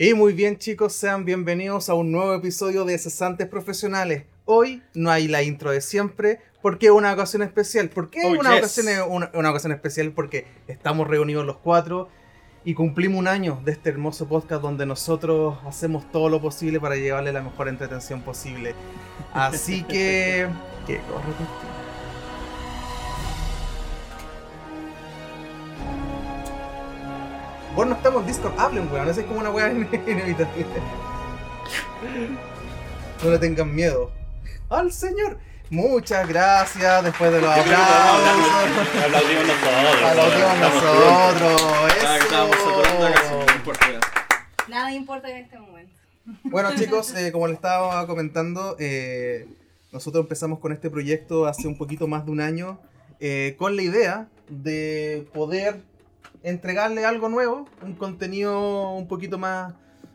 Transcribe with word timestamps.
Y 0.00 0.14
muy 0.14 0.32
bien 0.32 0.58
chicos, 0.58 0.92
sean 0.92 1.24
bienvenidos 1.24 1.88
a 1.88 1.94
un 1.94 2.12
nuevo 2.12 2.32
episodio 2.32 2.84
de 2.84 2.96
Cesantes 2.98 3.48
Profesionales. 3.48 4.26
Hoy 4.44 4.80
no 4.94 5.10
hay 5.10 5.26
la 5.26 5.42
intro 5.42 5.72
de 5.72 5.80
siempre, 5.80 6.38
porque 6.62 6.86
es 6.86 6.92
una 6.92 7.12
ocasión 7.12 7.42
especial. 7.42 7.88
¿Por 7.88 8.08
qué 8.08 8.20
Oh, 8.24 8.38
una, 8.38 8.50
yes. 8.50 8.58
ocasión, 8.60 8.88
es 8.88 9.00
una, 9.08 9.28
una 9.34 9.50
ocasión 9.50 9.72
especial? 9.72 10.12
Porque 10.12 10.46
estamos 10.68 11.08
reunidos 11.08 11.44
los 11.44 11.56
cuatro 11.56 12.08
y 12.64 12.74
cumplimos 12.74 13.18
un 13.18 13.26
año 13.26 13.60
de 13.64 13.72
este 13.72 13.90
hermoso 13.90 14.28
podcast 14.28 14.62
donde 14.62 14.86
nosotros 14.86 15.58
hacemos 15.66 16.08
todo 16.12 16.28
lo 16.28 16.40
posible 16.40 16.78
para 16.78 16.94
llevarle 16.94 17.32
la 17.32 17.42
mejor 17.42 17.66
entretención 17.66 18.22
posible. 18.22 18.76
Así 19.32 19.82
que... 19.82 20.46
¿Qué 20.86 20.98
corre 21.10 21.77
Vos 27.78 27.86
no 27.86 27.94
estamos 27.94 28.22
en 28.22 28.26
Discord, 28.26 28.58
hablen, 28.58 28.90
weón. 28.92 29.08
Eso 29.08 29.20
es 29.20 29.26
como 29.26 29.38
una 29.38 29.50
weá 29.50 29.70
inevitable. 29.70 30.66
No 33.22 33.30
le 33.30 33.38
tengan 33.38 33.72
miedo. 33.72 34.10
¡Al 34.68 34.90
señor! 34.90 35.38
Muchas 35.70 36.28
gracias. 36.28 37.04
Después 37.04 37.30
de 37.30 37.40
los 37.40 37.48
aplausos. 37.48 37.86
Aplaudimos 39.04 39.46
nosotros. 39.46 40.02
Aplaudimos 40.10 40.58
nosotros. 40.58 41.62
Ah, 42.04 43.14
Eso. 43.14 43.46
importa. 43.56 43.86
Nada 44.66 44.92
importa 44.92 45.30
en 45.30 45.36
este 45.36 45.58
momento. 45.60 45.92
Bueno 46.42 46.70
chicos, 46.74 47.14
eh, 47.14 47.30
como 47.30 47.46
les 47.46 47.54
estaba 47.54 48.04
comentando, 48.08 48.74
eh, 48.80 49.46
nosotros 49.92 50.24
empezamos 50.24 50.58
con 50.58 50.72
este 50.72 50.90
proyecto 50.90 51.46
hace 51.46 51.68
un 51.68 51.78
poquito 51.78 52.08
más 52.08 52.26
de 52.26 52.32
un 52.32 52.40
año 52.40 52.80
eh, 53.20 53.54
con 53.56 53.76
la 53.76 53.82
idea 53.82 54.28
de 54.48 55.28
poder 55.32 55.80
entregarle 56.42 57.04
algo 57.04 57.28
nuevo, 57.28 57.66
un 57.82 57.94
contenido 57.94 58.92
un 58.94 59.08
poquito 59.08 59.38
más 59.38 59.74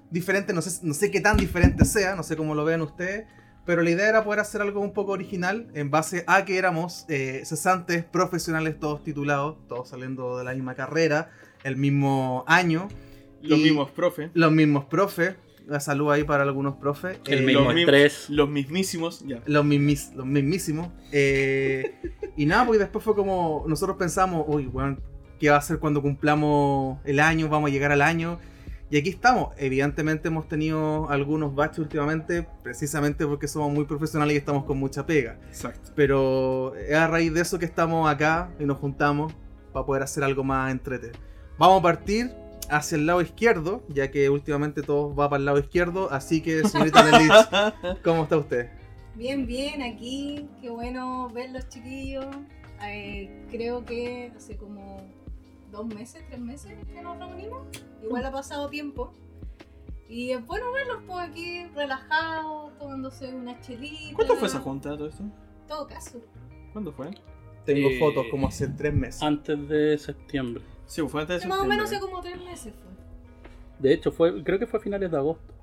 diferente, 0.10 0.54
no 0.54 0.62
sé, 0.62 0.86
no 0.86 0.94
sé 0.94 1.12
qué 1.12 1.22
tan 1.22 1.38
diferente 1.38 1.86
sea, 1.86 2.16
no 2.16 2.24
sé 2.24 2.36
cómo 2.38 2.56
lo 2.56 2.64
vean 2.66 2.82
ustedes, 2.82 3.26
pero 3.66 3.82
la 3.82 3.90
idea 3.90 4.10
era 4.10 4.24
poder 4.24 4.40
hacer 4.42 4.62
algo 4.62 4.80
un 4.82 4.94
poco 4.94 5.14
original 5.14 5.68
en 5.74 5.90
base 5.90 6.24
a 6.28 6.46
que 6.46 6.58
éramos 6.58 7.06
eh, 7.10 7.42
cesantes 7.46 8.04
profesionales 8.04 8.80
todos 8.80 9.04
titulados, 9.04 9.58
todos 9.68 9.90
saliendo 9.90 10.38
de 10.38 10.44
la 10.44 10.54
misma 10.54 10.76
carrera, 10.76 11.32
el 11.64 11.78
mismo 11.78 12.44
año, 12.48 12.88
Los 13.42 13.60
mismos 13.60 13.90
profes. 13.92 14.30
los 14.34 14.52
mismos 14.52 14.86
profes, 14.86 15.36
la 15.66 15.80
salud 15.80 16.12
ahí 16.12 16.26
para 16.26 16.44
algunos 16.44 16.76
profes. 16.76 17.20
El 17.26 17.40
eh, 17.40 17.46
mismo 17.46 17.62
los, 17.64 17.74
mismos- 17.74 17.80
estrés. 17.94 18.30
los 18.30 18.50
mismísimos. 18.50 19.24
Ya. 19.26 19.42
los, 19.46 19.66
mismis- 19.66 20.14
los 20.14 20.26
mismísimos. 20.26 20.90
eh, 21.14 21.96
y 22.36 22.46
nada, 22.46 22.66
porque 22.66 22.80
después 22.80 23.04
fue 23.04 23.16
como, 23.16 23.64
nosotros 23.68 23.96
pensamos, 23.98 24.44
uy, 24.48 24.66
bueno, 24.66 24.98
¿qué 25.40 25.50
va 25.50 25.56
a 25.56 25.60
hacer 25.60 25.80
cuando 25.80 26.02
cumplamos 26.02 27.00
el 27.06 27.20
año? 27.20 27.50
Vamos 27.50 27.70
a 27.70 27.74
llegar 27.74 27.92
al 27.92 28.02
año. 28.02 28.40
Y 28.90 28.98
aquí 28.98 29.10
estamos. 29.10 29.54
Evidentemente 29.58 30.28
hemos 30.28 30.48
tenido 30.48 31.10
algunos 31.10 31.56
baches 31.56 31.80
últimamente, 31.80 32.48
precisamente 32.62 33.26
porque 33.26 33.48
somos 33.48 33.72
muy 33.74 33.86
profesionales 33.86 34.36
y 34.36 34.38
estamos 34.38 34.66
con 34.66 34.78
mucha 34.78 35.06
pega. 35.06 35.40
Exacto. 35.48 35.92
Pero 35.96 36.76
es 36.76 36.94
a 36.94 37.08
raíz 37.08 37.34
de 37.34 37.42
eso 37.42 37.58
que 37.58 37.66
estamos 37.66 38.08
acá 38.08 38.52
y 38.60 38.66
nos 38.66 38.78
juntamos 38.78 39.34
para 39.72 39.86
poder 39.86 40.04
hacer 40.04 40.24
algo 40.24 40.44
más 40.44 40.72
entretenido. 40.72 41.20
Vamos 41.58 41.80
a 41.80 41.82
partir 41.84 42.32
hacia 42.70 42.98
el 42.98 43.06
lado 43.06 43.22
izquierdo, 43.22 43.84
ya 43.90 44.12
que 44.12 44.30
últimamente 44.30 44.84
todo 44.84 45.16
va 45.16 45.30
para 45.30 45.40
el 45.40 45.46
lado 45.46 45.60
izquierdo. 45.60 46.12
Así 46.12 46.42
que, 46.42 46.64
señorita 46.68 47.04
Nelich, 47.12 48.02
¿cómo 48.04 48.24
está 48.24 48.38
usted? 48.38 48.70
Bien, 49.16 49.46
bien, 49.46 49.82
aquí. 49.82 50.48
Qué 50.62 50.70
bueno 50.70 51.30
verlos, 51.30 51.68
chiquillos. 51.70 52.26
Eh, 52.86 53.46
creo 53.50 53.86
que 53.86 54.32
hace 54.36 54.58
como 54.58 55.08
dos 55.74 55.86
meses, 55.88 56.24
tres 56.28 56.40
meses 56.40 56.72
que 56.94 57.02
nos 57.02 57.18
reunimos. 57.20 57.68
Igual 58.02 58.26
ha 58.26 58.32
pasado 58.32 58.70
tiempo. 58.70 59.12
Y 60.08 60.32
es 60.32 60.46
bueno 60.46 60.72
verlos 60.72 61.02
pues 61.08 61.28
aquí 61.30 61.66
relajados, 61.76 62.78
tomándose 62.78 63.34
una 63.34 63.60
chelita. 63.60 64.16
¿Cuánto 64.16 64.36
fue 64.36 64.48
esa 64.48 64.60
junta 64.60 64.96
todo 64.96 65.08
esto? 65.08 65.24
Todo 65.68 65.88
caso. 65.88 66.22
¿Cuándo 66.72 66.92
fue? 66.94 67.10
Tengo 67.66 67.90
Eh, 67.90 68.00
fotos 68.00 68.26
como 68.30 68.48
hace 68.48 68.68
tres 68.68 68.94
meses. 68.94 69.22
Antes 69.24 69.68
de 69.68 69.98
septiembre. 69.98 70.64
Sí, 70.86 71.02
fue 71.08 71.22
antes 71.22 71.42
de 71.42 71.48
Más 71.48 71.60
o 71.60 71.66
menos 71.66 71.86
hace 71.86 71.96
septiembre. 71.96 72.12
como 72.12 72.22
tres 72.22 72.50
meses 72.50 72.74
fue. 72.76 72.94
De 73.80 73.94
hecho, 73.94 74.12
fue, 74.12 74.44
creo 74.44 74.60
que 74.60 74.68
fue 74.68 74.80
a 74.80 74.84
finales 74.84 75.10
de 75.12 75.18
agosto. 75.18 75.54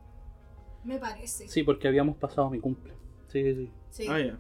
Me 0.82 0.98
parece. 0.98 1.46
Sí, 1.46 1.62
porque 1.62 1.86
habíamos 1.86 2.16
pasado 2.16 2.50
mi 2.50 2.58
cumple. 2.58 2.94
Sí, 3.28 3.42
sí, 3.44 3.54
sí. 3.54 3.70
Sí. 3.90 4.06
Ah, 4.10 4.18
ya. 4.18 4.38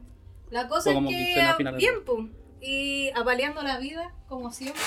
La 0.50 0.66
cosa 0.66 0.90
Fue 0.92 1.00
es 1.00 1.34
que 1.36 1.54
final 1.58 1.74
de 1.74 1.78
bien, 1.78 2.04
pum. 2.04 2.30
Y 2.60 3.10
apaleando 3.16 3.62
la 3.62 3.78
vida, 3.78 4.12
como 4.28 4.52
siempre. 4.52 4.82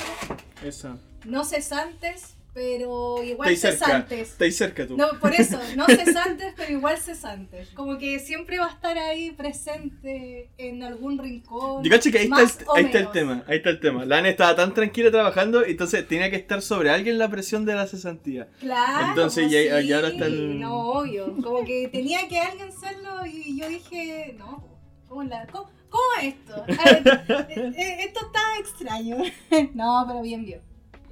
Esa. 0.64 0.98
No 1.26 1.44
cesantes, 1.44 2.36
pero 2.54 3.24
igual 3.24 3.56
cerca. 3.58 3.86
cesantes. 3.86 4.30
Estáis 4.34 4.56
cerca 4.58 4.86
tú. 4.86 4.96
No, 4.96 5.08
por 5.20 5.34
eso, 5.34 5.60
no 5.76 5.86
cesantes, 5.88 6.54
pero 6.56 6.72
igual 6.72 6.98
cesantes. 7.00 7.70
Como 7.70 7.98
que 7.98 8.20
siempre 8.20 8.60
va 8.60 8.68
a 8.68 8.72
estar 8.74 8.96
ahí 8.98 9.32
presente 9.32 10.52
en 10.58 10.84
algún 10.84 11.18
rincón. 11.18 11.84
Yo 11.84 11.90
cacho 11.90 12.12
que 12.12 12.20
ahí, 12.20 12.26
está, 12.26 12.42
el, 12.42 12.50
ahí 12.76 12.86
está 12.86 13.00
el 13.00 13.12
tema, 13.12 13.44
ahí 13.48 13.58
está 13.58 13.70
el 13.72 13.80
tema. 13.80 14.06
La 14.06 14.18
Ana 14.20 14.30
estaba 14.30 14.56
tan 14.56 14.74
tranquila 14.74 15.10
trabajando, 15.10 15.66
entonces 15.66 16.08
tenía 16.08 16.30
que 16.30 16.36
estar 16.36 16.62
sobre 16.62 16.90
alguien 16.92 17.18
la 17.18 17.30
presión 17.30 17.66
de 17.66 17.74
la 17.76 17.88
cesantía. 17.88 18.48
Claro. 18.60 19.08
Entonces, 19.10 19.46
pues 19.46 19.52
ya- 19.66 19.82
sí, 19.82 19.88
ya 19.88 19.96
ahora 19.96 20.10
está 20.10 20.26
el- 20.28 20.60
No, 20.60 20.90
obvio. 20.92 21.36
Como 21.42 21.66
que 21.66 21.88
tenía 21.88 22.28
que 22.28 22.40
alguien 22.40 22.68
hacerlo 22.70 23.26
y 23.26 23.60
yo 23.60 23.68
dije, 23.68 24.36
no, 24.38 24.64
¿cómo, 25.08 25.24
la, 25.24 25.48
cómo, 25.48 25.70
cómo 25.94 26.28
esto? 26.28 26.66
Ver, 26.68 27.08
eh, 27.50 27.74
eh, 27.78 27.98
esto 28.06 28.26
está 28.26 28.40
extraño. 28.60 29.18
no, 29.74 30.04
pero 30.08 30.22
bien, 30.22 30.44
bien. 30.44 30.62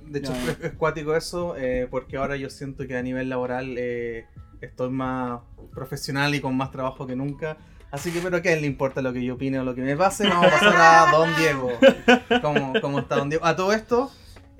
De 0.08 0.20
hecho, 0.20 0.34
es, 0.34 0.60
es 0.62 0.74
cuático 0.74 1.16
eso, 1.16 1.56
eh, 1.56 1.88
porque 1.90 2.18
ahora 2.18 2.36
yo 2.36 2.50
siento 2.50 2.86
que 2.88 2.98
a 2.98 3.02
nivel 3.02 3.30
laboral 3.30 3.76
eh, 3.78 4.26
estoy 4.60 4.90
más 4.90 5.42
profesional 5.74 6.36
y 6.36 6.42
con 6.42 6.58
más 6.58 6.72
trabajo 6.72 7.08
que 7.08 7.16
nunca. 7.16 7.58
Así 7.92 8.12
que, 8.12 8.20
pero 8.20 8.38
¿a 8.38 8.42
quién 8.42 8.62
le 8.62 8.68
importa 8.68 9.02
lo 9.02 9.14
que 9.14 9.24
yo 9.24 9.36
opine 9.36 9.60
o 9.60 9.64
lo 9.64 9.76
que 9.76 9.82
me 9.82 9.96
pase? 9.96 10.28
Vamos 10.28 10.48
a 10.48 10.50
pasar 10.50 10.76
a 10.76 11.12
Don 11.12 11.30
Diego. 11.36 11.72
¿Cómo, 12.42 12.74
cómo 12.82 13.00
está 13.00 13.18
Don 13.18 13.30
Diego? 13.30 13.46
A 13.46 13.56
todo 13.56 13.74
esto, 13.74 14.12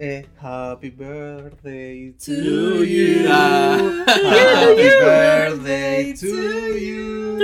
eh, 0.04 0.26
Happy 0.42 0.90
Birthday 0.90 2.14
to 2.18 2.26
To 2.26 2.84
you. 2.84 2.84
you. 2.84 3.28
Ah. 3.30 3.78
Happy 4.08 4.90
Birthday 5.00 6.14
to 6.14 6.28
you. 6.76 7.40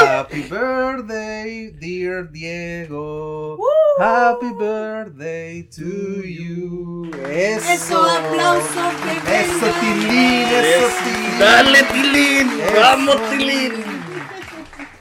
Happy 0.00 0.42
Birthday, 0.48 1.70
dear 1.78 2.24
Diego. 2.24 3.58
Happy 4.00 4.50
Birthday 4.58 5.62
to 5.70 6.22
you. 6.26 7.10
Eso. 7.30 7.72
Eso, 7.72 8.04
aplausos 8.04 8.92
que 9.02 9.40
Eso. 9.40 9.66
Tilín, 9.80 10.48
eso, 10.50 10.88
Tilín. 11.04 11.38
¡Dale, 11.38 11.82
Tilín! 11.92 12.60
Eso. 12.60 12.80
¡Vamos, 12.80 13.30
Tilín! 13.30 13.72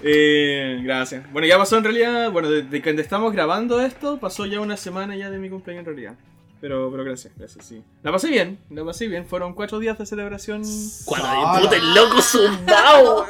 Eh, 0.03 0.81
gracias. 0.83 1.31
Bueno, 1.31 1.47
ya 1.47 1.57
pasó 1.57 1.77
en 1.77 1.85
realidad, 1.85 2.29
bueno, 2.31 2.51
desde 2.51 2.81
que 2.83 2.89
estamos 2.91 3.33
grabando 3.33 3.81
esto, 3.81 4.19
pasó 4.19 4.45
ya 4.45 4.59
una 4.59 4.77
semana 4.77 5.15
ya 5.15 5.31
de 5.31 5.39
mi 5.39 5.49
cumpleaños 5.49 5.81
en 5.81 5.85
realidad. 5.85 6.15
Pero, 6.63 6.89
pero 6.89 7.03
gracias, 7.03 7.33
gracias, 7.35 7.65
sí. 7.65 7.83
La 8.03 8.11
pasé 8.13 8.29
bien, 8.29 8.57
la 8.69 8.85
pasé 8.85 9.09
bien. 9.09 9.25
Fueron 9.27 9.53
cuatro 9.53 9.79
días 9.79 9.97
de 9.99 10.05
celebración. 10.05 10.61
Cuando 11.03 11.27
Sala. 11.27 11.59
puta 11.59 11.75
el 11.75 11.93
loco 11.93 12.21
zumbao. 12.21 13.25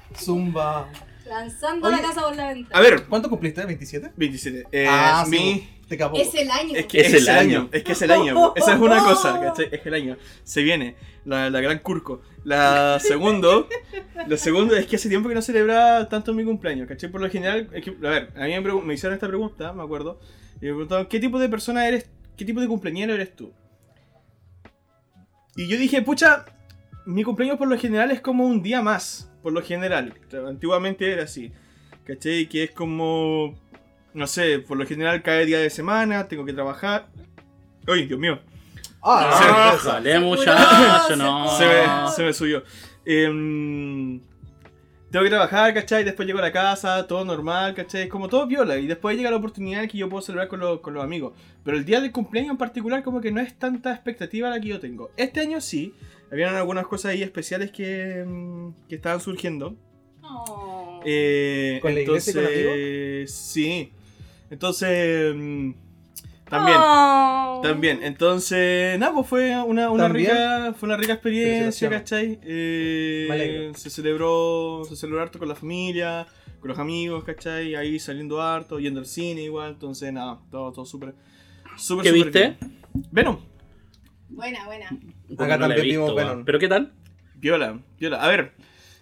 Zumba. 0.16 0.88
Lanzando 1.28 1.88
Oye, 1.88 1.96
la 1.96 2.02
casa 2.02 2.22
por 2.22 2.36
la 2.36 2.46
ventana. 2.52 2.78
A 2.78 2.80
ver, 2.80 3.04
¿Cuánto 3.06 3.28
cumpliste? 3.28 3.66
¿27? 3.66 4.12
27. 4.14 4.68
Eh, 4.70 4.86
ah, 4.88 5.24
sí, 5.24 5.30
mi... 5.32 5.68
Te 5.88 5.98
capó. 5.98 6.16
Es 6.18 6.32
el 6.36 6.48
año. 6.52 6.76
Es 6.76 6.86
que 6.86 7.00
Es 7.00 7.08
es, 7.08 7.14
el 7.14 7.22
el 7.22 7.28
año. 7.30 7.58
año. 7.62 7.68
es 7.72 7.82
que 7.82 7.92
es 7.92 8.02
el 8.02 8.10
año. 8.12 8.52
Esa 8.54 8.74
es 8.74 8.80
una 8.80 9.02
cosa, 9.02 9.40
¿cachai? 9.40 9.68
Es 9.72 9.84
el 9.84 9.94
año. 9.94 10.16
Se 10.44 10.62
viene, 10.62 10.94
la, 11.24 11.50
la 11.50 11.60
gran 11.60 11.80
curco. 11.80 12.20
La 12.44 13.00
segundo, 13.00 13.68
lo 14.28 14.36
segundo 14.36 14.76
es 14.76 14.86
que 14.86 14.94
hace 14.94 15.08
tiempo 15.08 15.28
que 15.28 15.34
no 15.34 15.42
celebraba 15.42 16.08
tanto 16.08 16.32
mi 16.32 16.44
cumpleaños, 16.44 16.86
¿cachai? 16.86 17.10
Por 17.10 17.22
lo 17.22 17.28
general, 17.28 17.70
es 17.72 17.82
que, 17.82 17.90
a 17.90 18.08
ver, 18.08 18.32
a 18.36 18.44
mí 18.44 18.60
me, 18.60 18.82
me 18.82 18.94
hicieron 18.94 19.14
esta 19.14 19.26
pregunta, 19.26 19.72
me 19.72 19.82
acuerdo, 19.82 20.20
y 20.60 20.66
me 20.66 20.70
preguntaron, 20.70 21.06
¿qué 21.06 21.18
tipo 21.18 21.40
de 21.40 21.48
persona 21.48 21.88
eres, 21.88 22.08
qué 22.38 22.44
tipo 22.46 22.60
de 22.60 22.68
cumpleañero 22.68 23.12
eres 23.12 23.36
tú? 23.36 23.52
Y 25.56 25.66
yo 25.66 25.76
dije, 25.76 26.00
pucha, 26.02 26.46
mi 27.04 27.24
cumpleaños 27.24 27.58
por 27.58 27.68
lo 27.68 27.76
general 27.76 28.10
es 28.12 28.20
como 28.20 28.46
un 28.46 28.62
día 28.62 28.80
más, 28.80 29.30
por 29.42 29.52
lo 29.52 29.60
general. 29.62 30.14
Antiguamente 30.46 31.12
era 31.12 31.24
así, 31.24 31.52
¿cachai? 32.04 32.46
Que 32.46 32.64
es 32.64 32.70
como, 32.70 33.54
no 34.14 34.26
sé, 34.26 34.60
por 34.60 34.76
lo 34.78 34.86
general 34.86 35.22
cae 35.22 35.44
día 35.44 35.58
de 35.58 35.68
semana, 35.68 36.28
tengo 36.28 36.44
que 36.44 36.52
trabajar. 36.52 37.08
¡Uy, 37.88 38.06
Dios 38.06 38.20
mío! 38.20 38.38
Ah, 39.02 39.76
Ah, 39.84 40.00
curó, 40.00 40.20
muchacho, 40.20 41.08
se 41.08 41.16
no. 41.16 41.48
Se 41.58 41.64
me, 41.66 42.10
se 42.14 42.22
me 42.22 42.32
subió. 42.32 42.62
Em, 43.04 44.20
tengo 45.10 45.24
que 45.24 45.30
trabajar, 45.30 45.72
¿cachai? 45.74 46.04
Después 46.04 46.26
llego 46.26 46.38
a 46.38 46.42
la 46.42 46.52
casa, 46.52 47.06
todo 47.06 47.24
normal, 47.24 47.74
¿cachai? 47.74 48.02
Es 48.02 48.08
como 48.08 48.28
todo 48.28 48.46
viola. 48.46 48.76
Y 48.78 48.86
después 48.86 49.16
llega 49.16 49.30
la 49.30 49.36
oportunidad 49.36 49.88
que 49.88 49.96
yo 49.98 50.08
puedo 50.08 50.20
celebrar 50.22 50.48
con, 50.48 50.60
los- 50.60 50.80
con 50.80 50.92
los 50.94 51.02
amigos. 51.02 51.32
Pero 51.64 51.76
el 51.76 51.84
día 51.84 52.00
del 52.00 52.12
cumpleaños 52.12 52.50
en 52.52 52.58
particular, 52.58 53.02
como 53.02 53.20
que 53.20 53.32
no 53.32 53.40
es 53.40 53.58
tanta 53.58 53.92
expectativa 53.92 54.50
la 54.50 54.60
que 54.60 54.68
yo 54.68 54.80
tengo. 54.80 55.10
Este 55.16 55.40
año 55.40 55.60
sí. 55.60 55.94
Habían 56.30 56.54
algunas 56.56 56.86
cosas 56.86 57.12
ahí 57.12 57.22
especiales 57.22 57.70
que, 57.70 58.18
em, 58.20 58.74
que 58.86 58.96
estaban 58.96 59.18
surgiendo. 59.20 59.74
Oh. 60.22 61.00
Eh, 61.06 61.78
¿Con 61.80 61.94
la 61.94 62.00
iglesia 62.02 62.32
y 62.32 62.34
con 62.34 62.44
entonces, 62.44 63.34
Sí. 63.34 63.92
Entonces, 64.50 65.34
mm, 65.34 65.70
También. 66.48 66.78
Oh. 66.80 67.60
También, 67.62 68.00
entonces, 68.02 68.98
nada, 68.98 69.12
pues 69.12 69.26
fue 69.26 69.62
una, 69.62 69.90
una 69.90 70.08
rica, 70.08 70.74
fue 70.78 70.86
una 70.88 70.96
rica 70.96 71.14
experiencia. 71.14 71.90
¿cachai? 71.90 72.38
Eh, 72.42 73.72
se 73.74 73.90
celebró, 73.90 74.82
se 74.88 74.96
celebró 74.96 75.22
harto 75.22 75.38
con 75.38 75.48
la 75.48 75.54
familia, 75.54 76.26
con 76.60 76.68
los 76.68 76.78
amigos, 76.78 77.24
¿cachai? 77.24 77.74
Ahí 77.74 77.98
saliendo 77.98 78.40
harto, 78.40 78.78
yendo 78.78 79.00
al 79.00 79.06
cine 79.06 79.42
igual, 79.42 79.72
entonces 79.72 80.12
nada, 80.12 80.38
todo, 80.50 80.72
todo 80.72 80.84
súper, 80.86 81.14
súper, 81.76 82.04
¿Qué 82.04 82.10
súper 82.10 82.24
viste? 82.24 82.56
bien. 82.60 82.78
Venom, 83.10 83.38
Buena, 84.28 84.66
buena. 84.66 84.86
Acá 85.38 85.56
no 85.56 85.68
también 85.68 85.82
vimos 85.82 86.06
visto, 86.06 86.14
weón. 86.14 86.28
Venom. 86.28 86.44
¿Pero 86.44 86.58
qué 86.58 86.68
tal? 86.68 86.92
viola, 87.40 87.78
viola. 87.98 88.22
A 88.22 88.28
ver, 88.28 88.52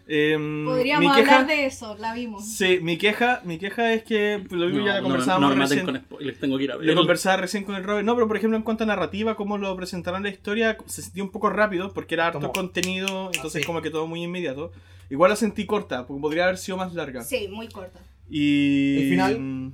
em, 0.08 0.64
Podríamos 0.64 1.10
mi 1.10 1.20
queja, 1.20 1.40
hablar 1.40 1.56
de 1.56 1.66
eso, 1.66 1.96
la 1.98 2.14
vimos. 2.14 2.44
Sí, 2.48 2.78
mi 2.82 2.96
queja, 2.98 3.40
mi 3.44 3.58
queja 3.58 3.92
es 3.92 4.04
que, 4.04 4.42
lo 4.50 4.66
mismo 4.66 4.86
ya 4.86 4.94
la 4.94 4.98
no, 5.00 5.04
conversábamos 5.04 5.50
no 5.50 5.56
maten 5.56 5.78
recién. 5.78 5.84
con 5.86 5.96
spoilers, 6.00 6.38
tengo 6.40 6.58
que 6.58 6.64
ir 6.64 6.70
a 6.72 6.74
Lo 6.76 6.80
ver. 6.80 6.94
conversaba 6.94 7.36
recién 7.38 7.64
con 7.64 7.74
el 7.74 7.84
Robert. 7.84 8.04
No, 8.06 8.14
pero 8.14 8.28
por 8.28 8.36
ejemplo, 8.36 8.56
en 8.56 8.62
cuanto 8.62 8.84
a 8.84 8.86
narrativa, 8.86 9.34
cómo 9.36 9.58
lo 9.58 9.74
presentaron 9.76 10.22
la 10.22 10.28
historia, 10.30 10.76
se 10.86 11.02
sintió 11.02 11.24
un 11.24 11.30
poco 11.30 11.50
rápido 11.50 11.92
porque 11.92 12.14
era 12.14 12.26
harto 12.28 12.40
Como- 12.40 12.52
contenido, 12.52 13.30
entonces 13.34 13.60
Así. 13.60 13.66
como 13.66 13.82
que 13.82 13.90
todo 13.90 14.06
muy 14.06 14.22
inmediato. 14.22 14.72
Igual 15.10 15.30
la 15.30 15.36
sentí 15.36 15.66
corta, 15.66 16.06
porque 16.06 16.20
podría 16.20 16.44
haber 16.44 16.58
sido 16.58 16.76
más 16.78 16.92
larga. 16.94 17.22
Sí, 17.22 17.48
muy 17.48 17.68
corta. 17.68 18.00
Y. 18.30 18.96
¿El 19.02 19.08
final? 19.10 19.40
mm, 19.40 19.72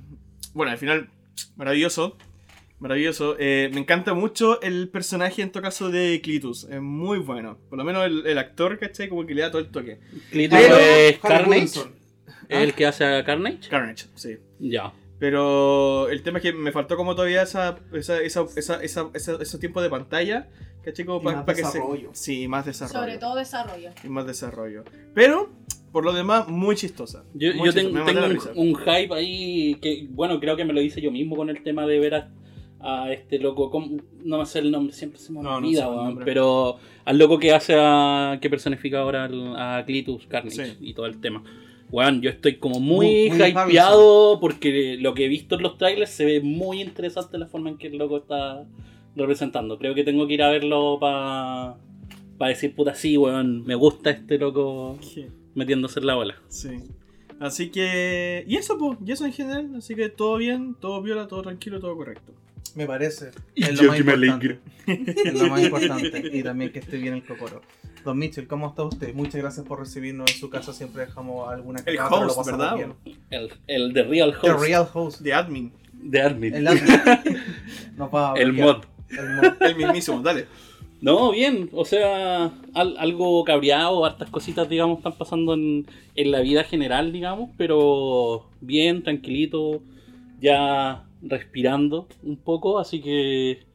Bueno, 0.53 0.71
el 0.71 0.77
final, 0.77 1.09
maravilloso. 1.55 2.15
Maravilloso. 2.83 3.35
Eh, 3.39 3.69
me 3.73 3.79
encanta 3.79 4.13
mucho 4.13 4.61
el 4.61 4.89
personaje, 4.89 5.41
en 5.41 5.51
todo 5.51 5.63
caso, 5.63 5.89
de 5.89 6.19
Clitus. 6.21 6.65
Es 6.69 6.81
muy 6.81 7.17
bueno. 7.19 7.57
Por 7.69 7.77
lo 7.77 7.83
menos 7.85 8.05
el, 8.05 8.27
el 8.27 8.37
actor, 8.37 8.77
¿cachai? 8.77 9.07
Como 9.07 9.25
que 9.25 9.33
le 9.33 9.41
da 9.41 9.49
todo 9.51 9.61
el 9.61 9.69
toque. 9.69 9.99
Clitus 10.31 10.59
Pero, 10.59 10.77
es 10.77 11.17
Carnage. 11.19 11.61
Wilson. 11.61 11.91
¿Es 12.49 12.59
el 12.59 12.73
que 12.73 12.85
hace 12.85 13.05
a 13.05 13.23
Carnage? 13.23 13.69
Carnage, 13.69 14.05
sí. 14.15 14.35
Ya. 14.59 14.91
Pero 15.17 16.09
el 16.09 16.21
tema 16.23 16.39
es 16.39 16.43
que 16.43 16.51
me 16.51 16.73
faltó 16.73 16.97
como 16.97 17.15
todavía 17.15 17.43
esa, 17.43 17.79
esa, 17.93 18.21
esa, 18.21 18.45
esa, 18.57 18.83
esa, 18.83 19.09
esa- 19.13 19.37
ese 19.41 19.57
tiempo 19.57 19.81
de 19.81 19.89
pantalla, 19.89 20.49
¿cachai? 20.83 21.05
Como 21.05 21.21
Y 21.21 21.23
pa- 21.23 21.31
más 21.35 21.45
pa 21.45 21.53
que 21.53 21.61
se- 21.61 21.67
desarrollo. 21.67 22.09
Sí, 22.11 22.47
más 22.49 22.65
desarrollo. 22.65 22.99
Sobre 22.99 23.17
todo 23.17 23.35
desarrollo. 23.35 23.91
Y 24.03 24.09
más 24.09 24.27
desarrollo. 24.27 24.83
Pero, 25.15 25.49
por 25.93 26.03
lo 26.03 26.11
demás, 26.11 26.49
muy 26.49 26.75
chistosa. 26.75 27.23
Yo, 27.33 27.53
Muy 27.55 27.67
yo 27.69 27.71
chistosa, 27.73 28.05
tengo 28.05 28.19
la 28.19 28.27
un, 28.27 28.39
un 28.69 28.75
hype 28.75 29.13
ahí 29.13 29.75
que, 29.75 30.05
bueno, 30.09 30.39
creo 30.41 30.57
que 30.57 30.65
me 30.65 30.73
lo 30.73 30.81
hice 30.81 30.99
yo 30.99 31.11
mismo 31.11 31.37
con 31.37 31.49
el 31.49 31.63
tema 31.63 31.87
de 31.87 31.99
ver 31.99 32.15
a, 32.15 32.29
a 32.83 33.11
este 33.11 33.39
loco. 33.39 33.69
¿cómo? 33.71 33.97
No 34.23 34.37
me 34.39 34.45
sé 34.45 34.59
el 34.59 34.69
nombre, 34.71 34.93
siempre 34.93 35.19
se 35.19 35.31
me 35.31 35.41
No, 35.41 35.51
no 35.51 35.55
olvida, 35.57 35.85
sé 35.85 35.95
nombre. 35.95 36.25
pero 36.25 36.77
al 37.05 37.17
loco 37.17 37.39
que 37.39 37.53
hace 37.53 37.75
a. 37.77 38.37
que 38.41 38.49
personifica 38.49 38.99
ahora 38.99 39.25
al- 39.25 39.55
a 39.57 39.83
Clitus 39.85 40.27
Carnage 40.27 40.65
Sí. 40.65 40.77
y 40.81 40.93
todo 40.93 41.05
el 41.05 41.19
tema. 41.21 41.43
Weón, 41.91 42.21
yo 42.21 42.29
estoy 42.31 42.55
como 42.57 42.79
muy, 42.79 43.29
Muy- 43.29 43.37
muy 43.39 43.47
hypeado 43.49 44.39
porque 44.39 44.97
lo 44.99 45.13
que 45.13 45.25
he 45.25 45.27
visto 45.27 45.55
en 45.55 45.61
los 45.61 45.77
trailers 45.77 46.09
se 46.09 46.25
ve 46.25 46.41
muy 46.41 46.81
interesante 46.81 47.37
la 47.37 47.45
forma 47.45 47.69
en 47.69 47.77
que 47.77 47.87
el 47.87 47.97
loco 47.97 48.17
está 48.17 48.65
representando. 49.15 49.77
Creo 49.77 49.93
que 49.93 50.03
tengo 50.03 50.25
que 50.25 50.33
ir 50.33 50.41
a 50.43 50.49
verlo 50.49 50.97
para 50.99 51.77
decir, 52.49 52.73
puta, 52.75 52.95
sí, 52.95 53.15
weón, 53.17 53.63
me 53.65 53.75
gusta 53.75 54.09
este 54.09 54.37
loco 54.39 54.97
Sí. 55.01 55.27
metiéndose 55.55 55.99
en 55.99 56.07
la 56.07 56.15
bola. 56.15 56.35
Sí. 56.47 56.69
Así 57.39 57.69
que. 57.69 58.43
Y 58.47 58.55
eso, 58.55 58.77
pues. 58.77 58.97
Y 59.05 59.11
eso 59.11 59.25
en 59.25 59.33
general. 59.33 59.75
Así 59.77 59.95
que 59.95 60.09
todo 60.09 60.37
bien, 60.37 60.75
todo 60.79 61.01
viola, 61.01 61.27
todo 61.27 61.41
tranquilo, 61.43 61.79
todo 61.79 61.95
correcto. 61.95 62.31
Me 62.75 62.85
parece. 62.87 63.31
Y 63.55 63.63
es 63.63 63.75
yo 63.75 63.83
lo 63.83 63.87
más 63.89 63.97
que 63.97 64.03
me 64.03 64.13
importante. 64.13 64.59
Es 65.25 65.33
lo 65.33 65.47
más 65.47 65.63
importante. 65.63 66.29
Y 66.33 66.43
también 66.43 66.71
que 66.71 66.79
esté 66.79 66.97
bien 66.97 67.13
el 67.13 67.23
cocoro. 67.25 67.61
Don 68.03 68.17
Mitchell, 68.17 68.47
¿cómo 68.47 68.67
está 68.67 68.83
usted? 68.83 69.13
Muchas 69.13 69.35
gracias 69.35 69.65
por 69.65 69.79
recibirnos 69.79 70.29
en 70.31 70.37
su 70.37 70.49
casa. 70.49 70.73
Siempre 70.73 71.05
dejamos 71.05 71.49
alguna 71.51 71.81
El 71.85 71.95
lo 71.95 72.05
host, 72.07 72.37
pasamos 72.37 72.47
¿verdad? 72.59 72.75
bien. 72.75 72.93
El, 73.29 73.49
el 73.67 73.93
de 73.93 74.03
Real 74.03 74.35
The 74.41 74.49
Host 74.51 74.63
real 74.65 74.87
host. 74.93 75.21
De 75.21 75.33
admin. 75.33 75.71
de 75.93 76.21
Armin. 76.21 76.53
El 76.53 76.67
admin. 76.67 76.83
No 77.97 78.35
El 78.35 78.53
mod. 78.53 78.83
El 79.09 79.35
mod. 79.35 79.53
El 79.61 79.75
mismísimo, 79.77 80.21
dale. 80.21 80.47
No, 80.99 81.31
bien, 81.31 81.69
o 81.73 81.83
sea, 81.85 82.45
al- 82.73 82.95
algo 82.97 83.43
cabreado, 83.43 84.05
hartas 84.05 84.29
cositas, 84.29 84.69
digamos, 84.69 84.97
están 84.99 85.13
pasando 85.17 85.53
en, 85.53 85.85
en 86.15 86.31
la 86.31 86.39
vida 86.39 86.63
general, 86.63 87.11
digamos, 87.11 87.49
pero 87.57 88.49
bien, 88.61 89.03
tranquilito, 89.03 89.81
ya 90.41 91.03
respirando 91.23 92.07
un 92.21 92.37
poco, 92.37 92.79
así 92.79 93.01
que 93.01 93.65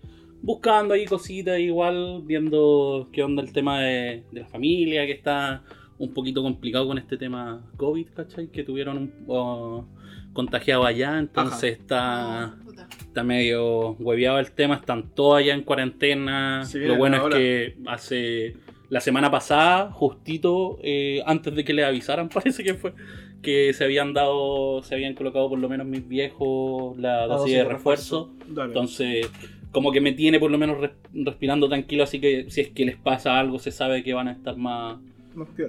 buscando 0.42 0.94
ahí 0.94 1.04
cositas 1.06 1.58
igual, 1.58 2.22
viendo 2.24 3.08
qué 3.12 3.22
onda 3.22 3.42
el 3.42 3.52
tema 3.52 3.80
de, 3.80 4.24
de 4.30 4.40
la 4.40 4.46
familia, 4.46 5.06
que 5.06 5.12
está 5.12 5.64
un 5.98 6.14
poquito 6.14 6.42
complicado 6.42 6.86
con 6.86 6.98
este 6.98 7.16
tema 7.16 7.64
COVID, 7.76 8.08
¿cachai? 8.10 8.48
Que 8.48 8.62
tuvieron 8.62 8.98
un, 8.98 9.12
oh, 9.26 9.84
contagiado 10.32 10.84
allá, 10.84 11.18
entonces 11.18 11.78
está 11.78 12.56
está 13.00 13.24
medio 13.24 13.92
hueveado 13.94 14.38
el 14.38 14.52
tema, 14.52 14.76
están 14.76 15.10
todos 15.14 15.38
allá 15.38 15.54
en 15.54 15.62
cuarentena. 15.62 16.64
Sí, 16.64 16.78
Lo 16.78 16.96
bueno 16.96 17.28
es 17.28 17.34
que 17.34 17.76
hace 17.86 18.54
la 18.88 19.00
semana 19.00 19.30
pasada, 19.30 19.90
justito, 19.90 20.78
eh, 20.82 21.22
antes 21.26 21.54
de 21.54 21.64
que 21.64 21.72
le 21.72 21.84
avisaran, 21.84 22.28
parece 22.34 22.62
que 22.62 22.74
fue, 22.74 22.94
que 23.42 23.72
se 23.72 23.84
habían 23.84 24.12
dado, 24.14 24.82
se 24.82 24.94
habían 24.94 25.14
colocado 25.14 25.48
por 25.48 25.58
lo 25.58 25.68
menos 25.68 25.86
mis 25.86 26.06
viejos 26.06 26.96
la, 26.98 27.26
dosis, 27.26 27.54
de 27.54 27.64
refuerzo. 27.64 28.32
Dale. 28.48 28.68
Entonces, 28.68 29.30
como 29.72 29.92
que 29.92 30.00
me 30.00 30.12
tiene 30.12 30.40
por 30.40 30.50
lo 30.50 30.58
menos 30.58 30.78
res- 30.80 30.90
respirando 31.12 31.68
tranquilo, 31.68 32.02
así 32.04 32.20
que 32.20 32.50
si 32.50 32.62
es 32.62 32.68
que 32.70 32.84
les 32.84 32.96
pasa 32.96 33.38
algo, 33.38 33.58
se 33.58 33.70
sabe 33.70 34.02
que 34.02 34.12
van 34.14 34.28
a 34.28 34.32
estar 34.32 34.56
más, 34.56 34.98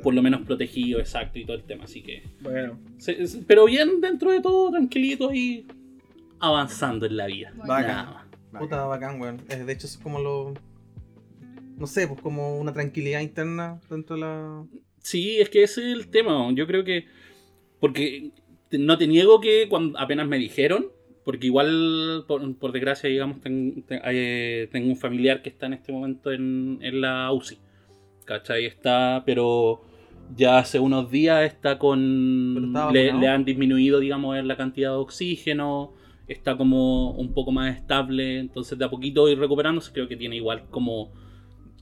por 0.01 0.13
lo 0.13 0.21
menos 0.23 0.41
protegidos, 0.41 1.01
exacto, 1.01 1.37
y 1.37 1.45
todo 1.45 1.57
el 1.57 1.63
tema. 1.63 1.83
Así 1.83 2.01
que, 2.01 2.23
Bueno. 2.41 2.79
se- 2.97 3.27
se- 3.27 3.43
pero 3.43 3.65
bien 3.65 4.01
dentro 4.01 4.31
de 4.31 4.41
todo, 4.41 4.71
tranquilito 4.71 5.31
y 5.33 5.67
avanzando 6.39 7.05
en 7.05 7.17
la 7.17 7.27
vida. 7.27 7.51
Bacán. 7.55 7.87
Nada 7.87 8.25
más. 8.51 8.61
Puta 8.61 8.83
bacán, 8.85 9.21
weón. 9.21 9.41
Eh, 9.49 9.57
de 9.57 9.73
hecho, 9.73 9.85
es 9.85 9.97
como 9.97 10.19
lo. 10.19 10.53
No 11.77 11.85
sé, 11.87 12.07
pues 12.07 12.19
como 12.21 12.57
una 12.57 12.73
tranquilidad 12.73 13.21
interna 13.21 13.79
dentro 13.89 14.15
de 14.15 14.21
la. 14.21 14.65
Sí, 15.01 15.39
es 15.39 15.49
que 15.49 15.63
ese 15.63 15.81
es 15.91 15.93
el 15.97 16.07
tema. 16.09 16.51
Yo 16.53 16.65
creo 16.65 16.83
que. 16.83 17.05
Porque 17.79 18.31
no 18.71 18.97
te 18.97 19.07
niego 19.07 19.39
que 19.41 19.67
cuando 19.69 19.97
apenas 19.99 20.27
me 20.27 20.37
dijeron, 20.37 20.87
porque 21.23 21.47
igual, 21.47 22.23
por, 22.27 22.55
por 22.57 22.71
desgracia, 22.71 23.09
digamos, 23.09 23.39
ten- 23.41 23.83
eh, 23.89 24.67
tengo 24.71 24.89
un 24.89 24.97
familiar 24.97 25.41
que 25.41 25.49
está 25.49 25.65
en 25.67 25.73
este 25.73 25.91
momento 25.91 26.31
en, 26.31 26.79
en 26.81 27.01
la 27.01 27.31
UCI. 27.31 27.57
¿Cachai? 28.25 28.65
Está, 28.65 29.23
pero 29.25 29.81
ya 30.35 30.59
hace 30.59 30.79
unos 30.79 31.09
días 31.09 31.43
está 31.51 31.79
con. 31.79 32.55
Le, 32.55 32.69
vacunado. 32.71 33.19
le 33.19 33.27
han 33.27 33.43
disminuido, 33.45 33.99
digamos, 33.99 34.43
la 34.43 34.55
cantidad 34.57 34.91
de 34.91 34.97
oxígeno. 34.97 35.93
Está 36.27 36.55
como 36.55 37.11
un 37.11 37.33
poco 37.33 37.51
más 37.51 37.75
estable. 37.75 38.37
Entonces, 38.39 38.77
de 38.77 38.85
a 38.85 38.89
poquito 38.89 39.27
ir 39.29 39.39
recuperándose. 39.39 39.91
Creo 39.91 40.07
que 40.07 40.15
tiene 40.15 40.35
igual 40.35 40.65
como. 40.69 41.11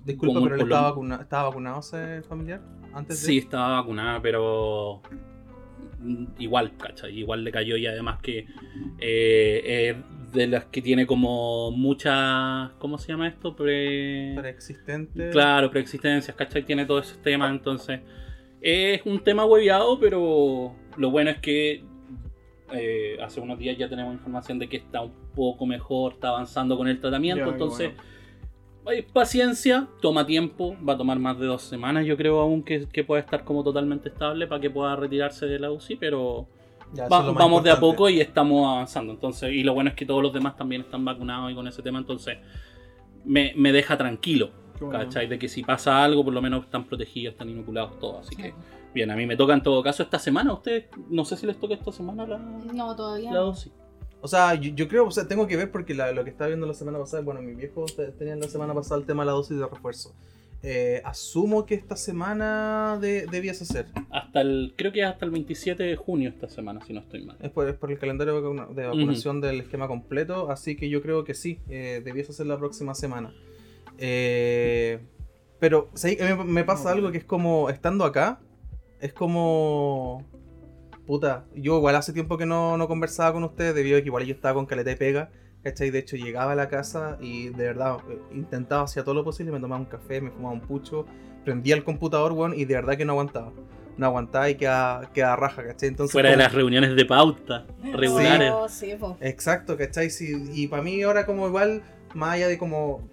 Disculpa, 0.05 0.35
Como 0.35 0.45
pero 0.45 0.55
él 0.55 0.61
estaba, 0.61 0.89
vacuna- 0.91 1.19
estaba 1.21 1.49
vacunado 1.49 1.79
ese 1.81 2.21
familiar 2.21 2.61
antes 2.93 3.19
de. 3.21 3.27
Sí, 3.27 3.37
estaba 3.39 3.81
vacunada, 3.81 4.21
pero 4.21 5.01
igual, 6.37 6.77
¿cachai? 6.77 7.17
Igual 7.17 7.43
le 7.43 7.51
cayó 7.51 7.77
y 7.77 7.87
además 7.87 8.19
que 8.21 8.47
eh, 8.99 9.95
es 9.95 10.31
de 10.33 10.47
las 10.47 10.65
que 10.65 10.81
tiene 10.81 11.07
como 11.07 11.71
muchas, 11.71 12.71
¿cómo 12.79 12.97
se 12.97 13.09
llama 13.09 13.27
esto? 13.27 13.55
Pre... 13.55 14.35
Preexistente. 14.37 15.29
Claro, 15.29 15.71
preexistencias, 15.71 16.35
¿cachai? 16.35 16.63
Tiene 16.63 16.85
todos 16.85 17.07
esos 17.07 17.21
temas, 17.21 17.51
entonces 17.51 18.01
es 18.61 19.01
un 19.05 19.23
tema 19.23 19.45
hueviado, 19.45 19.99
pero 19.99 20.75
lo 20.97 21.11
bueno 21.11 21.29
es 21.29 21.37
que 21.39 21.83
eh, 22.73 23.17
hace 23.21 23.39
unos 23.39 23.57
días 23.57 23.77
ya 23.77 23.87
tenemos 23.87 24.13
información 24.13 24.59
de 24.59 24.67
que 24.67 24.77
está 24.77 25.01
un 25.01 25.13
poco 25.35 25.65
mejor, 25.65 26.13
está 26.13 26.29
avanzando 26.29 26.77
con 26.77 26.87
el 26.87 26.99
tratamiento, 26.99 27.45
Ya, 27.45 27.51
entonces 27.51 27.93
bueno. 27.95 28.16
Hay 28.87 29.01
paciencia, 29.01 29.87
toma 30.01 30.25
tiempo, 30.25 30.75
va 30.87 30.93
a 30.93 30.97
tomar 30.97 31.19
más 31.19 31.37
de 31.39 31.45
dos 31.45 31.61
semanas, 31.63 32.05
yo 32.05 32.15
creo 32.17 32.39
aún 32.39 32.63
que, 32.63 32.87
que 32.87 33.03
pueda 33.03 33.21
estar 33.21 33.43
como 33.43 33.63
totalmente 33.63 34.09
estable 34.09 34.47
para 34.47 34.61
que 34.61 34.69
pueda 34.69 34.95
retirarse 34.95 35.45
de 35.45 35.59
la 35.59 35.71
UCI, 35.71 35.95
pero 35.97 36.47
Ya, 36.93 37.07
va- 37.07 37.31
vamos 37.31 37.63
de 37.63 37.71
a 37.71 37.79
poco 37.79 38.09
y 38.09 38.21
estamos 38.21 38.65
avanzando. 38.67 39.13
Entonces, 39.13 39.51
y 39.51 39.63
lo 39.63 39.73
bueno 39.73 39.89
es 39.89 39.95
que 39.95 40.05
todos 40.05 40.23
los 40.23 40.31
demás 40.33 40.55
también 40.55 40.81
están 40.81 41.03
vacunados 41.05 41.51
y 41.51 41.55
con 41.55 41.67
ese 41.67 41.81
tema, 41.81 41.99
entonces 41.99 42.37
me, 43.25 43.53
me 43.55 43.71
deja 43.71 43.97
tranquilo, 43.97 44.51
bueno. 44.79 44.97
¿cachai? 44.99 45.27
De 45.27 45.37
que 45.37 45.47
si 45.49 45.63
pasa 45.63 46.03
algo, 46.03 46.23
por 46.23 46.33
lo 46.33 46.41
menos 46.41 46.63
están 46.65 46.85
protegidos, 46.85 47.33
están 47.33 47.49
inoculados 47.49 47.99
todos, 47.99 48.25
así 48.25 48.35
que 48.35 48.53
bien, 48.93 49.11
a 49.11 49.15
mí 49.15 49.25
me 49.25 49.35
toca 49.35 49.53
en 49.53 49.61
todo 49.61 49.83
caso 49.83 50.01
esta 50.03 50.17
semana, 50.17 50.51
a 50.51 50.53
ustedes, 50.53 50.85
no 51.09 51.25
sé 51.25 51.35
si 51.37 51.45
les 51.45 51.59
toca 51.59 51.73
esta 51.73 51.91
semana 51.91 52.25
la, 52.25 52.37
No, 52.37 52.95
todavía 52.95 53.31
la 53.33 53.39
no. 53.41 53.53
O 54.21 54.27
sea, 54.27 54.55
yo, 54.55 54.71
yo 54.73 54.87
creo, 54.87 55.05
o 55.07 55.11
sea, 55.11 55.27
tengo 55.27 55.45
que 55.47 55.55
ver 55.57 55.71
porque 55.71 55.93
la- 55.93 56.11
lo 56.11 56.23
que 56.23 56.29
estaba 56.31 56.47
viendo 56.47 56.65
la 56.65 56.73
semana 56.73 56.97
pasada, 56.99 57.21
bueno, 57.23 57.41
mis 57.41 57.55
viejos 57.55 57.95
te- 57.95 58.11
tenían 58.11 58.39
la 58.39 58.47
semana 58.47 58.73
pasada 58.73 58.99
el 58.99 59.05
tema 59.05 59.23
de 59.23 59.27
la 59.27 59.31
dosis 59.33 59.57
de 59.57 59.65
refuerzo. 59.67 60.15
Eh, 60.63 61.03
asumo 61.05 61.67
que 61.67 61.75
esta 61.75 61.95
semana 61.95 62.97
de, 62.99 63.27
debiese 63.27 63.63
ser. 63.63 63.85
Hasta 64.09 64.41
el, 64.41 64.73
creo 64.75 64.91
que 64.91 65.01
es 65.01 65.05
hasta 65.07 65.23
el 65.23 65.29
27 65.31 65.83
de 65.83 65.95
junio 65.95 66.29
esta 66.29 66.49
semana, 66.49 66.83
si 66.85 66.93
no 66.93 67.01
estoy 67.01 67.23
mal. 67.23 67.37
Es 67.41 67.51
por, 67.51 67.69
es 67.69 67.75
por 67.75 67.91
el 67.91 67.99
calendario 67.99 68.33
de, 68.33 68.41
vacuna- 68.41 68.67
de 68.73 68.87
vacunación 68.87 69.39
del 69.39 69.59
esquema 69.61 69.87
completo, 69.87 70.49
así 70.49 70.75
que 70.75 70.89
yo 70.89 71.03
creo 71.03 71.23
que 71.23 71.35
sí, 71.35 71.59
eh, 71.69 72.01
debiese 72.03 72.33
ser 72.33 72.47
la 72.47 72.57
próxima 72.57 72.95
semana. 72.95 73.31
Eh, 73.99 74.99
pero 75.59 75.89
¿sabes? 75.93 76.19
me, 76.19 76.43
me 76.43 76.63
pasa 76.63 76.91
algo 76.91 77.11
que 77.11 77.19
es 77.19 77.23
como, 77.23 77.69
estando 77.69 78.03
acá, 78.03 78.39
es 78.99 79.13
como... 79.13 80.23
Puta, 81.07 81.45
yo 81.55 81.77
igual 81.77 81.95
hace 81.95 82.11
tiempo 82.11 82.37
que 82.37 82.45
no, 82.45 82.77
no 82.77 82.89
conversaba 82.89 83.31
con 83.31 83.45
ustedes, 83.45 83.73
debido 83.73 83.97
a 83.97 84.01
que 84.01 84.07
igual 84.07 84.25
yo 84.25 84.35
estaba 84.35 84.55
con 84.55 84.65
caleta 84.65 84.89
de 84.89 84.97
pega, 84.97 85.31
¿cachai? 85.63 85.89
De 85.89 85.99
hecho, 85.99 86.17
llegaba 86.17 86.51
a 86.51 86.55
la 86.55 86.67
casa 86.67 87.17
y 87.21 87.47
de 87.47 87.63
verdad 87.63 87.99
eh, 88.09 88.19
intentaba, 88.33 88.83
hacía 88.83 89.05
todo 89.05 89.15
lo 89.15 89.23
posible, 89.23 89.53
me 89.53 89.61
tomaba 89.61 89.79
un 89.79 89.87
café, 89.87 90.19
me 90.19 90.31
fumaba 90.31 90.53
un 90.53 90.59
pucho, 90.59 91.05
prendía 91.45 91.75
el 91.75 91.85
computador, 91.85 92.33
weón, 92.33 92.53
y 92.53 92.65
de 92.65 92.75
verdad 92.75 92.97
que 92.97 93.05
no 93.05 93.13
aguantaba. 93.13 93.53
No 93.95 94.05
aguantaba 94.05 94.49
y 94.49 94.55
quedaba, 94.55 95.09
quedaba 95.13 95.37
raja, 95.37 95.63
¿cachai? 95.65 95.87
Entonces, 95.89 96.11
Fuera 96.11 96.29
de 96.29 96.35
las 96.37 96.53
reuniones 96.53 96.93
de 96.93 97.05
pauta 97.05 97.65
regulares. 97.93 98.51
Oh, 98.53 98.67
sí, 98.67 98.93
po. 98.99 99.17
Exacto, 99.21 99.77
¿cachai? 99.77 100.09
Sí, 100.09 100.51
y 100.53 100.67
para 100.67 100.83
mí 100.83 101.01
ahora 101.03 101.25
como 101.25 101.47
igual, 101.47 101.83
más 102.15 102.33
allá 102.33 102.49
de 102.49 102.57
como, 102.57 103.09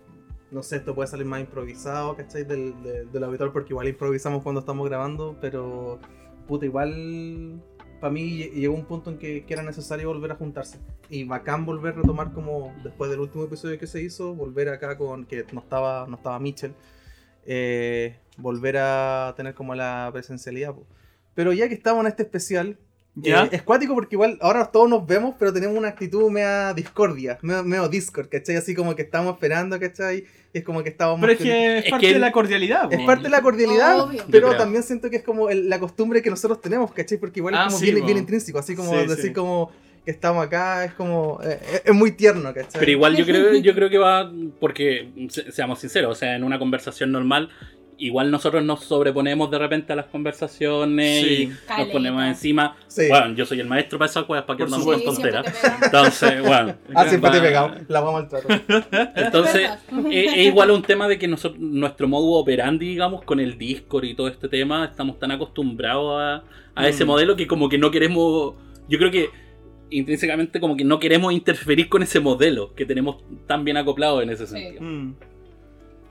no 0.51 0.65
sé, 0.65 0.77
esto 0.77 0.97
puede 0.97 1.07
salir 1.07 1.27
más 1.27 1.39
improvisado, 1.39 2.17
¿cachai? 2.17 2.43
Del, 2.43 2.83
del, 2.83 3.13
del 3.13 3.25
habitual, 3.25 3.53
porque 3.53 3.73
igual 3.73 3.87
improvisamos 3.87 4.43
cuando 4.43 4.61
estamos 4.61 4.87
grabando, 4.89 5.37
pero 5.41 6.01
puta, 6.49 6.67
igual 6.67 7.63
para 8.05 8.13
mí 8.13 8.37
lle- 8.39 8.51
llegó 8.53 8.75
un 8.75 8.85
punto 8.85 9.09
en 9.11 9.17
que, 9.17 9.47
que 9.47 9.55
era 9.55 9.63
necesario 9.63 10.09
volver 10.09 10.31
a 10.33 10.35
juntarse. 10.35 10.77
Y 11.09 11.25
bacán 11.25 11.65
volver 11.65 11.95
a 11.95 11.97
retomar 11.97 12.33
como 12.35 12.75
después 12.85 13.11
del 13.11 13.21
último 13.21 13.45
episodio 13.45 13.79
que 13.79 13.87
se 13.87 14.03
hizo, 14.03 14.35
volver 14.35 14.69
acá 14.69 14.99
con 14.99 15.25
que 15.25 15.47
no 15.55 15.61
estaba, 15.61 16.07
no 16.07 16.17
estaba 16.17 16.39
Mitchell, 16.39 16.75
eh, 17.47 18.17
volver 18.37 18.77
a 18.77 19.33
tener 19.39 19.55
como 19.55 19.75
la 19.75 20.11
presencialidad. 20.13 20.75
po. 20.75 20.87
Pero 21.35 21.55
ya 21.55 21.67
que 21.67 21.75
estamos 21.75 22.03
en 22.03 22.09
este 22.09 22.25
especial, 22.25 22.77
¿Ya? 23.15 23.45
eh, 23.45 23.49
es 23.53 23.63
cuático 23.63 23.95
porque 23.95 24.17
igual 24.17 24.37
ahora 24.43 24.67
todos 24.67 24.91
nos 24.91 25.07
vemos, 25.07 25.35
pero 25.39 25.51
tenemos 25.55 25.75
una 25.79 25.89
actitud 25.89 26.31
mea 26.31 26.75
discordia, 26.75 27.39
medio, 27.41 27.65
medio 27.65 27.89
Discord, 27.89 28.29
¿cachai? 28.29 28.57
Así 28.57 28.75
como 28.75 28.95
que 28.95 29.01
estamos 29.03 29.33
esperando, 29.33 29.81
¿cachai? 29.81 30.25
Es 30.55 30.65
como 30.65 30.83
que 30.83 30.89
estábamos... 30.89 31.21
Pero 31.21 31.33
es 31.33 31.39
que 31.39 31.79
es 31.79 31.85
Es 31.85 31.91
parte 31.91 32.07
que- 32.07 32.13
de 32.15 32.19
la 32.21 32.33
cordialidad. 32.33 32.91
Es 32.93 33.01
parte 33.05 33.25
de 33.25 33.29
la 33.31 33.43
cordialidad, 33.43 34.01
Obvio. 34.01 34.23
pero 34.31 34.57
también 34.57 34.83
siento 34.85 35.11
que 35.11 35.17
es 35.17 35.23
como 35.23 35.51
el- 35.51 35.69
la 35.69 35.79
costumbre 35.81 36.23
que 36.23 36.31
nosotros 36.31 36.61
tenemos, 36.63 36.93
¿cachai? 36.93 37.19
Porque 37.19 37.41
igual 37.41 37.55
Ah, 37.57 37.67
es 37.67 37.75
como 37.75 37.79
sí, 37.85 37.91
bien, 37.93 38.17
intrínseco, 38.17 38.59
así 38.61 38.75
como 38.77 38.91
Sí, 38.93 39.07
decir 39.07 39.25
sí. 39.27 39.33
como 39.33 39.71
que 40.05 40.11
estamos 40.11 40.47
acá, 40.47 40.85
es 40.85 40.93
como... 40.95 41.41
eh, 41.43 41.59
es, 41.73 41.83
es 41.87 41.95
muy 41.95 42.13
tierno, 42.13 42.55
¿cachai? 42.55 42.79
Pero 42.79 42.91
igual 42.91 43.17
yo 43.17 43.25
creo, 43.25 43.53
yo 43.57 43.75
creo 43.75 43.91
que 43.91 43.99
va, 43.99 44.31
porque 44.61 45.09
se- 45.29 45.51
seamos 45.51 45.81
sinceros, 45.81 46.13
o 46.13 46.15
sea, 46.15 46.37
en 46.37 46.45
una 46.45 46.59
conversación 46.59 47.11
normal, 47.11 47.49
igual 47.99 48.31
nosotros 48.31 48.65
nos 48.65 48.85
sobreponemos 48.85 49.51
de 49.51 49.59
repente 49.59 49.93
a 49.93 49.97
las 49.97 50.07
conversaciones 50.07 51.25
Sí. 51.25 51.43
y 51.43 51.47
nos 51.47 51.59
Caleta. 51.61 51.93
ponemos 51.93 52.25
encima. 52.25 52.77
Sí. 52.87 53.09
Bueno, 53.09 53.35
yo 53.35 53.45
soy 53.47 53.61
el 53.61 53.67
maestro 53.69 53.99
para 53.99 54.11
esas 54.11 54.25
cosas, 54.25 54.45
para 54.45 54.57
que 54.57 54.65
Por 54.65 54.75
andamos 54.75 54.87
con 54.87 54.97
Sí, 54.97 55.03
siempre 55.03 55.33
tonteras. 55.33 55.45
te 55.45 55.61
pegamos. 55.61 55.85
Entonces, 55.87 56.43
bueno. 56.43 56.75
Ah, 56.95 57.09
siempre 57.09 57.31
te 57.31 57.41
pegado, 57.41 57.75
la 57.89 58.01
vamos 58.01 58.23
al 58.23 58.29
trato. 58.29 58.49
Entonces, 59.17 59.71
es, 60.11 60.33
es 60.35 60.47
igual 60.47 60.71
un 60.71 60.83
tema 60.83 61.09
de 61.09 61.19
que 61.19 61.29
nosotros, 61.29 61.61
nuestro 61.61 62.09
modo 62.09 62.33
operandi, 62.33 62.87
digamos, 62.89 63.23
con 63.25 63.41
el 63.41 63.59
Discord 63.59 64.05
y 64.05 64.15
todo 64.15 64.29
este 64.29 64.49
tema, 64.49 64.85
estamos 64.85 65.19
tan 65.19 65.31
acostumbrados 65.31 66.21
a, 66.21 66.45
a 66.75 66.89
ese 66.89 67.05
Mm. 67.05 67.09
modelo 67.09 67.37
que 67.37 67.47
como 67.47 67.69
que 67.69 67.79
no 67.79 67.91
queremos, 67.91 68.55
yo 68.89 68.99
creo 68.99 69.11
que 69.11 69.31
intrínsecamente 69.91 70.61
como 70.61 70.77
que 70.77 70.85
no 70.85 70.99
queremos 70.99 71.33
interferir 71.33 71.89
con 71.89 72.03
ese 72.03 72.19
modelo 72.19 72.75
que 72.75 72.85
tenemos 72.87 73.17
tan 73.47 73.65
bien 73.65 73.77
acoplado 73.77 74.23
en 74.23 74.31
ese 74.31 74.47
Sí. 74.47 74.55
sentido. 74.55 74.83
Mm. 74.83 75.15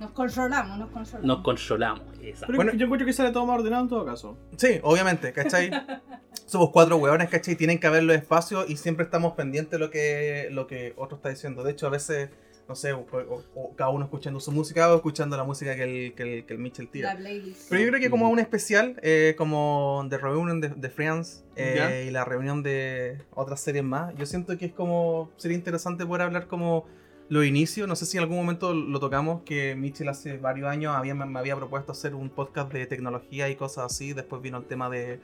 Nos 0.03 0.12
controlamos, 0.12 0.77
nos 0.77 0.89
controlamos. 0.91 1.25
Nos 1.27 1.43
controlamos. 1.43 2.01
exacto. 2.22 2.45
Pero 2.48 2.57
Bueno. 2.57 2.74
yo 2.74 2.86
encuentro 2.86 3.05
que 3.05 3.13
sale 3.13 3.31
todo 3.31 3.45
más 3.45 3.60
ordenado 3.60 3.83
en 3.83 3.89
todo 3.89 4.05
caso. 4.05 4.38
Sí, 4.57 4.79
obviamente, 4.83 5.31
¿cachai? 5.33 5.72
Somos 6.45 6.69
cuatro 6.72 6.98
hueones, 6.98 7.29
¿cachai? 7.29 7.55
Tienen 7.55 7.79
que 7.79 7.88
haber 7.88 8.03
los 8.03 8.15
espacios 8.15 8.69
y 8.69 8.75
siempre 8.77 9.05
estamos 9.05 9.33
pendientes 9.33 9.72
de 9.72 9.79
lo 9.79 9.89
que, 9.89 10.50
lo 10.51 10.67
que 10.67 10.93
otro 10.98 11.15
está 11.17 11.29
diciendo. 11.29 11.63
De 11.63 11.72
hecho, 11.72 11.88
a 11.88 11.89
veces, 11.89 12.29
no 12.67 12.75
sé, 12.75 12.91
o, 12.93 13.00
o- 13.12 13.43
o 13.55 13.75
cada 13.75 13.89
uno 13.91 14.03
escuchando 14.05 14.39
su 14.39 14.51
música 14.51 14.91
o 14.91 14.95
escuchando 14.98 15.38
la 15.38 15.43
música 15.45 15.75
que 15.75 15.83
el, 16.07 16.13
que 16.13 16.24
el, 16.39 16.45
que 16.45 16.53
el 16.53 16.60
Mitchell 16.60 16.89
tira. 16.89 17.13
La 17.13 17.19
playlist. 17.19 17.69
Pero 17.69 17.81
yo 17.81 17.88
creo 17.89 18.00
que 18.01 18.10
como 18.10 18.29
un 18.29 18.39
especial, 18.39 19.00
eh, 19.01 19.36
como 19.38 20.05
de 20.10 20.17
reunión 20.17 20.60
de, 20.62 20.69
de 20.69 20.89
Friends 20.89 21.43
eh, 21.55 22.05
y 22.07 22.12
la 22.12 22.25
reunión 22.25 22.62
de 22.62 23.19
otras 23.33 23.62
series 23.62 23.83
más, 23.83 24.13
yo 24.15 24.25
siento 24.25 24.57
que 24.57 24.65
es 24.65 24.74
como, 24.74 25.31
sería 25.38 25.57
interesante 25.57 26.05
poder 26.05 26.24
hablar 26.24 26.48
como 26.48 26.86
los 27.34 27.46
inicios, 27.46 27.88
no 27.88 27.96
sé 27.96 28.06
si 28.06 28.18
en 28.18 28.24
algún 28.24 28.38
momento 28.38 28.74
lo 28.74 29.00
tocamos, 29.00 29.42
que 29.44 29.75
Mitchell 29.75 30.08
hace 30.10 30.38
varios 30.38 30.68
años 30.70 30.96
había, 30.96 31.16
me 31.16 31.40
había 31.40 31.56
propuesto 31.56 31.92
hacer 31.92 32.13
un 32.16 32.30
podcast 32.30 32.72
de 32.72 32.86
tecnología 32.86 33.50
y 33.50 33.56
cosas 33.56 33.86
así, 33.92 34.13
después 34.13 34.42
vino 34.42 34.58
el 34.58 34.66
tema 34.66 34.90
de, 34.90 35.20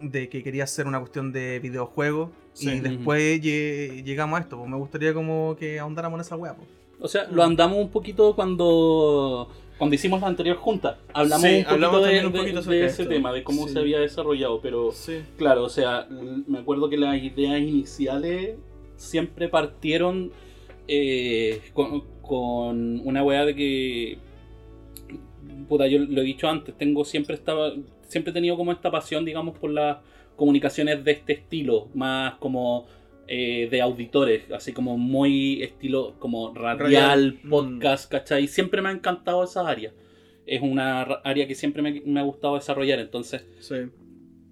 de 0.00 0.28
que 0.28 0.42
quería 0.42 0.64
hacer 0.64 0.86
una 0.86 0.98
cuestión 1.00 1.32
de 1.32 1.58
videojuegos 1.60 2.30
Sí. 2.54 2.68
y 2.70 2.80
después 2.80 3.40
lle- 3.40 4.02
llegamos 4.04 4.38
a 4.38 4.42
esto, 4.42 4.58
pues 4.58 4.68
me 4.68 4.76
gustaría 4.76 5.14
como 5.14 5.56
que 5.58 5.78
ahondáramos 5.80 6.18
en 6.18 6.20
esa 6.20 6.36
wea. 6.36 6.54
Pues. 6.54 6.68
O 7.00 7.08
sea, 7.08 7.24
lo 7.30 7.42
andamos 7.42 7.78
un 7.78 7.88
poquito 7.88 8.34
cuando 8.36 9.48
cuando 9.78 9.94
hicimos 9.96 10.20
la 10.20 10.28
anterior 10.28 10.56
junta. 10.58 10.98
Hablamos 11.12 11.42
Sí, 11.42 11.48
un 11.48 11.54
poquito, 11.64 11.70
hablamos 11.74 11.96
de, 12.00 12.04
también 12.04 12.26
un 12.26 12.32
poquito 12.32 12.62
de 12.62 12.76
de 12.76 12.86
ese 12.86 13.06
tema, 13.06 13.32
de 13.32 13.42
cómo 13.42 13.66
Sí. 13.66 13.72
se 13.72 13.78
había 13.80 13.98
desarrollado, 13.98 14.60
pero 14.60 14.90
claro, 15.38 15.64
o 15.64 15.68
sea, 15.68 16.06
me 16.46 16.58
acuerdo 16.58 16.88
que 16.90 16.96
las 16.98 17.16
ideas 17.20 17.58
iniciales 17.60 18.56
siempre 18.96 19.48
partieron 19.48 20.30
eh, 20.94 21.60
con, 21.72 22.02
con 22.20 23.00
una 23.00 23.22
weá 23.24 23.44
de 23.44 23.54
que 23.54 24.18
puta, 25.68 25.86
yo 25.86 25.98
lo 26.00 26.20
he 26.20 26.24
dicho 26.24 26.48
antes, 26.48 26.76
tengo 26.76 27.04
siempre 27.04 27.34
estaba 27.34 27.72
siempre 28.02 28.30
he 28.30 28.34
tenido 28.34 28.56
como 28.56 28.72
esta 28.72 28.90
pasión, 28.90 29.24
digamos, 29.24 29.58
por 29.58 29.70
las 29.70 29.98
comunicaciones 30.36 31.02
de 31.02 31.12
este 31.12 31.32
estilo, 31.32 31.88
más 31.94 32.34
como 32.34 32.86
eh, 33.26 33.68
de 33.70 33.80
auditores, 33.80 34.50
así 34.52 34.72
como 34.72 34.98
muy 34.98 35.62
estilo 35.62 36.14
como 36.18 36.52
radial, 36.54 37.38
mm. 37.42 37.48
podcast, 37.48 38.10
¿cachai? 38.10 38.46
Siempre 38.48 38.82
me 38.82 38.90
ha 38.90 38.92
encantado 38.92 39.44
esa 39.44 39.66
área. 39.66 39.92
Es 40.44 40.60
una 40.60 41.02
área 41.02 41.46
que 41.46 41.54
siempre 41.54 41.82
me, 41.82 42.02
me 42.04 42.20
ha 42.20 42.24
gustado 42.24 42.56
desarrollar, 42.56 42.98
entonces 42.98 43.46
Sí. 43.60 43.76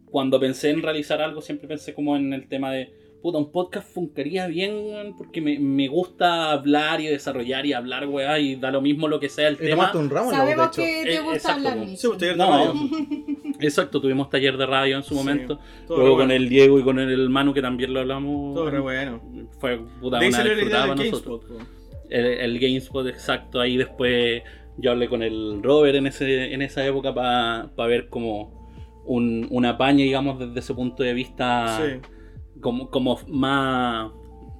cuando 0.07 0.41
pensé 0.41 0.71
en 0.71 0.83
realizar 0.83 1.21
algo, 1.21 1.43
siempre 1.43 1.69
pensé 1.69 1.93
como 1.93 2.17
en 2.17 2.33
el 2.33 2.49
tema 2.49 2.73
de, 2.73 2.95
puta, 3.21 3.39
un 3.39 3.53
podcast 3.53 3.93
funcaría 3.93 4.47
bien 4.47 5.15
porque 5.17 5.41
me, 5.41 5.59
me 5.59 5.89
gusta 5.89 6.51
hablar 6.53 7.01
y 7.01 7.07
desarrollar 7.07 7.67
y 7.67 7.73
hablar, 7.73 8.07
weá, 8.09 8.39
y 8.39 8.57
da 8.57 8.71
lo 8.71 8.81
mismo 8.81 9.09
lo 9.09 9.21
que 9.21 9.29
sea 9.29 9.49
el 9.49 9.55
Y 9.55 9.59
tema. 9.59 9.93
tomaste 9.93 9.99
un 9.99 10.11
ramo, 10.11 10.31
¿no? 10.31 10.31
de 10.31 10.37
Sabemos 10.37 10.67
hecho. 10.69 10.83
que 10.83 11.03
te 11.05 11.15
Eh, 11.17 11.21
gusta 11.21 11.37
exacto, 11.37 11.69
hablar, 11.69 11.89
ya 12.19 12.37
No. 12.37 12.75
Exacto, 13.61 14.01
tuvimos 14.01 14.31
taller 14.31 14.57
de 14.57 14.65
radio 14.67 14.97
en 14.97 15.03
su 15.03 15.11
Sí, 15.11 15.15
momento. 15.15 15.59
Luego 15.89 16.17
con 16.17 16.29
bueno. 16.29 16.33
el 16.33 16.49
Diego 16.49 16.79
y 16.79 16.83
con 16.83 16.99
el 16.99 17.29
Manu, 17.29 17.53
que 17.53 17.61
también 17.61 17.93
lo 17.93 18.01
hablamos. 18.01 18.55
Todo 18.55 18.71
re 18.71 18.81
bueno. 18.81 19.21
Fue 19.59 19.79
puta, 20.01 20.19
De 20.19 20.29
una 20.29 20.43
disfrutada 20.45 20.83
para 20.87 20.95
nosotros. 20.95 21.43
GameSpot. 21.47 21.69
El, 22.09 22.25
el 22.27 22.59
GameSpot, 22.59 23.07
exacto. 23.07 23.61
Ahí 23.61 23.77
después 23.77 24.43
yo 24.79 24.93
hablé 24.93 25.09
con 25.09 25.23
el 25.23 25.63
Robert 25.63 25.95
en, 25.97 26.07
ese, 26.07 26.55
en 26.55 26.63
esa 26.63 26.87
época 26.87 27.13
para 27.15 27.69
ver 27.87 28.09
como 28.09 28.59
un, 29.05 29.47
una 29.51 29.77
paña, 29.77 30.05
digamos, 30.05 30.39
desde 30.39 30.59
ese 30.61 30.73
punto 30.75 31.03
de 31.03 31.13
vista. 31.13 31.79
Sí. 31.79 32.01
Como, 32.61 32.91
como 32.91 33.19
más, 33.29 34.11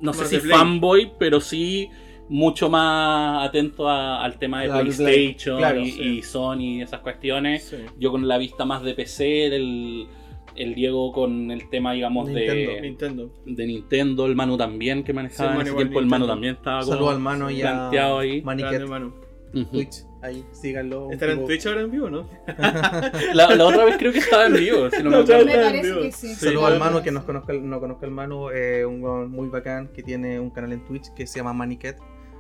no 0.01 0.13
sé 0.13 0.27
si 0.27 0.39
Play. 0.39 0.51
fanboy, 0.59 1.13
pero 1.19 1.41
sí 1.41 1.89
mucho 2.29 2.71
más 2.71 3.49
atento 3.49 3.89
a- 3.89 4.23
al 4.25 4.39
tema 4.39 4.63
de 4.63 4.69
PlayStation 4.69 5.59
claro, 5.59 5.81
y, 5.81 5.91
sí. 5.91 6.03
y 6.03 6.23
Sony 6.23 6.57
y 6.61 6.83
esas 6.83 7.01
cuestiones. 7.01 7.65
Sí. 7.65 7.77
Yo 7.99 8.11
con 8.13 8.27
la 8.29 8.39
vista 8.39 8.65
más 8.65 8.83
de 8.83 8.95
PC, 8.95 9.47
el, 9.47 10.07
el 10.55 10.75
Diego 10.77 11.11
con 11.13 11.51
el 11.51 11.69
tema, 11.71 11.93
digamos, 11.93 12.27
Nintendo. 12.29 12.73
de, 12.73 12.81
Nintendo. 12.83 13.31
de 13.45 13.67
Nintendo, 13.67 14.27
el 14.27 14.37
Manu 14.37 14.57
también 14.57 15.03
que 15.03 15.13
manejaba 15.13 15.49
Sí, 15.49 15.53
en 15.53 15.59
Manu 15.59 15.69
ese 15.71 15.77
tiempo, 15.77 15.99
el 15.99 16.07
Manu 16.07 16.27
también 16.29 16.55
estaba 16.55 16.81
como 16.83 16.93
Saludos 16.93 17.15
al 17.15 17.21
mano 17.21 17.51
y 17.51 17.63
a 17.63 17.71
planteado 17.73 18.19
ahí. 18.21 18.43
Mano. 18.43 19.13
Ujú. 19.53 19.65
Twitch, 19.65 20.05
ahí, 20.23 20.45
síganlo. 20.53 21.11
¿Estará 21.11 21.33
en 21.33 21.47
Twitch 21.47 21.67
ahora 21.67 21.83
en 21.83 21.91
vivo, 21.91 22.11
no? 22.11 22.29
La, 23.35 23.55
la 23.55 23.67
otra 23.67 23.85
vez 23.85 23.97
creo 23.99 24.13
que 24.13 24.19
estaba 24.19 24.47
en 24.47 24.55
vivo, 24.55 24.91
si 24.91 25.03
no 25.03 25.11
me 25.11 25.17
acuerdo. 25.19 25.45
Me 25.47 25.55
parece 25.57 25.87
vivo. 25.91 26.03
que 26.03 26.13
sí. 26.13 26.29
Sí. 26.29 26.47
Saludos 26.47 26.65
al 26.65 26.77
claro. 26.77 26.85
Mano, 26.93 27.03
que 27.03 27.11
nos 27.11 27.25
conozca, 27.25 27.53
no 27.53 27.81
conozca 27.81 28.07
el 28.07 28.13
Mano, 28.13 28.51
eh, 28.51 28.85
un 28.85 29.03
weón 29.03 29.31
muy 29.31 29.49
bacán 29.49 29.89
que 29.89 30.03
tiene 30.03 30.39
un 30.41 30.51
canal 30.51 30.73
en 30.73 30.85
Twitch 30.85 31.13
que 31.15 31.27
se 31.27 31.39
llama 31.39 31.53
Maniquet. 31.53 31.97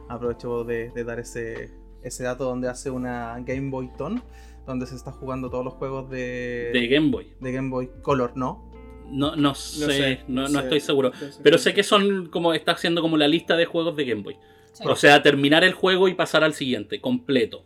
Aprovecho 0.08 0.64
de, 0.64 0.90
de 0.90 1.04
dar 1.04 1.20
ese, 1.20 1.70
ese 2.02 2.24
dato 2.24 2.44
donde 2.44 2.68
hace 2.68 2.90
una 2.90 3.36
Game 3.40 3.70
Boy 3.70 3.90
Ton, 3.96 4.22
donde 4.66 4.86
se 4.86 4.96
está 4.96 5.12
jugando 5.12 5.50
todos 5.50 5.64
los 5.64 5.74
juegos 5.74 6.10
de, 6.10 6.70
De 6.72 6.88
Game 6.88 7.10
Boy. 7.10 7.32
de 7.40 7.52
Game 7.52 7.70
Boy 7.70 7.90
Color, 8.02 8.32
¿no? 8.36 8.68
No, 9.08 9.34
no 9.34 9.54
sé, 9.56 9.86
sé, 9.92 10.20
no, 10.28 10.48
no 10.48 10.60
estoy 10.60 10.80
seguro. 10.80 11.10
Pero 11.42 11.58
sé 11.58 11.74
que 11.74 11.82
son 11.82 12.26
como 12.26 12.54
está 12.54 12.72
haciendo 12.72 13.02
como 13.02 13.16
la 13.16 13.26
lista 13.26 13.56
de 13.56 13.64
juegos 13.66 13.96
de 13.96 14.04
Game 14.04 14.22
Boy. 14.22 14.36
Sí. 14.72 14.84
O 14.86 14.94
sea, 14.94 15.20
terminar 15.22 15.64
el 15.64 15.72
juego 15.72 16.06
y 16.08 16.14
pasar 16.14 16.44
al 16.44 16.54
siguiente, 16.54 17.00
completo. 17.00 17.64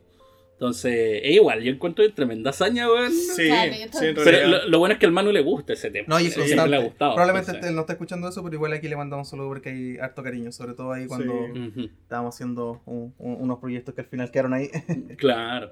Entonces, 0.54 1.20
es 1.24 1.32
igual, 1.32 1.62
yo 1.62 1.72
encuentro 1.72 2.08
tremenda 2.14 2.50
hazaña, 2.50 2.88
weón. 2.90 3.12
Sí, 3.12 3.48
Dale, 3.48 3.88
sí, 3.92 4.06
en 4.06 4.14
Pero 4.14 4.48
lo, 4.48 4.68
lo 4.68 4.78
bueno 4.78 4.92
es 4.94 4.98
que 5.00 5.06
al 5.06 5.12
Manu 5.12 5.32
le 5.32 5.42
gusta 5.42 5.72
ese 5.72 5.90
tema. 5.90 6.06
No, 6.08 6.20
y 6.20 6.26
es 6.26 6.34
constante. 6.36 6.70
le 6.70 6.76
ha 6.76 6.80
gustado. 6.80 7.14
Probablemente 7.14 7.50
entonces. 7.50 7.70
él 7.70 7.74
no 7.74 7.80
está 7.82 7.94
escuchando 7.94 8.28
eso, 8.28 8.42
pero 8.44 8.54
igual 8.54 8.72
aquí 8.72 8.88
le 8.88 8.96
mandamos 8.96 9.26
un 9.26 9.30
saludo 9.32 9.48
porque 9.48 9.70
hay 9.70 9.96
harto 9.98 10.22
cariño, 10.22 10.52
sobre 10.52 10.74
todo 10.74 10.92
ahí 10.92 11.06
cuando 11.06 11.32
Sí. 11.74 11.90
Estábamos 12.02 12.34
haciendo 12.36 12.80
un- 12.86 13.12
un- 13.18 13.36
unos 13.42 13.58
proyectos 13.58 13.94
que 13.94 14.02
al 14.02 14.06
final 14.06 14.30
quedaron 14.30 14.54
ahí. 14.54 14.68
Claro. 15.18 15.70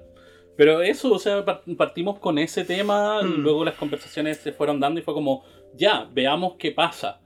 Pero 0.57 0.81
eso, 0.83 1.11
o 1.13 1.17
sea, 1.19 1.43
par- 1.45 1.63
partimos 1.77 2.19
con 2.19 2.37
ese 2.37 2.63
tema, 2.65 3.23
Mm. 3.23 3.37
luego 3.41 3.65
las 3.65 3.75
conversaciones 3.75 4.37
se 4.37 4.51
fueron 4.51 4.79
dando 4.79 4.99
y 4.99 5.03
fue 5.03 5.13
como, 5.13 5.43
ya, 5.75 6.07
veamos 6.13 6.55
qué 6.59 6.71
pasa. 6.71 7.21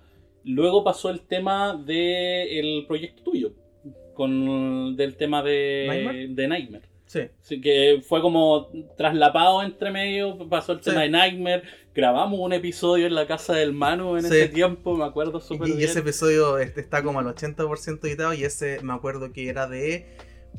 Luego 0.45 0.83
pasó 0.83 1.09
el 1.09 1.21
tema 1.21 1.73
del 1.75 2.85
proyecto 2.87 3.23
tuyo, 3.23 3.51
con 4.13 4.95
del 4.95 5.15
tema 5.17 5.43
de 5.43 5.85
¿Nightmare? 5.87 6.27
de 6.29 6.47
Nightmare. 6.47 6.83
Sí. 7.07 7.21
Así 7.41 7.59
que 7.61 8.01
fue 8.07 8.21
como 8.21 8.67
traslapado 8.97 9.63
entre 9.63 9.91
medio, 9.91 10.37
pasó 10.49 10.73
el 10.73 10.79
Sí. 10.83 10.89
tema 10.89 11.01
de 11.01 11.09
Nightmare, 11.09 11.63
grabamos 11.95 12.39
un 12.39 12.51
episodio 12.53 13.07
en 13.07 13.15
la 13.15 13.25
casa 13.25 13.53
del 13.53 13.73
Manu 13.73 14.17
en 14.17 14.23
Sí. 14.23 14.27
ese 14.27 14.49
tiempo, 14.49 14.95
me 14.95 15.05
acuerdo 15.05 15.39
súper 15.39 15.69
Y, 15.69 15.71
y 15.71 15.77
bien. 15.77 15.89
ese 15.89 15.99
episodio 15.99 16.57
este, 16.59 16.81
está 16.81 17.01
como 17.03 17.19
al 17.19 17.27
80% 17.27 18.07
editado 18.07 18.33
y 18.33 18.43
ese 18.43 18.79
me 18.83 18.93
acuerdo 18.93 19.31
que 19.31 19.47
era 19.49 19.67
de 19.67 20.05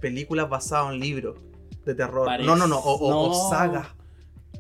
películas 0.01 0.49
basadas 0.49 0.93
en 0.95 1.01
libros 1.01 1.39
de 1.85 1.95
terror. 1.95 2.25
Parece- 2.27 2.47
no, 2.49 2.57
no, 2.57 2.67
no, 2.67 2.79
o, 2.79 2.95
o- 2.95 3.25
o 3.25 3.29
no. 3.29 3.51
sagas. 3.51 3.89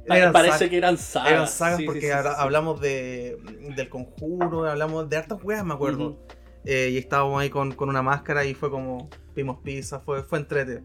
Eran 0.06 0.32
parece 0.32 0.52
sagas. 0.54 0.70
que 0.70 0.76
eran 0.76 0.96
sagas. 0.98 1.30
Eran 1.32 1.48
sagas 1.48 1.78
sí, 1.78 1.84
porque 1.86 2.12
hablamos 2.12 2.80
de, 2.80 3.36
del 3.76 3.88
conjuro, 3.88 4.64
hablamos 4.68 5.08
de 5.08 5.16
hartas 5.16 5.38
weas, 5.42 5.64
me 5.64 5.74
acuerdo. 5.74 6.18
Eh, 6.64 6.90
y 6.92 6.98
estábamos 6.98 7.40
ahí 7.40 7.50
con, 7.50 7.72
con 7.72 7.88
una 7.88 8.02
máscara 8.02 8.44
y 8.44 8.52
fue 8.54 8.70
como, 8.70 9.08
vimos 9.34 9.58
pizza, 9.62 10.00
fue, 10.00 10.22
fue 10.22 10.38
entrete. 10.38 10.82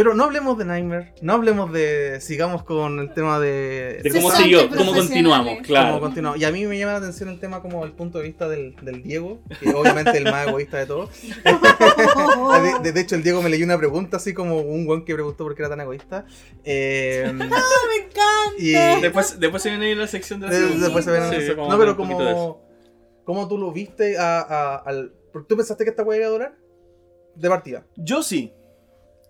Pero 0.00 0.14
no 0.14 0.24
hablemos 0.24 0.56
de 0.56 0.64
Nightmare, 0.64 1.12
no 1.20 1.34
hablemos 1.34 1.70
de, 1.74 2.22
sigamos 2.22 2.62
con 2.62 3.00
el 3.00 3.12
tema 3.12 3.38
de... 3.38 4.00
De 4.02 4.10
cómo 4.10 4.30
siguió, 4.30 4.66
cómo 4.70 4.94
continuamos, 4.94 5.52
cómo 5.56 5.62
claro. 5.62 6.00
continuamos. 6.00 6.40
Y 6.40 6.44
a 6.46 6.50
mí 6.50 6.64
me 6.64 6.78
llama 6.78 6.92
la 6.92 6.98
atención 7.00 7.28
el 7.28 7.38
tema 7.38 7.60
como 7.60 7.84
el 7.84 7.92
punto 7.92 8.16
de 8.16 8.24
vista 8.24 8.48
del, 8.48 8.74
del 8.76 9.02
Diego, 9.02 9.42
que 9.60 9.68
obviamente 9.74 10.16
el 10.16 10.24
más 10.24 10.48
egoísta 10.48 10.78
de 10.78 10.86
todos. 10.86 11.10
De, 12.82 12.98
hecho, 12.98 13.14
el 13.14 13.22
Diego 13.22 13.42
me 13.42 13.50
leyó 13.50 13.66
una 13.66 13.76
pregunta 13.76 14.16
así 14.16 14.32
como 14.32 14.60
un 14.60 14.86
guan 14.86 15.04
que 15.04 15.12
preguntó 15.12 15.44
por 15.44 15.54
qué 15.54 15.60
era 15.60 15.68
tan 15.68 15.82
egoísta. 15.82 16.24
Eh, 16.64 17.30
¡Me 17.34 17.44
encanta! 17.44 18.54
y 18.56 18.72
Después, 19.02 19.38
después 19.38 19.62
se 19.62 19.68
viene 19.68 19.84
ahí 19.84 19.94
la 19.94 20.06
sección 20.06 20.40
de 20.40 20.46
la 20.46 20.52
de- 20.54 20.78
después 20.78 21.04
se 21.04 21.10
ven 21.10 21.24
Sí, 21.30 21.52
No, 21.54 21.78
pero 21.78 21.94
como... 21.94 22.64
¿Cómo 23.24 23.48
tú 23.48 23.58
lo 23.58 23.70
viste 23.70 24.16
a, 24.16 24.40
a- 24.40 24.76
al... 24.76 25.12
¿Tú 25.46 25.56
pensaste 25.58 25.84
que 25.84 25.90
esta 25.90 26.04
wea 26.04 26.20
iba 26.20 26.26
a 26.26 26.30
durar? 26.30 26.58
De 27.34 27.50
partida. 27.50 27.84
Yo 27.96 28.22
sí. 28.22 28.54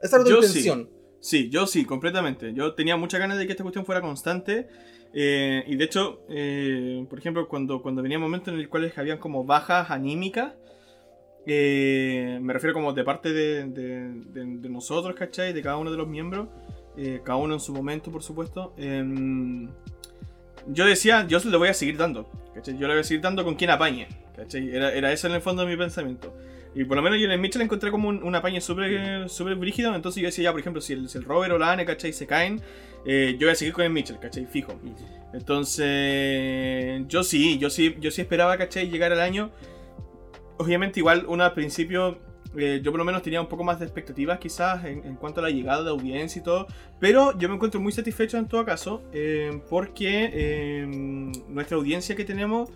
Esa 0.02 0.16
era 0.16 0.24
tu 0.24 0.30
Yo 0.30 0.42
sí. 0.42 0.46
intención. 0.60 0.90
Sí, 1.20 1.50
yo 1.50 1.66
sí, 1.66 1.84
completamente. 1.84 2.54
Yo 2.54 2.74
tenía 2.74 2.96
muchas 2.96 3.20
ganas 3.20 3.36
de 3.38 3.46
que 3.46 3.52
esta 3.52 3.62
cuestión 3.64 3.84
fuera 3.84 4.00
constante. 4.00 4.68
eh, 5.12 5.64
y 5.66 5.74
de 5.76 5.84
hecho, 5.84 6.22
eh, 6.30 7.04
por 7.10 7.18
ejemplo, 7.18 7.48
cuando, 7.48 7.82
cuando 7.82 8.00
venía 8.02 8.18
momentos 8.18 8.54
en 8.54 8.58
los 8.60 8.68
cuales 8.68 8.96
habían 8.96 9.18
como 9.18 9.44
bajas 9.44 9.90
anímicas, 9.90 10.54
eh, 11.46 12.38
me 12.40 12.52
refiero 12.52 12.74
como 12.74 12.92
de 12.92 13.02
parte 13.04 13.32
de, 13.32 13.64
de- 13.64 14.12
de- 14.32 14.58
de 14.58 14.68
nosotros, 14.68 15.14
¿cachai? 15.16 15.52
De 15.52 15.62
cada 15.62 15.76
uno 15.78 15.90
de 15.90 15.96
los 15.96 16.06
miembros, 16.08 16.48
eh, 16.96 17.20
cada 17.24 17.38
uno 17.38 17.54
en 17.54 17.60
su 17.60 17.72
momento, 17.72 18.10
por 18.10 18.22
supuesto. 18.22 18.72
em, 18.76 19.68
yo 20.68 20.84
decía, 20.86 21.26
yo 21.26 21.40
se 21.40 21.48
lo 21.48 21.58
voy 21.58 21.68
a 21.68 21.74
seguir 21.74 21.96
dando, 21.96 22.30
¿cachai? 22.54 22.74
Yo 22.78 22.86
le 22.86 22.94
voy 22.94 23.00
a 23.00 23.04
seguir 23.04 23.22
dando 23.22 23.42
con 23.44 23.54
quien 23.54 23.70
apañe, 23.70 24.06
¿cachai? 24.36 24.68
Era, 24.74 24.92
era 24.92 25.12
eso 25.12 25.26
en 25.26 25.34
el 25.34 25.40
fondo 25.40 25.64
de 25.64 25.68
mi 25.70 25.76
pensamiento. 25.76 26.32
Y 26.74 26.84
por 26.84 26.96
lo 26.96 27.02
menos 27.02 27.18
yo 27.18 27.24
en 27.24 27.32
el 27.32 27.40
Mitchell 27.40 27.62
encontré 27.62 27.90
como 27.90 28.08
un, 28.08 28.22
un 28.22 28.34
apañe 28.34 28.60
súper 28.60 29.28
súper 29.28 29.56
brígido. 29.56 29.94
Entonces 29.94 30.22
yo 30.22 30.26
decía, 30.28 30.44
ya, 30.44 30.52
por 30.52 30.60
ejemplo, 30.60 30.80
si 30.80 30.92
el, 30.92 31.08
si 31.08 31.18
el 31.18 31.24
Robert 31.24 31.52
o 31.52 31.58
la 31.58 31.72
Anne, 31.72 31.84
¿cachai? 31.84 32.12
Se 32.12 32.26
caen, 32.26 32.60
eh, 33.04 33.36
yo 33.38 33.46
voy 33.46 33.52
a 33.52 33.54
seguir 33.56 33.74
con 33.74 33.84
el 33.84 33.90
Mitchell, 33.90 34.18
¿cachai? 34.20 34.46
Fijo. 34.46 34.78
Entonces, 35.32 37.02
yo 37.08 37.24
sí, 37.24 37.58
yo 37.58 37.70
sí, 37.70 37.96
yo 38.00 38.10
sí 38.10 38.20
esperaba, 38.20 38.56
¿cachai? 38.56 38.88
Llegar 38.88 39.12
al 39.12 39.20
año. 39.20 39.50
Obviamente, 40.58 41.00
igual, 41.00 41.24
uno 41.26 41.42
al 41.42 41.54
principio, 41.54 42.18
eh, 42.56 42.80
yo 42.82 42.92
por 42.92 42.98
lo 42.98 43.04
menos 43.04 43.22
tenía 43.22 43.40
un 43.40 43.48
poco 43.48 43.64
más 43.64 43.78
de 43.78 43.86
expectativas 43.86 44.38
quizás 44.38 44.84
en, 44.84 45.04
en 45.04 45.16
cuanto 45.16 45.40
a 45.40 45.44
la 45.44 45.50
llegada 45.50 45.82
de 45.82 45.90
audiencia 45.90 46.40
y 46.40 46.42
todo. 46.42 46.66
Pero 47.00 47.36
yo 47.38 47.48
me 47.48 47.56
encuentro 47.56 47.80
muy 47.80 47.92
satisfecho 47.92 48.36
en 48.36 48.46
todo 48.46 48.64
caso, 48.64 49.02
eh, 49.12 49.60
porque 49.68 50.30
eh, 50.32 50.86
nuestra 51.48 51.76
audiencia 51.76 52.14
que 52.14 52.24
tenemos 52.24 52.70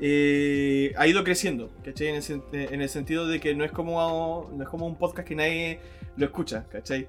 eh, 0.00 0.92
ha 0.96 1.06
ido 1.06 1.22
creciendo, 1.24 1.70
¿cachai? 1.84 2.08
En 2.08 2.16
el, 2.16 2.22
sen- 2.22 2.42
en 2.52 2.80
el 2.82 2.88
sentido 2.88 3.26
de 3.26 3.38
que 3.40 3.54
no 3.54 3.64
es, 3.64 3.72
como, 3.72 4.50
no 4.54 4.62
es 4.62 4.68
como 4.68 4.86
un 4.86 4.96
podcast 4.96 5.26
que 5.28 5.34
nadie 5.34 5.78
lo 6.16 6.24
escucha, 6.26 6.66
¿cachai? 6.70 7.06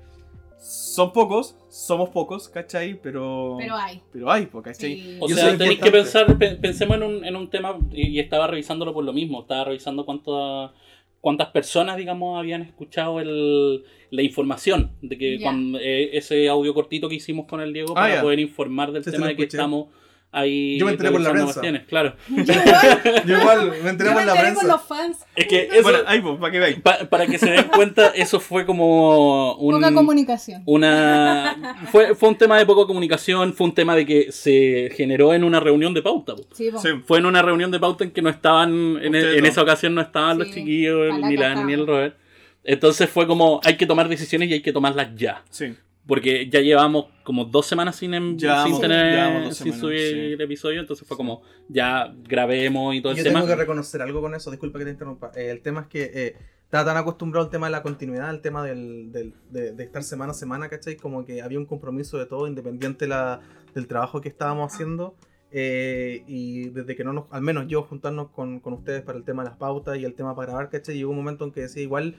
Son 0.60 1.12
pocos, 1.12 1.56
somos 1.70 2.10
pocos, 2.10 2.48
¿cachai? 2.48 2.94
Pero, 3.02 3.56
Pero 3.60 3.76
hay. 3.76 4.02
pero 4.14 4.32
hay, 4.32 4.46
¿cachai? 4.46 4.96
Sí. 4.96 5.18
O 5.20 5.28
sea, 5.30 5.58
tenéis 5.58 5.80
que 5.80 5.90
pensar, 5.92 6.38
pe- 6.38 6.56
pensemos 6.56 6.98
en 6.98 7.04
un, 7.04 7.26
en 7.26 7.36
un 7.36 7.50
tema, 7.50 7.80
y, 7.92 8.10
y 8.10 8.20
estaba 8.20 8.46
revisándolo 8.48 8.94
por 8.94 9.04
lo 9.04 9.12
mismo, 9.14 9.42
estaba 9.42 9.64
revisando 9.66 10.06
cuántas 10.06 10.72
cuántas 11.20 11.50
personas, 11.50 11.98
digamos, 11.98 12.40
habían 12.40 12.64
escuchado 12.64 13.20
el, 13.20 13.84
la 14.10 14.24
información 14.24 14.92
de 15.04 15.20
que 15.20 15.40
cuando, 15.40 15.78
eh, 15.80 16.18
ese 16.18 16.50
audio 16.50 16.74
cortito 16.74 17.08
que 17.08 17.14
hicimos 17.16 17.46
con 17.48 17.62
el 17.62 17.72
Diego 17.74 17.92
Ah, 17.96 18.02
para 18.10 18.22
poder 18.24 18.40
informar 18.40 18.92
del 18.92 19.04
Sí, 19.04 19.12
tema 19.12 19.28
de 19.28 19.36
que 19.36 19.44
escuché. 19.44 19.58
estamos 19.58 19.90
ahí 20.32 20.78
Yo 20.80 20.86
me 20.86 20.94
enteré 20.94 21.12
por 21.12 21.22
la 21.22 21.32
prensa. 21.32 21.62
claro. 21.88 22.16
Yo 23.26 23.38
igual, 23.40 23.74
me 23.84 23.90
enteré 23.90 24.10
Yo 24.10 24.14
por 24.16 24.22
me 24.22 24.26
la 24.26 24.32
enteré 24.32 24.42
prensa. 24.52 24.68
los 24.68 24.82
fans. 24.84 25.18
Es 25.36 25.48
que 25.48 25.64
eso, 25.72 25.84
Bueno, 25.84 26.00
ahí, 26.08 26.22
pues, 26.22 26.38
para 26.40 26.52
que 26.52 26.60
veáis. 26.60 26.80
pa- 26.82 27.00
para 27.10 27.28
que 27.28 27.38
se 27.38 27.50
den 27.52 27.66
cuenta, 27.74 28.08
eso 28.16 28.40
fue 28.40 28.66
como 28.66 29.54
un, 29.56 29.74
Poca 29.76 29.94
comunicación. 29.94 30.64
una 30.66 31.76
fue, 31.92 32.16
fue 32.16 32.30
un 32.30 32.36
tema 32.38 32.58
de 32.58 32.66
poca 32.66 32.88
comunicación, 32.88 33.54
fue 33.54 33.68
un 33.68 33.74
tema 33.74 33.96
de 33.96 34.06
que 34.06 34.32
se 34.32 34.92
generó 34.96 35.34
en 35.34 35.44
una 35.44 35.60
reunión 35.60 35.94
de 35.94 36.02
pauta. 36.02 36.36
po. 36.36 36.44
Sí, 36.54 36.70
po. 36.72 36.80
Sí. 36.80 36.90
Fue 37.06 37.20
en 37.20 37.26
una 37.26 37.42
reunión 37.42 37.72
de 37.72 37.80
pauta 37.80 38.04
en 38.04 38.12
que 38.12 38.22
no 38.22 38.30
estaban, 38.30 38.98
en, 39.02 39.12
no. 39.12 39.18
esa 39.18 39.62
ocasión 39.62 39.94
no 39.96 40.02
estaban 40.02 40.40
los 40.40 40.50
chiquillos, 40.52 41.20
ni 41.20 41.38
la 41.38 41.56
ni 41.64 41.74
el. 41.74 41.86
Robert. 41.88 42.16
Entonces 42.64 43.10
fue 43.10 43.26
como, 43.26 43.60
hay 43.64 43.76
que 43.76 43.86
tomar 43.88 44.08
decisiones 44.08 44.50
y 44.50 44.54
hay 44.54 44.62
que 44.62 44.72
tomarlas 44.72 45.10
ya. 45.16 45.44
Sí. 45.50 45.74
Porque 46.08 46.50
ya 46.50 46.60
llevamos 46.62 47.06
como 47.24 47.46
dos 47.46 47.68
semanas 47.68 47.96
sin, 47.96 48.14
em- 48.14 48.36
Llevamos- 48.38 48.72
sin, 48.72 48.82
tener, 48.82 49.44
dos 49.44 49.56
sin 49.58 49.66
semanas, 49.74 49.80
subir 49.80 50.00
sí. 50.00 50.20
el 50.34 50.42
episodio, 50.42 50.80
entonces 50.82 51.08
fue 51.08 51.16
como, 51.16 51.42
ya 51.70 52.12
grabemos 52.28 52.96
y 52.96 53.02
todo 53.02 53.12
el 53.12 53.18
Yo 53.20 53.24
tema. 53.24 53.40
tengo 53.40 53.52
que 53.54 53.56
reconocer 53.56 54.02
algo 54.02 54.20
con 54.22 54.34
eso, 54.34 54.50
disculpa 54.50 54.80
que 54.80 54.86
te 54.86 54.92
interrumpa. 54.92 55.32
Eh, 55.36 55.52
el 55.52 55.62
tema 55.62 55.82
es 55.82 55.88
que 55.88 56.12
eh, 56.14 56.36
estaba 56.64 56.86
tan 56.86 56.98
acostumbrado 56.98 57.46
al 57.46 57.52
tema 57.52 57.68
de 57.68 57.72
la 57.72 57.84
continuidad, 57.84 58.30
al 58.30 58.42
tema 58.42 58.64
del, 58.66 59.12
del- 59.12 59.34
de, 59.52 59.74
de 59.74 59.84
estar 59.84 60.04
semana 60.04 60.32
a 60.32 60.34
semana, 60.34 60.70
¿cachai? 60.70 60.96
Como 60.98 61.24
que 61.24 61.42
había 61.44 61.60
un 61.60 61.66
compromiso 61.68 62.18
de 62.18 62.26
todo, 62.26 62.48
independiente 62.48 63.08
la, 63.08 63.42
del 63.76 63.86
trabajo 63.88 64.22
que 64.22 64.30
estábamos 64.30 64.74
haciendo. 64.74 65.16
eh, 65.54 66.24
y 66.28 66.70
desde 66.70 66.96
que 66.96 67.04
no 67.04 67.12
nos, 67.14 67.26
al 67.30 67.42
menos 67.42 67.68
yo, 67.68 67.84
juntarnos 67.84 68.30
con, 68.32 68.60
con 68.62 68.72
ustedes 68.74 69.02
para 69.04 69.18
el 69.18 69.24
tema 69.26 69.44
de 69.44 69.50
las 69.50 69.58
pautas 69.60 69.98
y 70.00 70.06
el 70.06 70.14
tema 70.16 70.34
para 70.36 70.48
grabar, 70.54 70.70
¿cachai? 70.70 70.96
Llegó 70.96 71.12
un 71.12 71.18
momento 71.18 71.44
en 71.46 71.52
que 71.52 71.62
decía, 71.62 71.84
igual, 71.84 72.16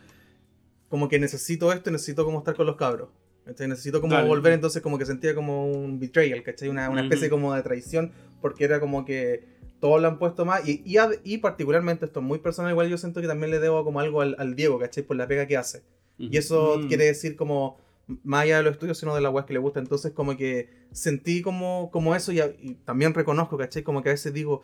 como 0.89 1.09
que 1.09 1.19
necesito 1.19 1.73
esto, 1.73 1.89
y 1.91 1.95
necesito 1.95 2.25
como 2.25 2.39
estar 2.39 2.55
con 2.55 2.67
los 2.67 2.77
cabros. 2.77 3.09
¿Cachai? 3.45 3.69
Necesito 3.69 4.01
como 4.01 4.15
Dale. 4.15 4.29
volver, 4.29 4.53
entonces 4.53 4.83
como 4.83 4.99
que 4.99 5.07
sentía 5.07 5.35
como 5.35 5.67
un 5.71 5.99
betrayal, 6.01 6.43
¿cachai? 6.43 6.69
Una, 6.69 6.89
una 6.91 7.03
especie 7.03 7.29
Ujú. 7.29 7.37
como 7.37 7.55
de 7.55 7.63
traición, 7.63 8.13
porque 8.41 8.65
era 8.65 8.81
como 8.81 9.05
que 9.05 9.45
todos 9.81 10.01
lo 10.01 10.09
han 10.09 10.19
puesto 10.19 10.45
más. 10.45 10.67
Y, 10.69 10.83
y, 10.85 10.97
y 11.25 11.39
particularmente, 11.39 12.05
esto 12.05 12.21
es 12.21 12.27
muy 12.27 12.39
personal, 12.39 12.71
igual 12.73 12.89
yo 12.89 12.99
siento 12.99 13.21
que 13.21 13.27
también 13.27 13.51
le 13.51 13.59
debo 13.59 13.85
como 13.85 14.01
algo 14.01 14.21
al, 14.21 14.37
al 14.39 14.55
Diego, 14.55 14.79
¿cachai? 14.79 15.03
Por 15.03 15.17
la 15.17 15.27
pega 15.27 15.47
que 15.47 15.57
hace. 15.57 15.83
Y 16.19 16.37
eso 16.37 16.79
Mm. 16.79 16.89
quiere 16.89 17.05
decir 17.07 17.35
como, 17.37 17.79
más 18.25 18.43
allá 18.43 18.59
de 18.59 18.63
los 18.63 18.73
estudios, 18.75 18.99
sino 18.99 19.15
de 19.15 19.21
la 19.21 19.31
web 19.31 19.45
que 19.47 19.53
le 19.55 19.59
gusta. 19.59 19.81
Entonces 19.81 20.13
como 20.13 20.37
que 20.37 20.69
sentí 20.93 21.43
como, 21.43 21.91
como 21.93 22.15
eso 22.15 22.31
y, 22.33 22.41
y 22.41 22.75
también 22.85 23.13
reconozco, 23.15 23.57
¿cachai? 23.59 23.83
Como 23.83 24.03
que 24.03 24.11
a 24.11 24.13
veces 24.13 24.33
digo... 24.33 24.63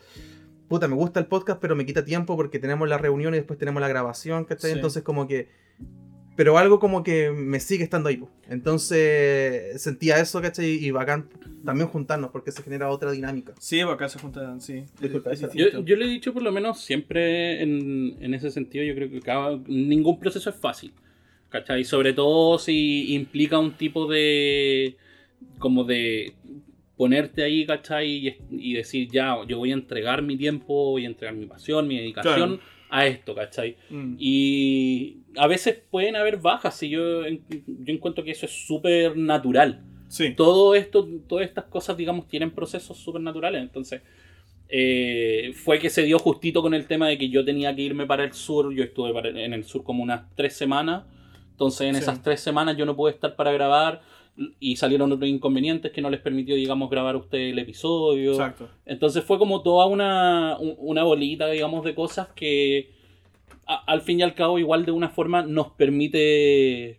Puta, 0.68 0.86
me 0.86 0.94
gusta 0.96 1.18
el 1.18 1.24
podcast, 1.24 1.58
pero 1.62 1.74
me 1.74 1.86
quita 1.86 2.04
tiempo 2.04 2.36
porque 2.36 2.58
tenemos 2.58 2.86
la 2.90 2.98
reunión 2.98 3.32
y 3.32 3.38
después 3.38 3.58
tenemos 3.58 3.80
la 3.80 3.88
grabación, 3.88 4.44
¿cachai? 4.44 4.72
Sí. 4.72 4.76
Entonces 4.76 5.02
como 5.02 5.26
que... 5.26 5.48
Pero 6.38 6.56
algo 6.56 6.78
como 6.78 7.02
que 7.02 7.32
me 7.32 7.58
sigue 7.58 7.82
estando 7.82 8.08
ahí. 8.08 8.16
po. 8.18 8.30
Entonces 8.48 9.82
sentía 9.82 10.20
eso, 10.20 10.40
¿cachai? 10.40 10.70
Y 10.84 10.92
bacán 10.92 11.28
también 11.64 11.88
juntarnos 11.88 12.30
porque 12.30 12.52
se 12.52 12.62
genera 12.62 12.88
otra 12.90 13.10
dinámica. 13.10 13.54
Sí, 13.58 13.80
acá 13.80 14.08
se 14.08 14.20
juntan, 14.20 14.60
sí. 14.60 14.84
Disculpa, 15.00 15.32
Es. 15.32 15.40
Yo, 15.52 15.80
yo 15.84 15.96
le 15.96 16.04
he 16.04 16.08
dicho 16.08 16.32
por 16.32 16.42
lo 16.44 16.52
menos 16.52 16.80
siempre 16.80 17.60
en, 17.60 18.16
en 18.20 18.34
ese 18.34 18.52
sentido, 18.52 18.84
yo 18.84 18.94
creo 18.94 19.10
que 19.10 19.20
cada- 19.20 19.58
ningún 19.66 20.20
proceso 20.20 20.48
es 20.48 20.54
fácil. 20.56 20.92
¿Cachai? 21.48 21.82
Sobre 21.84 22.12
todo 22.12 22.58
si 22.60 23.14
implica 23.14 23.58
un 23.58 23.72
tipo 23.72 24.06
de... 24.06 24.96
como 25.58 25.82
de 25.82 26.34
ponerte 26.96 27.42
ahí, 27.42 27.66
¿cachai? 27.66 28.28
Y, 28.28 28.36
y 28.50 28.74
decir, 28.74 29.08
ya, 29.10 29.36
yo 29.48 29.58
voy 29.58 29.72
a 29.72 29.74
entregar 29.74 30.22
mi 30.22 30.36
tiempo, 30.36 30.90
voy 30.92 31.04
a 31.04 31.08
entregar 31.08 31.34
mi 31.34 31.46
pasión, 31.46 31.88
mi 31.88 31.96
dedicación 31.98 32.58
Claro. 32.58 32.77
A 32.90 33.06
esto, 33.06 33.34
¿cachai? 33.34 33.76
Mm. 33.90 34.16
Y 34.18 35.18
a 35.36 35.46
veces 35.46 35.78
pueden 35.90 36.16
haber 36.16 36.38
bajas 36.38 36.82
y 36.82 36.88
yo, 36.90 37.26
yo 37.26 37.92
encuentro 37.92 38.24
que 38.24 38.30
eso 38.32 38.46
es 38.46 38.52
súper 38.66 39.16
natural 39.16 39.82
Sí. 40.08 40.32
todo 40.34 40.74
esto, 40.74 41.06
todas 41.28 41.46
estas 41.46 41.64
cosas, 41.64 41.96
digamos, 41.96 42.26
tienen 42.28 42.50
procesos 42.50 42.96
supernaturales. 42.96 43.60
Entonces, 43.60 44.00
eh, 44.70 45.52
fue 45.54 45.78
que 45.78 45.90
se 45.90 46.02
dio 46.02 46.18
justito 46.18 46.62
con 46.62 46.74
el 46.74 46.86
tema 46.86 47.08
de 47.08 47.18
que 47.18 47.28
yo 47.28 47.44
tenía 47.44 47.74
que 47.74 47.82
irme 47.82 48.06
para 48.06 48.24
el 48.24 48.32
sur. 48.32 48.72
Yo 48.74 48.84
estuve 48.84 49.12
para- 49.12 49.28
en 49.30 49.52
el 49.52 49.64
sur 49.64 49.82
como 49.84 50.02
unas 50.02 50.22
tres 50.34 50.54
semanas. 50.54 51.04
Entonces, 51.52 51.88
en 51.88 51.94
Sí. 51.94 52.00
esas 52.02 52.22
tres 52.22 52.40
semanas 52.40 52.76
yo 52.76 52.86
no 52.86 52.94
pude 52.96 53.12
estar 53.12 53.34
para 53.36 53.52
grabar. 53.52 54.00
Y 54.60 54.76
salieron 54.76 55.10
otros 55.10 55.28
inconvenientes 55.28 55.90
que 55.90 56.00
no 56.00 56.10
les 56.10 56.20
permitió, 56.20 56.54
digamos, 56.54 56.88
grabar 56.90 57.16
a 57.16 57.18
usted 57.18 57.38
el 57.38 57.58
episodio. 57.58 58.32
Exacto. 58.32 58.68
Entonces 58.86 59.24
fue 59.24 59.36
como 59.38 59.62
toda 59.62 59.86
una, 59.86 60.56
un- 60.60 60.76
una 60.78 61.02
bolita, 61.02 61.48
digamos, 61.50 61.84
de 61.84 61.94
cosas 61.94 62.28
que 62.36 62.90
a- 63.66 63.82
al 63.86 64.00
fin 64.02 64.20
y 64.20 64.22
al 64.22 64.34
cabo, 64.34 64.58
igual 64.58 64.86
de 64.86 64.92
una 64.92 65.08
forma, 65.08 65.42
nos 65.42 65.68
permite 65.72 66.98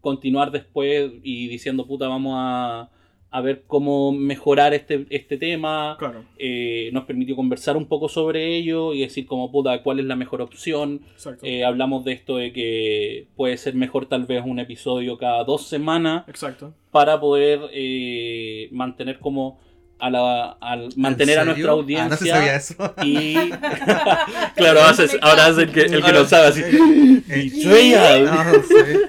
continuar 0.00 0.50
después 0.50 1.10
y 1.22 1.48
diciendo, 1.48 1.86
puta, 1.86 2.06
vamos 2.08 2.34
a, 2.36 2.90
a 3.36 3.40
ver 3.40 3.64
cómo 3.66 4.12
mejorar 4.12 4.74
este, 4.74 5.06
este 5.10 5.36
tema. 5.36 5.96
Claro, 5.98 6.24
Eh, 6.38 6.90
nos 6.92 7.02
permitió 7.04 7.34
conversar 7.34 7.76
un 7.76 7.86
poco 7.86 8.08
sobre 8.08 8.54
ello 8.56 8.94
y 8.94 9.00
decir 9.00 9.26
como 9.26 9.50
puta 9.50 9.82
cuál 9.82 9.98
es 9.98 10.04
la 10.04 10.14
mejor 10.14 10.40
opción. 10.40 11.00
exacto. 11.14 11.44
Eh, 11.44 11.64
hablamos 11.64 12.04
de 12.04 12.12
esto 12.12 12.36
de 12.36 12.52
que 12.52 13.26
puede 13.34 13.56
ser 13.56 13.74
mejor 13.74 14.06
tal 14.06 14.24
vez 14.26 14.42
un 14.46 14.60
episodio 14.60 15.18
cada 15.18 15.42
dos 15.42 15.66
semanas 15.66 16.22
exacto. 16.28 16.74
para 16.92 17.18
poder 17.18 17.58
eh, 17.72 18.68
mantener 18.70 19.18
como 19.18 19.58
a 19.98 20.10
la 20.10 20.50
al 20.60 20.90
mantener 20.96 21.38
a 21.38 21.42
¿En 21.42 21.48
nuestra 21.48 21.70
audiencia 21.72 22.04
Ah, 22.04 22.08
no 22.10 22.16
se 22.16 22.28
sabía 22.28 22.56
eso. 22.56 22.94
y 23.04 23.34
claro 24.56 24.80
haces- 24.82 25.18
ahora 25.22 25.46
hace 25.46 25.62
el 25.62 25.72
que, 25.72 25.80
el 25.80 26.02
que 26.04 26.12
no 26.12 26.24
sabe 26.24 26.46
así 26.48 26.62
Betrayal. 27.26 28.24
No, 28.26 28.44
no 28.44 28.62
sé. 28.62 29.00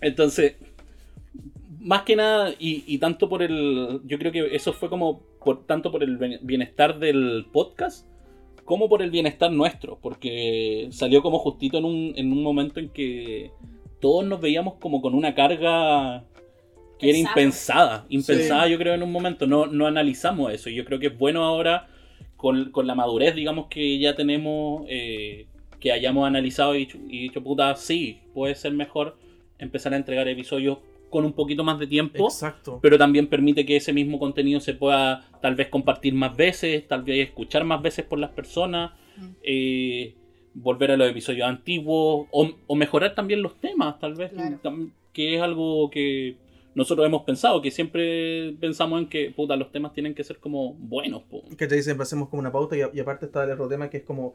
Entonces, 0.00 0.54
más 1.82 2.02
que 2.02 2.16
nada, 2.16 2.50
y, 2.58 2.84
y 2.86 2.98
tanto 2.98 3.28
por 3.28 3.42
el. 3.42 4.00
Yo 4.04 4.18
creo 4.18 4.32
que 4.32 4.54
eso 4.54 4.72
fue 4.72 4.88
como. 4.88 5.20
Por, 5.42 5.66
tanto 5.66 5.90
por 5.90 6.02
el 6.04 6.16
bienestar 6.42 6.98
del 6.98 7.46
podcast, 7.52 8.06
como 8.64 8.88
por 8.88 9.02
el 9.02 9.10
bienestar 9.10 9.50
nuestro. 9.50 9.98
Porque 10.00 10.88
salió 10.92 11.22
como 11.22 11.38
justito 11.38 11.78
en 11.78 11.84
un, 11.84 12.12
en 12.16 12.32
un 12.32 12.42
momento 12.42 12.80
en 12.80 12.88
que 12.88 13.50
todos 14.00 14.24
nos 14.24 14.40
veíamos 14.40 14.74
como 14.74 15.02
con 15.02 15.14
una 15.14 15.34
carga 15.34 16.24
que 16.98 17.10
era 17.10 17.18
impensada. 17.18 18.06
Impensada, 18.08 18.68
yo 18.68 18.78
creo, 18.78 18.94
en 18.94 19.02
un 19.02 19.12
momento. 19.12 19.46
No, 19.46 19.66
no 19.66 19.86
analizamos 19.86 20.52
eso. 20.52 20.70
Y 20.70 20.76
yo 20.76 20.84
creo 20.84 21.00
que 21.00 21.08
es 21.08 21.18
bueno 21.18 21.44
ahora, 21.44 21.88
con, 22.36 22.70
con 22.70 22.86
la 22.86 22.94
madurez, 22.94 23.34
digamos, 23.34 23.66
que 23.66 23.98
ya 23.98 24.14
tenemos. 24.14 24.84
eh, 24.88 25.46
que 25.82 25.90
hayamos 25.90 26.24
analizado 26.28 26.76
y 26.76 26.78
dicho, 26.78 26.96
y 27.08 27.22
dicho, 27.22 27.42
puta, 27.42 27.74
sí, 27.74 28.20
puede 28.34 28.54
ser 28.54 28.72
mejor 28.72 29.16
empezar 29.58 29.92
a 29.92 29.96
entregar 29.96 30.28
episodios 30.28 30.78
con 31.12 31.24
un 31.24 31.32
poquito 31.34 31.62
más 31.62 31.78
de 31.78 31.86
tiempo, 31.86 32.24
Exacto. 32.24 32.80
pero 32.82 32.98
también 32.98 33.28
permite 33.28 33.64
que 33.64 33.76
ese 33.76 33.92
mismo 33.92 34.18
contenido 34.18 34.58
se 34.58 34.74
pueda 34.74 35.24
tal 35.40 35.54
vez 35.54 35.68
compartir 35.68 36.14
más 36.14 36.36
veces, 36.36 36.88
tal 36.88 37.02
vez 37.04 37.28
escuchar 37.28 37.62
más 37.64 37.80
veces 37.80 38.04
por 38.04 38.18
las 38.18 38.30
personas, 38.30 38.90
Mm. 39.16 39.26
eh, 39.42 40.14
volver 40.54 40.90
a 40.90 40.96
los 40.96 41.08
episodios 41.10 41.46
antiguos 41.46 42.26
o, 42.30 42.50
o 42.66 42.74
mejorar 42.74 43.14
también 43.14 43.42
los 43.42 43.54
temas, 43.60 43.98
tal 44.00 44.14
vez, 44.14 44.32
Claro. 44.32 44.58
que 45.12 45.36
es 45.36 45.42
algo 45.42 45.90
que 45.90 46.36
nosotros 46.74 47.06
hemos 47.06 47.22
pensado, 47.24 47.60
que 47.60 47.70
siempre 47.70 48.54
pensamos 48.58 49.02
en 49.02 49.08
que 49.08 49.30
puta, 49.30 49.54
los 49.56 49.70
temas 49.70 49.92
tienen 49.92 50.14
que 50.14 50.24
ser 50.24 50.38
como 50.38 50.72
buenos. 50.74 51.22
po. 51.24 51.42
¿Cachai? 51.58 51.82
Siempre 51.82 52.02
hacemos 52.04 52.30
como 52.30 52.40
una 52.40 52.50
pauta 52.50 52.74
y, 52.76 52.80
y 52.94 53.00
aparte 53.00 53.26
está 53.26 53.44
el 53.44 53.50
otro 53.50 53.68
tema 53.68 53.90
que 53.90 53.98
es 53.98 54.02
como 54.04 54.34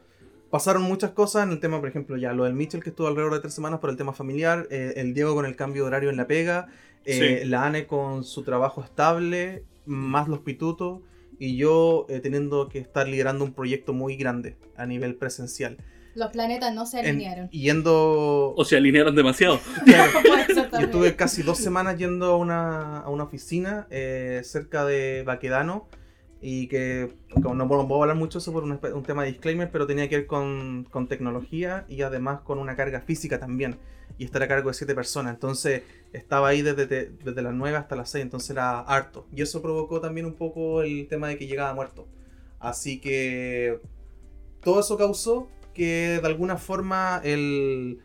pasaron 0.50 0.82
muchas 0.82 1.10
cosas 1.12 1.44
en 1.44 1.50
el 1.52 1.60
tema, 1.60 1.78
por 1.80 1.88
ejemplo, 1.88 2.16
ya 2.16 2.32
lo 2.32 2.44
del 2.44 2.54
Mitchell 2.54 2.82
que 2.82 2.90
estuvo 2.90 3.06
alrededor 3.06 3.34
de 3.34 3.40
tres 3.40 3.54
semanas 3.54 3.80
por 3.80 3.90
el 3.90 3.96
tema 3.96 4.12
familiar, 4.12 4.66
eh, 4.70 4.94
el 4.96 5.14
Diego 5.14 5.34
con 5.34 5.44
el 5.46 5.56
cambio 5.56 5.82
de 5.82 5.88
horario 5.88 6.10
en 6.10 6.16
la 6.16 6.26
pega, 6.26 6.68
eh, 7.04 7.40
Sí. 7.42 7.48
la 7.48 7.64
Ane 7.66 7.86
con 7.86 8.24
su 8.24 8.42
trabajo 8.42 8.82
estable, 8.82 9.64
más 9.86 10.28
los 10.28 10.40
pitutos 10.40 11.00
y 11.38 11.56
yo 11.56 12.06
eh, 12.08 12.20
teniendo 12.20 12.68
que 12.68 12.78
estar 12.78 13.06
liderando 13.08 13.44
un 13.44 13.52
proyecto 13.54 13.92
muy 13.92 14.16
grande 14.16 14.56
a 14.76 14.86
nivel 14.86 15.14
presencial. 15.14 15.76
Los 16.14 16.30
planetas 16.32 16.74
no 16.74 16.84
se 16.84 16.98
En- 17.00 17.06
alinearon. 17.06 17.48
yendo... 17.50 18.52
O 18.56 18.64
se 18.64 18.76
alinearon 18.76 19.14
demasiado. 19.14 19.60
claro, 19.84 20.10
Yo 20.72 20.78
estuve 20.80 21.14
casi 21.16 21.42
dos 21.42 21.58
semanas 21.58 21.96
yendo 21.96 22.26
a 22.26 22.36
una, 22.36 22.98
a 22.98 23.08
una 23.08 23.24
oficina 23.24 23.86
eh, 23.90 24.40
cerca 24.44 24.84
de 24.84 25.22
Baquedano 25.24 25.86
y 26.40 26.68
que 26.68 27.12
como 27.42 27.54
no 27.54 27.66
no 27.66 27.88
puedo 27.88 28.02
hablar 28.02 28.16
mucho 28.16 28.38
eso 28.38 28.52
por 28.52 28.62
un, 28.64 29.02
tema 29.02 29.24
de 29.24 29.32
disclaimer, 29.32 29.70
pero 29.70 29.86
tenía 29.86 30.08
que 30.08 30.18
ver 30.18 30.26
con, 30.26 30.86
con 30.90 31.08
tecnología 31.08 31.84
y 31.88 32.02
además 32.02 32.40
con 32.42 32.58
una 32.58 32.76
carga 32.76 33.00
física 33.00 33.40
también 33.40 33.78
y 34.18 34.24
estar 34.24 34.42
a 34.42 34.48
cargo 34.48 34.68
de 34.68 34.74
siete 34.74 34.94
personas. 34.94 35.34
Entonces 35.34 35.82
estaba 36.12 36.48
ahí 36.48 36.62
desde, 36.62 36.86
de- 36.86 37.10
desde 37.24 37.42
las 37.42 37.54
9 37.54 37.76
hasta 37.76 37.96
las 37.96 38.10
6, 38.10 38.22
entonces 38.24 38.50
era 38.50 38.80
harto. 38.80 39.26
Y 39.34 39.42
eso 39.42 39.62
provocó 39.62 40.00
también 40.00 40.26
un 40.26 40.34
poco 40.34 40.82
el 40.82 41.06
tema 41.08 41.28
de 41.28 41.36
que 41.38 41.46
llegaba 41.46 41.74
muerto. 41.74 42.06
Así 42.58 43.00
que 43.00 43.80
todo 44.62 44.80
eso 44.80 44.96
causó 44.96 45.48
que 45.74 46.18
de 46.20 46.26
alguna 46.26 46.56
forma 46.56 47.20
el, 47.24 48.00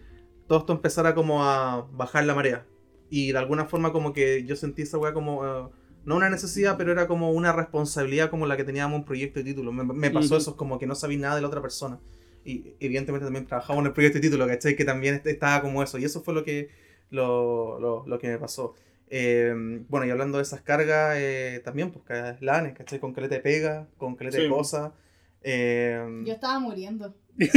todo 0.48 0.60
esto 0.60 0.74
empezara 0.74 1.15
como 1.15 1.43
a 1.43 1.88
bajar 1.91 2.26
la 2.26 2.36
marea. 2.36 2.65
Y 3.10 3.32
de 3.32 3.38
alguna 3.38 3.65
forma 3.65 3.91
como 3.91 4.13
que 4.13 4.43
yo 4.46 4.56
sentí 4.56 4.84
esa 4.84 4.98
weá 4.98 5.13
como, 5.13 5.46
eh, 5.46 5.69
no 6.05 6.15
una 6.15 6.29
necesidad, 6.29 6.77
pero 6.77 6.91
era 6.91 7.07
como 7.07 7.31
una 7.31 7.53
responsabilidad 7.53 8.29
como 8.29 8.45
la 8.45 8.57
que 8.57 8.63
teníamos 8.63 8.97
un 8.99 9.05
proyecto 9.05 9.39
de 9.39 9.45
título. 9.45 9.71
Me, 9.71 9.83
me 9.83 10.11
pasó 10.11 10.35
Ujú. 10.35 10.41
eso, 10.41 10.51
es 10.51 10.57
como 10.57 10.79
que 10.79 10.87
no 10.87 10.95
sabía 10.95 11.17
nada 11.19 11.35
de 11.35 11.41
la 11.41 11.47
otra 11.47 11.61
persona. 11.61 11.99
Y 12.45 12.75
evidentemente 12.79 13.25
también 13.25 13.45
trabajaba 13.47 13.79
en 13.79 13.85
el 13.85 13.93
proyecto 13.93 14.17
de 14.19 14.21
título, 14.21 14.45
¿cachai? 14.47 14.75
Que 14.75 14.83
también 14.85 15.15
est- 15.15 15.27
estaba 15.27 15.61
como 15.61 15.81
eso. 15.81 15.97
Y 15.97 16.03
eso 16.05 16.21
fue 16.21 16.33
lo 16.33 16.43
que, 16.43 16.69
lo, 17.09 17.79
lo, 17.79 18.05
lo 18.05 18.19
que 18.19 18.27
me 18.27 18.37
pasó. 18.37 18.73
Eh, 19.07 19.53
bueno, 19.87 20.05
y 20.05 20.09
hablando 20.09 20.37
de 20.39 20.43
esas 20.43 20.61
cargas, 20.61 21.15
eh, 21.17 21.61
también, 21.63 21.91
pues, 21.91 22.41
lanes, 22.41 22.73
¿cachai? 22.73 22.99
Con 22.99 23.13
caleta 23.13 23.35
de 23.35 23.41
pega, 23.41 23.87
con 23.97 24.15
caleta 24.15 24.37
de 24.37 24.43
Sí. 24.43 24.49
cosas. 24.49 24.91
Eh, 25.41 26.23
Yo 26.25 26.33
estaba 26.33 26.59
muriendo. 26.59 27.15
sí, 27.39 27.47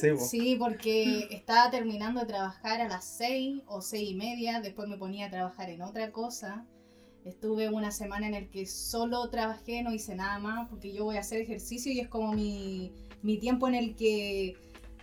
sí, 0.00 0.10
po. 0.12 0.16
Sí, 0.18 0.56
porque 0.58 1.28
estaba 1.30 1.70
terminando 1.70 2.20
de 2.20 2.26
trabajar 2.26 2.80
a 2.80 2.88
las 2.88 3.04
6 3.04 3.62
o 3.66 3.82
seis 3.82 4.10
y 4.10 4.14
media, 4.14 4.60
después 4.60 4.88
me 4.88 4.96
ponía 4.96 5.26
a 5.26 5.30
trabajar 5.30 5.68
en 5.70 5.82
otra 5.82 6.10
cosa. 6.12 6.64
Estuve 7.24 7.68
una 7.68 7.90
semana 7.90 8.26
en 8.26 8.34
el 8.34 8.48
que 8.48 8.66
solo 8.66 9.28
trabajé, 9.28 9.82
no 9.82 9.92
hice 9.92 10.14
nada 10.14 10.38
más, 10.38 10.68
porque 10.68 10.92
yo 10.92 11.04
voy 11.04 11.16
a 11.16 11.20
hacer 11.20 11.40
ejercicio 11.40 11.92
y 11.92 12.00
es 12.00 12.08
como 12.08 12.32
mi, 12.32 12.92
mi 13.22 13.38
tiempo 13.38 13.68
en 13.68 13.74
el 13.74 13.94
que 13.94 14.56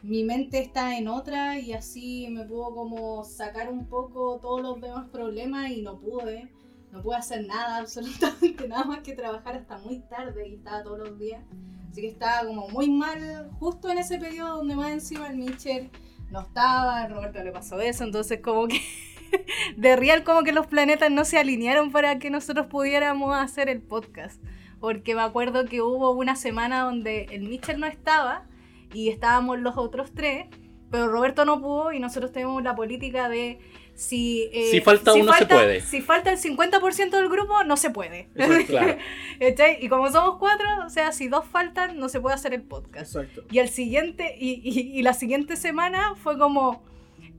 mi 0.03 0.23
mente 0.23 0.59
está 0.59 0.97
en 0.97 1.07
otra 1.07 1.59
y 1.59 1.73
así 1.73 2.27
me 2.29 2.45
puedo 2.45 2.73
como 2.73 3.23
sacar 3.23 3.69
un 3.69 3.87
poco 3.87 4.39
todos 4.39 4.61
los 4.61 4.81
demás 4.81 5.09
problemas 5.09 5.69
y 5.71 5.81
no 5.81 5.99
pude. 5.99 6.51
No 6.91 7.01
pude 7.01 7.17
hacer 7.17 7.45
nada, 7.45 7.77
absolutamente 7.81 8.67
nada 8.67 8.85
más 8.85 8.99
que 8.99 9.13
trabajar 9.13 9.55
hasta 9.55 9.77
muy 9.77 9.99
tarde 9.99 10.47
y 10.47 10.55
estaba 10.55 10.83
todos 10.83 10.99
los 10.99 11.19
días. 11.19 11.43
Así 11.91 12.01
que 12.01 12.07
estaba 12.09 12.47
como 12.47 12.67
muy 12.69 12.89
mal 12.89 13.49
justo 13.59 13.89
en 13.89 13.97
ese 13.97 14.17
periodo 14.17 14.57
donde 14.57 14.75
más 14.75 14.91
encima 14.91 15.27
el 15.27 15.37
Mitchell 15.37 15.89
no 16.29 16.41
estaba, 16.41 17.07
Roberto 17.07 17.43
le 17.43 17.51
pasó 17.51 17.79
eso, 17.79 18.03
entonces 18.03 18.41
como 18.41 18.67
que 18.67 18.81
de 19.77 19.95
real 19.95 20.23
como 20.23 20.43
que 20.43 20.51
los 20.51 20.67
planetas 20.67 21.11
no 21.11 21.25
se 21.25 21.37
alinearon 21.37 21.91
para 21.91 22.19
que 22.19 22.29
nosotros 22.29 22.67
pudiéramos 22.67 23.35
hacer 23.35 23.69
el 23.69 23.81
podcast. 23.81 24.41
Porque 24.79 25.15
me 25.15 25.21
acuerdo 25.21 25.65
que 25.65 25.81
hubo 25.81 26.11
una 26.11 26.35
semana 26.35 26.81
donde 26.81 27.23
el 27.31 27.43
Mitchell 27.49 27.79
no 27.79 27.87
estaba 27.87 28.45
y 28.93 29.09
estábamos 29.09 29.59
los 29.59 29.75
otros 29.77 30.11
tres, 30.13 30.45
pero 30.91 31.07
Roberto 31.07 31.45
no 31.45 31.59
pudo 31.61 31.91
y 31.91 31.99
nosotros 31.99 32.31
tenemos 32.31 32.61
la 32.63 32.75
política 32.75 33.27
de 33.27 33.59
si... 33.95 34.47
eh, 34.53 34.67
Si 34.69 34.79
falta 34.79 35.13
uno, 35.15 35.33
se 35.33 35.47
puede. 35.47 35.81
Si 35.81 36.01
falta 36.01 36.31
el 36.31 36.37
50% 36.37 37.09
del 37.09 37.27
grupo, 37.27 37.63
no 37.63 37.75
se 37.75 37.89
puede. 37.89 38.29
Claro. 38.67 38.97
Y 39.81 39.89
como 39.89 40.11
somos 40.11 40.37
cuatro, 40.37 40.67
o 40.85 40.89
sea, 40.89 41.11
si 41.11 41.27
dos 41.27 41.45
faltan, 41.45 41.97
no 41.99 42.07
se 42.09 42.19
puede 42.21 42.35
hacer 42.35 42.53
el 42.53 42.61
podcast. 42.61 43.15
Exacto. 43.15 43.43
Y 43.51 43.57
el 43.59 43.69
siguiente, 43.69 44.35
y, 44.39 44.61
y- 44.63 44.99
y 44.99 45.01
la 45.01 45.13
siguiente 45.13 45.55
semana 45.55 46.13
fue 46.15 46.37
como 46.37 46.83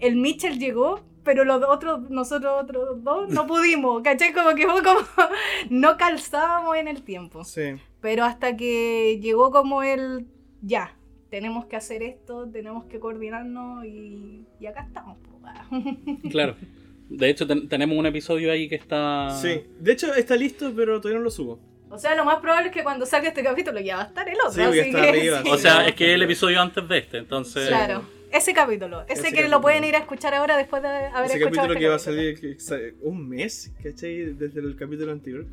el 0.01 0.17
Mitchell 0.17 0.59
llegó, 0.59 1.01
pero 1.29 1.45
los 1.45 1.63
otros, 1.63 2.09
nosotros 2.09 2.55
otros 2.63 3.05
dos, 3.05 3.29
no 3.29 3.47
pudimos, 3.47 4.01
¿cachai? 4.03 4.33
Como 4.33 4.55
que 4.55 4.67
fue 4.67 4.83
como, 4.83 5.01
no 5.69 5.99
calzábamos 5.99 6.75
en 6.79 6.89
el 6.89 7.03
tiempo. 7.03 7.45
Sí. 7.45 7.75
Pero 8.01 8.25
hasta 8.25 8.57
que 8.57 9.21
llegó 9.21 9.51
como 9.51 9.83
el, 9.83 10.25
ya, 10.63 10.97
tenemos 11.29 11.67
que 11.67 11.77
hacer 11.77 12.03
esto, 12.03 12.49
tenemos 12.51 12.87
que 12.87 12.99
coordinarnos 12.99 13.85
y, 13.85 14.47
y 14.59 14.67
acá 14.67 14.85
estamos. 14.89 15.19
Claro. 16.31 16.57
De 17.11 17.29
hecho, 17.29 17.47
ten- 17.47 17.69
tenemos 17.69 17.97
un 17.99 18.07
episodio 18.07 18.51
ahí 18.51 18.69
que 18.71 18.75
está. 18.77 19.31
Sí. 19.41 19.65
De 19.79 19.93
hecho, 19.93 20.15
está 20.15 20.35
listo, 20.37 20.73
pero 20.75 20.99
todavía 21.01 21.19
no 21.19 21.25
lo 21.25 21.31
subo. 21.31 21.59
O 21.91 21.99
sea, 21.99 22.15
lo 22.15 22.25
más 22.25 22.37
probable 22.39 22.69
es 22.69 22.73
que 22.75 22.83
cuando 22.83 23.05
salga 23.07 23.29
este 23.29 23.43
capítulo 23.43 23.81
ya 23.81 23.97
va 23.97 24.03
a 24.03 24.07
estar 24.07 24.29
el 24.29 24.37
otro. 24.37 24.53
Sí, 24.53 24.61
así 24.63 24.79
está 24.79 25.01
que 25.03 25.09
arriba, 25.09 25.43
sí. 25.43 25.51
O 25.51 25.59
sea, 25.59 25.87
es 25.87 25.95
que 25.95 26.09
es 26.11 26.15
el 26.15 26.23
episodio 26.23 26.61
antes 26.61 26.87
de 26.89 26.99
este, 26.99 27.19
entonces. 27.19 27.69
Claro, 27.69 28.03
ese 28.33 28.53
capítulo. 28.55 29.03
Ese, 29.03 29.13
Ese 29.15 29.23
que 29.23 29.29
capítulo. 29.31 29.49
lo 29.57 29.61
pueden 29.61 29.85
ir 29.85 29.97
a 29.97 29.99
escuchar 29.99 30.35
ahora 30.35 30.57
después 30.57 30.83
de 30.83 30.89
haber 30.89 31.31
Ese 31.31 31.39
escuchado 31.39 31.69
capítulo 31.69 31.73
este 31.75 31.81
que 31.81 31.89
va 31.89 31.95
a 31.95 31.99
capítulo. 31.99 32.17
salir 32.17 32.41
que 32.41 32.61
sa- 32.61 32.79
un 33.03 33.29
mes, 33.29 33.73
¿cachai? 33.83 34.35
Desde 34.35 34.61
el 34.61 34.77
capítulo 34.77 35.13
anterior. 35.13 35.47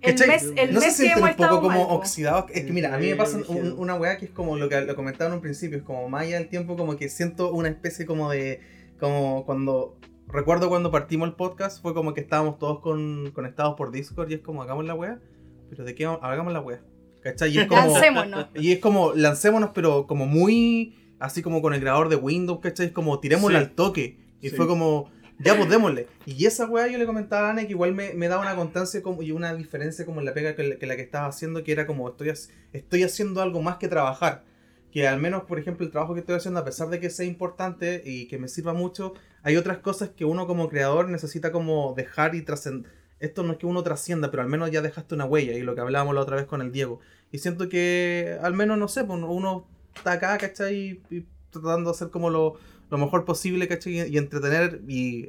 El 0.00 0.14
mes, 0.26 0.52
el 0.56 0.74
no 0.74 0.80
se 0.80 0.86
mes 0.86 0.96
que 0.96 1.02
sienten 1.02 1.18
hemos 1.18 1.18
un 1.18 1.20
poco 1.20 1.28
estado 1.30 1.60
como 1.60 1.68
mal, 1.88 1.96
oxidados. 1.96 2.50
Es 2.52 2.64
que 2.64 2.72
mira, 2.72 2.92
a 2.94 2.98
mí 2.98 3.06
me 3.08 3.14
pasa 3.16 3.38
un- 3.48 3.72
una 3.78 3.94
weá 3.94 4.18
que 4.18 4.24
es 4.24 4.30
como 4.32 4.56
lo 4.56 4.68
que 4.68 4.80
lo 4.80 4.96
comentaba 4.96 5.28
en 5.28 5.34
un 5.36 5.40
principio, 5.40 5.78
es 5.78 5.84
como 5.84 6.08
más 6.08 6.22
allá 6.22 6.38
del 6.38 6.48
tiempo, 6.48 6.76
como 6.76 6.96
que 6.96 7.08
siento 7.08 7.52
una 7.52 7.68
especie 7.68 8.04
como 8.06 8.30
de. 8.30 8.60
como 8.98 9.44
cuando. 9.46 9.96
Recuerdo 10.28 10.68
cuando 10.70 10.90
partimos 10.90 11.28
el 11.28 11.34
podcast, 11.34 11.82
fue 11.82 11.92
como 11.94 12.14
que 12.14 12.20
estábamos 12.20 12.58
todos 12.58 12.80
con, 12.80 13.30
conectados 13.32 13.74
por 13.76 13.90
Discord 13.92 14.30
y 14.30 14.34
es 14.34 14.40
como 14.40 14.62
hagamos 14.62 14.84
la 14.86 14.94
weá, 14.94 15.20
pero 15.68 15.84
de 15.84 15.94
qué 15.94 16.06
vamos- 16.06 16.20
hagamos 16.22 16.52
la 16.52 16.60
weá. 16.60 16.80
¿Cachai? 17.20 17.52
Y 17.54 17.58
es 17.58 17.66
como. 17.68 17.80
Lancémonos. 17.86 18.46
Y 18.54 18.72
es 18.72 18.78
como, 18.80 19.12
lancémonos, 19.14 19.70
pero 19.74 20.06
como 20.08 20.26
muy. 20.26 20.96
Así 21.22 21.42
como 21.42 21.62
con 21.62 21.72
el 21.74 21.80
grabador 21.80 22.08
de 22.08 22.16
Windows, 22.16 22.60
¿cachai? 22.60 22.92
Como, 22.92 23.18
tirémosla 23.20 23.58
Sí. 23.60 23.64
al 23.64 23.70
toque. 23.72 24.16
Y 24.40 24.50
Sí. 24.50 24.56
fue 24.56 24.66
como, 24.66 25.10
ya 25.38 25.56
pues 25.56 25.68
démosle. 25.70 26.06
Y 26.26 26.44
esa 26.46 26.66
weá 26.66 26.88
yo 26.88 26.98
le 26.98 27.06
comentaba 27.06 27.48
a 27.48 27.50
Ana 27.52 27.62
que 27.64 27.70
igual 27.72 27.94
me, 27.94 28.12
me 28.14 28.28
daba 28.28 28.42
una 28.42 28.56
constancia 28.56 29.02
como, 29.02 29.22
y 29.22 29.30
una 29.32 29.54
diferencia 29.54 30.04
como 30.04 30.20
en 30.20 30.26
la 30.26 30.34
pega 30.34 30.54
que, 30.56 30.62
la- 30.64 30.76
que 30.76 30.86
la 30.86 30.96
que 30.96 31.02
estaba 31.02 31.26
haciendo, 31.26 31.62
que 31.64 31.72
era 31.72 31.86
como, 31.86 32.08
estoy, 32.08 32.32
estoy 32.72 33.02
haciendo 33.02 33.40
algo 33.40 33.62
más 33.62 33.76
que 33.76 33.88
trabajar. 33.88 34.44
Que 34.90 35.08
al 35.08 35.20
menos, 35.20 35.44
por 35.44 35.58
ejemplo, 35.58 35.86
el 35.86 35.92
trabajo 35.92 36.12
que 36.14 36.20
estoy 36.20 36.34
haciendo, 36.36 36.60
a 36.60 36.64
pesar 36.64 36.88
de 36.90 37.00
que 37.00 37.08
sea 37.08 37.24
importante 37.24 38.02
y 38.04 38.26
que 38.28 38.38
me 38.38 38.46
sirva 38.48 38.74
mucho, 38.74 39.14
hay 39.42 39.56
otras 39.56 39.78
cosas 39.78 40.10
que 40.10 40.24
uno 40.26 40.46
como 40.46 40.68
creador 40.68 41.08
necesita 41.08 41.50
como 41.52 41.94
dejar 41.96 42.34
y 42.34 42.42
trascender. 42.42 42.90
esto 43.20 43.44
no 43.44 43.52
es 43.52 43.58
que 43.58 43.66
uno 43.66 43.84
trascienda, 43.84 44.30
pero 44.32 44.42
al 44.42 44.48
menos 44.48 44.72
ya 44.72 44.82
dejaste 44.82 45.14
una 45.14 45.24
huella, 45.26 45.52
y 45.52 45.62
lo 45.62 45.76
que 45.76 45.80
hablábamos 45.80 46.12
la 46.16 46.20
otra 46.22 46.34
vez 46.34 46.46
con 46.46 46.60
el 46.60 46.72
Diego. 46.72 46.98
Y 47.30 47.38
siento 47.38 47.68
que 47.68 48.36
al 48.42 48.52
menos, 48.52 48.76
no 48.78 48.88
sé, 48.88 49.04
pues 49.04 49.20
uno 49.22 49.64
está 49.94 50.12
acá, 50.12 50.38
¿cachai? 50.38 51.02
Y, 51.10 51.16
y 51.16 51.26
tratando 51.50 51.90
de 51.90 51.96
hacer 51.96 52.10
como 52.10 52.30
lo, 52.30 52.54
lo 52.90 52.98
mejor 52.98 53.24
posible, 53.24 53.68
¿cachai? 53.68 54.00
Y, 54.00 54.14
y 54.14 54.18
entretener 54.18 54.80
y, 54.88 55.28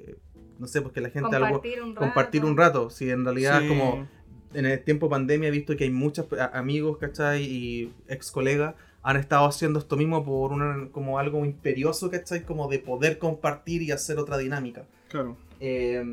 no 0.59 0.67
sé, 0.67 0.81
pues 0.81 0.93
que 0.93 1.01
la 1.01 1.09
gente 1.09 1.35
algo 1.35 1.47
Compartir 1.61 1.81
un 1.81 1.89
rato. 1.95 1.99
compartir 1.99 2.45
un 2.45 2.57
rato. 2.57 2.89
Si 2.89 3.09
en 3.09 3.23
realidad 3.25 3.61
Sí. 3.61 3.67
como 3.67 4.07
en 4.53 4.65
el 4.67 4.83
tiempo 4.83 5.09
pandemia 5.09 5.47
he 5.49 5.51
visto 5.51 5.75
que 5.75 5.83
hay 5.85 5.89
muchos 5.91 6.27
amigos, 6.53 6.97
¿cachai? 6.99 7.43
Y 7.43 7.93
ex 8.07 8.31
colegas 8.31 8.75
han 9.01 9.17
estado 9.17 9.45
haciendo 9.47 9.79
esto 9.79 9.97
mismo 9.97 10.23
por 10.23 10.51
una, 10.53 10.87
como 10.91 11.19
algo 11.19 11.43
imperioso, 11.43 12.09
¿cachai? 12.09 12.43
Como 12.43 12.69
de 12.69 12.79
poder 12.79 13.17
compartir 13.17 13.81
y 13.81 13.91
hacer 13.91 14.17
otra 14.19 14.37
dinámica. 14.37 14.85
Claro. 15.09 15.35
Eh, 15.59 16.03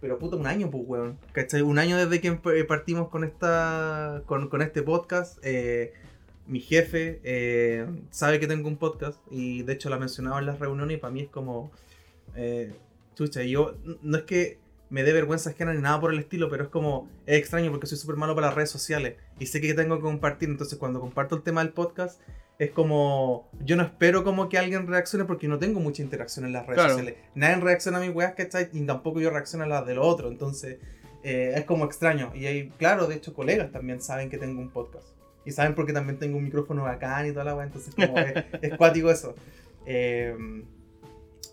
pero 0.00 0.18
puta, 0.18 0.36
un 0.36 0.46
año, 0.46 0.70
pues, 0.70 0.84
weón. 0.86 1.18
¿Cachai? 1.32 1.62
Un 1.62 1.78
año 1.78 1.96
desde 1.96 2.20
que 2.20 2.32
partimos 2.64 3.08
con 3.08 3.24
esta 3.24 4.22
con, 4.26 4.48
con 4.48 4.60
este 4.62 4.82
podcast. 4.82 5.38
eh, 5.42 5.92
mi 6.46 6.60
jefe 6.60 7.20
eh, 7.24 7.86
sabe 8.10 8.40
que 8.40 8.46
tengo 8.46 8.68
un 8.68 8.76
podcast 8.76 9.18
y 9.30 9.62
de 9.62 9.72
hecho 9.74 9.88
lo 9.88 9.94
ha 9.96 9.98
mencionado 9.98 10.38
en 10.38 10.46
las 10.46 10.58
reuniones 10.58 10.96
y 10.96 11.00
para 11.00 11.12
mí 11.12 11.20
es 11.22 11.28
como... 11.28 11.70
eh, 12.34 12.72
chucha, 13.14 13.42
yo 13.42 13.74
no 14.02 14.16
es 14.18 14.24
que 14.24 14.58
me 14.90 15.02
dé 15.04 15.12
vergüenza 15.12 15.50
ajena 15.50 15.72
ni 15.72 15.80
nada 15.80 16.00
por 16.00 16.12
el 16.12 16.18
estilo, 16.18 16.48
pero 16.50 16.64
es 16.64 16.68
como... 16.70 17.08
Es 17.26 17.38
extraño 17.38 17.70
porque 17.70 17.86
soy 17.86 17.96
súper 17.98 18.16
malo 18.16 18.34
para 18.34 18.48
las 18.48 18.56
redes 18.56 18.70
sociales 18.70 19.16
y 19.38 19.46
sé 19.46 19.60
que 19.60 19.72
tengo 19.74 19.96
que 19.96 20.02
compartir, 20.02 20.48
entonces 20.50 20.78
cuando 20.78 21.00
comparto 21.00 21.34
el 21.36 21.42
tema 21.42 21.62
del 21.64 21.72
podcast 21.72 22.20
es 22.58 22.70
como... 22.72 23.48
Yo 23.64 23.76
no 23.76 23.82
espero 23.84 24.22
como 24.24 24.48
que 24.48 24.58
alguien 24.58 24.86
reaccione 24.86 25.24
porque 25.24 25.48
no 25.48 25.58
tengo 25.58 25.80
mucha 25.80 26.02
interacción 26.02 26.44
en 26.44 26.52
las 26.52 26.66
redes 26.66 26.76
Claro. 26.82 26.90
sociales. 26.94 27.16
Nadie 27.34 27.56
reacciona 27.62 27.98
a 27.98 28.00
mis 28.02 28.14
weas, 28.14 28.34
¿cachai? 28.34 28.68
Y 28.72 28.80
tampoco 28.82 29.20
yo 29.20 29.30
reacciono 29.30 29.64
a 29.64 29.66
las 29.68 29.86
del 29.86 29.98
otro, 29.98 30.28
entonces 30.28 30.78
eh, 31.24 31.54
es 31.56 31.64
como 31.64 31.84
extraño. 31.86 32.30
Y 32.34 32.46
hay, 32.46 32.68
claro, 32.70 33.06
de 33.06 33.14
hecho 33.16 33.32
colegas 33.32 33.72
también 33.72 34.00
saben 34.02 34.28
que 34.28 34.36
tengo 34.38 34.60
un 34.60 34.70
podcast. 34.70 35.06
Y 35.44 35.50
saben 35.52 35.74
porque 35.74 35.92
también 35.92 36.18
tengo 36.18 36.36
un 36.38 36.44
micrófono 36.44 36.82
bacán 36.84 37.26
y 37.26 37.32
toda 37.32 37.44
la 37.44 37.54
wea, 37.56 37.66
entonces 37.66 37.94
como 37.94 38.18
es, 38.18 38.34
es 38.62 38.74
cuático 38.76 39.10
eso. 39.10 39.34
Eh, 39.86 40.34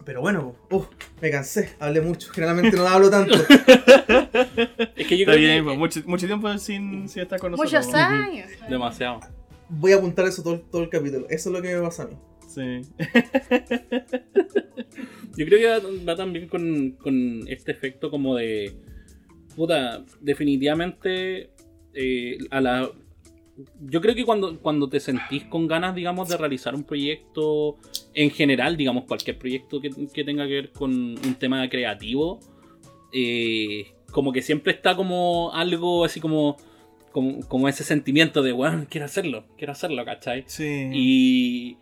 pero 0.05 0.21
bueno, 0.21 0.55
uf, 0.71 0.87
me 1.21 1.29
cansé, 1.31 1.69
hablé 1.79 2.01
mucho, 2.01 2.31
generalmente 2.31 2.77
no 2.77 2.87
hablo 2.87 3.09
tanto. 3.09 3.35
Es 4.95 5.07
que 5.07 5.17
yo 5.17 5.23
Está 5.23 5.31
creo 5.33 5.37
bien, 5.37 5.57
que 5.59 5.63
pues, 5.63 5.77
mucho, 5.77 6.01
mucho 6.05 6.25
tiempo 6.27 6.57
sin, 6.57 7.07
sin 7.09 7.21
estar 7.23 7.39
con 7.39 7.51
nosotros. 7.51 7.85
Muchos 7.85 7.93
años. 7.95 8.47
demasiado. 8.69 9.19
Voy 9.69 9.91
a 9.93 9.95
apuntar 9.97 10.25
eso 10.25 10.43
todo, 10.43 10.55
el- 10.55 10.61
todo 10.61 10.83
el 10.83 10.89
capítulo, 10.89 11.25
eso 11.29 11.49
es 11.49 11.55
lo 11.55 11.61
que 11.61 11.73
me 11.75 11.81
pasa 11.81 12.03
a 12.03 12.07
mí. 12.07 12.17
Sí. 12.47 12.81
Yo 15.37 15.45
creo 15.45 15.59
que 15.59 15.67
va, 15.67 15.79
va 16.07 16.15
también 16.15 16.47
con, 16.47 16.91
con 17.01 17.47
este 17.47 17.71
efecto 17.71 18.09
como 18.11 18.35
de. 18.35 18.73
Puta, 19.55 20.03
definitivamente. 20.21 21.49
eh, 21.93 22.37
a 22.51 22.61
la. 22.61 22.89
Yo 23.81 24.01
creo 24.01 24.15
que 24.15 24.25
cuando, 24.25 24.59
cuando 24.59 24.89
te 24.89 24.99
sentís 24.99 25.43
con 25.45 25.67
ganas, 25.67 25.95
digamos, 25.95 26.29
de 26.29 26.37
realizar 26.37 26.75
un 26.75 26.83
proyecto 26.83 27.77
en 28.13 28.31
general, 28.31 28.77
digamos, 28.77 29.05
cualquier 29.05 29.37
proyecto 29.37 29.81
que, 29.81 29.91
que 30.13 30.23
tenga 30.23 30.47
que 30.47 30.53
ver 30.53 30.71
con 30.71 30.91
un 30.91 31.35
tema 31.35 31.67
creativo, 31.69 32.39
eh, 33.11 33.93
como 34.11 34.31
que 34.31 34.41
siempre 34.41 34.73
está 34.73 34.95
como 34.95 35.51
algo 35.53 36.05
así 36.05 36.19
como, 36.19 36.57
como, 37.11 37.39
como 37.47 37.67
ese 37.67 37.83
sentimiento 37.83 38.41
de, 38.41 38.51
bueno, 38.51 38.85
quiero 38.89 39.05
hacerlo, 39.05 39.45
quiero 39.57 39.73
hacerlo, 39.73 40.05
¿cachai? 40.05 40.43
Sí. 40.47 40.89
Y 40.93 41.77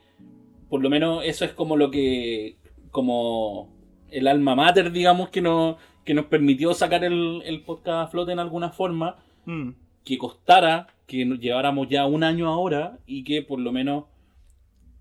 por 0.69 0.81
lo 0.81 0.89
menos 0.89 1.23
eso 1.25 1.45
es 1.45 1.51
como 1.51 1.77
lo 1.77 1.91
que. 1.91 2.57
como 2.91 3.69
el 4.09 4.27
alma 4.27 4.55
mater, 4.55 4.91
digamos, 4.91 5.29
que 5.29 5.41
nos, 5.41 5.75
que 6.05 6.13
nos 6.13 6.25
permitió 6.25 6.73
sacar 6.73 7.03
el, 7.03 7.41
el 7.45 7.61
podcast 7.61 8.07
a 8.07 8.11
flote 8.11 8.31
en 8.31 8.39
alguna 8.39 8.71
forma. 8.71 9.17
Mm. 9.45 9.71
Que 10.03 10.17
costara, 10.17 10.87
que 11.07 11.25
nos 11.25 11.39
lleváramos 11.39 11.87
ya 11.89 12.05
un 12.05 12.23
año 12.23 12.47
ahora 12.47 12.99
y 13.07 13.23
que 13.23 13.41
por 13.41 13.59
lo 13.59 13.71
menos 13.71 14.03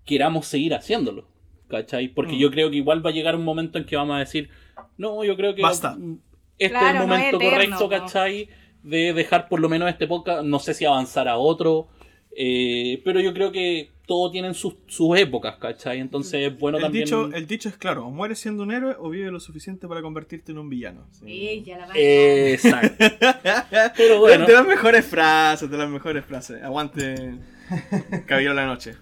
queramos 0.05 0.47
seguir 0.47 0.73
haciéndolo. 0.73 1.27
¿Cachai? 1.67 2.07
Porque 2.07 2.33
Mm. 2.33 2.39
yo 2.39 2.49
creo 2.51 2.71
que 2.71 2.77
igual 2.77 3.05
va 3.05 3.09
a 3.09 3.13
llegar 3.13 3.35
un 3.35 3.43
momento 3.43 3.77
en 3.77 3.85
que 3.85 3.97
vamos 3.97 4.15
a 4.15 4.19
decir, 4.19 4.49
no, 4.97 5.23
yo 5.25 5.35
creo 5.35 5.53
que 5.53 5.61
Basta. 5.61 5.97
este 6.57 6.69
Claro, 6.69 6.87
es 6.87 6.93
el 7.01 7.07
momento 7.07 7.23
es 7.41 7.47
eterno, 7.47 7.49
correcto, 7.51 7.83
¿no? 7.83 7.89
¿cachai? 7.89 8.49
De 8.83 9.11
dejar 9.13 9.49
por 9.49 9.59
lo 9.59 9.67
menos 9.67 9.89
este 9.89 10.07
podcast, 10.07 10.43
no 10.45 10.59
sé 10.59 10.73
si 10.73 10.85
avanzar 10.85 11.27
a 11.27 11.37
otro, 11.37 11.89
eh, 12.35 13.01
pero 13.05 13.19
yo 13.19 13.33
creo 13.33 13.51
que 13.51 13.89
todo 14.05 14.31
tienen 14.31 14.53
sus, 14.53 14.75
sus 14.87 15.17
épocas, 15.17 15.57
¿cachai? 15.57 15.99
Entonces 15.99 16.51
es 16.51 16.57
bueno 16.59 16.77
el, 16.77 16.83
también... 16.83 17.03
dicho, 17.05 17.29
el 17.33 17.45
dicho 17.45 17.67
es 17.67 17.75
claro, 17.77 18.05
o 18.07 18.11
mueres 18.11 18.39
siendo 18.39 18.63
un 18.63 18.71
héroe 18.71 18.95
o 18.99 19.09
vive 19.09 19.29
lo 19.31 19.39
suficiente 19.39 19.85
para 19.87 20.01
convertirte 20.01 20.51
en 20.53 20.59
un 20.59 20.69
villano. 20.69 21.07
Sí. 21.11 21.25
Sí, 21.25 21.63
ya 21.65 21.77
la 21.79 21.89
Eh, 21.93 22.53
Exacto. 22.53 23.03
Pero 23.97 24.19
bueno, 24.21 24.45
De 24.45 24.53
las 24.53 24.65
mejores 24.65 25.05
frases, 25.05 25.69
de 25.69 25.77
las 25.77 25.89
mejores 25.89 26.23
frases. 26.25 26.63
Aguante 26.63 27.35
Caballero 28.25 28.53
la 28.53 28.65
Noche. 28.65 28.95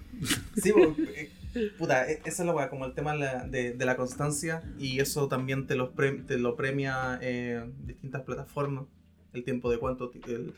Sí, 0.55 0.71
po, 0.71 0.95
eh, 1.15 1.29
puta, 1.77 2.09
e- 2.09 2.21
esa 2.25 2.41
es 2.41 2.47
la 2.47 2.53
weá, 2.55 2.69
como 2.69 2.85
el 2.85 2.93
tema 2.95 3.13
de 3.13 3.19
la, 3.19 3.45
de, 3.45 3.73
de 3.73 3.85
la 3.85 3.95
constancia 3.97 4.63
y 4.79 4.99
eso 4.99 5.27
también 5.27 5.67
te, 5.67 5.75
los 5.75 5.89
pre- 5.89 6.23
te 6.23 6.37
lo 6.39 6.55
premia 6.55 7.19
eh, 7.21 7.63
distintas 7.85 8.23
plataformas, 8.23 8.85
el 9.33 9.43
tiempo 9.43 9.69
de 9.69 9.77
cuánto, 9.77 10.09
ti- 10.09 10.21
el, 10.27 10.53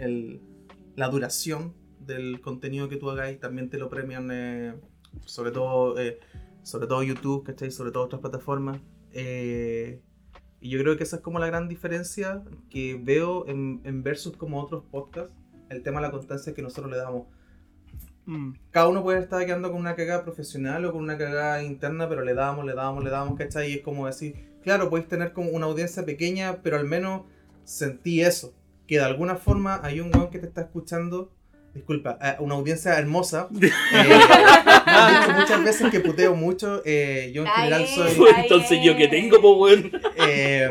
el- 0.00 0.40
la 0.96 1.08
duración 1.08 1.72
del 2.00 2.40
contenido 2.40 2.88
que 2.88 2.96
tú 2.96 3.10
hagáis, 3.10 3.40
también 3.40 3.70
te 3.70 3.78
lo 3.78 3.88
premian, 3.90 4.30
eh, 4.32 4.74
sobre 5.24 5.50
todo 5.52 5.98
eh, 5.98 6.18
sobre 6.62 6.86
todo 6.86 7.02
YouTube, 7.02 7.44
¿cachai? 7.44 7.70
Sobre 7.70 7.92
todo 7.92 8.04
otras 8.04 8.20
plataformas. 8.20 8.80
eh, 9.12 10.02
y 10.60 10.70
yo 10.70 10.78
creo 10.80 10.96
que 10.96 11.04
esa 11.04 11.16
es 11.16 11.22
como 11.22 11.38
la 11.38 11.46
gran 11.46 11.68
diferencia 11.68 12.42
que 12.70 12.98
veo 13.02 13.46
en, 13.46 13.80
en 13.84 14.02
versus 14.02 14.36
como 14.36 14.60
otros 14.60 14.84
podcasts, 14.90 15.34
el 15.68 15.82
tema 15.82 16.00
de 16.00 16.06
la 16.08 16.12
constancia 16.12 16.54
que 16.54 16.62
nosotros 16.62 16.90
le 16.90 16.96
damos 16.98 17.26
Mm. 18.26 18.54
cada 18.70 18.88
uno 18.88 19.02
puede 19.04 19.20
estar 19.20 19.44
quedando 19.46 19.70
con 19.70 19.80
una 19.80 19.94
cagada 19.94 20.24
profesional 20.24 20.84
o 20.84 20.92
con 20.92 21.02
una 21.02 21.16
cagada 21.16 21.62
interna, 21.62 22.08
pero 22.08 22.22
le 22.24 22.34
damos, 22.34 22.64
le 22.66 22.74
damos, 22.74 23.04
le 23.04 23.10
damos, 23.10 23.38
¿cachai? 23.38 23.70
Y 23.70 23.74
es 23.76 23.82
como 23.82 24.06
decir, 24.06 24.34
claro, 24.62 24.90
podéis 24.90 25.08
tener 25.08 25.32
como 25.32 25.50
una 25.50 25.66
audiencia 25.66 26.04
pequeña, 26.04 26.60
pero 26.62 26.76
al 26.76 26.86
menos 26.86 27.22
sentí 27.64 28.22
eso. 28.22 28.54
Que 28.86 28.96
de 28.96 29.04
alguna 29.04 29.36
forma 29.36 29.80
hay 29.84 30.00
un 30.00 30.14
weón 30.14 30.30
que 30.30 30.38
te 30.40 30.46
está 30.46 30.62
escuchando, 30.62 31.32
disculpa, 31.76 32.18
una 32.40 32.54
audiencia 32.54 32.98
hermosa. 32.98 33.48
Eh, 33.56 34.08
me 34.86 34.92
han 34.92 35.20
dicho 35.20 35.40
muchas 35.40 35.64
veces 35.64 35.90
que 35.90 36.00
puteo 36.00 36.34
mucho, 36.34 36.82
eh, 36.84 37.30
yo 37.34 37.42
en 37.42 37.48
general 37.48 37.86
soy... 37.86 38.12
entonces 38.38 38.78
yo 38.84 38.96
que 38.96 39.08
tengo, 39.08 39.40
pues 39.40 39.54
bueno. 39.56 39.98
Eh, 40.16 40.68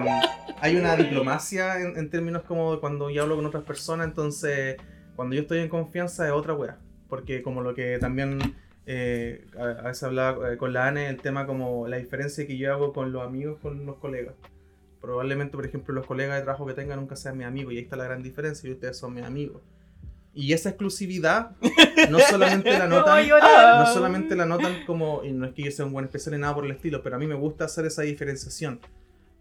hay 0.60 0.76
una 0.76 0.96
diplomacia 0.96 1.82
en, 1.82 1.98
en 1.98 2.10
términos 2.10 2.44
como 2.44 2.80
cuando 2.80 3.10
yo 3.10 3.24
hablo 3.24 3.36
con 3.36 3.46
otras 3.46 3.64
personas, 3.64 4.08
entonces 4.08 4.78
cuando 5.16 5.36
yo 5.36 5.42
estoy 5.42 5.60
en 5.60 5.70
confianza 5.70 6.26
es 6.26 6.32
otra 6.32 6.54
wea. 6.54 6.78
Porque 7.08 7.42
como 7.42 7.62
lo 7.62 7.76
que 7.76 7.98
también 8.00 8.40
eh, 8.86 9.46
a, 9.58 9.88
veces 9.88 10.04
hablaba 10.04 10.54
eh, 10.54 10.58
con 10.58 10.74
la 10.74 10.88
ANE, 10.88 11.08
el 11.10 11.22
tema 11.22 11.48
como 11.48 11.88
la 11.88 11.98
diferencia 11.98 12.46
que 12.46 12.58
yo 12.58 12.72
hago 12.72 12.94
con 12.94 13.12
los 13.12 13.24
amigos, 13.24 13.60
con 13.62 13.86
los 13.86 13.98
colegas. 13.98 14.36
Probablemente, 15.02 15.56
por 15.56 15.66
ejemplo, 15.66 15.94
los 15.94 16.06
colegas 16.06 16.38
de 16.38 16.44
trabajo 16.44 16.66
que 16.66 16.74
tengan 16.74 17.00
nunca 17.00 17.16
sean 17.16 17.38
mis 17.38 17.48
amigos 17.48 17.74
y 17.74 17.78
ahí 17.78 17.84
está 17.84 17.96
la 17.96 18.06
gran 18.06 18.24
diferencia 18.24 18.68
y 18.70 18.74
ustedes 18.74 18.98
son 18.98 19.14
mis 19.14 19.24
amigos. 19.24 19.62
Y 20.36 20.52
esa 20.54 20.70
exclusividad 20.70 21.52
no 22.12 22.20
solamente 22.20 22.78
la 22.78 22.88
notan, 22.88 23.26
no 23.28 23.86
solamente 23.94 24.36
la 24.36 24.46
notan 24.46 24.86
como, 24.86 25.24
y 25.24 25.32
no 25.32 25.46
es 25.46 25.54
que 25.54 25.64
yo 25.64 25.72
sea 25.72 25.86
un 25.86 25.94
buen 25.94 26.06
especial 26.06 26.36
ni 26.36 26.42
nada 26.42 26.54
por 26.54 26.66
el 26.66 26.72
estilo, 26.72 27.02
pero 27.02 27.16
a 27.16 27.20
mí 27.20 27.26
me 27.26 27.36
gusta 27.36 27.66
hacer 27.66 27.86
esa 27.86 28.02
diferenciación. 28.02 28.80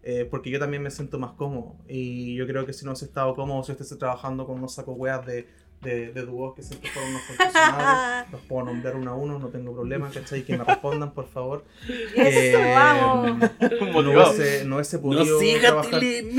eh, 0.03 0.25
porque 0.29 0.49
yo 0.51 0.59
también 0.59 0.81
me 0.83 0.91
siento 0.91 1.19
más 1.19 1.31
cómodo. 1.33 1.75
Y 1.89 2.35
yo 2.35 2.45
creo 2.47 2.65
que 2.65 2.73
si 2.73 2.85
no 2.85 2.91
has 2.91 3.01
estado 3.03 3.35
cómodo, 3.35 3.63
si 3.63 3.71
estés 3.73 3.97
trabajando 3.97 4.45
con 4.45 4.57
unos 4.59 4.73
sacos 4.75 4.95
weas 4.97 5.25
de, 5.25 5.47
de, 5.81 6.11
de 6.13 6.21
dúos 6.25 6.55
que 6.55 6.61
siempre 6.63 6.89
fueron 6.91 7.09
unos 7.11 7.23
profesionales, 7.23 8.27
los 8.31 8.41
puedo 8.41 8.65
nombrar 8.65 8.95
uno 8.95 9.11
a 9.11 9.15
uno, 9.15 9.39
no 9.39 9.47
tengo 9.49 9.73
problema, 9.73 10.09
¿cachai? 10.11 10.43
Que 10.43 10.57
me 10.57 10.63
respondan, 10.63 11.11
por 11.11 11.27
favor. 11.27 11.65
Eso, 12.15 12.59
Eh, 12.59 12.73
vamos. 12.75 13.39
No 13.59 13.99
hubiese, 14.11 14.63
no 14.65 14.75
hubiese 14.75 14.99
No 15.01 15.39
siga, 15.39 15.59
trabajar. 15.69 15.99
Tilín. 15.99 16.37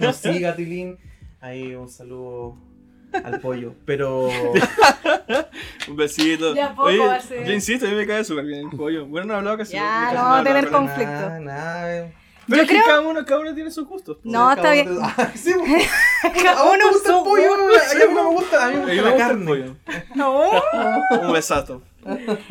No 0.00 0.12
siga, 0.12 0.56
Tilín. 0.56 0.96
Ahí 1.40 1.74
un 1.74 1.88
saludo 1.90 2.56
al 3.24 3.40
pollo. 3.40 3.74
Pero 3.84 4.28
Un 5.88 5.96
besito. 5.96 6.54
De 6.54 6.62
a 6.62 6.70
poco 6.74 6.88
Oye, 6.88 6.98
va 6.98 7.14
a 7.16 7.20
ser. 7.20 7.46
yo 7.46 7.52
insisto, 7.52 7.86
a 7.86 7.90
mí 7.90 7.96
me 7.96 8.06
cae 8.06 8.24
súper 8.24 8.44
bien 8.44 8.68
el 8.70 8.76
pollo. 8.76 9.06
Bueno, 9.06 9.26
no 9.28 9.34
he 9.34 9.36
hablado 9.38 9.58
casi. 9.58 9.72
Ya, 9.74 9.82
casi 10.04 10.16
no 10.16 10.22
vamos 10.22 10.40
a 10.40 10.44
tener 10.44 10.70
conflicto. 10.70 11.12
nada, 11.12 11.40
nada. 11.40 12.10
Pero 12.46 12.56
Yo 12.58 12.62
es 12.64 12.68
que 12.68 12.74
creo- 12.74 12.86
cada 12.86 13.00
uno, 13.00 13.24
cada 13.24 13.40
uno 13.40 13.54
tiene 13.54 13.70
sus 13.70 13.86
gustos. 13.88 14.16
po. 14.18 14.22
No, 14.24 14.50
está 14.50 14.62
Cada 14.62 14.74
bien. 14.74 14.90
uno- 14.92 15.00
Ah, 15.16 15.30
sí, 15.34 15.52
pues. 15.58 15.88
Cada 16.42 16.60
A 16.60 16.64
vos 16.64 16.72
te 16.72 16.78
uno 16.84 16.92
gusta 16.92 17.16
el 17.18 17.24
pollo, 17.24 17.54
a 17.54 17.56
mí 17.56 18.14
no 18.14 18.14
me 18.22 18.34
gusta, 18.36 18.66
a 18.66 18.70
mí 18.70 18.76
me 18.76 18.94
gusta 18.94 19.10
la 19.10 19.16
carne. 19.16 19.46
pollo. 19.46 19.76
No. 20.14 20.50
Un 21.22 21.32
besazo. 21.32 21.82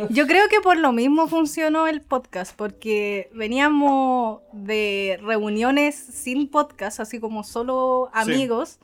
Yo 0.09 0.25
creo 0.25 0.47
que 0.49 0.61
por 0.61 0.77
lo 0.77 0.91
mismo 0.93 1.27
funcionó 1.27 1.85
el 1.85 2.01
podcast, 2.01 2.55
porque 2.55 3.29
veníamos 3.35 4.39
de 4.51 5.19
reuniones 5.23 5.95
sin 5.95 6.49
podcast, 6.49 6.99
así 6.99 7.19
como 7.19 7.43
solo 7.43 8.09
amigos, 8.13 8.79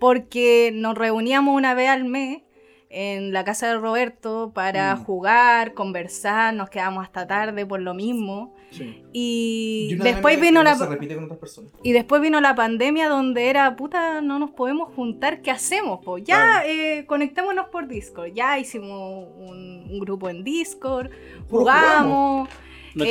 porque 0.00 0.70
nos 0.74 0.96
reuníamos 0.96 1.54
una 1.54 1.74
vez 1.74 1.88
al 1.88 2.04
mes 2.04 2.42
en 2.88 3.32
la 3.32 3.44
casa 3.44 3.68
de 3.68 3.76
Roberto 3.78 4.52
para 4.54 4.94
Mm. 4.94 5.04
jugar, 5.04 5.74
conversar, 5.74 6.54
nos 6.54 6.70
quedábamos 6.70 7.04
hasta 7.04 7.26
tarde 7.26 7.66
por 7.66 7.80
lo 7.80 7.94
mismo. 7.94 8.54
Sí. 8.70 9.02
Y, 9.12 9.96
después 10.02 10.40
vino 10.40 10.62
la 10.62 10.72
no 10.72 10.78
se 10.78 10.86
repite 10.86 11.14
con 11.14 11.24
otras 11.24 11.38
personas. 11.38 11.72
y 11.82 11.92
después 11.92 12.20
vino 12.20 12.40
la 12.40 12.54
pandemia 12.54 13.08
donde 13.08 13.48
era 13.48 13.74
puta 13.76 14.20
no 14.20 14.38
nos 14.38 14.50
podemos 14.50 14.92
juntar 14.94 15.40
qué 15.40 15.50
hacemos 15.50 16.04
po? 16.04 16.18
ya 16.18 16.24
Claro. 16.62 16.68
eh, 16.68 17.04
conectémonos 17.06 17.68
por 17.68 17.86
Discord 17.88 18.32
ya 18.34 18.58
hicimos 18.58 19.28
un, 19.38 19.86
un 19.88 19.98
grupo 20.00 20.28
en 20.28 20.42
Discord 20.44 21.10
jugamos 21.48 22.48
de 22.94 23.04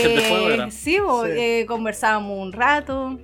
eh, 0.65 0.71
sí, 0.71 0.97
po, 1.03 1.25
Sí. 1.25 1.31
eh, 1.31 1.65
conversábamos 1.67 2.37
un 2.39 2.51
rato 2.51 3.17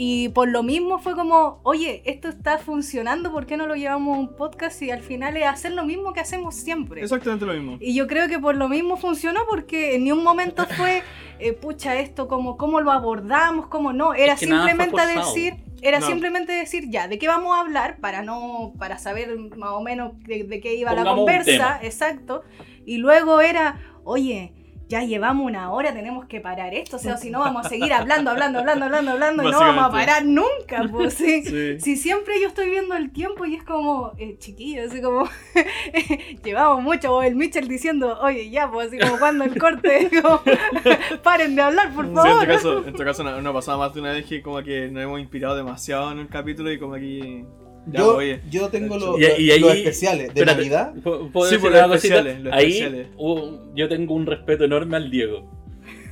y 0.00 0.28
por 0.28 0.48
lo 0.48 0.62
mismo 0.62 1.00
fue 1.00 1.16
como, 1.16 1.58
oye, 1.64 2.02
esto 2.04 2.28
está 2.28 2.58
funcionando, 2.58 3.32
¿por 3.32 3.46
qué 3.46 3.56
no 3.56 3.66
lo 3.66 3.74
llevamos 3.74 4.16
a 4.16 4.20
un 4.20 4.36
podcast 4.36 4.80
y 4.80 4.92
al 4.92 5.02
final 5.02 5.36
es 5.36 5.44
hacer 5.44 5.72
lo 5.72 5.84
mismo 5.84 6.12
que 6.12 6.20
hacemos 6.20 6.54
siempre? 6.54 7.02
Exactamente 7.02 7.44
lo 7.44 7.52
mismo. 7.52 7.78
Y 7.80 7.94
yo 7.96 8.06
creo 8.06 8.28
que 8.28 8.38
por 8.38 8.54
lo 8.54 8.68
mismo 8.68 8.96
funcionó 8.96 9.40
porque 9.50 9.96
en 9.96 10.04
ni 10.04 10.12
un 10.12 10.22
momento 10.22 10.66
fue, 10.66 11.02
eh, 11.40 11.52
pucha, 11.52 11.96
esto, 11.98 12.28
como, 12.28 12.56
¿cómo 12.56 12.80
lo 12.80 12.92
abordamos? 12.92 13.66
¿Cómo 13.66 13.92
no? 13.92 14.14
Era 14.14 14.34
Es 14.34 14.38
que 14.38 14.46
simplemente 14.46 15.04
decir, 15.04 15.54
era 15.82 15.98
No. 15.98 16.06
simplemente 16.06 16.52
decir, 16.52 16.88
ya, 16.88 17.08
¿de 17.08 17.18
qué 17.18 17.26
vamos 17.26 17.56
a 17.56 17.62
hablar? 17.62 17.96
Para 17.98 18.22
no, 18.22 18.74
para 18.78 18.98
saber 18.98 19.36
más 19.56 19.70
o 19.70 19.82
menos 19.82 20.16
de, 20.20 20.44
de 20.44 20.60
qué 20.60 20.76
iba 20.76 20.92
la 20.92 20.98
Pongamos 20.98 21.18
conversa, 21.24 21.80
exacto. 21.82 22.42
Y 22.86 22.98
luego 22.98 23.40
era, 23.40 23.80
oye, 24.04 24.52
ya 24.88 25.02
llevamos 25.04 25.44
una 25.46 25.70
hora, 25.70 25.92
tenemos 25.92 26.24
que 26.24 26.40
parar 26.40 26.72
esto, 26.74 26.96
o 26.96 26.98
sea, 26.98 27.16
si 27.18 27.30
no 27.30 27.40
vamos 27.40 27.66
a 27.66 27.68
seguir 27.68 27.92
hablando, 27.92 28.30
hablando, 28.30 28.60
hablando, 28.60 28.86
hablando, 28.86 29.10
hablando, 29.12 29.42
y 29.44 29.50
no 29.50 29.58
vamos 29.60 29.84
a 29.84 29.90
parar 29.90 30.24
nunca, 30.24 30.88
pues 30.90 31.14
sí. 31.14 31.42
Sí. 31.48 31.80
Si 31.80 31.96
siempre 31.96 32.40
yo 32.40 32.48
estoy 32.48 32.70
viendo 32.70 32.94
el 32.94 33.10
tiempo 33.10 33.44
y 33.44 33.54
es 33.54 33.62
como, 33.62 34.12
eh, 34.18 34.36
chiquillo, 34.38 34.84
así 34.86 35.00
como, 35.00 35.28
llevamos 36.44 36.82
mucho, 36.82 37.14
o 37.14 37.22
el 37.22 37.36
Mitchell 37.36 37.68
diciendo, 37.68 38.18
oye, 38.20 38.50
ya, 38.50 38.70
pues 38.70 38.88
así 38.88 38.98
como 38.98 39.18
cuando 39.18 39.44
el 39.44 39.58
corte, 39.58 40.10
como, 40.22 40.40
paren 41.22 41.54
de 41.54 41.62
hablar, 41.62 41.92
por 41.92 42.04
Sí, 42.04 42.10
en 42.10 42.16
favor. 42.16 42.40
tu 42.40 42.46
caso, 42.46 42.86
en 42.86 42.94
tu 42.94 43.04
caso 43.04 43.24
no, 43.24 43.40
no 43.40 43.50
ha 43.50 43.52
pasado 43.52 43.78
más 43.78 43.92
de 43.94 44.00
una 44.00 44.12
vez 44.12 44.26
que 44.26 44.42
como 44.42 44.62
que 44.62 44.88
nos 44.88 45.02
hemos 45.02 45.20
inspirado 45.20 45.56
demasiado 45.56 46.12
en 46.12 46.18
el 46.20 46.28
capítulo 46.28 46.72
y 46.72 46.78
como 46.78 46.94
que... 46.94 47.44
Ya, 47.90 48.00
Yo, 48.00 48.16
oye. 48.16 48.40
yo 48.50 48.68
tengo 48.68 48.98
lo- 48.98 49.18
Y- 49.18 49.24
y 49.38 49.50
ahí- 49.50 49.60
los 49.60 49.74
especiales 49.74 50.22
de 50.34 50.40
espérate. 50.40 50.56
Navidad. 50.58 50.94
¿Puedo- 51.02 51.30
Sí, 51.48 51.54
decir 51.56 51.70
los 51.70 51.80
cosita? 51.80 51.94
especiales, 51.94 52.40
los 52.42 52.52
Ahí 52.52 52.66
especiales. 52.78 53.06
yo 53.74 53.88
tengo 53.88 54.14
un 54.14 54.26
respeto 54.26 54.64
enorme 54.64 54.96
al 54.96 55.10
Diego. 55.10 55.50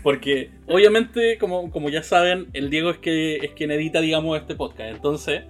Porque, 0.03 0.51
obviamente, 0.69 1.37
como, 1.39 1.71
como 1.71 1.91
ya 1.91 2.03
saben, 2.03 2.47
el 2.53 2.71
Diego 2.71 2.91
es, 2.91 2.99
que, 2.99 3.37
es 3.39 3.51
quien 3.53 3.73
edita, 3.73 4.01
digamos, 4.01 4.39
este 4.39 4.55
podcast. 4.55 4.95
Entonces, 4.95 5.43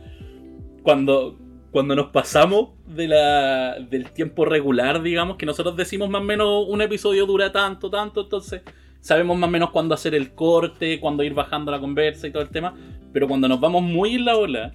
cuando, 0.83 1.39
cuando 1.71 1.95
nos 1.95 2.07
pasamos 2.09 2.71
de 2.87 3.09
la, 3.09 3.77
del 3.79 4.11
tiempo 4.13 4.45
regular, 4.45 5.03
digamos, 5.03 5.37
que 5.37 5.47
nosotros 5.47 5.77
decimos 5.77 6.09
más 6.09 6.23
o 6.23 6.25
menos 6.25 6.67
un 6.69 6.81
episodio 6.81 7.27
dura 7.27 7.53
tanto, 7.53 7.91
tanto, 7.91 8.23
entonces 8.23 8.63
sabemos 9.01 9.37
más 9.37 9.49
o 9.49 9.51
menos 9.51 9.71
cuándo 9.71 9.95
hacer 9.95 10.15
el 10.15 10.33
corte, 10.35 11.01
cuándo 11.01 11.23
ir 11.23 11.35
bajando 11.35 11.71
la 11.71 11.79
conversa 11.81 12.27
y 12.27 12.31
todo 12.33 12.43
el 12.43 12.49
tema. 12.51 12.75
Pero 13.13 13.29
cuando 13.29 13.49
nos 13.49 13.61
vamos 13.61 13.83
muy 13.83 14.15
en 14.15 14.25
la 14.25 14.37
ola 14.37 14.73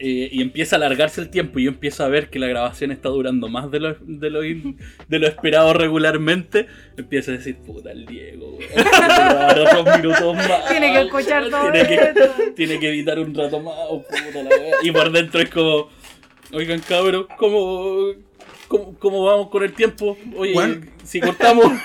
eh, 0.00 0.28
y 0.30 0.42
empieza 0.42 0.76
a 0.76 0.78
alargarse 0.78 1.20
el 1.20 1.28
tiempo 1.28 1.58
y 1.58 1.64
yo 1.64 1.70
empiezo 1.70 2.04
a 2.04 2.08
ver 2.08 2.30
que 2.30 2.38
la 2.38 2.46
grabación 2.46 2.92
está 2.92 3.08
durando 3.08 3.48
más 3.48 3.70
de 3.70 3.80
lo, 3.80 3.96
de 4.00 4.30
lo, 4.30 4.40
de 4.40 5.18
lo 5.18 5.26
esperado 5.26 5.72
regularmente, 5.72 6.66
empiezo 6.96 7.32
a 7.32 7.34
decir, 7.34 7.56
puta, 7.56 7.90
el 7.90 8.06
Diego, 8.06 8.58
weón, 8.58 8.68
tiene 8.74 8.90
que 8.90 9.08
grabar 9.08 9.58
otros 9.58 9.96
minutos 9.96 10.34
más. 10.36 10.68
Tiene 10.68 10.92
que 10.92 11.00
escuchar 11.00 11.50
todo 11.50 11.72
tiene 11.72 11.88
que, 11.88 12.52
tiene 12.54 12.78
que 12.78 12.88
editar 12.90 13.18
un 13.18 13.34
rato 13.34 13.60
más, 13.60 13.74
oh, 13.88 14.02
puta 14.02 14.42
la. 14.42 14.50
Y 14.82 14.92
por 14.92 15.10
dentro 15.10 15.40
es 15.40 15.50
como, 15.50 15.88
oigan 16.52 16.80
cabros, 16.80 17.26
¿cómo, 17.36 18.12
cómo, 18.68 18.94
cómo 18.98 19.24
vamos 19.24 19.48
con 19.48 19.64
el 19.64 19.72
tiempo? 19.72 20.16
Oye, 20.36 20.54
Bueno. 20.54 20.86
si 21.04 21.20
cortamos... 21.20 21.66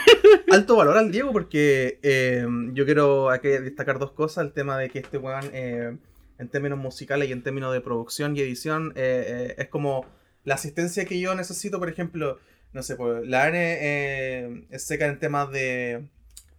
Alto 0.52 0.76
valor 0.76 0.97
al 0.97 1.12
Diego 1.12 1.32
porque 1.32 1.97
eh, 2.04 2.45
yo 2.73 2.86
quiero 2.86 3.32
aquí 3.32 3.47
destacar 3.47 3.97
dos 3.97 4.12
cosas. 4.12 4.45
El 4.45 4.54
tema 4.54 4.78
de 4.78 4.89
que 4.89 4.99
este 4.99 5.17
weón, 5.17 5.49
eh, 5.52 5.95
en 6.39 6.50
términos 6.50 6.80
musicales 6.80 7.30
y 7.30 7.32
en 7.32 7.43
términos 7.43 7.74
de 7.74 7.82
producción 7.82 8.36
y 8.36 8.41
edición, 8.41 8.93
eh, 8.96 9.26
eh, 9.28 9.56
es 9.58 9.67
como 9.69 10.06
la 10.43 10.56
asistencia 10.56 11.06
que 11.06 11.19
yo 11.19 11.36
necesito, 11.36 11.80
por 11.80 11.89
ejemplo, 11.89 12.38
no 12.74 12.84
sé, 12.84 12.96
pues 12.96 13.26
la 13.28 13.48
N 13.48 13.58
eh, 13.58 14.65
es 14.72 14.84
seca 14.84 15.06
en 15.06 15.19
temas 15.19 15.52
de 15.52 16.08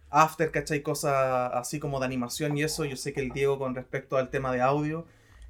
after, 0.09 0.49
¿cachai? 0.51 0.81
Cosas 0.81 1.51
así 1.53 1.79
como 1.79 1.99
de 1.99 2.05
animación 2.05 2.57
y 2.57 2.63
eso. 2.63 2.85
Yo 2.85 2.95
sé 2.95 3.13
que 3.13 3.19
el 3.21 3.31
Diego 3.31 3.59
con 3.59 3.75
respecto 3.75 4.17
al 4.17 4.29
tema 4.29 4.53
de 4.53 4.61
audio. 4.61 5.05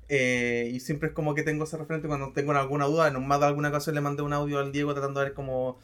eh, 0.10 0.70
y 0.74 0.80
siempre 0.80 1.10
es 1.10 1.16
como 1.16 1.34
que 1.36 1.44
tengo 1.44 1.64
ese 1.64 1.78
referente 1.78 2.08
cuando 2.08 2.32
tengo 2.34 2.52
alguna 2.54 2.86
duda. 2.86 3.08
En 3.08 3.28
más 3.28 3.40
de 3.40 3.46
alguna 3.48 3.70
ocasión 3.70 3.96
le 3.96 4.02
mandé 4.02 4.22
un 4.24 4.34
audio 4.34 4.60
al 4.60 4.72
Diego 4.72 4.94
tratando 4.94 5.20
de 5.20 5.28
ver 5.28 5.34
cómo 5.36 5.80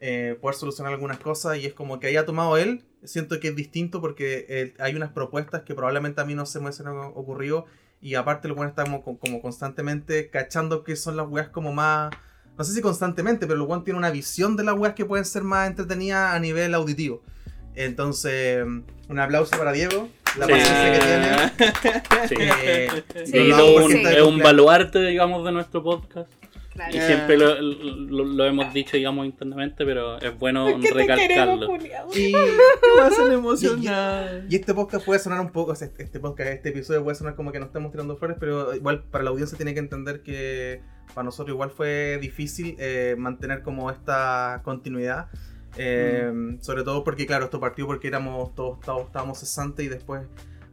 eh, 0.00 0.36
poder 0.40 0.56
solucionar 0.56 0.92
algunas 0.92 1.18
cosas. 1.18 1.58
Y 1.58 1.66
es 1.66 1.74
como 1.74 2.00
que 2.00 2.08
haya 2.08 2.26
tomado 2.26 2.56
él. 2.56 2.84
Siento 3.04 3.38
que 3.40 3.48
es 3.48 3.56
distinto 3.56 4.00
porque 4.00 4.74
hay 4.78 4.94
unas 4.96 5.12
propuestas 5.12 5.62
que 5.62 5.74
probablemente 5.74 6.20
a 6.20 6.24
mí 6.24 6.34
no 6.34 6.46
se 6.46 6.58
me 6.58 6.66
hubiesen 6.66 6.88
ocurrido. 6.88 7.66
Y 8.04 8.16
aparte, 8.16 8.48
lo 8.48 8.54
bueno 8.54 8.68
estamos 8.68 9.02
como, 9.02 9.18
como 9.18 9.40
constantemente 9.40 10.28
cachando 10.28 10.84
que 10.84 10.94
son 10.94 11.16
las 11.16 11.26
weas 11.26 11.48
como 11.48 11.72
más. 11.72 12.12
No 12.58 12.62
sé 12.62 12.74
si 12.74 12.82
constantemente, 12.82 13.46
pero 13.46 13.62
el 13.62 13.66
weón 13.66 13.82
tiene 13.82 13.98
una 13.98 14.10
visión 14.10 14.56
de 14.56 14.62
las 14.64 14.76
weas 14.78 14.94
que 14.94 15.06
pueden 15.06 15.24
ser 15.24 15.42
más 15.42 15.66
entretenidas 15.68 16.34
a 16.34 16.38
nivel 16.38 16.74
auditivo. 16.74 17.22
Entonces, 17.74 18.62
un 19.08 19.18
aplauso 19.18 19.56
para 19.56 19.72
Diego, 19.72 20.08
la 20.38 20.46
Sí. 20.46 20.52
paciencia 20.52 20.92
que 20.92 20.98
tiene. 20.98 22.28
Sí. 22.28 22.34
Eh, 22.38 22.88
Sí, 23.26 23.38
un- 23.52 24.06
es 24.06 24.22
un 24.22 24.38
baluarte, 24.38 25.00
digamos, 25.00 25.44
de 25.44 25.52
nuestro 25.52 25.82
podcast. 25.82 26.30
Claro. 26.74 26.96
Y 26.96 27.00
siempre 27.00 27.38
lo, 27.38 27.54
lo- 27.60 28.24
lo 28.24 28.44
hemos 28.44 28.72
dicho, 28.74 28.96
digamos, 28.96 29.26
internamente, 29.26 29.84
pero 29.84 30.18
es 30.20 30.36
bueno 30.38 30.68
Es 30.68 30.74
que 30.76 30.88
te 30.92 31.06
queremos, 31.06 31.18
recalcarlo. 31.28 31.66
Julián. 31.68 32.04
Y, 32.14 32.32
y 34.50 34.56
este 34.56 34.74
podcast 34.74 35.04
puede 35.06 35.20
sonar 35.20 35.40
un 35.40 35.50
poco, 35.52 35.72
o 35.72 35.74
sea, 35.74 35.88
este 35.96 36.18
podcast, 36.20 36.50
este 36.50 36.70
episodio 36.70 37.02
puede 37.04 37.14
sonar 37.16 37.34
como 37.36 37.52
que 37.52 37.58
nos 37.60 37.68
estamos 37.68 37.92
tirando 37.92 38.16
flores, 38.16 38.36
pero 38.40 38.74
igual 38.74 39.04
para 39.04 39.22
la 39.24 39.30
audiencia 39.30 39.56
tiene 39.56 39.72
que 39.72 39.80
entender 39.80 40.22
que 40.22 40.82
para 41.14 41.24
nosotros 41.24 41.54
igual 41.54 41.70
fue 41.70 42.18
difícil 42.20 42.74
eh, 42.78 43.14
mantener 43.18 43.62
como 43.62 43.90
esta 43.90 44.60
continuidad. 44.64 45.28
Eh, 45.76 46.56
Sobre 46.60 46.82
todo 46.84 47.02
porque, 47.04 47.26
claro, 47.26 47.44
esto 47.46 47.60
partió 47.60 47.86
porque 47.86 48.08
éramos 48.08 48.54
todos 48.54 48.78
estábamos, 48.80 49.06
estábamos 49.06 49.38
cesantes 49.38 49.84
y 49.86 49.88
después 49.88 50.22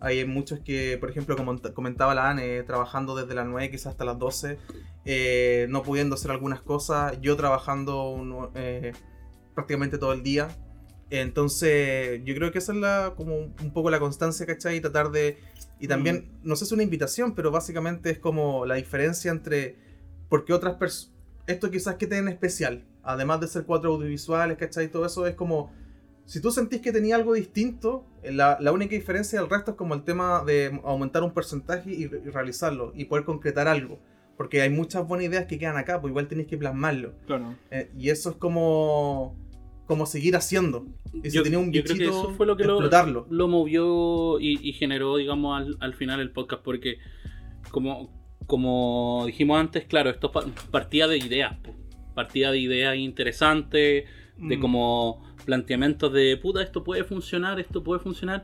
hay 0.01 0.25
muchos 0.25 0.59
que, 0.59 0.97
por 0.99 1.09
ejemplo, 1.09 1.37
como 1.37 1.55
comentaba 1.73 2.13
la 2.15 2.29
Anne, 2.31 2.63
trabajando 2.63 3.15
desde 3.15 3.35
las 3.35 3.45
9 3.47 3.69
quizás 3.69 3.87
hasta 3.87 4.03
las 4.03 4.17
12, 4.19 4.57
eh, 5.05 5.67
no 5.69 5.83
pudiendo 5.83 6.15
hacer 6.15 6.31
algunas 6.31 6.61
cosas, 6.61 7.19
yo 7.21 7.37
trabajando 7.37 8.09
un- 8.09 8.49
eh, 8.55 8.93
prácticamente 9.53 9.97
todo 9.97 10.13
el 10.13 10.23
día. 10.23 10.49
Entonces, 11.11 12.21
yo 12.23 12.33
creo 12.35 12.51
que 12.51 12.57
esa 12.59 12.71
es 12.71 12.77
la, 12.79 13.13
como 13.15 13.35
un 13.35 13.73
poco 13.73 13.89
la 13.91 13.99
constancia, 13.99 14.45
¿cachai? 14.45 14.77
Y 14.77 14.81
tratar 14.81 15.11
de... 15.11 15.37
Y 15.79 15.87
también, 15.87 16.31
no 16.43 16.55
sé 16.55 16.65
si 16.65 16.69
es 16.69 16.71
una 16.71 16.83
invitación, 16.83 17.35
pero 17.35 17.51
básicamente 17.51 18.09
es 18.11 18.17
como 18.19 18.65
la 18.65 18.75
diferencia 18.75 19.29
entre... 19.31 19.75
Porque 20.29 20.53
otras 20.53 20.75
personas... 20.75 21.13
Esto 21.47 21.69
quizás 21.69 21.95
que 21.95 22.07
tienen 22.07 22.29
especial, 22.29 22.85
además 23.03 23.41
de 23.41 23.47
ser 23.47 23.65
cuatro 23.65 23.91
audiovisuales, 23.93 24.57
¿cachai? 24.57 24.87
Todo 24.89 25.05
eso 25.05 25.27
es 25.27 25.35
como... 25.35 25.73
Si 26.25 26.41
tú 26.41 26.51
sentís 26.51 26.81
que 26.81 26.91
tenía 26.91 27.15
algo 27.15 27.33
distinto, 27.33 28.05
la, 28.23 28.57
la 28.61 28.71
única 28.71 28.95
diferencia 28.95 29.39
del 29.41 29.49
resto 29.49 29.71
es 29.71 29.77
como 29.77 29.93
el 29.95 30.03
tema 30.03 30.43
de 30.45 30.79
aumentar 30.83 31.23
un 31.23 31.31
porcentaje 31.31 31.91
y, 31.91 32.03
y 32.03 32.07
realizarlo 32.07 32.93
y 32.95 33.05
poder 33.05 33.25
concretar 33.25 33.67
algo. 33.67 33.99
Porque 34.37 34.61
hay 34.61 34.69
muchas 34.69 35.07
buenas 35.07 35.27
ideas 35.27 35.45
que 35.45 35.59
quedan 35.59 35.77
acá, 35.77 35.99
pues 36.01 36.11
igual 36.11 36.27
tenéis 36.27 36.47
que 36.47 36.57
plasmarlo. 36.57 37.13
Claro. 37.27 37.55
Eh, 37.69 37.91
y 37.97 38.09
eso 38.09 38.29
es 38.31 38.35
como, 38.37 39.35
como 39.87 40.05
seguir 40.05 40.35
haciendo. 40.35 40.85
Y 41.13 41.29
si 41.29 41.37
Yo- 41.37 41.43
tenía 41.43 41.59
un 41.59 41.71
yo 41.73 41.83
creo 41.83 41.95
bichito, 41.95 42.11
que 42.11 42.17
eso 42.17 42.29
fue 42.35 42.45
lo 42.45 42.55
que 42.55 42.63
lo, 42.63 42.73
explotarlo. 42.75 43.27
lo 43.29 43.47
movió 43.49 44.39
y, 44.39 44.57
y 44.67 44.73
generó, 44.73 45.17
digamos, 45.17 45.59
al, 45.61 45.77
al 45.81 45.93
final 45.95 46.21
el 46.21 46.31
podcast, 46.31 46.63
porque 46.63 46.97
como, 47.71 48.09
como 48.47 49.23
dijimos 49.25 49.59
antes, 49.59 49.85
claro, 49.85 50.09
esto 50.09 50.31
pa- 50.31 50.45
partía 50.71 51.07
de 51.07 51.17
ideas, 51.17 51.57
partía 52.15 52.51
de 52.51 52.59
ideas 52.59 52.95
interesantes, 52.95 54.05
de 54.37 54.57
Mm. 54.57 54.61
como 54.61 55.30
planteamientos 55.41 56.11
de, 56.13 56.37
puta, 56.37 56.61
esto 56.61 56.83
puede 56.83 57.03
funcionar, 57.03 57.59
esto 57.59 57.83
puede 57.83 57.99
funcionar, 57.99 58.43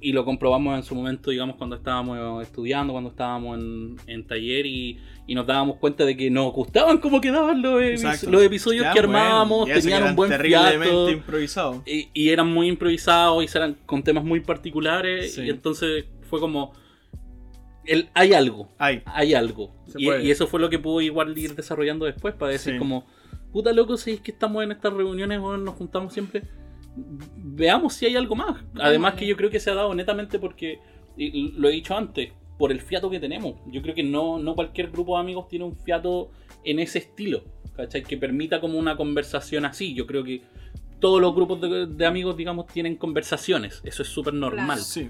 y 0.00 0.12
lo 0.12 0.24
comprobamos 0.24 0.76
en 0.76 0.82
su 0.82 0.96
momento, 0.96 1.30
digamos, 1.30 1.54
cuando 1.54 1.76
estábamos 1.76 2.42
estudiando, 2.42 2.92
cuando 2.92 3.10
estábamos 3.10 3.56
en, 3.58 3.96
en 4.08 4.26
taller 4.26 4.66
y, 4.66 4.98
y 5.28 5.34
nos 5.36 5.46
dábamos 5.46 5.76
cuenta 5.76 6.04
de 6.04 6.16
que 6.16 6.28
nos 6.28 6.52
gustaban 6.52 6.98
cómo 6.98 7.20
quedaban 7.20 7.62
los, 7.62 7.80
epi- 7.80 8.26
los 8.28 8.42
episodios 8.42 8.82
Ya, 8.82 8.92
que 8.92 9.02
bueno, 9.02 9.16
armábamos, 9.16 9.66
que 9.68 9.74
tenían 9.74 10.02
un 10.02 10.16
buen 10.16 10.28
terriblemente 10.30 11.12
improvisado. 11.12 11.84
Y, 11.86 12.08
y 12.14 12.30
eran 12.30 12.48
muy 12.52 12.66
improvisados 12.66 13.44
y 13.44 13.56
eran 13.56 13.76
con 13.86 14.02
temas 14.02 14.24
muy 14.24 14.40
particulares. 14.40 15.34
Sí. 15.34 15.42
Y 15.42 15.50
entonces 15.50 16.06
fue 16.28 16.40
como. 16.40 16.72
El, 17.84 18.08
hay 18.14 18.32
algo, 18.32 18.68
Ay, 18.78 19.02
hay 19.04 19.34
algo. 19.34 19.72
Y, 19.96 20.10
y 20.12 20.32
eso 20.32 20.48
fue 20.48 20.58
lo 20.58 20.68
que 20.68 20.80
pudo 20.80 21.00
igual 21.00 21.38
ir 21.38 21.54
desarrollando 21.54 22.06
después 22.06 22.34
para 22.34 22.50
decir 22.50 22.72
Sí. 22.72 22.78
como, 22.80 23.06
puta 23.56 23.72
loco, 23.72 23.96
si 23.96 24.10
es 24.12 24.20
que 24.20 24.32
estamos 24.32 24.62
en 24.62 24.72
estas 24.72 24.92
reuniones 24.92 25.38
o 25.40 25.56
nos 25.56 25.74
juntamos 25.76 26.12
siempre, 26.12 26.42
veamos 27.36 27.94
si 27.94 28.06
hay 28.06 28.16
algo 28.16 28.34
más. 28.36 28.62
Además 28.78 29.14
que 29.14 29.26
yo 29.26 29.36
creo 29.36 29.50
que 29.50 29.60
se 29.60 29.70
ha 29.70 29.74
dado 29.74 29.94
netamente 29.94 30.38
porque, 30.38 30.78
y 31.16 31.52
lo 31.52 31.68
he 31.68 31.72
dicho 31.72 31.96
antes, 31.96 32.32
por 32.58 32.70
el 32.72 32.80
fiato 32.80 33.10
que 33.10 33.20
tenemos. 33.20 33.54
Yo 33.70 33.82
creo 33.82 33.94
que 33.94 34.02
no, 34.02 34.38
no 34.38 34.54
cualquier 34.54 34.90
grupo 34.90 35.14
de 35.16 35.20
amigos 35.22 35.48
tiene 35.48 35.64
un 35.64 35.76
fiato 35.76 36.30
en 36.64 36.78
ese 36.80 36.98
estilo, 36.98 37.44
¿cachai? 37.74 38.02
Que 38.02 38.16
permita 38.16 38.60
como 38.60 38.78
una 38.78 38.96
conversación 38.96 39.64
así. 39.64 39.94
Yo 39.94 40.06
creo 40.06 40.24
que 40.24 40.42
todos 41.00 41.20
los 41.20 41.34
grupos 41.34 41.60
de, 41.60 41.86
de 41.86 42.06
amigos, 42.06 42.36
digamos, 42.36 42.66
tienen 42.66 42.96
conversaciones. 42.96 43.80
Eso 43.84 44.02
es 44.02 44.08
súper 44.08 44.32
normal. 44.34 44.66
Claro. 44.66 44.82
Sí, 44.82 45.08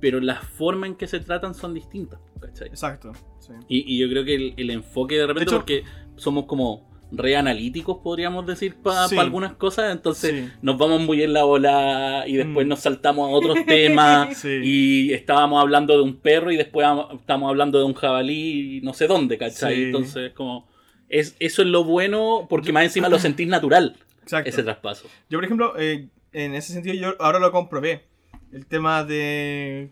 Pero 0.00 0.20
las 0.20 0.44
formas 0.44 0.90
en 0.90 0.96
que 0.96 1.06
se 1.06 1.20
tratan 1.20 1.54
son 1.54 1.72
distintas, 1.74 2.20
¿cachai? 2.40 2.68
exacto. 2.68 3.12
sí. 3.38 3.52
Y, 3.68 3.94
y 3.94 3.98
yo 4.00 4.08
creo 4.08 4.24
que 4.24 4.34
el, 4.34 4.54
el 4.56 4.70
enfoque 4.70 5.16
de 5.16 5.26
repente, 5.26 5.44
hecho- 5.50 5.56
porque 5.58 5.84
somos 6.16 6.46
como 6.46 6.91
reanalíticos, 7.14 7.98
podríamos 8.02 8.46
decir, 8.46 8.74
para 8.82 9.06
Sí. 9.08 9.18
algunas 9.18 9.52
cosas, 9.54 9.92
entonces 9.92 10.30
Sí. 10.46 10.52
nos 10.62 10.78
vamos 10.78 11.00
muy 11.02 11.22
en 11.22 11.32
la 11.32 11.44
bola 11.44 12.24
y 12.26 12.36
después 12.36 12.66
Mm. 12.66 12.68
nos 12.70 12.80
saltamos 12.80 13.28
a 13.28 13.32
otros 13.32 13.64
temas. 13.66 14.36
Sí. 14.42 14.60
Y 14.62 15.12
estábamos 15.12 15.60
hablando 15.60 15.94
de 15.96 16.02
un 16.02 16.16
perro 16.16 16.50
y 16.50 16.56
después 16.56 16.86
am- 16.86 17.06
estamos 17.18 17.48
hablando 17.48 17.78
de 17.78 17.84
un 17.84 17.94
jabalí 17.94 18.78
y 18.78 18.80
no 18.80 18.94
sé 18.94 19.06
dónde, 19.06 19.38
¿cachai? 19.38 19.84
Entonces, 19.84 20.32
como. 20.32 20.66
Es, 21.08 21.36
eso 21.40 21.60
es 21.62 21.68
lo 21.68 21.84
bueno 21.84 22.46
porque 22.48 22.72
más 22.72 22.84
encima 22.84 23.08
lo 23.10 23.18
sentís 23.18 23.46
natural, 23.46 23.96
Exacto. 24.22 24.48
ese 24.48 24.62
traspaso. 24.62 25.06
Yo, 25.28 25.36
por 25.38 25.44
ejemplo, 25.44 25.74
eh, 25.78 26.08
en 26.32 26.54
ese 26.54 26.72
sentido, 26.72 26.94
yo 26.94 27.14
ahora 27.22 27.38
lo 27.38 27.52
comprobé. 27.52 28.04
El 28.50 28.64
tema 28.66 29.04
de 29.04 29.90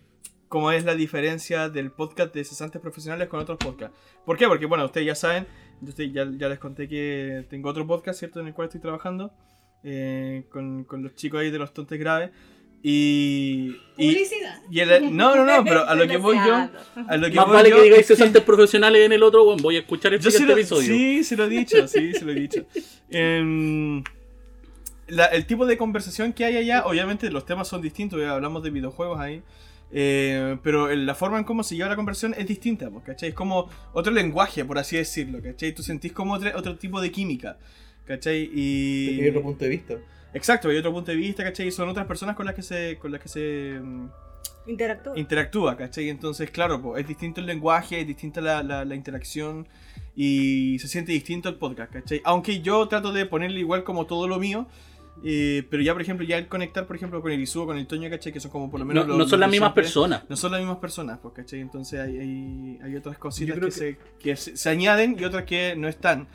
cómo 0.49 0.73
es 0.73 0.85
la 0.85 0.95
diferencia 0.95 1.68
del 1.68 1.91
podcast 1.93 2.35
de 2.35 2.43
cesantes 2.45 2.81
profesionales 2.81 3.29
con 3.29 3.39
otros 3.41 3.59
podcasts. 3.59 3.97
¿Por 4.25 4.37
qué? 4.39 4.47
Porque, 4.49 4.64
bueno, 4.66 4.85
ustedes 4.87 5.07
ya 5.07 5.14
saben, 5.14 5.47
yo 5.81 5.89
estoy- 5.91 6.12
ya, 6.12 6.26
ya 6.37 6.49
les 6.49 6.59
conté 6.59 6.89
que 6.89 7.45
tengo 7.51 7.68
otro 7.70 7.87
podcast, 7.87 8.18
¿cierto? 8.18 8.41
En 8.41 8.47
el 8.49 8.55
cual 8.55 8.66
estoy 8.68 8.81
trabajando 8.81 9.33
eh, 9.83 10.45
con, 10.51 10.85
con 10.85 11.03
los 11.03 11.14
chicos 11.14 11.41
ahí 11.41 11.51
de 11.51 11.59
los 11.59 11.72
tontes 11.72 11.99
graves. 11.99 12.31
Y. 12.83 13.76
y, 13.99 14.12
Publicidad. 14.14 14.59
y 14.70 14.81
el- 14.81 15.14
no, 15.14 15.37
no, 15.37 15.45
no, 15.45 15.62
pero 15.64 15.87
a 15.87 15.95
lo 15.95 16.07
que 16.09 16.16
voy 16.16 16.37
yo. 16.37 16.55
A 17.09 17.16
lo 17.18 17.28
que 17.28 17.35
Más 17.37 17.47
voy 17.47 17.55
vale 17.55 17.70
yo 17.70 17.76
que 17.76 17.83
digáis 17.83 18.01
es 18.03 18.09
que- 18.09 18.16
cesantes 18.16 18.43
profesionales 18.43 19.05
en 19.05 19.12
el 19.12 19.22
otro, 19.22 19.45
bueno, 19.45 19.62
voy 19.62 19.76
a 19.76 19.81
escuchar 19.81 20.14
el 20.14 20.20
yo 20.20 20.31
siguiente 20.31 20.55
lo, 20.55 20.59
episodio. 20.61 20.87
sí, 20.89 21.22
se 21.24 21.37
lo 21.37 21.45
he 21.45 21.49
dicho, 21.51 21.87
sí, 21.89 22.12
se 22.14 22.24
lo 22.24 22.33
he 22.33 22.35
dicho. 22.37 22.64
Em, 23.11 24.03
la- 25.09 25.26
el 25.26 25.45
tipo 25.47 25.66
de 25.66 25.76
conversación 25.76 26.33
que 26.33 26.45
hay 26.47 26.57
allá, 26.57 26.87
obviamente 26.87 27.31
los 27.31 27.45
temas 27.45 27.68
son 27.68 27.83
distintos, 27.83 28.18
ya 28.20 28.33
hablamos 28.33 28.62
de 28.62 28.70
videojuegos 28.70 29.18
ahí, 29.20 29.43
eh, 29.93 30.57
pero 30.62 30.88
la 30.95 31.14
forma 31.14 31.38
en 31.38 31.45
cómo 31.45 31.62
se 31.62 31.76
lleva 31.76 31.88
la 31.88 31.97
conversación 31.97 32.34
es 32.38 32.47
distinta, 32.47 32.91
pues, 32.91 33.05
¿cachai? 33.05 33.30
Es 33.30 33.34
como 33.34 33.68
otro 33.93 34.12
lenguaje, 34.12 34.64
por 34.64 34.78
así 34.78 34.97
decirlo, 34.97 35.41
¿cachai? 35.43 35.72
Tú 35.74 35.82
sentís 35.82 36.12
como 36.12 36.34
otro, 36.34 36.51
otro 36.57 36.76
tipo 36.76 37.01
de 37.01 37.11
química, 37.11 37.59
¿cachai? 38.07 38.51
Y... 38.55 39.16
Desde 39.16 39.30
otro 39.30 39.43
punto 39.43 39.64
de 39.64 39.70
vista. 39.70 39.95
Exacto, 40.32 40.68
hay 40.68 40.76
otro 40.76 40.93
punto 40.93 41.11
de 41.11 41.16
vista, 41.16 41.43
¿cachai? 41.43 41.68
Y 41.68 41.70
son 41.72 41.88
otras 41.88 42.07
personas 42.07 42.36
con 42.36 42.47
las 42.47 42.55
que 42.55 42.62
se... 42.62 42.97
Con 43.01 43.11
las 43.12 43.20
que 43.20 43.28
se 43.28 43.78
mm, 43.82 44.07
Interactúa. 44.66 45.18
interactúa, 45.18 45.76
¿cachai? 45.76 46.09
Entonces, 46.11 46.51
claro, 46.51 46.80
po, 46.80 46.97
es 46.97 47.07
distinto 47.09 47.41
el 47.41 47.47
lenguaje, 47.47 48.01
es 48.01 48.07
distinta 48.07 48.41
la, 48.41 48.62
la- 48.62 48.84
la 48.84 48.95
interacción 48.95 49.66
y 50.14 50.78
se 50.80 50.86
siente 50.86 51.12
distinto 51.12 51.49
el 51.49 51.55
podcast, 51.57 51.93
¿cachai? 51.93 52.20
Aunque 52.24 52.61
yo 52.61 52.86
trato 52.86 53.12
de 53.12 53.26
ponerle 53.26 53.61
igual 53.61 53.82
como 53.84 54.07
todo 54.07 54.28
lo 54.28 54.38
mío, 54.38 54.68
eh, 55.25 55.66
pero 55.71 55.83
ya, 55.83 55.93
por 55.93 56.03
ejemplo, 56.03 56.25
ya 56.27 56.39
el 56.39 56.49
conectar, 56.49 56.87
por 56.87 56.97
ejemplo, 56.97 57.21
con 57.21 57.31
el 57.33 57.41
Isuo, 57.41 57.66
con 57.66 57.77
el 57.77 57.87
Toño, 57.87 58.09
¿cachai? 58.11 58.33
Que 58.33 58.41
son 58.41 58.51
como 58.51 58.71
por 58.71 58.81
lo 58.81 58.85
No, 58.87 58.89
menos... 58.89 59.07
no 59.07 59.16
los- 59.18 59.29
son 59.29 59.39
los 59.39 59.47
las 59.47 59.51
mismas 59.51 59.73
personas. 59.73 60.23
No 60.29 60.37
son 60.37 60.53
las 60.53 60.61
mismas 60.61 60.79
personas, 60.79 61.18
pues, 61.21 61.35
¿cachai? 61.35 61.61
Entonces 61.61 62.01
hay, 62.01 62.18
hay, 62.18 62.79
hay 62.83 62.97
otras 62.97 63.18
cositas 63.18 63.57
creo 63.57 63.68
que, 63.68 63.75
se, 63.75 63.99
que 64.18 64.37
se, 64.37 64.57
se 64.57 64.68
añaden 64.71 65.16
y 65.18 65.25
otras 65.25 65.45
que 65.45 65.75
no 65.77 65.89
están, 65.89 66.29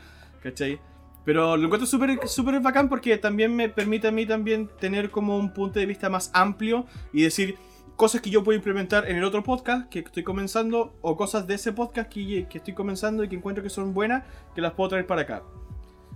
¿cachai? 0.44 0.80
Pero 1.24 1.58
lo 1.58 1.66
encuentro 1.66 1.88
súper 1.88 2.20
súper 2.28 2.60
bacán 2.60 2.88
porque 2.88 3.18
también 3.18 3.56
me 3.56 3.68
permite 3.70 4.08
a 4.08 4.12
mí 4.12 4.28
también 4.28 4.70
tener 4.80 5.10
como 5.10 5.38
un 5.38 5.52
punto 5.54 5.80
de 5.80 5.88
vista 5.88 6.08
más 6.08 6.30
amplio 6.36 6.86
y 7.12 7.24
decir 7.24 7.56
cosas 7.96 8.22
que 8.22 8.30
yo 8.30 8.44
puedo 8.44 8.56
implementar 8.56 9.10
en 9.10 9.16
el 9.16 9.24
otro 9.24 9.42
podcast 9.42 9.90
que 9.90 10.00
estoy 10.00 10.22
comenzando 10.24 10.94
o 11.02 11.18
cosas 11.18 11.48
de 11.48 11.56
ese 11.56 11.72
podcast 11.74 12.12
que, 12.12 12.46
que 12.48 12.58
estoy 12.60 12.76
comenzando 12.76 13.24
y 13.24 13.30
que 13.30 13.36
encuentro 13.38 13.64
que 13.64 13.70
son 13.72 13.94
buenas 13.94 14.24
que 14.54 14.62
las 14.62 14.74
puedo 14.74 14.90
traer 14.90 15.08
para 15.08 15.22
acá. 15.22 15.42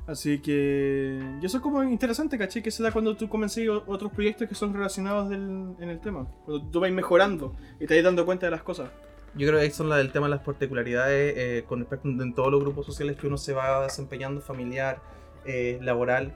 Así 0.10 0.40
que... 0.40 1.20
Y 1.40 1.46
eso 1.46 1.58
es 1.58 1.64
como 1.64 1.84
interesante, 1.84 2.36
¿cachai? 2.40 2.64
Que 2.64 2.72
se 2.72 2.82
da 2.82 2.92
cuando 2.92 3.16
tú 3.16 3.30
comencé 3.30 3.70
otros 3.70 4.12
proyectos 4.12 4.50
que 4.50 4.56
son 4.56 4.74
relacionados 4.74 5.32
en 5.32 5.76
el 5.88 6.00
tema. 6.00 6.26
Cuando 6.46 6.66
tú 6.66 6.80
vas 6.80 6.92
mejorando 6.92 7.56
y 7.80 7.86
te 7.86 7.94
vas 7.94 8.04
dando 8.04 8.26
cuenta 8.26 8.48
de 8.48 8.52
las 8.52 8.64
cosas. 8.64 8.90
Yo 9.36 9.48
creo 9.48 9.60
que 9.60 9.70
son 9.70 9.88
la 9.88 9.98
del 9.98 10.12
tema 10.12 10.26
de 10.26 10.32
las 10.32 10.42
particularidades 10.42 11.36
eh, 11.38 11.64
con 11.68 11.82
respecto 11.82 12.08
en 12.08 12.34
todos 12.34 12.52
los 12.52 12.60
grupos 12.60 12.88
sociales 12.88 13.18
que 13.18 13.28
uno 13.28 13.38
se 13.38 13.54
va 13.54 13.84
desempeñando, 13.84 14.42
familiar, 14.42 15.00
eh, 15.46 15.78
laboral, 15.84 16.34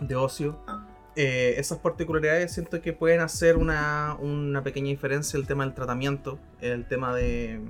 de 0.00 0.16
ocio. 0.16 0.58
Eh, 1.16 1.56
esas 1.58 1.78
particularidades 1.80 2.54
siento 2.54 2.80
que 2.80 2.94
pueden 2.94 3.20
hacer 3.20 3.58
una, 3.58 4.16
una 4.18 4.62
pequeña 4.62 4.88
diferencia 4.88 5.36
el 5.36 5.46
tema 5.46 5.66
del 5.66 5.74
tratamiento, 5.74 6.38
el 6.62 6.88
tema 6.88 7.14
de, 7.14 7.60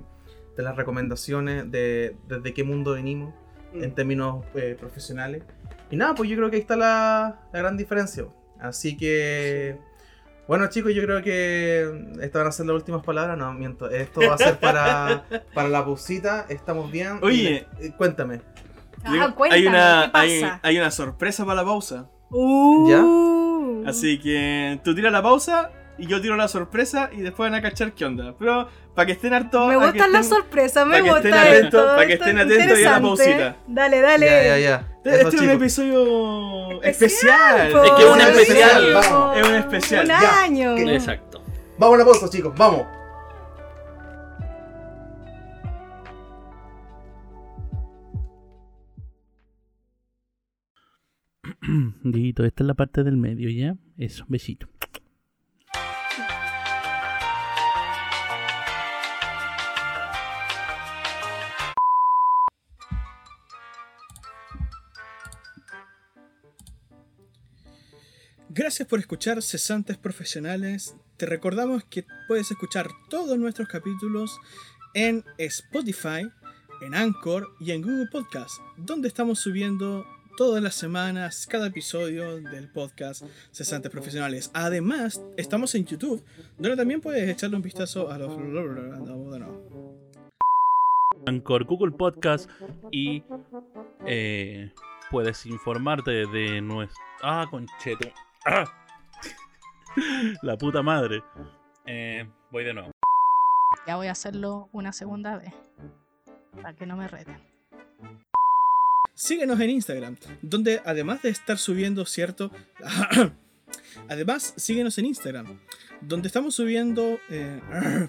de 0.57 0.63
las 0.63 0.77
recomendaciones, 0.77 1.69
de 1.73 2.17
desde 2.29 2.55
qué 2.55 2.63
mundo 2.63 2.93
venimos 2.93 3.35
en 3.75 3.95
términos 3.95 4.45
eh, 4.55 4.77
profesionales. 4.79 5.43
Y 5.91 5.97
nada, 5.97 6.15
pues 6.15 6.29
yo 6.31 6.37
creo 6.37 6.51
que 6.51 6.57
ahí 6.57 6.63
está 6.63 6.77
la, 6.77 7.41
la 7.53 7.59
gran 7.59 7.77
diferencia. 7.77 8.25
Así 8.61 8.97
que, 8.97 9.79
bueno 10.49 10.69
chicos, 10.69 10.95
yo 10.95 11.03
creo 11.03 11.23
que 11.23 12.15
estas 12.21 12.41
van 12.41 12.47
a 12.47 12.53
ser 12.53 12.67
las 12.67 12.77
últimas 12.77 13.05
palabras. 13.05 13.37
No, 13.37 13.53
miento. 13.53 13.91
Esto 13.91 14.21
va 14.21 14.35
a 14.35 14.39
ser 14.39 14.59
para, 14.59 15.25
para 15.55 15.69
la 15.69 15.85
pausita. 15.85 16.47
Estamos 16.49 16.91
bien. 16.91 17.19
Oye. 17.23 17.67
Eh, 17.81 17.93
cuéntame. 17.97 18.41
Ah, 19.05 19.35
cuéntame, 19.37 19.61
hay, 19.61 19.67
una, 19.67 20.11
¿qué 20.13 20.19
hay, 20.19 20.41
pasa? 20.41 20.61
hay 20.63 20.79
una 20.79 20.91
sorpresa 20.91 21.45
para 21.45 21.57
la 21.57 21.65
pausa. 21.65 22.09
Uh. 22.31 23.85
Así 23.87 24.19
que 24.19 24.81
tú 24.83 24.95
tiras 24.95 25.13
la 25.13 25.23
pausa 25.23 25.71
y 25.99 26.07
yo 26.07 26.21
tiro 26.21 26.37
la 26.37 26.49
sorpresa 26.49 27.11
y 27.13 27.21
después 27.21 27.51
van 27.51 27.59
a 27.59 27.63
cachar 27.63 27.93
qué 27.93 28.05
onda. 28.05 28.35
Pero 28.39 28.69
para 28.95 29.07
que 29.07 29.13
estén 29.13 29.33
hartos. 29.35 29.69
Me 29.69 29.77
gustan 29.77 30.13
las 30.13 30.29
sorpresas, 30.29 30.87
me 30.87 30.93
para 30.93 31.05
que 31.05 31.11
gusta 31.11 31.29
estén 31.29 31.35
atentos- 31.35 31.65
esto. 31.81 31.87
para 31.97 32.07
que 32.07 32.13
estén 32.15 32.39
es 32.39 32.45
atentos 32.47 32.79
y 32.79 32.85
a 32.85 32.91
la 32.91 33.01
pausita. 33.01 33.57
Dale, 33.69 34.01
dale. 34.01 34.27
Ya, 34.27 34.43
ya, 34.45 34.59
ya. 34.59 34.89
Este 35.05 35.29
es 35.37 35.41
un 35.43 35.51
episodio 35.51 36.83
Especial. 36.83 37.69
Es 37.69 37.91
que 37.93 38.03
es 38.03 38.09
un 38.09 38.21
Sí, 38.21 38.27
especial. 38.41 38.95
Vamos. 38.95 39.37
Es 39.37 39.49
un 39.49 39.55
especial, 39.55 40.03
Un 40.03 40.09
ya. 40.09 40.43
año. 40.43 40.77
Exacto. 40.79 41.43
Vamos 41.79 41.95
a 41.97 41.99
la 41.99 42.05
pausa, 42.05 42.29
chicos. 42.31 42.53
Vamos. 42.57 42.87
Dito, 52.03 52.45
esta 52.45 52.63
es 52.63 52.67
la 52.67 52.75
parte 52.75 53.03
del 53.05 53.17
medio, 53.17 53.51
¿ya? 53.51 53.77
Eso, 53.99 54.25
besito. 54.29 54.69
Gracias 68.57 68.87
por 68.87 69.01
escuchar 69.01 69.43
Cesantes 69.43 69.99
Profesionales. 69.99 70.95
Te 71.17 71.27
recordamos 71.27 71.83
que 71.83 72.05
puedes 72.29 72.53
escuchar 72.53 72.87
todos 73.11 73.37
nuestros 73.37 73.67
capítulos 73.67 74.39
en 74.95 75.25
Spotify, 75.39 76.31
en 76.81 76.95
Anchor 76.95 77.49
y 77.59 77.73
en 77.73 77.83
Google 77.83 78.07
Podcast, 78.13 78.61
donde 78.77 79.09
estamos 79.09 79.41
subiendo 79.41 80.07
todas 80.37 80.63
las 80.63 80.77
semanas 80.77 81.49
cada 81.51 81.67
episodio 81.67 82.41
del 82.41 82.71
podcast 82.71 83.25
Cesantes 83.51 83.91
Profesionales. 83.91 84.53
Además, 84.55 85.21
estamos 85.37 85.75
en 85.75 85.85
YouTube, 85.85 86.25
donde 86.57 86.77
también 86.77 87.01
puedes 87.01 87.29
echarle 87.29 87.57
un 87.57 87.63
vistazo 87.63 88.09
a 88.09 88.19
los... 88.19 88.33
Anchor, 91.27 91.65
Google 91.65 91.91
Podcast 91.91 92.49
y 92.93 93.25
eh, 94.07 94.71
puedes 95.11 95.45
informarte 95.45 96.29
de 96.29 96.61
nuestro... 96.61 97.03
Ah, 97.21 97.49
concheto. 97.51 98.13
Ah. 98.47 98.65
La 100.43 100.57
puta 100.57 100.83
madre. 100.83 101.23
Eh, 101.87 102.29
voy 102.51 102.65
de 102.65 102.75
nuevo. 102.75 102.91
Ya 103.87 103.97
voy 103.97 104.09
a 104.09 104.13
hacerlo 104.13 104.69
una 104.73 104.93
segunda 104.93 105.37
vez. 105.39 105.55
Para 106.55 106.75
que 106.75 106.87
no 106.87 106.97
me 106.97 107.09
reten. 107.09 107.39
Síguenos 109.15 109.61
en 109.61 109.71
Instagram, 109.71 110.17
donde 110.43 110.83
además 110.85 111.23
de 111.23 111.31
estar 111.31 111.57
subiendo 111.59 112.05
cierto... 112.05 112.51
además, 114.09 114.55
síguenos 114.57 114.99
en 114.99 115.07
Instagram, 115.07 115.61
donde 116.01 116.27
estamos 116.29 116.55
subiendo... 116.55 117.19
eh, 117.31 118.09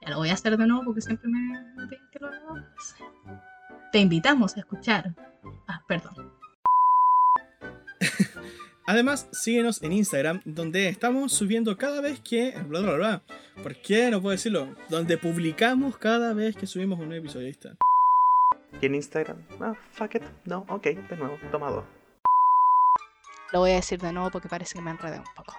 Ya 0.00 0.10
lo 0.10 0.18
voy 0.18 0.30
a 0.30 0.34
hacer 0.34 0.56
de 0.56 0.66
nuevo 0.66 0.84
porque 0.84 1.00
siempre 1.00 1.28
me 1.28 1.40
me 1.74 1.86
piden 1.88 2.08
que 2.10 2.18
lo 2.20 2.28
haga. 2.28 2.72
Te 3.92 3.98
invitamos 3.98 4.56
a 4.56 4.60
escuchar. 4.60 5.14
Ah, 5.66 5.82
perdón. 5.86 6.32
Además, 8.88 9.28
síguenos 9.32 9.82
en 9.82 9.92
Instagram, 9.92 10.40
donde 10.46 10.88
estamos 10.88 11.30
subiendo 11.34 11.76
cada 11.76 12.00
vez 12.00 12.20
que... 12.20 12.52
Bla, 12.68 12.80
bla, 12.80 12.94
bla. 12.94 13.22
¿Por 13.62 13.76
qué 13.82 14.10
no 14.10 14.22
puedo 14.22 14.32
decirlo? 14.32 14.74
Donde 14.88 15.18
publicamos 15.18 15.98
cada 15.98 16.32
vez 16.32 16.56
que 16.56 16.66
subimos 16.66 16.98
un 16.98 17.08
nuevo 17.08 17.22
episodio. 17.22 17.44
Ahí 17.44 17.50
está. 17.50 17.76
¿Y 18.80 18.86
en 18.86 18.94
Instagram? 18.94 19.44
Ah, 19.60 19.74
fuck 19.92 20.14
it. 20.14 20.22
No, 20.46 20.64
ok, 20.70 20.84
de 20.84 21.16
nuevo. 21.18 21.38
Toma 21.52 21.70
dos. 21.70 21.84
Lo 23.52 23.58
voy 23.58 23.72
a 23.72 23.74
decir 23.74 24.00
de 24.00 24.10
nuevo 24.10 24.30
porque 24.30 24.48
parece 24.48 24.76
que 24.76 24.80
me 24.80 24.90
enredé 24.90 25.18
un 25.18 25.34
poco. 25.36 25.54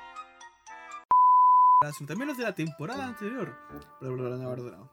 También 2.08 2.30
los 2.30 2.38
de 2.40 2.46
la 2.46 2.56
temporada 2.56 3.06
anterior. 3.06 3.56
Bla, 4.02 4.10
bla, 4.10 4.30
bla, 4.30 4.56
bla, 4.56 4.90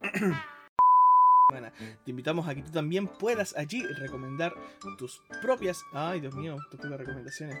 bla, 0.00 0.42
Bueno, 1.50 1.70
te 2.04 2.10
invitamos 2.10 2.46
a 2.48 2.54
que 2.54 2.62
tú 2.62 2.70
también 2.70 3.08
puedas 3.08 3.56
allí 3.56 3.82
recomendar 3.98 4.54
tus 4.96 5.20
propias. 5.42 5.84
Ay, 5.92 6.20
Dios 6.20 6.34
mío, 6.34 6.56
tus 6.70 6.80
propias 6.80 7.00
recomendaciones. 7.00 7.60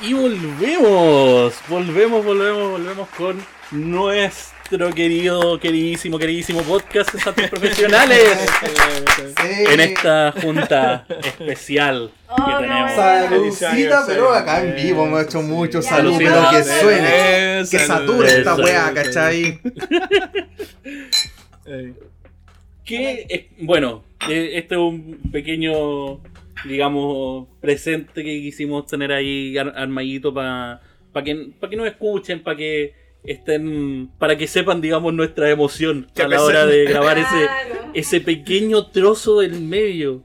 Y 0.00 0.12
volvemos, 0.12 1.54
volvemos, 1.66 2.24
volvemos, 2.24 2.70
volvemos 2.72 3.08
con 3.10 3.42
nuestro 3.74 4.92
querido, 4.94 5.58
queridísimo, 5.58 6.18
queridísimo 6.18 6.62
podcast 6.62 7.12
de 7.12 7.20
Santos 7.20 7.46
Profesionales. 7.50 8.20
Sí. 9.16 9.64
en 9.72 9.80
esta 9.80 10.32
junta 10.40 11.06
especial 11.22 12.10
Oh, 12.28 12.36
que 12.46 12.52
tenemos. 12.66 12.92
Saludcita, 12.92 14.04
pero 14.06 14.32
acá 14.32 14.64
en 14.64 14.74
vivo 14.76 15.04
hemos 15.06 15.22
hecho 15.24 15.42
mucho 15.42 15.82
salud, 15.82 16.12
saludcita. 16.12 16.50
pero 16.50 16.50
que 16.50 16.64
suene, 16.80 17.08
Eh, 17.60 17.64
que 17.70 17.78
sature 17.78 18.28
esta 18.38 18.54
weá, 18.56 18.92
¿cachai? 18.94 19.60
Eh, 21.66 21.94
Que, 22.84 23.26
es- 23.28 23.44
bueno, 23.64 24.04
eh, 24.28 24.50
este 24.54 24.74
es 24.74 24.80
un 24.80 25.20
pequeño, 25.32 26.20
digamos, 26.66 27.46
presente 27.60 28.22
que 28.22 28.40
quisimos 28.42 28.86
tener 28.86 29.12
ahí 29.12 29.56
ar- 29.56 29.72
armadito 29.76 30.34
para 30.34 30.80
que, 31.24 31.50
pa 31.58 31.70
que 31.70 31.76
nos 31.76 31.86
escuchen, 31.86 32.42
para 32.42 32.56
que 32.56 32.92
estén, 33.24 34.08
para 34.18 34.36
que 34.36 34.46
sepan, 34.46 34.80
digamos, 34.80 35.12
nuestra 35.14 35.50
emoción 35.50 36.06
Que 36.14 36.22
a 36.22 36.28
la 36.28 36.42
hora 36.42 36.66
de 36.66 36.84
grabar 36.84 37.18
ese, 37.18 37.48
ese 37.94 38.20
pequeño 38.20 38.86
trozo 38.86 39.40
del 39.40 39.60
medio 39.60 40.22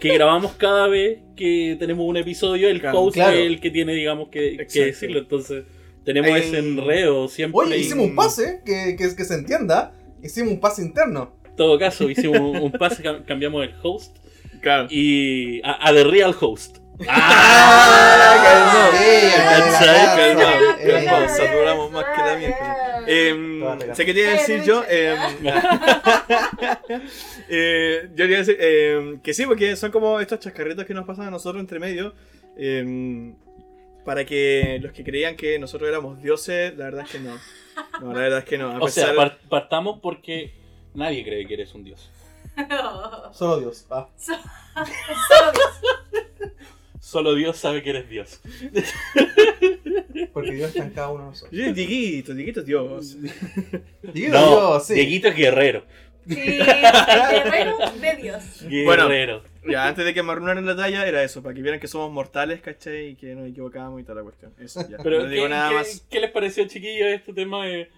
que 0.00 0.12
grabamos 0.14 0.52
cada 0.52 0.86
vez 0.88 1.20
que 1.36 1.76
tenemos 1.78 2.06
un 2.06 2.16
episodio, 2.18 2.68
el 2.68 2.80
Claro, 2.80 3.00
host 3.00 3.14
claro. 3.14 3.36
es 3.36 3.46
el 3.46 3.60
que 3.60 3.70
tiene, 3.70 3.94
digamos, 3.94 4.28
que, 4.28 4.66
que 4.70 4.84
decirlo. 4.86 5.18
Entonces, 5.20 5.64
tenemos 6.04 6.36
ese 6.38 6.58
enredo 6.58 7.28
siempre. 7.28 7.60
Oye, 7.60 7.78
hicimos 7.78 8.06
un 8.06 8.14
pase, 8.14 8.60
que, 8.66 8.94
que, 8.98 9.16
que 9.16 9.24
se 9.24 9.34
entienda. 9.34 9.94
Hicimos 10.22 10.52
un 10.52 10.60
pase 10.60 10.82
interno. 10.82 11.36
En 11.46 11.56
todo 11.56 11.78
caso, 11.78 12.10
hicimos 12.10 12.38
un, 12.60 12.72
pase, 12.72 13.02
cam- 13.02 13.24
cambiamos 13.24 13.64
el 13.64 13.74
host 13.82 14.16
claro. 14.60 14.88
y 14.90 15.60
a, 15.62 15.88
a 15.88 15.92
The 15.94 16.04
Real 16.04 16.34
Host. 16.38 16.78
Ah, 17.08 18.90
Sí, 18.92 19.32
¿Cachai? 19.36 20.16
Calmado, 20.16 20.76
Eh, 20.78 21.04
calmado, 21.04 21.28
saturamos 21.28 21.90
más 21.92 22.04
que 22.04 22.20
la. 22.22 23.04
Em, 23.06 23.62
regla. 23.78 23.94
sé 23.94 24.06
que 24.06 24.14
te 24.14 24.20
iba 24.20 24.30
a 24.30 24.32
decir 24.34 24.62
yo. 24.62 24.82
em, 24.88 25.18
eh, 27.48 28.08
yo 28.10 28.16
quería 28.16 28.38
decir 28.38 28.56
em, 28.60 29.20
que 29.20 29.34
sí, 29.34 29.44
porque 29.46 29.76
son 29.76 29.90
como 29.90 30.20
estos 30.20 30.38
chascarritos 30.40 30.84
que 30.84 30.94
nos 30.94 31.04
pasan 31.06 31.26
a 31.26 31.30
nosotros 31.30 31.60
entre 31.60 31.78
medio. 31.78 32.14
em, 32.56 33.34
para 34.04 34.24
que 34.26 34.78
los 34.82 34.92
que 34.92 35.02
creían 35.02 35.34
que 35.34 35.58
nosotros 35.58 35.88
éramos 35.88 36.22
dioses, 36.22 36.76
la 36.76 36.84
verdad 36.84 37.04
es 37.06 37.10
que 37.10 37.18
no. 37.20 37.36
No, 38.00 38.12
la 38.12 38.20
verdad 38.20 38.38
es 38.40 38.44
que 38.44 38.58
no. 38.58 38.70
A 38.70 38.78
O 38.78 38.88
sea, 38.88 39.12
partamos 39.48 39.98
porque 40.00 40.54
nadie 40.94 41.24
cree 41.24 41.46
que 41.46 41.54
eres 41.54 41.74
un 41.74 41.84
dios. 41.84 42.10
Solo 43.32 43.58
Dios. 43.60 43.86
Ah. 43.90 44.08
Solo 44.16 45.52
Dios. 45.52 46.52
Solo 47.04 47.34
Dios 47.34 47.58
sabe 47.58 47.82
que 47.82 47.90
eres 47.90 48.08
Dios. 48.08 48.40
Porque 50.32 50.52
Dios 50.52 50.68
está 50.70 50.84
en 50.84 50.90
cada 50.90 51.10
uno 51.10 51.24
de 51.24 51.30
nosotros. 51.30 51.52
Yo, 51.52 51.72
Dieguito, 51.74 52.32
Dieguito 52.34 52.60
es 52.60 52.66
Dios. 52.66 53.16
Digo 54.14 54.32
No, 54.32 54.48
Dios, 54.70 54.86
sí. 54.86 54.94
Dieguito 54.94 55.28
es 55.28 55.36
guerrero. 55.36 55.84
Sí, 56.26 56.34
guerrero 56.34 57.76
de 58.00 58.16
Dios. 58.16 58.42
Bueno. 58.86 59.08
Guerrero. 59.08 59.42
Ya, 59.68 59.86
antes 59.86 60.04
de 60.06 60.14
que 60.14 60.22
me 60.22 60.32
arruinaran 60.32 60.64
la 60.64 60.74
talla, 60.76 61.06
era 61.06 61.22
eso, 61.22 61.42
para 61.42 61.54
que 61.54 61.60
vieran 61.60 61.78
que 61.78 61.88
somos 61.88 62.10
mortales, 62.10 62.62
¿cachai? 62.62 63.08
Y 63.08 63.14
que 63.16 63.34
nos 63.34 63.48
equivocábamos 63.50 64.00
y 64.00 64.04
toda 64.04 64.16
la 64.16 64.22
cuestión. 64.22 64.54
Eso, 64.58 64.80
ya. 64.88 64.96
Pero, 65.02 65.24
no 65.24 65.28
digo 65.28 65.42
¿qué, 65.44 65.48
nada 65.50 65.68
qué- 65.68 65.74
más. 65.74 66.06
qué 66.10 66.20
les 66.20 66.30
pareció, 66.30 66.66
chiquillos, 66.66 67.08
este 67.08 67.34
tema 67.34 67.66
de 67.66 67.90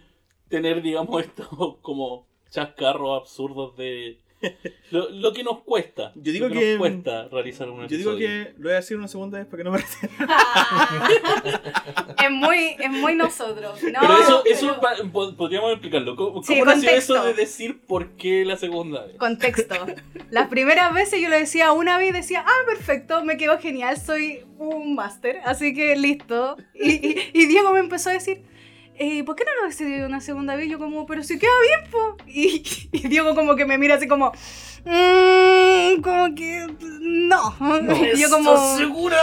tener, 0.49 0.83
digamos, 0.83 1.23
estos 1.25 1.47
como 1.81 2.27
chascarros 2.51 3.21
absurdos 3.23 3.77
de. 3.77 4.19
Lo, 4.93 5.11
lo 5.11 5.33
que 5.33 5.43
nos 5.43 5.63
cuesta. 5.65 6.13
Yo 6.15 6.31
digo 6.33 6.47
lo 6.49 6.55
que- 6.55 6.75
nos 6.75 6.79
cuesta 6.79 7.29
realizar 7.33 7.69
un 7.69 7.89
Yo 7.89 7.97
digo 7.97 8.13
episodio. 8.13 8.29
que 8.29 8.53
lo 8.59 8.63
voy 8.65 8.73
a 8.73 8.77
decir 8.77 8.97
una 8.97 9.09
segunda 9.09 9.39
vez 9.39 9.47
para 9.49 9.59
que 9.59 9.65
no 9.65 9.73
me 9.73 9.79
es 12.25 12.31
muy, 12.31 12.77
es 12.79 12.91
muy 12.91 13.15
nosotros. 13.15 13.83
No, 13.83 14.01
Pero 14.01 14.19
eso, 14.19 14.45
eso 14.45 14.81
podríamos 15.37 15.73
explicarlo. 15.73 16.17
¿Cómo, 16.17 16.43
Sí, 16.43 16.55
cómo 16.59 16.65
nació 16.67 16.91
eso 16.91 17.25
de 17.25 17.35
decir 17.35 17.81
por 17.81 18.11
qué 18.11 18.45
la 18.45 18.57
segunda 18.57 19.05
vez? 19.07 19.17
Contexto. 19.17 19.75
Las 20.31 20.49
primeras 20.49 20.93
veces 20.95 21.21
yo 21.21 21.29
lo 21.29 21.37
decía 21.37 21.73
una 21.73 21.99
vez 21.99 22.11
y 22.11 22.13
decía, 22.13 22.45
ah, 22.47 22.61
perfecto, 22.67 23.25
me 23.25 23.37
quedó 23.37 23.59
genial, 23.59 23.99
soy 24.01 24.45
un 24.59 24.95
máster, 24.95 25.41
así 25.45 25.75
que 25.75 25.97
listo. 25.97 26.57
Y, 26.75 26.93
y- 26.93 27.31
y 27.33 27.47
Diego 27.47 27.73
me 27.73 27.81
empezó 27.81 28.11
a 28.11 28.13
decir, 28.13 28.43
eh, 28.99 29.25
¿por 29.25 29.37
qué 29.37 29.45
no 29.45 29.51
lo 29.63 29.69
decidí 29.69 30.01
una 30.03 30.21
segunda 30.21 30.57
vez? 30.57 30.69
Yo 30.69 30.79
como, 30.79 31.07
pero 31.07 31.23
si 31.23 31.39
queda 31.39 31.51
bien, 31.69 31.91
po. 31.91 32.17
Y, 32.27 32.63
y 32.93 33.09
Diego 33.09 33.35
como 33.35 33.57
que 33.57 33.65
me 33.67 33.79
mira 33.79 33.97
así 33.97 34.07
como, 34.09 34.33
"Mm, 34.85 36.01
como 36.03 36.35
que 36.35 36.67
no. 37.01 37.55
Y 38.15 38.21
yo 38.21 38.31
como, 38.31 38.55
¿Estás 38.55 38.77
segura? 38.79 39.19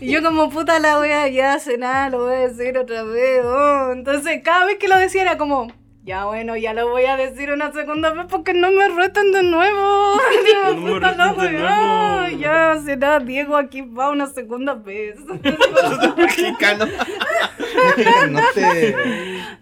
y 0.00 0.10
yo 0.12 0.22
como 0.22 0.48
puta 0.50 0.78
la 0.78 0.98
wea, 1.00 1.28
ya 1.28 1.54
hace 1.54 1.76
nada, 1.78 2.08
lo 2.10 2.24
voy 2.24 2.34
a 2.34 2.48
decir 2.48 2.76
otra 2.78 3.02
vez. 3.02 3.42
oh". 3.44 3.90
Entonces 3.92 4.40
cada 4.44 4.66
vez 4.66 4.78
que 4.78 4.88
lo 4.88 4.96
decía 4.98 5.22
era 5.22 5.38
como, 5.38 5.72
ya 6.04 6.26
bueno, 6.26 6.56
ya 6.56 6.74
lo 6.74 6.88
voy 6.90 7.04
a 7.06 7.16
decir 7.16 7.50
una 7.50 7.72
segunda 7.72 8.12
vez 8.12 8.26
porque 8.28 8.52
no 8.52 8.70
me 8.70 8.84
de 8.84 9.42
nuevo. 9.42 10.18
No 10.74 10.98
reten 10.98 11.36
de 11.38 11.52
nuevo. 11.52 12.38
ya 12.38 12.78
será 12.84 13.20
Diego 13.20 13.56
aquí 13.56 13.80
va 13.82 14.10
una 14.10 14.26
segunda 14.26 14.74
vez. 14.74 15.16
Mexicano. 16.16 16.86
no 18.30 18.40
te... 18.54 18.94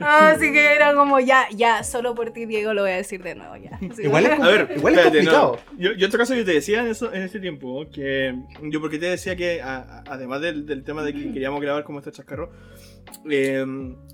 Así 0.01 0.53
que 0.53 0.75
era 0.75 0.95
como, 0.95 1.21
ya, 1.21 1.47
ya, 1.55 1.85
solo 1.85 2.15
por 2.15 2.31
ti 2.33 2.47
Diego 2.47 2.75
lo 2.75 2.83
voy 2.83 2.91
a 2.93 2.97
decir 2.97 3.23
de 3.23 3.35
nuevo, 3.35 3.57
ya. 3.57 3.77
Así 3.91 4.03
Igual 4.03 4.27
es 4.27 4.41
A 4.41 4.47
ver, 4.49 4.73
Igual 4.77 4.95
es 4.95 4.99
espérate, 5.07 5.23
no. 5.25 5.33
complicado. 5.33 5.59
Yo, 5.79 5.93
yo 5.93 5.99
en 5.99 6.05
otro 6.07 6.19
caso 6.19 6.35
yo 6.35 6.45
te 6.45 6.53
decía 6.55 6.81
en, 6.81 6.89
eso, 6.89 7.13
en 7.13 7.23
ese 7.23 7.39
tiempo 7.41 7.87
que 7.93 8.35
yo 8.63 8.81
porque 8.81 8.99
te 8.99 9.07
decía 9.07 9.37
que 9.37 9.63
a- 9.63 9.77
a- 9.79 10.05
además 10.09 10.41
del, 10.41 10.67
del 10.67 10.83
tema 10.85 11.03
de 11.03 11.13
que 11.15 11.33
queríamos 11.33 11.61
grabar 11.61 11.85
como 11.85 11.99
este 12.01 12.11
chascarro, 12.13 12.51
eh, 13.31 13.65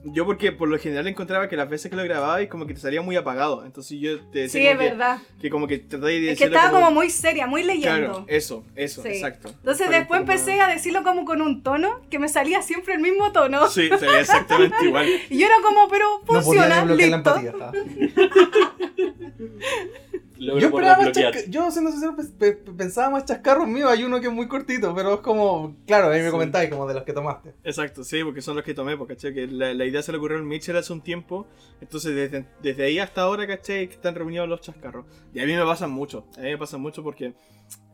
yo 0.05 0.27
porque 0.27 0.53
por 0.53 0.69
lo 0.69 0.79
general 0.79 1.07
encontraba 1.09 1.49
que 1.49 1.57
las 1.57 1.69
veces 1.69 1.91
que 1.91 1.97
lo 1.97 2.05
grababa 2.05 2.41
y 2.43 2.49
como 2.49 2.67
que 2.67 2.75
te 2.75 2.81
salía 2.81 3.03
muy 3.03 3.17
apagado, 3.17 3.65
entonces 3.65 3.99
yo 4.01 4.21
te 4.31 4.41
decía 4.41 4.61
Sí, 4.61 4.67
como 4.69 4.71
es 4.71 4.79
que, 4.79 4.85
verdad. 4.95 5.19
que 5.41 5.51
como 5.51 5.67
que 5.67 5.79
traté 5.79 6.07
de 6.07 6.17
Es 6.17 6.23
que 6.39 6.45
decirlo 6.45 6.57
estaba 6.57 6.79
como 6.79 6.91
muy 6.93 7.11
seria, 7.11 7.47
muy 7.47 7.63
leyendo. 7.63 8.13
Claro, 8.13 8.25
eso, 8.29 8.65
eso, 8.77 9.03
Sí. 9.03 9.09
exacto. 9.09 9.49
Entonces 9.49 9.91
después 9.91 10.21
empecé 10.21 10.61
a 10.61 10.69
decirlo 10.69 11.03
como 11.03 11.25
con 11.25 11.41
un 11.43 11.63
tono 11.63 12.01
que 12.11 12.19
me 12.19 12.29
salía 12.29 12.63
siempre 12.63 12.95
el 12.95 13.01
mismo 13.01 13.33
tono. 13.33 13.69
Sí, 13.69 13.89
sería 13.99 14.21
exactamente 14.21 14.77
igual. 14.85 15.07
Y 15.31 15.39
yo 15.39 15.47
era 15.47 15.57
como, 15.63 15.89
pero 15.89 16.07
No 16.21 16.25
podía 16.27 16.43
funciona, 16.43 16.85
la 16.85 17.05
empatía. 17.17 17.53
Yo 20.39 20.57
esperaba 20.59 21.03
más 21.03 21.13
Yo, 21.49 21.71
siendo 21.71 21.91
sincero, 21.91 22.15
pe- 22.39 22.53
pensaba 22.53 23.11
más 23.11 23.25
chascarros 23.25 23.67
míos. 23.67 23.91
Hay 23.91 24.05
uno 24.05 24.21
que 24.21 24.29
es 24.29 24.33
muy 24.33 24.47
cortito, 24.49 24.95
pero 24.95 25.15
es 25.15 25.21
como. 25.21 25.77
Claro, 25.87 26.09
ahí 26.11 26.21
me 26.21 26.27
Sí. 26.27 26.31
comentáis, 26.31 26.71
como 26.71 26.87
de 26.87 26.95
los 26.95 27.03
que 27.03 27.13
tomaste. 27.13 27.55
Exacto, 27.65 28.05
sí, 28.05 28.23
porque 28.25 28.41
son 28.41 28.55
los 28.57 28.65
que 28.65 28.75
tomé, 28.75 28.97
porque 28.97 29.15
¿cachai? 29.15 29.35
Que 29.35 29.47
la, 29.47 29.75
la 29.75 29.85
idea 29.85 30.03
se 30.03 30.13
le 30.13 30.19
ocurrió 30.19 30.39
al 30.39 30.45
Mitchell 30.45 30.77
hace 30.77 30.93
un 30.93 31.01
tiempo. 31.01 31.47
Entonces, 31.81 32.15
desde, 32.15 32.47
desde 32.63 32.85
ahí 32.85 32.99
hasta 32.99 33.23
ahora, 33.23 33.47
¿cachai? 33.47 33.89
Que 33.89 33.95
están 33.95 34.15
reunidos 34.15 34.49
los 34.49 34.61
chascarros. 34.61 35.05
Y 35.35 35.41
a 35.41 35.47
mí 35.47 35.55
me 35.55 35.65
pasan 35.65 35.91
mucho. 35.91 36.25
A 36.37 36.41
mí 36.41 36.51
me 36.51 36.59
pasan 36.59 36.81
mucho 36.81 37.03
porque 37.03 37.35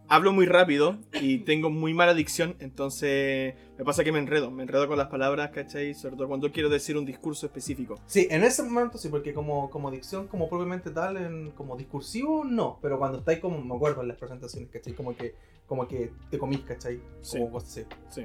hablo 0.08 0.32
muy 0.32 0.46
rápido 0.46 0.98
y 1.20 1.38
tengo 1.38 1.70
muy 1.70 1.94
mala 1.94 2.14
dicción. 2.14 2.56
Entonces, 2.60 3.54
me 3.78 3.84
pasa 3.84 4.04
que 4.04 4.12
me 4.12 4.18
enredo. 4.18 4.50
Me 4.50 4.62
enredo 4.62 4.86
con 4.88 4.98
las 4.98 5.08
palabras, 5.08 5.50
¿cachai? 5.50 5.94
Sobre 5.94 6.16
todo 6.16 6.28
cuando 6.28 6.50
quiero 6.52 6.68
decir 6.68 6.96
un 6.96 7.04
discurso 7.04 7.46
específico. 7.46 7.98
Sí, 8.06 8.28
en 8.30 8.44
ese 8.44 8.62
momento 8.62 8.98
sí, 8.98 9.08
porque 9.08 9.32
como, 9.32 9.70
como 9.70 9.90
dicción, 9.90 10.28
como 10.28 10.48
propiamente 10.48 10.90
tal, 10.90 11.16
en, 11.16 11.50
como 11.52 11.76
discursivo, 11.76 12.44
no. 12.44 12.78
Pero 12.82 12.98
cuando 12.98 13.18
estáis 13.18 13.38
como, 13.40 13.62
me 13.62 13.74
acuerdo 13.74 14.02
en 14.02 14.08
las 14.08 14.16
presentaciones, 14.18 14.68
¿cachai? 14.70 14.92
Como 14.94 15.16
que, 15.16 15.34
como 15.66 15.88
que 15.88 16.10
te 16.30 16.38
comís, 16.38 16.60
¿cachai? 16.60 17.00
Sí. 17.20 17.38
Como 17.38 17.50
cosas 17.52 17.70
así. 17.70 17.82
Sí, 18.10 18.22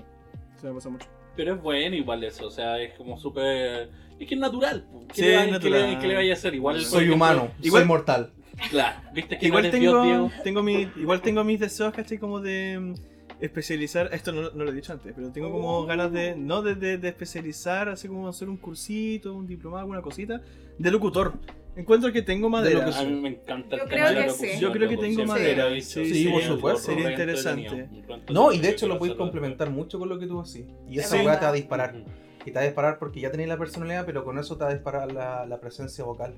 sí 0.60 0.68
me 0.68 0.74
pasa 0.74 0.90
mucho. 0.90 1.08
Pero 1.36 1.56
es 1.56 1.62
bueno 1.62 1.96
igual 1.96 2.22
eso, 2.26 2.48
o 2.48 2.52
sea, 2.52 2.82
es 2.82 2.94
como 2.98 3.18
súper... 3.18 3.90
Es 4.20 4.28
que 4.28 4.36
es 4.36 4.42
natural. 4.42 4.86
¿Qué, 5.08 5.14
Sí, 5.16 5.22
le, 5.22 5.36
va- 5.36 5.42
es 5.44 5.46
qué 5.48 5.52
natural. 5.54 5.92
le- 5.94 6.00
qué 6.00 6.08
le 6.08 6.16
vaya 6.16 6.34
a 6.34 6.36
hacer? 6.36 6.54
Igual, 6.54 6.82
Soy 6.82 7.06
ejemplo, 7.06 7.16
humano, 7.16 7.52
igual- 7.62 7.84
soy 7.84 7.88
mortal. 7.88 8.34
Claro, 8.70 9.00
viste 9.14 9.38
que 9.38 9.46
Igual 9.48 9.64
no 9.64 9.68
eres 9.70 9.80
Dios, 9.82 9.94
tengo, 9.94 10.04
Diego. 10.06 10.32
tengo 10.44 10.64
mi, 10.64 10.74
igual 10.98 11.22
tengo 11.22 11.44
mis 11.44 11.60
deseos, 11.60 11.94
¿cachai? 11.94 12.18
Como 12.18 12.40
de 12.42 12.78
mm, 12.80 12.94
especializar, 13.42 14.10
esto 14.14 14.32
no, 14.32 14.50
no 14.52 14.64
lo 14.64 14.72
he 14.72 14.76
dicho 14.76 14.92
antes, 14.94 15.14
pero 15.16 15.32
tengo 15.32 15.52
como 15.52 15.86
ganas 15.86 16.12
de, 16.12 16.36
no 16.36 16.62
de, 16.62 16.76
de- 16.76 16.98
de 16.98 17.08
especializar, 17.08 17.90
así 17.90 18.08
como 18.08 18.28
hacer 18.28 18.50
un 18.50 18.58
cursito, 18.58 19.34
un 19.34 19.48
diplomado, 19.48 19.82
alguna 19.82 20.02
cosita, 20.02 20.42
de 20.78 20.92
locutor. 20.92 21.34
Encuentro 21.76 22.12
que 22.12 22.22
tengo 22.22 22.50
madera. 22.50 22.86
A 22.98 23.04
mí 23.06 23.22
me 23.22 23.30
encanta 23.30 23.76
el 23.76 23.82
Yo 23.84 23.88
tema 23.88 23.88
creo 23.88 24.08
de 24.10 24.14
la 24.16 24.22
que 24.22 24.28
locución, 24.28 24.52
sí. 24.56 24.60
Yo 24.60 24.72
creo 24.74 24.90
que 24.90 24.98
tengo 24.98 25.16
siempre 25.16 25.26
madera, 25.56 25.70
sí, 25.76 25.82
sí, 25.82 26.06
sería 26.06 26.32
por 26.32 26.42
supuesto. 26.44 26.82
Sería 26.82 27.06
re 27.06 27.12
interesante. 27.12 27.90
No, 28.30 28.52
y 28.52 28.60
de 28.60 28.70
hecho 28.70 28.88
lo 28.88 28.98
podéis 28.98 29.12
hacerlo. 29.14 29.26
complementar 29.32 29.70
mucho 29.70 29.98
con 29.98 30.10
lo 30.10 30.20
que 30.20 30.28
tú 30.28 30.42
así. 30.42 30.66
Y 30.90 31.00
Es 31.00 31.06
esa 31.06 31.24
weá 31.24 31.40
te 31.40 31.46
va 31.46 31.52
a 31.52 31.54
disparar. 31.54 31.96
Y 32.42 32.46
te 32.46 32.52
va 32.52 32.62
a 32.62 32.64
disparar 32.66 33.00
porque 33.00 33.22
ya 33.22 33.32
tenéis 33.32 33.48
la 33.48 33.58
personalidad, 33.58 34.06
pero 34.06 34.26
con 34.26 34.38
eso 34.40 34.58
te 34.58 34.64
va 34.66 34.72
a 34.72 34.74
disparar 34.74 35.12
la, 35.14 35.46
la 35.46 35.60
presencia 35.62 36.04
vocal. 36.04 36.34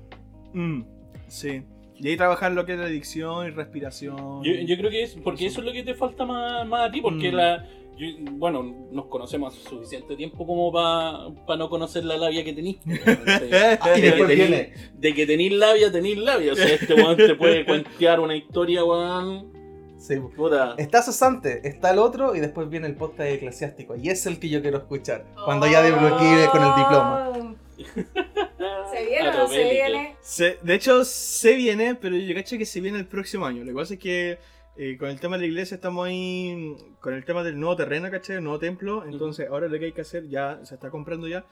Mm, 0.52 0.82
sí. 1.26 1.64
Y 1.98 2.08
ahí 2.08 2.16
trabajar 2.16 2.52
lo 2.52 2.64
que 2.66 2.72
es 2.72 2.78
la 2.78 2.86
adicción 2.86 3.46
y 3.46 3.50
respiración. 3.50 4.42
Yo, 4.42 4.52
yo 4.52 4.76
creo 4.76 4.90
que 4.90 5.02
es 5.02 5.14
porque 5.22 5.46
eso 5.46 5.60
es 5.60 5.66
lo 5.66 5.72
que 5.72 5.82
te 5.82 5.94
falta 5.94 6.24
más, 6.24 6.66
más 6.66 6.88
a 6.88 6.92
ti, 6.92 7.00
porque 7.00 7.30
Mm. 7.30 7.34
la. 7.34 7.64
yo- 7.96 8.06
bueno, 8.32 8.62
nos 8.90 9.06
conocemos 9.06 9.54
hace 9.54 9.68
suficiente 9.68 10.16
tiempo 10.16 10.44
como 10.46 10.72
para 10.72 11.58
no 11.58 11.68
conocer 11.68 12.04
la 12.04 12.16
labia 12.16 12.42
que 12.42 12.52
tenís. 12.52 12.78
Y 12.86 14.00
de, 14.00 14.12
tenís, 14.12 14.90
de 14.98 15.14
que 15.14 15.26
tenís 15.26 15.52
labia, 15.52 15.92
tenís 15.92 16.18
labia. 16.18 16.52
O 16.52 16.56
sea, 16.56 16.66
este 16.74 16.94
weón 16.94 17.16
te 17.16 17.34
puede 17.34 17.64
cuentear 17.66 18.18
una 18.20 18.34
historia, 18.36 18.84
weón. 18.84 19.52
Sí. 19.98 20.16
Puta. 20.36 20.74
Está 20.78 21.00
cesante, 21.02 21.60
está 21.68 21.92
el 21.92 21.98
otro 22.00 22.34
y 22.34 22.40
después 22.40 22.68
viene 22.68 22.88
el 22.88 22.96
podcast 22.96 23.30
eclesiástico. 23.30 23.94
Y 23.94 24.08
es 24.08 24.26
el 24.26 24.40
que 24.40 24.48
yo 24.48 24.60
quiero 24.60 24.78
escuchar. 24.78 25.24
Cuando 25.44 25.68
ya 25.68 25.80
desbloquee 25.82 26.48
con 26.50 26.62
el 26.64 26.74
diploma. 26.74 27.54
¿Se 28.92 29.06
viene 29.06 29.28
o 29.28 29.32
no 29.32 29.48
se 29.48 29.70
viene? 29.70 30.16
Se- 30.20 30.58
de 30.62 30.74
hecho, 30.74 31.04
se 31.04 31.54
viene, 31.54 31.94
pero 31.94 32.16
yo 32.16 32.34
cacho 32.34 32.58
que 32.58 32.66
se 32.66 32.80
viene 32.80 32.98
el 32.98 33.06
próximo 33.06 33.46
año. 33.46 33.64
Lo 33.64 33.70
que 33.70 33.76
pasa 33.76 33.94
es 33.94 34.00
que 34.00 34.38
eh, 34.76 34.96
con 34.98 35.08
el 35.10 35.20
tema 35.20 35.36
de 35.36 35.42
la 35.42 35.46
iglesia 35.48 35.74
estamos 35.74 36.06
ahí, 36.06 36.76
con 37.00 37.14
el 37.14 37.24
tema 37.24 37.42
del 37.42 37.58
nuevo 37.58 37.76
terreno, 37.76 38.10
¿cachai? 38.10 38.36
El 38.36 38.44
nuevo 38.44 38.58
templo. 38.58 39.04
Entonces, 39.04 39.48
ahora 39.48 39.68
lo 39.68 39.78
que 39.78 39.86
hay 39.86 39.92
que 39.92 40.00
hacer, 40.02 40.28
ya 40.28 40.60
se 40.64 40.74
está 40.74 40.90
comprando 40.90 41.28
ya. 41.28 41.44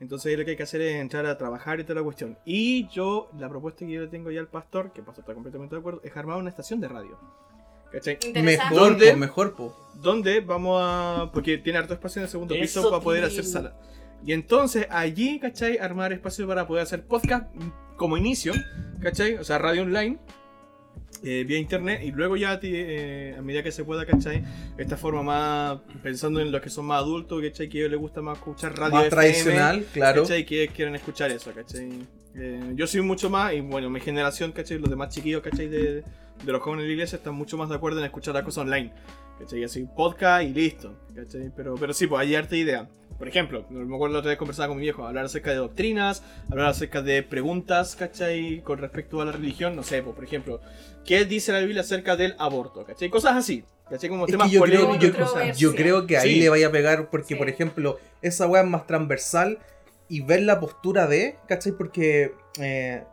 Entonces, 0.00 0.36
lo 0.36 0.44
que 0.44 0.52
hay 0.52 0.56
que 0.56 0.62
hacer 0.64 0.80
es 0.80 0.96
entrar 0.96 1.26
a 1.26 1.38
trabajar 1.38 1.78
y 1.78 1.84
toda 1.84 1.96
la 1.96 2.02
cuestión. 2.02 2.36
Y 2.44 2.88
yo, 2.88 3.30
la 3.38 3.48
propuesta 3.48 3.86
que 3.86 3.92
yo 3.92 4.00
le 4.00 4.08
tengo 4.08 4.30
ya 4.30 4.40
al 4.40 4.48
pastor, 4.48 4.92
que 4.92 5.00
el 5.00 5.06
pastor 5.06 5.22
está 5.22 5.34
completamente 5.34 5.74
de 5.76 5.80
acuerdo, 5.80 6.00
es 6.02 6.16
armar 6.16 6.38
una 6.38 6.50
estación 6.50 6.80
de 6.80 6.88
radio. 6.88 7.18
¿Cachai? 7.92 8.18
Mejor, 8.42 8.74
¿Dónde? 8.74 9.12
po, 9.12 9.16
mejor, 9.18 9.54
po. 9.54 9.76
donde 9.94 10.40
vamos 10.40 10.80
a. 10.82 11.30
Porque 11.32 11.58
tiene 11.58 11.78
harto 11.78 11.92
espacio 11.92 12.20
en 12.20 12.24
el 12.24 12.30
segundo 12.30 12.54
piso 12.54 12.80
Eso, 12.80 12.90
para 12.90 13.02
poder 13.02 13.22
hacer 13.24 13.44
sala. 13.44 13.76
Y 14.24 14.32
entonces 14.32 14.86
allí, 14.90 15.38
¿cachai? 15.40 15.78
Armar 15.78 16.12
espacio 16.12 16.46
para 16.46 16.66
poder 16.66 16.82
hacer 16.82 17.04
podcast 17.04 17.46
como 17.96 18.16
inicio, 18.16 18.52
¿cachai? 19.00 19.34
O 19.34 19.44
sea, 19.44 19.58
radio 19.58 19.82
online, 19.82 20.18
eh, 21.24 21.44
vía 21.46 21.58
internet, 21.58 22.02
y 22.04 22.12
luego 22.12 22.36
ya 22.36 22.58
eh, 22.62 23.34
a 23.38 23.42
medida 23.42 23.62
que 23.62 23.72
se 23.72 23.84
pueda, 23.84 24.06
¿cachai? 24.06 24.44
Esta 24.76 24.96
forma 24.96 25.22
más, 25.22 25.80
pensando 26.02 26.40
en 26.40 26.52
los 26.52 26.60
que 26.60 26.70
son 26.70 26.86
más 26.86 26.98
adultos, 26.98 27.42
¿cachai? 27.42 27.68
Que 27.68 27.78
a 27.78 27.80
ellos 27.80 27.90
les 27.92 28.00
gusta 28.00 28.22
más 28.22 28.38
escuchar 28.38 28.76
radio 28.76 28.94
Más 28.94 29.06
FM, 29.06 29.22
tradicional, 29.22 29.86
claro. 29.92 30.22
¿cachai? 30.22 30.46
Que 30.46 30.68
quieren 30.68 30.94
escuchar 30.94 31.30
eso, 31.30 31.52
¿cachai? 31.52 31.90
Eh, 32.34 32.72
yo 32.74 32.86
soy 32.86 33.02
mucho 33.02 33.28
más, 33.28 33.52
y 33.54 33.60
bueno, 33.60 33.90
mi 33.90 34.00
generación, 34.00 34.52
¿cachai? 34.52 34.78
Los 34.78 34.90
demás 34.90 35.14
chiquillos, 35.14 35.42
¿cachai? 35.42 35.68
De, 35.68 36.02
de 36.44 36.52
los 36.52 36.60
jóvenes 36.60 36.84
de 36.84 36.88
la 36.88 36.92
iglesia 36.94 37.16
están 37.16 37.34
mucho 37.34 37.56
más 37.56 37.68
de 37.68 37.74
acuerdo 37.74 37.98
en 37.98 38.04
escuchar 38.04 38.34
las 38.34 38.44
cosas 38.44 38.62
online. 38.62 38.92
¿Cachai? 39.38 39.64
Así, 39.64 39.84
podcast 39.96 40.44
y 40.44 40.52
listo. 40.52 40.94
¿Cachai? 41.14 41.50
Pero, 41.54 41.74
pero 41.74 41.92
sí, 41.92 42.06
pues 42.06 42.20
hay 42.20 42.34
harta 42.34 42.56
idea. 42.56 42.88
Por 43.22 43.28
ejemplo, 43.28 43.64
me 43.70 43.94
acuerdo 43.94 44.14
la 44.14 44.18
otra 44.18 44.30
vez 44.30 44.36
conversaba 44.36 44.66
con 44.66 44.78
mi 44.78 44.82
viejo, 44.82 45.06
hablar 45.06 45.26
acerca 45.26 45.50
de 45.50 45.58
doctrinas, 45.58 46.24
hablar 46.50 46.66
acerca 46.66 47.02
de 47.02 47.22
preguntas, 47.22 47.94
¿cachai? 47.94 48.62
Con 48.62 48.78
respecto 48.78 49.20
a 49.20 49.24
la 49.24 49.30
religión, 49.30 49.76
no 49.76 49.84
sé, 49.84 50.02
pues, 50.02 50.16
por 50.16 50.24
ejemplo, 50.24 50.60
¿qué 51.04 51.24
dice 51.24 51.52
la 51.52 51.60
Biblia 51.60 51.82
acerca 51.82 52.16
del 52.16 52.34
aborto? 52.40 52.84
¿Cachai? 52.84 53.10
Cosas 53.10 53.36
así, 53.36 53.62
¿cachai? 53.88 54.10
Como 54.10 54.24
Es 54.26 54.32
temas 54.32 54.50
yo 54.50 54.60
creo, 54.62 54.96
yo, 55.54 55.72
creo 55.72 56.04
que 56.08 56.16
ahí 56.16 56.32
Sí. 56.34 56.40
le 56.40 56.48
vaya 56.48 56.66
a 56.66 56.72
pegar 56.72 57.10
porque, 57.10 57.34
Sí. 57.34 57.34
por 57.36 57.48
ejemplo, 57.48 57.96
esa 58.22 58.48
weá 58.48 58.62
es 58.64 58.68
más 58.68 58.88
transversal 58.88 59.60
y 60.08 60.22
ver 60.22 60.42
la 60.42 60.58
postura 60.58 61.06
de, 61.06 61.36
¿cachai? 61.46 61.70
Porque 61.78 62.34
eh, 62.58 63.04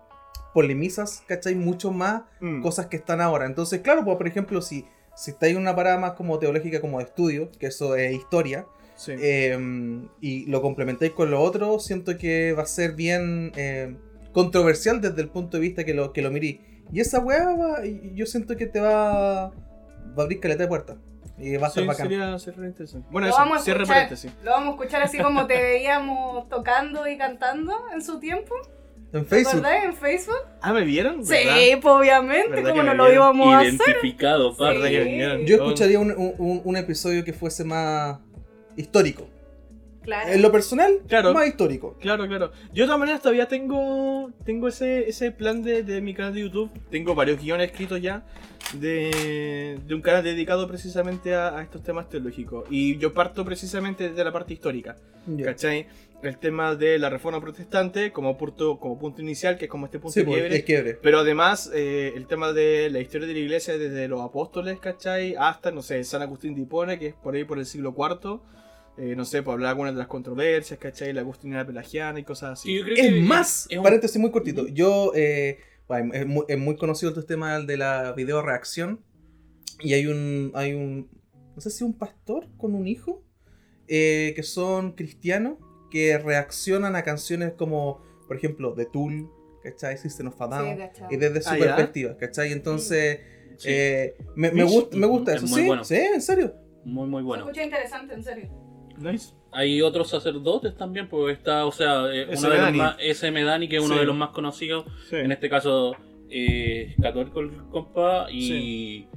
polemizas, 0.55 1.22
¿cachai? 1.28 1.53
Mucho 1.53 1.91
más 1.91 2.24
Mm, 2.39 2.64
cosas 2.64 2.88
que 2.88 2.97
están 2.97 3.22
ahora. 3.22 3.45
Entonces, 3.45 3.82
claro, 3.82 4.03
pues, 4.03 4.18
por 4.18 4.26
ejemplo, 4.28 4.64
si, 4.64 4.88
si 5.16 5.30
está 5.30 5.45
en 5.45 5.57
una 5.57 5.76
parada 5.76 5.99
más 5.99 6.14
como 6.14 6.39
teológica, 6.39 6.82
como 6.82 6.97
de 6.97 7.03
estudio, 7.03 7.51
que 7.60 7.68
eso 7.68 7.95
es 7.95 8.12
historia, 8.16 8.66
sí. 9.00 9.14
eh, 9.18 9.58
y 10.22 10.45
lo 10.45 10.62
complementáis 10.62 11.12
con 11.14 11.32
lo 11.32 11.41
otro, 11.41 11.80
siento 11.80 12.18
que 12.18 12.54
va 12.54 12.64
a 12.64 12.68
ser 12.68 12.93
bien 12.93 13.52
eh, 13.56 13.95
controversial 14.34 15.02
desde 15.02 15.22
el 15.22 15.30
punto 15.30 15.58
de 15.58 15.62
vista 15.62 15.84
que 15.84 15.93
lo, 15.93 16.14
que 16.14 16.22
lo 16.22 16.32
mirí. 16.32 16.62
Y 16.91 17.00
esa 17.00 17.20
weá, 17.20 17.45
yo 18.14 18.26
siento 18.26 18.56
que 18.58 18.66
te 18.66 18.80
va, 18.80 19.50
va 19.50 19.54
a 20.18 20.22
abrir 20.22 20.39
caleta 20.39 20.64
de 20.64 20.68
puertas. 20.70 20.97
Y 21.38 21.56
va 21.56 21.68
a 21.68 21.70
estar 21.70 21.84
Sí, 21.84 21.88
bacán. 21.88 22.08
sería, 22.10 22.39
sería 22.39 22.66
interesante. 22.66 23.08
Bueno, 23.12 23.28
Lo 23.28 23.34
eso, 23.34 23.41
vamos 23.41 23.58
a 23.60 23.64
cierre 23.64 23.84
escuchar. 23.84 23.95
paréntesis. 24.04 24.32
Lo 24.43 24.52
vamos 24.52 24.68
a 24.68 24.72
escuchar 24.82 25.02
así 25.04 25.18
como 25.20 25.47
te 25.47 25.54
veíamos 25.62 26.50
tocando 26.50 27.08
y 27.08 27.18
cantando 27.18 27.74
en 27.93 28.02
su 28.02 28.20
tiempo. 28.20 28.54
En 29.14 29.24
¿Te 29.24 29.30
Facebook. 29.30 29.60
acordás? 29.66 29.86
En 29.86 29.93
Facebook. 29.95 30.36
Ah, 30.62 30.74
¿me 30.74 30.84
vieron? 30.84 31.26
Sí, 31.26 31.32
¿Verdad? 31.32 31.56
pues 31.82 31.95
obviamente, 31.95 32.50
¿Verdad 32.50 32.70
como 32.72 32.84
no 32.84 32.93
lo 32.93 33.12
íbamos 33.14 33.54
a 33.54 33.60
hacer. 33.60 33.74
Identificado, 33.74 34.56
pa. 34.58 34.66
¿Verdad 34.70 34.89
que 34.89 35.04
Sí. 35.04 35.10
vinieron? 35.10 35.45
Yo 35.45 35.56
escucharía 35.56 36.00
un, 36.00 36.12
un- 36.38 36.62
un 36.64 36.78
episodio 36.78 37.24
que 37.24 37.32
fuese 37.34 37.64
más 37.64 38.20
histórico. 38.80 39.28
Claro. 40.02 40.32
En 40.32 40.42
lo 40.42 40.52
personal, 40.52 41.00
Claro. 41.08 41.34
más 41.34 41.48
histórico. 41.48 41.96
Claro, 42.00 42.26
claro. 42.28 42.52
Yo 42.74 42.84
de 42.84 42.88
todas 42.88 43.00
maneras 43.00 43.22
todavía 43.22 43.48
tengo 43.48 44.32
tengo 44.46 44.68
ese, 44.70 45.08
ese 45.10 45.32
plan 45.32 45.62
de, 45.62 45.84
de 45.84 46.02
mi 46.02 46.14
canal 46.14 46.34
de 46.34 46.42
YouTube. 46.42 46.72
Tengo 46.90 47.14
varios 47.14 47.40
guiones 47.42 47.70
escritos 47.72 48.02
ya 48.02 48.26
de, 48.74 49.78
de 49.86 49.94
un 49.96 50.02
canal 50.02 50.24
dedicado 50.24 50.68
precisamente 50.68 51.36
a, 51.36 51.58
a 51.58 51.62
estos 51.64 51.84
temas 51.84 52.10
teológicos. 52.10 52.66
Y 52.70 52.98
yo 52.98 53.14
parto 53.14 53.44
precisamente 53.46 54.10
de 54.12 54.24
la 54.24 54.32
parte 54.32 54.54
histórica. 54.54 54.96
Ya. 55.28 55.46
¿Cachai? 55.46 55.88
El 56.24 56.38
tema 56.38 56.76
de 56.76 56.98
la 57.00 57.10
reforma 57.10 57.40
protestante 57.40 58.12
como 58.12 58.38
punto, 58.38 58.78
como 58.80 58.98
punto 59.00 59.22
inicial, 59.22 59.58
que 59.58 59.66
es 59.66 59.72
como 59.72 59.86
este 59.86 60.00
punto 60.00 60.14
Sí, 60.14 60.20
de 60.22 60.26
pues, 60.26 60.38
quiebre. 60.40 60.56
el 60.58 60.64
quiebre. 60.66 60.94
Pero 61.02 61.20
además, 61.20 61.72
eh, 61.74 62.14
el 62.16 62.26
tema 62.28 62.52
de 62.52 62.90
la 62.90 63.00
historia 63.00 63.28
de 63.28 63.34
la 63.34 63.40
iglesia 63.40 63.78
desde 63.78 64.08
los 64.08 64.22
apóstoles, 64.22 64.80
¿cachai? 64.80 65.36
Hasta, 65.38 65.72
no 65.72 65.82
sé, 65.82 66.04
San 66.04 66.22
Agustín 66.22 66.56
de 66.56 66.62
Hipona, 66.62 66.98
que 67.00 67.08
es 67.08 67.14
por 67.14 67.36
ahí 67.36 67.44
por 67.46 67.58
el 67.60 67.66
siglo 67.66 67.94
IV. 67.98 68.40
Eh, 69.00 69.16
no 69.16 69.24
sé, 69.24 69.41
por 69.43 69.54
hablar 69.54 69.70
algunas 69.70 69.93
de 69.93 70.00
las 70.00 70.08
controversias, 70.08 70.78
¿cachai? 70.78 71.14
La 71.14 71.22
agustinidad 71.22 71.66
pelagiana 71.66 72.20
y 72.20 72.24
cosas 72.24 72.52
así. 72.60 72.68
Sí, 72.70 72.78
yo 72.80 72.84
creo 72.84 72.95
Es 72.97 73.02
que 73.14 73.22
más, 73.22 73.68
es 73.70 73.78
un- 73.78 73.84
paréntesis 73.84 74.20
muy 74.20 74.30
cortito. 74.32 74.68
Yo, 74.68 75.14
eh, 75.16 75.60
bueno, 75.88 76.14
es, 76.14 76.26
muy, 76.26 76.43
es 76.50 76.58
muy 76.58 76.76
conocido 76.76 77.14
el 77.16 77.26
tema 77.26 77.60
de 77.60 77.78
la 77.78 78.12
video 78.12 78.41
reacción. 78.41 79.02
Y 79.82 79.93
hay 79.93 80.08
un, 80.08 80.52
hay 80.54 80.74
un, 80.74 81.10
no 81.56 81.62
sé 81.62 81.70
si 81.70 81.86
un 81.86 81.97
pastor 81.97 82.47
con 82.58 82.76
un 82.76 82.88
hijo, 82.88 83.24
eh, 83.88 84.34
que 84.36 84.43
son 84.43 84.91
cristianos, 84.91 85.58
que 85.89 86.18
reaccionan 86.18 86.95
a 86.97 87.04
canciones 87.04 87.54
como, 87.54 88.04
por 88.28 88.36
ejemplo, 88.36 88.74
The 88.74 88.86
Tool, 88.86 89.30
¿cachai? 89.64 89.97
System 89.97 90.28
of 90.28 90.41
a 90.41 90.47
Down. 90.47 90.78
Sí, 90.93 91.04
y 91.12 91.16
desde 91.16 91.41
su 91.41 91.50
Ah, 91.52 91.58
perspectiva, 91.58 92.18
¿cachai? 92.18 92.52
Entonces, 92.52 93.20
Sí. 93.58 93.70
eh, 93.72 94.16
me, 94.36 94.52
me 94.52 94.64
gusta, 94.64 94.97
me 94.97 95.08
gusta 95.08 95.36
es 95.36 95.43
eso. 95.43 95.47
muy 95.54 95.62
Sí, 95.62 95.68
bueno. 95.68 95.84
sí, 95.86 95.95
en 95.95 96.22
serio. 96.22 96.54
Muy, 96.84 97.08
muy 97.08 97.22
Se 97.22 97.26
bueno. 97.26 97.43
escucha 97.43 97.64
interesante, 97.64 98.14
en 98.14 98.24
serio. 98.24 98.69
Nice. 99.00 99.34
Hay 99.52 99.82
otros 99.82 100.10
sacerdotes 100.10 100.76
también, 100.78 101.08
porque 101.10 101.34
está, 101.34 101.66
o 101.66 101.72
sea, 101.72 102.06
eh, 102.14 102.28
uno 102.38 102.50
de 102.50 102.58
los 102.62 102.74
más, 102.76 102.95
SM 103.00 103.43
Dani, 103.43 103.68
que 103.68 103.78
es 103.78 103.84
uno 103.84 103.95
Sí. 103.95 104.00
de 104.02 104.06
los 104.06 104.16
más 104.16 104.30
conocidos, 104.30 104.86
Sí. 105.10 105.16
en 105.16 105.32
este 105.32 105.50
caso 105.50 105.95
eh, 106.32 106.93
católico 107.02 107.39
el 107.39 107.50
compa, 107.72 108.28
y 108.32 109.08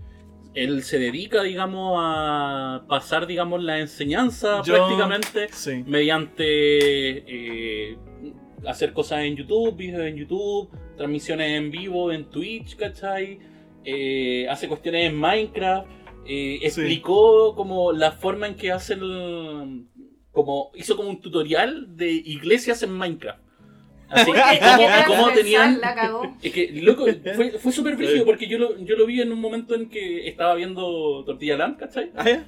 él 0.54 0.82
se 0.82 0.98
dedica, 0.98 1.42
digamos, 1.42 1.98
a 2.02 2.84
pasar, 2.88 3.26
digamos, 3.26 3.62
la 3.62 3.78
enseñanza 3.80 4.62
Yo- 4.62 4.74
prácticamente 4.74 5.48
mediante 5.86 7.24
eh, 7.26 7.98
hacer 8.66 8.92
cosas 8.94 9.20
en 9.24 9.36
YouTube, 9.36 9.76
videos 9.76 10.06
en 10.06 10.16
YouTube, 10.16 10.70
transmisiones 10.96 11.50
en 11.58 11.70
vivo 11.70 12.12
en 12.12 12.24
Twitch, 12.30 12.76
¿cachai? 12.76 13.38
Eh, 13.84 14.46
hace 14.48 14.68
cuestiones 14.68 15.10
en 15.10 15.16
Minecraft, 15.16 15.86
eh, 16.26 16.58
explicó 16.62 17.54
como 17.54 17.92
la 17.92 18.12
forma 18.12 18.46
en 18.46 18.54
que 18.56 18.70
hace 18.72 18.94
el... 18.94 19.86
como 20.30 20.70
hizo 20.74 20.96
como 20.96 21.08
un 21.10 21.20
tutorial 21.20 21.96
de 21.96 22.10
iglesias 22.12 22.82
en 22.82 22.92
Minecraft. 22.92 23.40
Así 24.08 24.30
que 24.32 24.38
Oye, 24.40 24.88
cómo, 25.06 25.30
tenían... 25.32 25.80
La 25.80 25.94
cagó. 25.94 26.36
Es 26.42 26.52
que, 26.52 26.70
loco, 26.82 27.06
fue, 27.34 27.52
fue 27.58 27.72
súper 27.72 27.96
brígido 27.96 28.24
porque 28.24 28.46
yo 28.46 28.58
lo, 28.58 28.78
yo 28.78 28.96
lo 28.96 29.06
vi 29.06 29.20
en 29.20 29.32
un 29.32 29.40
momento 29.40 29.74
en 29.74 29.88
que 29.88 30.28
estaba 30.28 30.54
viendo 30.54 31.24
Tortilla 31.24 31.56
Land, 31.56 31.78
¿cachai? 31.78 32.10
Ah, 32.14 32.24
ya. 32.28 32.46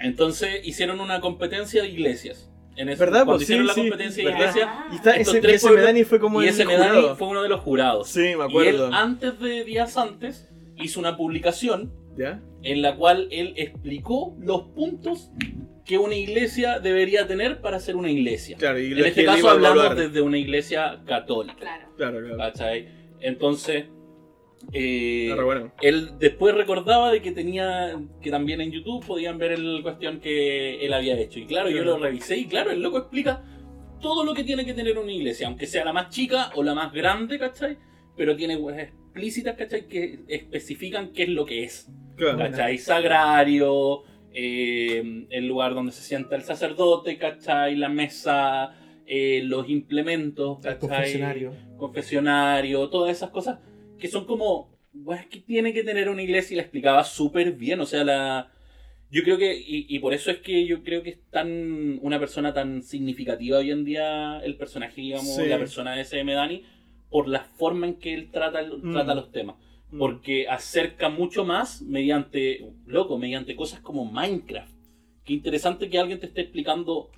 Entonces 0.00 0.60
hicieron 0.66 1.00
una 1.00 1.20
competencia 1.20 1.82
de 1.82 1.88
iglesias. 1.88 2.50
En 2.76 2.88
ese, 2.88 3.00
¿Verdad? 3.00 3.24
cuando 3.24 3.38
Pues 3.38 3.46
sí, 3.48 3.52
hicieron 3.54 3.66
la 3.66 3.74
sí, 3.74 3.80
competencia 3.80 4.24
de 4.24 4.30
¿verdad? 4.30 4.40
iglesias, 4.50 4.68
Ah. 4.70 4.88
Y 4.92 4.94
está 4.96 5.16
ese, 5.16 5.40
tres 5.40 5.54
ese 5.56 5.66
pueblos- 5.66 5.80
Medani 5.82 6.04
fue 6.04 6.20
como 6.20 6.40
y 6.40 6.44
el 6.44 6.50
ese 6.50 6.64
jurado. 6.64 6.84
Medani 6.94 7.16
fue 7.16 7.28
uno 7.28 7.42
de 7.42 7.48
los 7.48 7.60
jurados. 7.60 8.08
Sí, 8.08 8.20
me 8.20 8.26
y 8.28 8.32
él, 8.34 8.42
acuerdo. 8.42 8.90
antes 8.92 9.40
de 9.40 9.64
días 9.64 9.96
antes, 9.96 10.48
hizo 10.76 11.00
una 11.00 11.16
publicación 11.16 11.92
¿Ya? 12.18 12.42
en 12.62 12.82
la 12.82 12.96
cual 12.96 13.28
él 13.30 13.54
explicó 13.56 14.36
los 14.40 14.62
puntos 14.74 15.30
que 15.84 15.96
una 15.96 16.16
iglesia 16.16 16.80
debería 16.80 17.26
tener 17.26 17.60
para 17.60 17.80
ser 17.80 17.96
una 17.96 18.10
iglesia. 18.10 18.56
Claro, 18.58 18.78
y 18.78 18.92
en 18.92 18.98
este 19.04 19.24
caso 19.24 19.48
hablamos 19.48 19.96
desde 19.96 20.20
una 20.20 20.36
iglesia 20.36 21.00
católica. 21.06 21.56
Claro. 21.58 21.88
Claro, 21.96 22.18
claro. 22.20 22.36
¿cachai? 22.36 22.88
Entonces, 23.20 23.86
eh, 24.72 25.26
Claro, 25.28 25.46
bueno. 25.46 25.72
él 25.80 26.10
después 26.18 26.54
recordaba 26.54 27.10
de 27.10 27.22
que 27.22 27.32
tenía 27.32 27.96
que 28.20 28.30
también 28.30 28.60
en 28.60 28.70
YouTube 28.70 29.06
podían 29.06 29.38
ver 29.38 29.52
el 29.52 29.80
cuestión 29.82 30.20
que 30.20 30.84
él 30.84 30.92
había 30.92 31.18
hecho. 31.18 31.38
Y 31.38 31.46
claro, 31.46 31.70
yo 31.70 31.82
lo 31.84 31.98
revisé 31.98 32.36
y 32.36 32.46
claro, 32.46 32.70
el 32.70 32.82
loco 32.82 32.98
explica 32.98 33.42
todo 34.00 34.24
lo 34.24 34.34
que 34.34 34.44
tiene 34.44 34.64
que 34.66 34.74
tener 34.74 34.98
una 34.98 35.12
iglesia, 35.12 35.46
aunque 35.46 35.66
sea 35.66 35.84
la 35.84 35.92
más 35.92 36.10
chica 36.10 36.50
o 36.54 36.62
la 36.62 36.74
más 36.74 36.92
grande, 36.92 37.38
¿cachai? 37.38 37.78
Pero 38.16 38.36
tiene 38.36 38.56
weas 38.56 38.88
explícitas, 38.88 39.56
¿cachai? 39.56 39.88
Que 39.88 40.20
especifican 40.28 41.12
qué 41.12 41.22
es 41.24 41.28
lo 41.30 41.46
que 41.46 41.64
es. 41.64 41.88
Claro. 42.18 42.38
¿Cachai? 42.38 42.76
Sagrario, 42.78 44.02
eh, 44.34 45.26
el 45.30 45.46
lugar 45.46 45.74
donde 45.74 45.92
se 45.92 46.02
sienta 46.02 46.36
el 46.36 46.42
sacerdote, 46.42 47.16
¿cachai? 47.16 47.76
La 47.76 47.88
mesa, 47.88 48.74
eh, 49.06 49.40
los 49.44 49.68
implementos, 49.70 50.58
El 50.58 50.62
¿cachai? 50.74 50.78
confesionario. 50.88 51.54
confesionario, 51.78 52.88
todas 52.90 53.16
esas 53.16 53.30
cosas 53.30 53.58
que 53.98 54.08
son 54.08 54.24
como, 54.26 54.76
"Buah, 54.92 55.20
es 55.20 55.26
que 55.26 55.40
tiene 55.40 55.72
que 55.72 55.82
tener 55.84 56.08
una 56.08 56.22
iglesia 56.22 56.54
y 56.54 56.56
la 56.56 56.62
explicaba 56.62 57.04
súper 57.04 57.52
bien, 57.52 57.80
o 57.80 57.86
sea, 57.86 58.04
la... 58.04 58.50
Yo 59.10 59.22
creo 59.22 59.38
que, 59.38 59.56
y, 59.56 59.86
y 59.88 59.98
por 60.00 60.12
eso 60.12 60.30
es 60.30 60.38
que 60.38 60.66
yo 60.66 60.82
creo 60.82 61.02
que 61.02 61.10
es 61.10 61.18
tan 61.30 61.98
una 62.02 62.18
persona 62.18 62.52
tan 62.52 62.82
significativa 62.82 63.56
hoy 63.58 63.70
en 63.70 63.84
día 63.84 64.38
el 64.44 64.56
personaje, 64.56 65.00
digamos, 65.00 65.34
Sí. 65.34 65.46
la 65.46 65.56
persona 65.56 65.94
de 65.94 66.02
SM 66.02 66.30
Dani, 66.34 66.62
por 67.08 67.26
la 67.26 67.40
forma 67.40 67.86
en 67.86 67.94
que 67.94 68.12
él 68.12 68.30
trata, 68.30 68.60
el- 68.60 68.82
Mm. 68.82 68.92
trata 68.92 69.14
los 69.14 69.32
temas. 69.32 69.56
Mm. 69.90 69.98
Porque 69.98 70.48
acerca 70.48 71.08
mucho 71.08 71.44
más 71.44 71.82
mediante, 71.82 72.70
loco, 72.86 73.18
mediante 73.18 73.56
cosas 73.56 73.80
como 73.80 74.04
Minecraft. 74.04 74.70
Qué 75.24 75.32
interesante 75.34 75.88
que 75.88 75.98
alguien 75.98 76.20
te 76.20 76.26
esté 76.26 76.42
explicando 76.42 77.10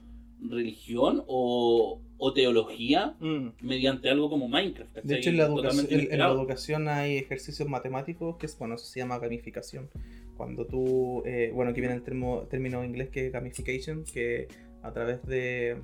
religión 0.42 1.22
o, 1.26 2.00
o 2.16 2.32
teología 2.32 3.14
Mm. 3.20 3.48
mediante 3.62 4.08
algo 4.08 4.30
como 4.30 4.48
Minecraft. 4.48 4.96
De 5.02 5.18
hecho, 5.18 5.30
en 5.30 5.36
la, 5.38 5.46
educación, 5.46 5.86
en- 5.86 5.90
en 5.92 5.96
la 5.98 6.02
inesperado. 6.04 6.38
educación 6.40 6.88
hay 6.88 7.16
ejercicios 7.16 7.68
matemáticos 7.68 8.36
que 8.36 8.46
es, 8.46 8.58
bueno, 8.58 8.76
eso 8.76 8.84
se 8.86 9.00
llama 9.00 9.18
gamificación. 9.18 9.88
Cuando 10.36 10.64
tú, 10.66 11.22
eh, 11.26 11.50
bueno, 11.52 11.72
aquí 11.72 11.80
viene 11.80 11.96
el 11.96 12.02
termo- 12.02 12.46
término 12.48 12.84
inglés 12.84 13.10
que 13.10 13.26
es 13.26 13.32
gamification, 13.32 14.04
que 14.04 14.48
a 14.82 14.92
través 14.92 15.22
de 15.26 15.76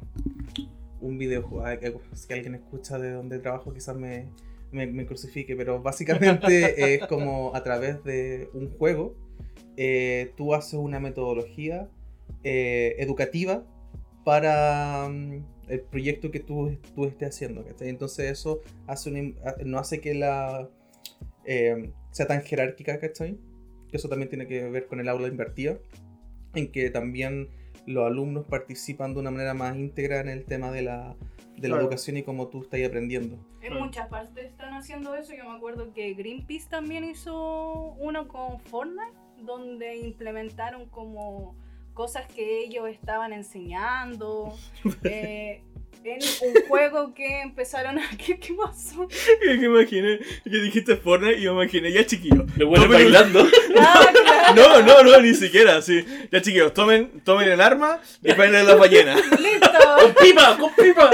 un 1.01 1.19
videojuego, 1.19 2.01
si 2.15 2.33
alguien 2.33 2.55
escucha 2.55 2.99
de 2.99 3.11
donde 3.13 3.39
trabajo 3.39 3.75
quizás 3.75 3.97
me, 3.97 4.29
me, 4.73 4.87
me 4.87 5.07
crucifique, 5.07 5.57
pero 5.57 5.83
básicamente 5.83 6.95
es 6.95 7.07
como 7.07 7.55
a 7.55 7.63
través 7.63 8.03
de 8.05 8.49
un 8.53 8.71
juego, 8.71 9.15
eh, 9.77 10.33
tú 10.37 10.55
haces 10.55 10.75
una 10.75 11.01
metodología 11.01 11.89
eh, 12.43 12.97
educativa 12.99 13.65
para 14.25 15.09
mm, 15.09 15.45
el 15.69 15.81
proyecto 15.81 16.31
que 16.31 16.41
tú, 16.41 16.77
tú 16.95 17.05
estés 17.05 17.29
haciendo. 17.29 17.65
¿cachai? 17.65 17.89
Entonces 17.89 18.31
eso 18.31 18.61
hace 18.87 19.11
un 19.11 19.37
no 19.65 19.79
hace 19.79 20.01
que 20.01 20.15
la 20.15 20.69
eh, 21.45 21.93
sea 22.11 22.27
tan 22.27 22.43
jerárquica, 22.43 22.99
¿cachai? 22.99 23.39
Que 23.91 23.99
eso 23.99 24.09
también 24.09 24.29
tiene 24.29 24.47
que 24.47 24.69
ver 24.69 24.87
con 24.87 25.01
el 25.01 25.09
aula 25.09 25.29
invertida, 25.29 25.79
en 26.55 26.73
que 26.73 26.91
también 26.91 27.49
los 27.87 28.07
alumnos 28.07 28.47
participan 28.47 29.15
de 29.15 29.21
una 29.21 29.31
manera 29.31 29.55
más 29.55 29.77
íntegra 29.77 30.21
en 30.21 30.29
el 30.29 30.45
tema 30.45 30.73
de 30.73 30.83
la, 30.83 31.17
de 31.57 31.69
la 31.69 31.75
Claro. 31.75 31.83
educación 31.83 32.17
y 32.19 32.23
cómo 32.23 32.49
tú 32.49 32.63
estás 32.63 32.81
aprendiendo. 32.87 33.37
En 33.61 33.69
Claro. 33.71 33.85
muchas 33.85 34.09
partes 34.09 34.45
están 34.47 34.75
haciendo 34.75 35.15
eso. 35.15 35.33
Yo 35.35 35.49
me 35.49 35.57
acuerdo 35.57 35.93
que 35.93 36.15
Greenpeace 36.15 36.69
también 36.69 37.05
hizo 37.05 37.95
uno 37.99 38.29
con 38.29 38.61
Fortnite, 38.61 39.17
donde 39.43 39.97
implementaron 39.99 40.87
como 40.89 41.55
cosas 41.95 42.27
que 42.27 42.61
ellos 42.65 42.89
estaban 42.89 43.33
enseñando. 43.33 44.55
eh, 45.05 45.63
en 46.09 46.21
un 46.23 46.69
juego 46.69 47.15
que 47.15 47.43
empezaron 47.43 47.99
a... 47.99 48.09
¿Qué, 48.25 48.39
qué 48.39 48.55
pasó? 48.55 49.07
que 49.41 49.53
imaginé, 49.55 50.19
que 50.45 50.59
dijiste 50.59 50.97
Fortnite 50.97 51.39
y 51.39 51.43
yo 51.43 51.53
imaginé, 51.53 51.93
ya 51.93 52.07
chiquillos. 52.07 52.45
Lo 52.57 52.69
bueno 52.69 52.85
Tomen 52.85 53.03
bailando. 53.03 53.47
Ah, 53.79 54.09
claro, 54.13 54.55
No, 54.55 54.83
no, 54.83 55.03
no, 55.03 55.21
ni 55.21 55.35
siquiera, 55.35 55.83
sí. 55.83 56.05
Ya 56.33 56.41
chiquillos, 56.41 56.73
tomen, 56.73 57.21
tomen 57.25 57.49
el 57.49 57.61
arma 57.61 58.01
y 58.23 58.29
disparen 58.29 58.55
a 58.55 58.63
las 58.63 58.79
ballenas. 58.79 59.21
listo. 59.39 59.69
¡Con 60.01 60.15
pipa! 60.15 60.57
¡Con 60.59 60.75
pipa! 60.75 61.11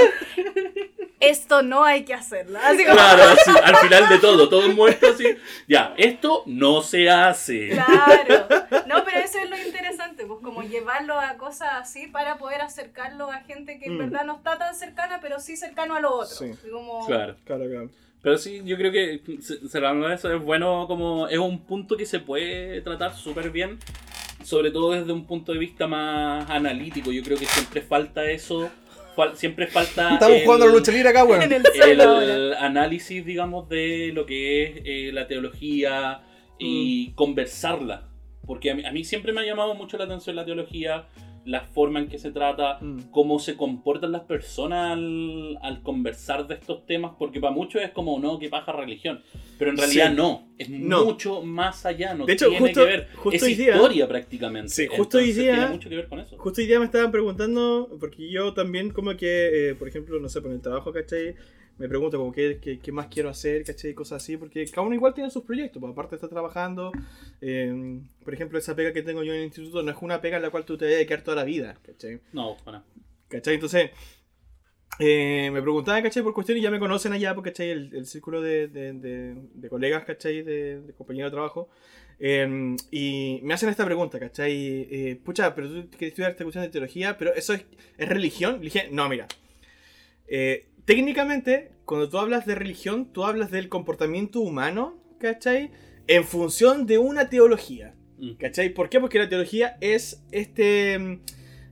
Esto 1.23 1.61
no 1.63 1.83
hay 1.83 2.03
que 2.03 2.13
hacerlo. 2.13 2.59
Así 2.63 2.83
como... 2.83 2.95
Claro, 2.95 3.23
así, 3.31 3.51
al 3.63 3.75
final 3.77 4.09
de 4.09 4.19
todo, 4.19 4.49
todos 4.49 4.73
muertos 4.73 5.15
así. 5.15 5.25
Ya, 5.67 5.93
esto 5.97 6.43
no 6.45 6.81
se 6.81 7.09
hace. 7.09 7.69
Claro. 7.69 8.47
No, 8.87 9.03
pero 9.05 9.19
eso 9.19 9.39
es 9.39 9.49
lo 9.49 9.57
interesante, 9.57 10.25
pues 10.25 10.39
como 10.43 10.63
llevarlo 10.63 11.19
a 11.19 11.35
cosas 11.37 11.69
así 11.75 12.07
para 12.07 12.37
poder 12.37 12.61
acercarlo 12.61 13.31
a 13.31 13.39
gente 13.41 13.79
que 13.79 13.85
en 13.85 13.95
Mm. 13.95 13.97
verdad 13.99 14.25
no 14.25 14.35
está 14.37 14.57
tan 14.57 14.75
cercana, 14.75 15.19
pero 15.21 15.39
sí 15.39 15.55
cercano 15.57 15.95
a 15.95 15.99
lo 16.01 16.13
otro. 16.13 16.35
Sí. 16.35 16.51
Como- 16.71 17.05
Claro. 17.07 17.35
Claro, 17.45 17.65
claro. 17.69 17.89
Pero 18.21 18.37
sí, 18.37 18.61
yo 18.63 18.77
creo 18.77 18.91
que 18.91 19.21
ce- 19.41 19.67
cerrando 19.69 20.09
eso 20.11 20.33
es 20.33 20.41
bueno 20.41 20.85
como 20.87 21.27
es 21.27 21.37
un 21.37 21.59
punto 21.65 21.97
que 21.97 22.05
se 22.05 22.19
puede 22.21 22.79
tratar 22.81 23.13
súper 23.15 23.49
bien, 23.49 23.77
sobre 24.43 24.71
todo 24.71 24.91
desde 24.93 25.11
un 25.11 25.25
punto 25.25 25.51
de 25.51 25.59
vista 25.59 25.87
más 25.87 26.49
analítico. 26.49 27.11
Yo 27.11 27.21
creo 27.21 27.37
que 27.37 27.45
siempre 27.45 27.81
falta 27.81 28.23
eso, 28.23 28.71
fal- 29.15 29.35
siempre 29.35 29.67
falta 29.67 30.13
Estamos 30.13 30.37
el- 30.37 30.43
jugando 30.45 30.65
a 30.65 30.67
la 30.69 30.73
lucha 30.73 30.91
libre 30.91 31.09
acá, 31.09 31.23
bueno. 31.23 31.43
El 31.43 32.53
análisis, 32.55 33.25
digamos, 33.25 33.69
de 33.69 34.11
lo 34.13 34.25
que 34.25 34.63
es 34.63 34.71
eh, 34.85 35.11
la 35.13 35.27
teología 35.27 36.21
y 36.59 37.09
Mm. 37.11 37.15
conversarla. 37.15 38.09
Porque 38.45 38.71
a 38.71 38.75
mí, 38.75 38.85
a 38.85 38.91
mí 38.91 39.03
siempre 39.03 39.31
me 39.31 39.41
ha 39.41 39.45
llamado 39.45 39.73
mucho 39.75 39.97
la 39.97 40.03
atención 40.03 40.35
la 40.35 40.43
teología, 40.45 41.05
la 41.45 41.61
forma 41.61 41.99
en 41.99 42.07
que 42.07 42.17
se 42.17 42.31
trata, 42.31 42.77
Mm. 42.81 43.09
cómo 43.11 43.37
se 43.39 43.55
comportan 43.57 44.11
las 44.13 44.21
personas 44.23 44.93
al, 44.93 45.57
al 45.61 45.81
conversar 45.81 46.47
de 46.47 46.55
estos 46.55 46.85
temas, 46.85 47.13
porque 47.19 47.39
para 47.41 47.53
muchos 47.53 47.81
es 47.81 47.91
como, 47.91 48.17
no, 48.19 48.39
que 48.39 48.49
paja 48.49 48.71
religión. 48.71 49.21
Pero 49.59 49.71
en 49.71 49.77
realidad 49.77 50.09
Sí. 50.11 50.15
no, 50.15 50.47
es 50.57 50.69
No. 50.69 51.05
mucho 51.05 51.41
más 51.41 51.85
allá, 51.85 52.13
no 52.13 52.25
De 52.25 52.33
hecho, 52.33 52.47
tiene 52.49 52.59
justo- 52.67 52.79
que 52.81 52.85
ver, 52.85 53.07
justo 53.15 53.35
es 53.35 53.43
hoy 53.43 53.55
día- 53.55 53.75
historia 53.75 54.07
prácticamente. 54.07 54.69
Sí, 54.69 54.87
justo 54.87 55.17
hoy 55.17 55.23
Entonces, 55.25 55.43
día- 55.43 55.53
Tiene 55.55 55.69
mucho 55.69 55.89
que 55.89 55.95
ver 55.95 56.07
con 56.07 56.19
eso. 56.19 56.37
Justo 56.37 56.61
hoy 56.61 56.67
día 56.67 56.79
me 56.79 56.85
estaban 56.85 57.11
preguntando, 57.11 57.89
porque 57.99 58.29
yo 58.31 58.53
también 58.53 58.89
como 58.91 59.15
que, 59.17 59.69
eh, 59.71 59.75
por 59.75 59.87
ejemplo, 59.87 60.19
no 60.19 60.29
sé, 60.29 60.41
por 60.41 60.51
el 60.51 60.61
trabajo, 60.61 60.91
¿cachai? 60.93 61.35
Me 61.79 61.89
pregunto 61.89 62.17
como 62.19 62.31
qué, 62.31 62.59
qué, 62.61 62.77
qué 62.79 62.91
más 62.91 63.07
quiero 63.07 63.29
hacer, 63.29 63.63
¿cachai? 63.63 63.93
Cosas 63.95 64.21
así, 64.21 64.37
porque 64.37 64.63
cada 64.67 64.85
uno 64.85 64.93
igual 64.95 65.13
tiene 65.13 65.29
sus 65.31 65.43
proyectos, 65.43 65.79
pues 65.79 65.91
aparte 65.91 66.15
está 66.15 66.27
trabajando, 66.29 66.91
eh, 67.41 67.99
por 68.23 68.33
ejemplo, 68.33 68.59
esa 68.59 68.75
pega 68.75 68.93
que 68.93 69.01
tengo 69.01 69.23
yo 69.23 69.33
en 69.33 69.39
el 69.39 69.45
instituto 69.45 69.81
no 69.81 69.89
es 69.91 69.97
una 70.01 70.21
pega 70.21 70.37
en 70.37 70.43
la 70.43 70.49
cual 70.51 70.65
tú 70.65 70.77
te 70.77 71.01
a 71.01 71.05
quedar 71.07 71.23
toda 71.23 71.35
la 71.37 71.43
vida, 71.43 71.75
¿cachai? 71.83 72.19
No, 72.31 72.55
bueno. 72.63 72.83
¿Cachai? 73.27 73.55
Entonces, 73.55 73.89
eh, 74.99 75.49
me 75.51 75.61
preguntaban, 75.63 76.03
¿cachai? 76.03 76.21
Por 76.21 76.33
cuestiones, 76.35 76.63
ya 76.63 76.69
me 76.69 76.77
conocen 76.79 77.11
allá, 77.13 77.33
porque, 77.33 77.49
¿cachai? 77.51 77.71
El, 77.71 77.95
el 77.95 78.05
círculo 78.05 78.41
de, 78.41 78.67
de- 78.67 78.93
de- 78.93 79.35
de 79.55 79.69
colegas, 79.69 80.05
¿cachai? 80.05 80.43
De, 80.43 80.79
de 80.81 80.93
compañeros 80.93 81.31
de 81.31 81.35
trabajo. 81.35 81.69
Eh, 82.19 82.75
y 82.91 83.39
me 83.41 83.55
hacen 83.55 83.69
esta 83.69 83.83
pregunta, 83.85 84.19
¿cachai? 84.19 84.53
Eh, 84.91 85.19
Pucha, 85.25 85.55
pero 85.55 85.67
tú 85.67 85.89
quieres 85.89 86.09
estudiar 86.09 86.31
esta 86.31 86.43
cuestión 86.43 86.63
de 86.63 86.69
teología, 86.69 87.17
pero 87.17 87.33
eso 87.33 87.53
es, 87.53 87.65
es 87.97 88.07
religión. 88.07 88.57
Le 88.59 88.65
dije, 88.65 88.87
no, 88.91 89.09
mira. 89.09 89.27
Eh, 90.27 90.67
técnicamente, 90.85 91.71
cuando 91.85 92.09
tú 92.09 92.17
hablas 92.17 92.45
de 92.45 92.55
religión, 92.55 93.11
tú 93.11 93.25
hablas 93.25 93.51
del 93.51 93.69
comportamiento 93.69 94.39
humano, 94.39 94.97
¿cachai? 95.19 95.71
En 96.07 96.23
función 96.23 96.85
de 96.85 96.97
una 96.97 97.29
teología. 97.29 97.95
Mm. 98.17 98.33
¿Cachai? 98.33 98.73
¿Por 98.73 98.89
qué? 98.89 98.99
Porque 98.99 99.19
la 99.19 99.29
teología 99.29 99.77
es 99.81 100.23
este, 100.31 100.99
mm, 100.99 101.19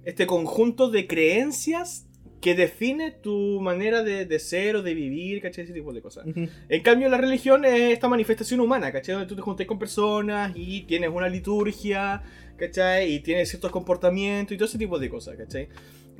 este 0.05 0.25
conjunto 0.27 0.89
de 0.89 1.07
creencias 1.07 2.07
que 2.41 2.55
define 2.55 3.11
tu 3.11 3.61
manera 3.61 4.03
de, 4.03 4.25
de 4.25 4.39
ser 4.39 4.75
o 4.75 4.81
de 4.81 4.95
vivir, 4.95 5.41
¿cachai? 5.41 5.63
Ese 5.63 5.73
tipo 5.73 5.93
de 5.93 6.01
cosas. 6.01 6.25
En 6.25 6.81
cambio, 6.81 7.07
la 7.07 7.17
religión 7.17 7.63
es 7.65 7.93
esta 7.93 8.09
manifestación 8.09 8.59
humana, 8.59 8.91
¿cachai? 8.91 9.13
Donde 9.13 9.29
tú 9.29 9.35
te 9.35 9.43
juntas 9.43 9.67
con 9.67 9.77
personas 9.77 10.51
y 10.55 10.81
tienes 10.81 11.11
una 11.11 11.29
liturgia, 11.29 12.23
¿cachai? 12.57 13.13
Y 13.13 13.19
tienes 13.19 13.49
ciertos 13.49 13.69
comportamientos 13.69 14.55
y 14.55 14.57
todo 14.57 14.67
ese 14.67 14.79
tipo 14.79 14.97
de 14.97 15.07
cosas, 15.07 15.35
¿cachai? 15.37 15.69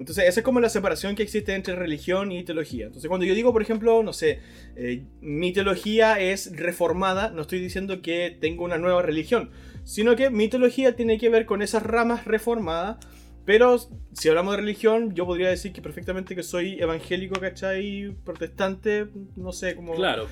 Entonces, 0.01 0.25
esa 0.27 0.39
es 0.39 0.43
como 0.43 0.59
la 0.59 0.69
separación 0.69 1.15
que 1.15 1.21
existe 1.21 1.53
entre 1.53 1.75
religión 1.75 2.31
y 2.31 2.43
teología. 2.43 2.87
Entonces, 2.87 3.07
cuando 3.07 3.23
yo 3.23 3.35
digo, 3.35 3.53
por 3.53 3.61
ejemplo, 3.61 4.01
no 4.01 4.13
sé, 4.13 4.39
eh, 4.75 5.03
mi 5.21 5.53
teología 5.53 6.19
es 6.19 6.57
reformada, 6.57 7.29
no 7.29 7.43
estoy 7.43 7.59
diciendo 7.59 8.01
que 8.01 8.35
tengo 8.41 8.63
una 8.63 8.79
nueva 8.79 9.03
religión, 9.03 9.51
sino 9.83 10.15
que 10.15 10.31
mi 10.31 10.47
teología 10.47 10.95
tiene 10.95 11.19
que 11.19 11.29
ver 11.29 11.45
con 11.45 11.61
esas 11.61 11.83
ramas 11.83 12.25
reformadas. 12.25 12.97
Pero 13.45 13.77
si 14.13 14.29
hablamos 14.29 14.55
de 14.55 14.61
religión, 14.61 15.13
yo 15.13 15.27
podría 15.27 15.49
decir 15.49 15.71
que 15.71 15.83
perfectamente 15.83 16.35
que 16.35 16.41
soy 16.43 16.79
evangélico, 16.79 17.39
¿cachai? 17.39 18.15
Protestante, 18.23 19.07
no 19.35 19.51
sé, 19.51 19.75
como 19.75 19.93
Claro. 19.93 20.27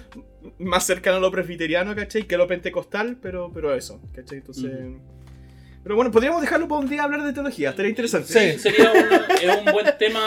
más 0.58 0.86
cercano 0.88 1.18
a 1.18 1.20
lo 1.20 1.32
presbiteriano, 1.32 1.96
¿cachai? 1.96 2.24
Que 2.24 2.36
a 2.36 2.38
lo 2.40 2.48
pentecostal, 2.48 3.18
pero, 3.22 3.52
pero 3.54 3.76
eso, 3.76 4.02
¿cachai? 4.14 4.40
Entonces... 4.40 4.72
Pero 5.84 5.96
bueno, 5.96 6.12
podríamos 6.12 6.42
dejarlo 6.42 6.68
para 6.68 6.82
un 6.82 6.90
día 6.90 7.04
hablar 7.04 7.24
de 7.24 7.32
teología, 7.34 7.70
estaría 7.70 7.90
interesante. 7.90 8.28
Sí. 8.28 8.60
Sería 8.60 8.92
es 9.42 9.58
un 9.66 9.72
buen 9.72 9.88
tema 9.98 10.20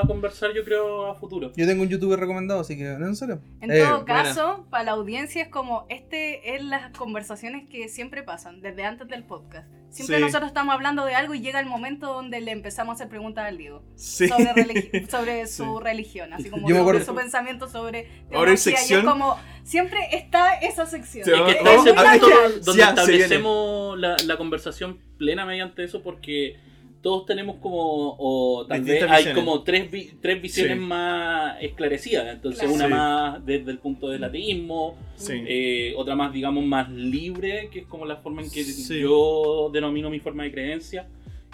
a 0.00 0.06
conversar, 0.06 0.52
yo 0.54 0.64
creo, 0.64 1.06
a 1.06 1.14
futuro. 1.16 1.52
Yo 1.56 1.66
tengo 1.66 1.82
un 1.82 1.88
youtuber 1.88 2.18
recomendado, 2.18 2.60
así 2.60 2.76
que 2.78 2.84
no 2.84 3.06
en 3.06 3.16
serio. 3.16 3.40
En 3.60 3.70
Eh, 3.72 3.80
todo 3.80 4.04
buena. 4.04 4.22
caso, 4.22 4.66
para 4.70 4.84
la 4.84 4.90
audiencia 4.92 5.42
es 5.42 5.48
como, 5.48 5.86
este 5.88 6.54
es 6.54 6.62
las 6.64 6.96
conversaciones 6.96 7.68
que 7.68 7.88
siempre 7.88 8.22
pasan, 8.22 8.60
desde 8.60 8.84
antes 8.84 9.08
del 9.08 9.24
podcast. 9.24 9.68
Siempre 9.92 10.16
Sí. 10.16 10.22
nosotros 10.22 10.48
estamos 10.48 10.74
hablando 10.74 11.04
de 11.04 11.14
algo 11.14 11.34
y 11.34 11.40
llega 11.40 11.60
el 11.60 11.66
momento 11.66 12.06
donde 12.14 12.40
le 12.40 12.50
empezamos 12.50 12.92
a 12.92 12.94
hacer 12.94 13.08
preguntas 13.10 13.44
al 13.46 13.58
Diego 13.58 13.82
Sí. 13.94 14.26
sobre, 14.26 14.46
religi- 14.54 15.06
sobre 15.08 15.46
su 15.46 15.80
religión, 15.80 16.32
así 16.32 16.48
como 16.48 16.66
Yo 16.66 16.74
me 16.76 16.80
sobre 16.80 16.98
acuerdo- 16.98 17.04
su 17.12 17.14
pensamiento 17.14 17.68
sobre 17.68 18.06
Ahora 18.32 18.46
teología, 18.46 18.52
y 18.52 18.54
es 18.54 18.62
sección. 18.62 19.04
como, 19.04 19.36
siempre 19.64 19.98
está 20.12 20.54
esa 20.54 20.86
sección. 20.86 21.24
Sí, 21.26 21.30
Es 21.30 21.42
que 21.42 21.50
está 21.52 21.74
ese 21.74 21.92
punto 21.92 22.28
donde 22.64 22.82
establecemos 22.82 23.98
la, 23.98 24.16
la 24.24 24.36
conversación 24.38 24.98
plena 25.18 25.44
mediante 25.44 25.84
eso 25.84 26.02
porque 26.02 26.56
todos 27.02 27.26
tenemos 27.26 27.56
como, 27.56 28.14
o 28.18 28.64
tal 28.68 28.84
Distintas 28.84 29.10
vez 29.10 29.18
hay 29.18 29.24
visiones. 29.24 29.44
como 29.44 29.62
tres, 29.64 29.90
vi- 29.90 30.12
tres 30.20 30.40
visiones 30.40 30.78
Sí. 30.78 30.84
más 30.84 31.56
esclarecidas. 31.60 32.28
Entonces 32.28 32.60
Claro. 32.60 32.74
una 32.74 32.84
Sí. 32.86 32.90
más 32.92 33.44
desde 33.46 33.70
el 33.72 33.78
punto 33.78 34.08
del 34.08 34.22
ateísmo, 34.24 34.96
Sí. 35.16 35.32
eh, 35.46 35.94
otra 35.96 36.14
más 36.14 36.32
digamos 36.32 36.64
más 36.64 36.88
libre, 36.90 37.68
que 37.72 37.80
es 37.80 37.86
como 37.86 38.06
la 38.06 38.16
forma 38.18 38.42
en 38.42 38.50
que 38.50 38.62
Sí. 38.62 39.00
yo 39.00 39.68
denomino 39.72 40.10
mi 40.10 40.20
forma 40.20 40.44
de 40.44 40.52
creencia, 40.52 41.08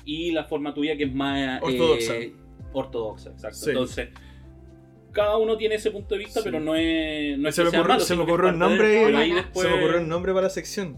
y 0.05 0.33
la 0.33 0.45
forma 0.45 0.73
tuya 0.75 0.97
que 0.97 1.05
es 1.05 1.15
más... 1.15 1.61
eh, 1.61 1.65
Ortodoxa. 1.65 2.15
ortodoxa, 2.75 3.31
exacto. 3.31 3.57
Sí. 3.59 3.71
Entonces... 3.71 4.09
cada 5.13 5.37
uno 5.39 5.57
tiene 5.57 5.75
ese 5.77 5.91
punto 5.91 6.15
de 6.15 6.19
vista, 6.21 6.41
Sí. 6.41 6.45
pero 6.45 6.61
no 6.61 6.75
es. 6.77 7.37
No 7.39 7.49
es 7.49 7.55
se 7.55 7.63
que 7.63 7.71
me 7.71 7.79
ocurrió, 7.79 7.89
malo, 7.95 8.05
se 8.05 8.15
me 8.17 8.23
ocurrió 8.23 8.51
un 8.51 8.59
nombre 8.59 9.05
ahí 9.07 9.15
ahí. 9.15 9.33
después- 9.33 9.67
Se 9.67 9.73
me 9.73 9.79
ocurrió 9.81 10.01
un 10.01 10.09
nombre 10.09 10.33
para 10.33 10.45
la 10.45 10.51
sección. 10.51 10.97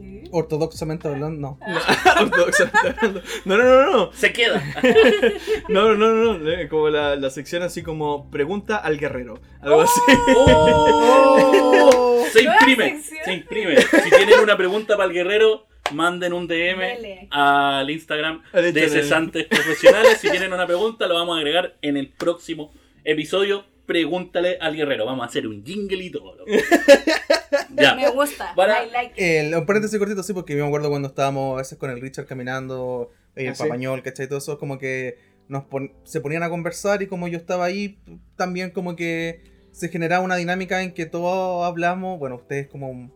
¿Qué? 0.00 0.24
Ortodoxamente 0.30 1.08
hablando, 1.08 1.40
no. 1.40 1.58
Ortodoxamente 2.20 2.78
hablando. 2.96 3.22
No, 3.44 3.56
no, 3.56 3.64
no, 3.64 3.90
no. 3.92 4.12
Se 4.12 4.32
queda. 4.32 4.62
No, 5.68 5.94
no, 5.94 6.12
no, 6.14 6.38
no. 6.38 6.50
eh, 6.50 6.68
Como 6.68 6.88
la, 6.88 7.16
la 7.16 7.30
sección 7.30 7.62
así 7.62 7.82
como 7.82 8.30
pregunta 8.30 8.76
al 8.78 8.98
guerrero. 8.98 9.40
Algo 9.60 9.82
así. 9.82 10.00
¡Oh! 10.36 12.24
Se 12.32 12.42
Nueva 12.42 12.58
imprime. 12.60 13.00
Se 13.24 13.32
imprime. 13.32 13.76
Si 13.80 14.10
tienen 14.10 14.40
una 14.40 14.56
pregunta 14.56 14.96
para 14.96 15.08
el 15.08 15.14
guerrero, 15.14 15.66
manden 15.92 16.32
un 16.34 16.46
DM 16.46 16.78
Dele. 16.78 17.28
al 17.30 17.88
Instagram 17.90 18.42
de 18.52 18.88
cesantes 18.88 19.46
profesionales. 19.46 20.18
Si 20.20 20.30
tienen 20.30 20.52
una 20.52 20.66
pregunta, 20.66 21.06
lo 21.06 21.14
vamos 21.14 21.36
a 21.36 21.38
agregar 21.38 21.76
en 21.82 21.96
el 21.96 22.08
próximo 22.08 22.72
episodio. 23.04 23.64
Pregúntale 23.88 24.58
al 24.60 24.76
guerrero. 24.76 25.06
Vamos 25.06 25.24
a 25.24 25.28
hacer 25.28 25.46
un 25.48 25.64
jingle 25.64 26.04
y 26.04 26.10
todo. 26.10 26.36
loco. 26.36 26.50
Me 27.70 27.82
Ya. 27.82 28.10
gusta. 28.10 28.52
Para- 28.54 28.84
I 28.84 28.90
like 28.90 29.12
it. 29.16 29.18
El, 29.18 29.54
un 29.54 29.64
paréntesis 29.66 29.98
cortito, 29.98 30.22
sí, 30.22 30.32
porque 30.34 30.54
yo 30.54 30.62
me 30.62 30.66
acuerdo 30.68 30.90
cuando 30.90 31.08
estábamos 31.08 31.54
a 31.54 31.58
veces 31.58 31.78
con 31.78 31.90
el 31.90 32.00
Richard 32.00 32.26
caminando, 32.26 33.10
eh, 33.34 33.44
el 33.44 33.48
Ah, 33.50 33.54
sí. 33.54 33.62
papañol, 33.62 34.02
¿cachai? 34.02 34.28
Todo 34.28 34.38
eso, 34.38 34.58
como 34.58 34.78
que 34.78 35.16
nos 35.48 35.64
pon- 35.64 35.92
se 36.04 36.20
ponían 36.20 36.42
a 36.42 36.50
conversar 36.50 37.00
y 37.02 37.06
como 37.06 37.26
yo 37.28 37.38
estaba 37.38 37.64
ahí, 37.64 37.98
también 38.36 38.70
como 38.70 38.94
que 38.94 39.40
se 39.72 39.88
generaba 39.88 40.22
una 40.22 40.36
dinámica 40.36 40.82
en 40.82 40.92
que 40.92 41.06
todos 41.06 41.64
hablamos, 41.66 42.18
bueno, 42.18 42.36
ustedes 42.36 42.66
como 42.68 43.10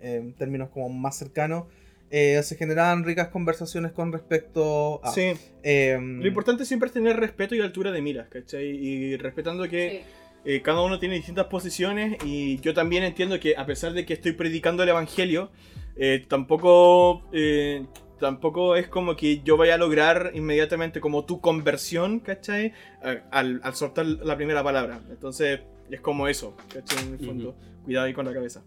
eh, 0.00 0.16
en 0.16 0.34
términos 0.34 0.68
como 0.68 0.90
más 0.90 1.16
cercanos, 1.16 1.64
eh, 2.10 2.40
se 2.42 2.56
generaban 2.56 3.04
ricas 3.04 3.28
conversaciones 3.28 3.92
con 3.92 4.12
respecto 4.12 5.00
a... 5.04 5.12
Sí. 5.12 5.32
em, 5.62 6.20
Lo 6.20 6.26
importante 6.28 6.64
siempre 6.64 6.86
es 6.88 6.92
tener 6.92 7.16
respeto 7.18 7.54
y 7.54 7.60
altura 7.60 7.90
de 7.92 8.00
miras, 8.02 8.28
¿cachai? 8.28 8.64
Y 8.66 9.16
respetando 9.16 9.68
que 9.68 10.02
Sí. 10.04 10.10
Eh, 10.44 10.62
cada 10.62 10.82
uno 10.82 10.98
tiene 10.98 11.16
distintas 11.16 11.46
posiciones 11.46 12.16
y 12.24 12.58
yo 12.60 12.74
también 12.74 13.02
entiendo 13.02 13.38
que 13.40 13.56
a 13.56 13.66
pesar 13.66 13.92
de 13.92 14.06
que 14.06 14.14
estoy 14.14 14.32
predicando 14.32 14.82
el 14.82 14.88
evangelio, 14.88 15.50
eh, 15.96 16.24
tampoco 16.28 17.22
eh, 17.32 17.86
tampoco 18.20 18.76
es 18.76 18.88
como 18.88 19.16
que 19.16 19.42
yo 19.42 19.56
vaya 19.56 19.74
a 19.74 19.78
lograr 19.78 20.32
inmediatamente 20.34 21.00
como 21.00 21.24
tu 21.24 21.40
conversión, 21.40 22.20
¿cachai? 22.20 22.72
Al, 23.30 23.60
al 23.62 23.74
soltar 23.74 24.06
la 24.06 24.36
primera 24.36 24.62
palabra. 24.62 25.00
Entonces 25.10 25.60
es 25.90 26.00
como 26.00 26.28
eso, 26.28 26.56
¿cachai? 26.72 27.06
En 27.06 27.12
el 27.14 27.26
fondo, 27.26 27.56
cuidado 27.84 28.06
ahí 28.06 28.12
con 28.12 28.26
la 28.26 28.32
cabeza. 28.32 28.62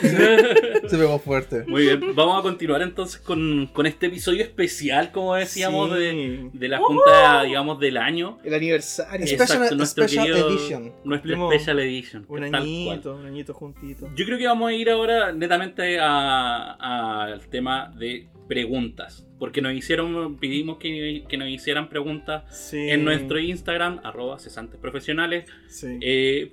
Sí, 0.00 0.08
Se 0.88 0.96
pegó 0.98 1.18
fuerte. 1.18 1.64
Muy 1.66 1.82
bien. 1.82 2.14
Vamos 2.14 2.38
a 2.38 2.42
continuar 2.42 2.82
entonces 2.82 3.20
con, 3.20 3.66
con 3.72 3.86
este 3.86 4.06
episodio 4.06 4.42
especial, 4.42 5.12
como 5.12 5.34
decíamos, 5.34 5.92
de, 5.96 6.10
Sí. 6.10 6.58
de 6.58 6.68
la 6.68 6.78
junta, 6.78 7.42
digamos, 7.42 7.78
del 7.80 7.96
año. 7.96 8.38
El 8.44 8.54
aniversario. 8.54 9.26
Special- 9.26 9.86
Special 9.86 10.26
querido- 10.26 10.48
Edition. 10.50 10.82
Nuestro 11.04 11.30
Cumplimos 11.30 11.54
Special 11.54 11.78
Edition. 11.80 12.26
Un 12.28 12.40
tal 12.40 12.50
cual. 12.50 12.62
añito, 12.62 13.16
un 13.16 13.26
añito 13.26 13.54
juntito. 13.54 14.08
Yo 14.16 14.24
creo 14.24 14.38
que 14.38 14.46
vamos 14.46 14.70
a 14.70 14.72
ir 14.72 14.88
ahora 14.90 15.32
netamente 15.32 15.98
a- 16.00 17.24
al 17.24 17.40
tema 17.48 17.92
de 17.98 18.28
preguntas. 18.48 19.24
Porque 19.38 19.60
nos 19.62 19.72
hicieron, 19.74 20.36
pedimos 20.38 20.78
que, 20.78 21.24
que 21.28 21.36
nos 21.36 21.48
hicieran 21.48 21.88
preguntas 21.88 22.42
Sí. 22.70 22.88
en 22.90 23.04
nuestro 23.04 23.38
Instagram, 23.38 24.00
arroba 24.02 24.38
cesantes 24.38 24.80
profesionales. 24.80 25.44
Sí. 25.68 25.98
Eh, 26.00 26.52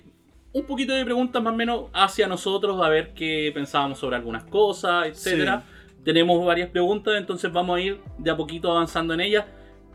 un 0.56 0.66
poquito 0.66 0.93
de 0.93 1.03
preguntas 1.03 1.43
más 1.43 1.53
o 1.53 1.58
menos 1.58 1.84
hacia 1.93 2.28
nosotros, 2.28 2.82
a 2.82 2.88
ver 2.88 3.14
qué 3.14 3.51
pensábamos 3.53 3.99
sobre 3.99 4.16
algunas 4.16 4.45
cosas, 4.45 5.08
etcétera. 5.08 5.64
Tenemos 6.03 6.43
varias 6.45 6.70
preguntas, 6.70 7.16
entonces 7.18 7.51
vamos 7.51 7.78
a 7.78 7.82
ir 7.82 7.99
de 8.18 8.32
a 8.32 8.38
poquito 8.38 8.72
avanzando 8.72 9.14
en 9.14 9.20
ellas. 9.20 9.45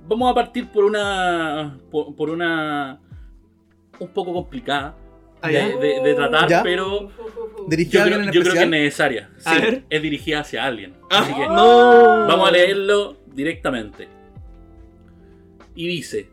Vamos 0.07 0.31
a 0.31 0.35
partir 0.35 0.69
por 0.69 0.85
una. 0.85 1.79
por, 1.91 2.15
por 2.15 2.29
una. 2.31 2.99
un 4.01 4.09
poco 4.09 4.33
complicada 4.35 4.95
Ah, 5.43 5.49
de, 5.49 5.77
de- 5.79 6.01
de 6.03 6.15
tratar, 6.15 6.49
¿Ya? 6.51 6.63
pero 6.63 7.09
¿Dirigida 7.67 7.93
yo 7.93 8.01
a 8.01 8.05
creo, 8.05 8.15
alguien 8.17 8.29
en 8.29 8.35
yo 8.35 8.41
creo 8.43 8.53
que 8.55 8.63
es 8.65 8.69
necesaria. 8.69 9.31
A 9.47 9.55
Sí, 9.55 9.61
ver. 9.63 9.85
es 9.89 10.03
dirigida 10.03 10.41
hacia 10.41 10.65
alguien. 10.67 10.95
Ah, 11.11 11.21
Así 11.21 11.33
que 11.33 11.47
no. 11.49 12.27
vamos 12.29 12.47
a 12.49 12.53
leerlo 12.53 13.17
directamente. 13.33 14.09
Y 15.75 15.87
dice: 15.89 16.29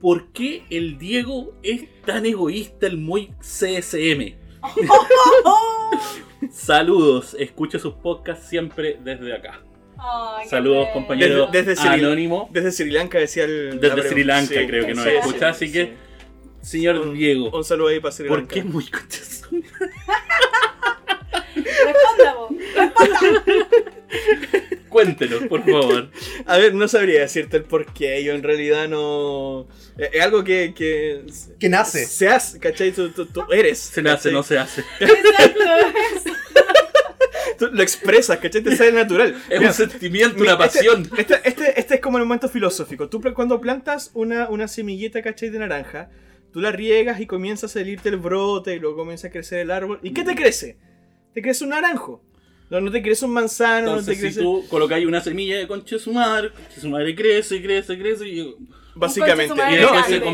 ¿Por 0.00 0.28
qué 0.32 0.64
el 0.70 0.98
Diego 0.98 1.52
es 1.62 1.84
tan 2.06 2.24
egoísta, 2.26 2.86
el 2.86 2.96
muy 2.96 3.28
CSM? 3.40 4.34
Saludos, 6.50 7.36
escucho 7.38 7.78
sus 7.78 7.94
podcasts 7.94 8.48
siempre 8.48 8.98
desde 9.04 9.34
acá. 9.34 9.62
Saludos, 10.48 10.84
bello. 10.86 10.92
compañero 10.94 11.46
Desde- 11.52 11.70
desde 11.74 11.82
Sri- 11.82 12.00
anónimo. 12.00 12.48
Desde 12.50 12.72
Sri 12.72 12.90
Lanka 12.90 13.18
decía 13.18 13.44
el. 13.44 13.78
Desde 13.80 14.08
Sri 14.08 14.24
Lanka 14.24 14.54
sí. 14.60 14.66
creo 14.66 14.86
que 14.86 14.94
nos 14.94 15.04
Sí, 15.04 15.10
escucha, 15.10 15.48
así 15.50 15.70
que, 15.70 15.92
señor 16.62 16.96
Un- 16.96 17.14
Diego, 17.14 17.50
Un 17.50 17.64
saludo 17.64 17.88
ahí 17.88 18.00
para 18.00 18.12
Sri 18.12 18.26
¿por 18.28 18.38
Lanka. 18.38 18.54
qué 18.54 18.64
muy 18.64 18.86
conchazo? 18.88 19.48
Responda, 21.54 22.34
vos. 22.36 22.50
Cuéntenos, 24.88 25.44
por 25.44 25.64
favor. 25.64 26.10
A 26.46 26.58
ver, 26.58 26.74
no 26.74 26.88
sabría 26.88 27.20
decirte 27.20 27.58
el 27.58 27.64
por 27.64 27.92
qué. 27.92 28.22
Yo 28.24 28.32
en 28.34 28.42
realidad 28.42 28.88
no. 28.88 29.68
Es 29.96 30.10
es 30.12 30.22
algo 30.22 30.42
que. 30.44 30.74
que 30.74 31.22
Que 31.58 31.68
nace. 31.68 32.04
Se 32.06 32.28
hace, 32.28 32.58
¿cachai? 32.58 32.92
Tú, 32.92 33.10
tú- 33.10 33.26
tú 33.26 33.44
eres. 33.52 33.78
Se 33.78 34.02
nace, 34.02 34.30
¿cachai? 34.30 34.32
no 34.32 34.42
se 34.42 34.58
hace. 34.58 34.84
Exacto. 35.00 35.60
Tú 37.58 37.68
lo 37.72 37.82
expresas, 37.82 38.38
¿cachai? 38.38 38.62
Te 38.62 38.74
sale 38.74 38.92
natural. 38.92 39.36
Es 39.50 39.58
Mira, 39.58 39.70
un 39.70 39.74
sentimiento, 39.76 40.36
mira, 40.38 40.54
una 40.56 40.58
pasión. 40.66 41.08
Este, 41.16 41.40
este, 41.44 41.78
este 41.78 41.94
es 41.96 42.00
como 42.00 42.16
el 42.18 42.24
momento 42.24 42.48
filosófico. 42.48 43.08
Tú 43.10 43.20
cuando 43.34 43.60
plantas 43.60 44.10
una, 44.14 44.48
una 44.48 44.66
semilleta, 44.66 45.20
¿cachai? 45.22 45.50
De 45.50 45.58
naranja, 45.58 46.08
tú 46.52 46.60
la 46.60 46.72
riegas 46.72 47.20
y 47.20 47.26
comienza 47.26 47.66
a 47.66 47.68
salirte 47.68 48.08
el 48.08 48.16
brote 48.16 48.74
y 48.74 48.78
luego 48.78 48.96
comienza 48.96 49.28
a 49.28 49.30
crecer 49.30 49.58
el 49.60 49.70
árbol. 49.70 50.00
¿Y 50.02 50.12
qué 50.14 50.24
te 50.24 50.34
crece? 50.34 50.78
Te 51.34 51.42
crece 51.42 51.64
un 51.64 51.70
naranjo. 51.70 52.22
No, 52.70 52.80
no 52.80 52.90
te 52.90 53.02
crece 53.02 53.24
un 53.24 53.32
manzano, 53.32 53.86
no 53.86 53.98
Entonces, 53.98 54.20
te 54.20 54.32
si 54.32 54.40
tú 54.40 54.64
colocáis 54.68 55.04
una 55.06 55.20
semilla 55.20 55.56
de 55.58 55.66
concha 55.66 55.96
de 55.96 56.02
su 56.02 56.12
madre, 56.12 56.50
concha 56.52 56.74
de 56.76 56.80
su 56.80 56.88
madre 56.88 57.14
crece, 57.16 57.60
crece, 57.62 57.98
crece, 57.98 58.28
y 58.28 58.54
Básicamente. 58.94 59.54
Y, 59.54 59.56
no, 59.58 59.66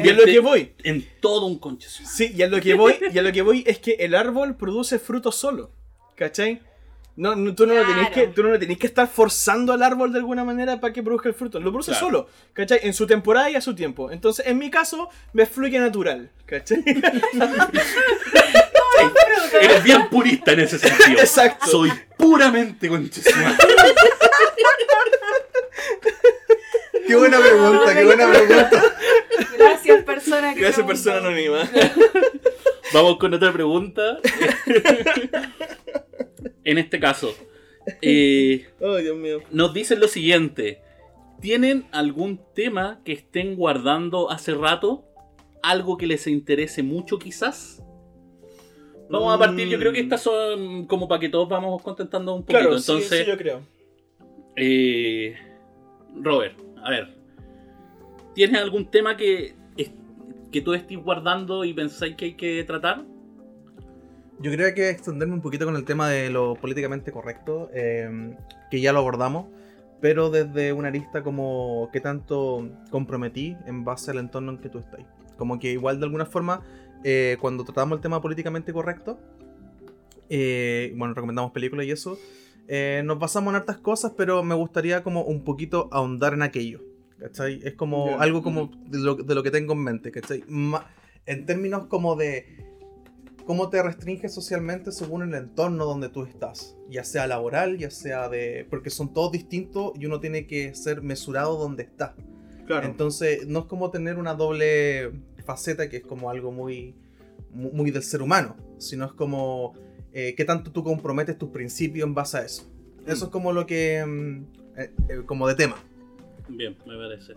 y- 0.03 0.07
y 0.07 0.11
a 0.11 0.15
lo 0.15 0.25
que 0.25 0.39
voy. 0.41 0.73
en 0.83 1.07
todo 1.21 1.47
un 1.47 1.59
concha 1.59 1.87
de 1.89 1.93
su 1.95 2.03
madre. 2.03 2.15
Sí, 2.17 2.33
y 2.37 2.43
a 2.43 2.49
lo 2.49 2.61
que 2.61 2.75
voy, 2.75 2.95
y 3.13 3.19
a 3.19 3.23
lo 3.23 3.33
que 3.33 3.41
voy 3.43 3.65
es 3.67 3.79
que 3.79 3.93
el 4.01 4.15
árbol 4.15 4.57
produce 4.57 4.99
frutos 4.99 5.37
solo. 5.37 5.71
¿Cachai? 6.17 6.61
No, 7.17 7.35
no, 7.35 7.55
tú, 7.55 7.67
no 7.67 7.73
lo 7.75 7.81
tenés 7.87 8.11
Claro. 8.11 8.15
que, 8.15 8.27
tú 8.29 8.43
no 8.43 8.51
lo 8.51 8.59
tenés 8.59 8.77
que 8.77 8.87
estar 8.87 9.09
forzando 9.09 9.73
al 9.73 9.83
árbol 9.83 10.13
de 10.13 10.19
alguna 10.19 10.45
manera 10.45 10.79
para 10.81 10.93
que 10.93 11.03
produzca 11.03 11.31
el 11.31 11.35
fruto. 11.35 11.59
Lo 11.59 11.71
produce 11.71 11.93
Claro. 11.93 12.07
solo, 12.07 12.29
¿cachai? 12.53 12.81
En 12.83 12.93
su 12.93 13.07
temporada 13.07 13.51
y 13.51 13.55
a 13.55 13.61
su 13.63 13.75
tiempo. 13.75 14.11
Entonces, 14.11 14.47
en 14.47 14.59
mi 14.59 14.71
caso, 14.71 15.09
me 15.33 15.47
fluye 15.47 15.79
natural, 15.79 16.31
¿cachai? 16.45 16.85
Eres 19.61 19.83
bien 19.83 20.09
purista 20.09 20.53
en 20.53 20.61
ese 20.61 20.79
sentido. 20.79 21.21
Exacto. 21.21 21.67
Soy 21.67 21.91
puramente 22.17 22.89
concha 22.89 23.21
de 23.21 23.31
su 23.31 23.39
madre. 23.39 23.57
Qué 27.07 27.15
buena 27.15 27.39
pregunta, 27.39 27.95
qué 27.95 28.05
buena 28.05 28.31
pregunta. 28.31 28.83
Gracias, 29.57 30.05
persona 30.05 30.55
que 30.55 30.61
Gracias, 30.61 30.87
persona 30.87 31.19
anónima. 31.19 31.69
Vamos 32.93 33.19
con 33.19 33.33
otra 33.35 33.53
pregunta. 33.53 34.19
en 36.65 36.79
este 36.79 36.99
caso, 36.99 37.35
eh, 38.03 38.67
Oh, 38.81 38.97
Dios 38.97 39.17
mío. 39.17 39.41
nos 39.51 39.73
dicen 39.73 40.01
lo 40.01 40.09
siguiente. 40.09 40.83
¿Tienen 41.41 41.87
algún 41.93 42.41
tema 42.55 43.01
que 43.05 43.13
estén 43.13 43.57
guardando 43.57 44.31
hace 44.31 44.55
rato? 44.55 45.05
¿Algo 45.63 45.97
que 45.99 46.07
les 46.07 46.27
interese 46.27 46.83
mucho 46.83 47.19
quizás? 47.19 47.83
Vamos 49.09 49.35
a 49.35 49.39
partir, 49.39 49.69
yo 49.69 49.79
creo 49.79 49.93
que 49.93 50.01
estas 50.01 50.21
son 50.23 50.87
como 50.87 51.07
para 51.07 51.21
que 51.21 51.29
todos 51.29 51.49
vamos 51.49 51.81
contentando 51.83 52.35
un 52.35 52.43
poquito. 52.43 52.59
Claro, 52.59 52.77
Entonces, 52.77 53.09
sí, 53.09 53.25
yo 53.25 53.37
creo. 53.37 53.61
eh, 54.57 55.35
Robert, 56.21 56.59
a 56.83 56.91
ver. 56.91 57.15
¿Tienes 58.35 58.61
algún 58.61 58.91
tema 58.91 59.17
que, 59.17 59.55
que 60.53 60.61
tú 60.61 60.75
estés 60.75 60.99
guardando 60.99 61.65
y 61.65 61.73
pensáis 61.73 62.17
que 62.17 62.25
hay 62.27 62.35
que 62.35 62.65
tratar? 62.65 63.05
Yo 64.39 64.51
creo 64.53 64.75
que 64.75 64.91
extenderme 64.91 65.35
un 65.35 65.41
poquito 65.41 65.65
con 65.65 65.77
el 65.77 65.85
tema 65.85 66.11
de 66.11 66.29
lo 66.29 66.55
políticamente 66.57 67.11
correcto, 67.13 67.71
eh, 67.73 68.35
que 68.71 68.81
ya 68.81 68.93
lo 68.93 68.99
abordamos, 68.99 69.47
pero 70.01 70.29
desde 70.29 70.75
una 70.75 70.91
lista 70.91 71.23
como 71.23 71.89
qué 71.93 72.01
tanto 72.01 72.69
comprometí 72.91 73.57
en 73.67 73.85
base 73.85 74.11
al 74.11 74.19
entorno 74.19 74.53
en 74.53 74.59
que 74.59 74.69
tú 74.69 74.79
estás. 74.79 75.01
Como 75.39 75.59
que 75.59 75.73
igual 75.73 75.99
de 76.01 76.05
alguna 76.05 76.27
forma, 76.27 76.63
eh, 77.05 77.37
cuando 77.41 77.65
tratamos 77.65 77.97
el 77.97 78.03
tema 78.03 78.21
políticamente 78.21 78.73
correcto, 78.73 79.19
eh, 80.29 80.93
bueno, 80.97 81.15
recomendamos 81.15 81.53
películas 81.53 81.87
y 81.87 81.91
eso, 81.91 82.19
eh, 82.69 83.03
nos 83.05 83.19
basamos 83.19 83.53
en 83.53 83.57
hartas 83.57 83.79
cosas, 83.79 84.13
pero 84.17 84.43
me 84.43 84.55
gustaría 84.55 85.03
como 85.03 85.23
un 85.23 85.45
poquito 85.45 85.89
ahondar 85.93 86.35
en 86.35 86.43
aquello. 86.43 86.81
¿Cachai? 87.19 87.61
Es 87.65 87.73
como 87.73 88.21
algo 88.21 88.43
como 88.43 88.71
de 88.89 88.99
lo, 88.99 89.15
de 89.15 89.35
lo 89.35 89.43
que 89.43 89.51
tengo 89.51 89.73
en 89.73 89.79
mente, 89.79 90.13
¿cachai? 90.13 90.45
Ma- 90.49 90.87
en 91.25 91.47
términos 91.47 91.87
como 91.87 92.15
de 92.15 92.45
cómo 93.47 93.71
te 93.71 93.83
restringe 93.83 94.29
socialmente 94.29 94.93
según 94.93 95.23
el 95.23 95.33
entorno 95.35 95.87
donde 95.87 96.11
tú 96.11 96.25
estás, 96.25 96.77
ya 96.91 97.05
sea 97.05 97.27
laboral, 97.27 97.79
ya 97.79 97.91
sea 97.91 98.29
de... 98.29 98.67
porque 98.69 98.91
son 98.91 99.15
todos 99.15 99.33
distintos 99.33 99.93
y 99.99 100.05
uno 100.05 100.21
tiene 100.21 100.47
que 100.47 100.75
ser 100.75 101.01
mesurado 101.01 101.57
donde 101.57 101.85
está. 101.85 102.15
Claro. 102.67 102.87
Entonces, 102.87 103.47
no 103.47 103.61
es 103.61 103.65
como 103.65 103.91
tener 103.91 104.19
una 104.19 104.35
doble 104.35 105.13
faceta 105.47 105.89
que 105.89 105.99
es 105.99 106.03
como 106.05 106.29
algo 106.29 106.53
muy, 106.53 106.95
mu- 107.55 107.73
muy 107.73 107.91
del 107.91 108.03
ser 108.03 108.21
humano, 108.21 108.57
sino 108.79 109.07
es 109.07 109.13
como 109.13 109.73
eh, 110.13 110.35
qué 110.37 110.45
tanto 110.45 110.71
tú 110.73 110.83
comprometes 110.85 111.39
tus 111.39 111.49
principios 111.51 112.07
en 112.07 112.15
base 112.15 112.37
a 112.39 112.45
eso. 112.45 112.71
Eso 113.07 113.27
es 113.27 113.31
como 113.31 113.53
lo 113.53 113.65
que, 113.67 114.05
mm, 114.05 114.45
eh, 114.79 114.91
eh, 115.09 115.23
como 115.25 115.47
de 115.49 115.55
tema. 115.55 115.77
Bien, 116.49 116.77
me 116.87 116.97
parece. 116.97 117.33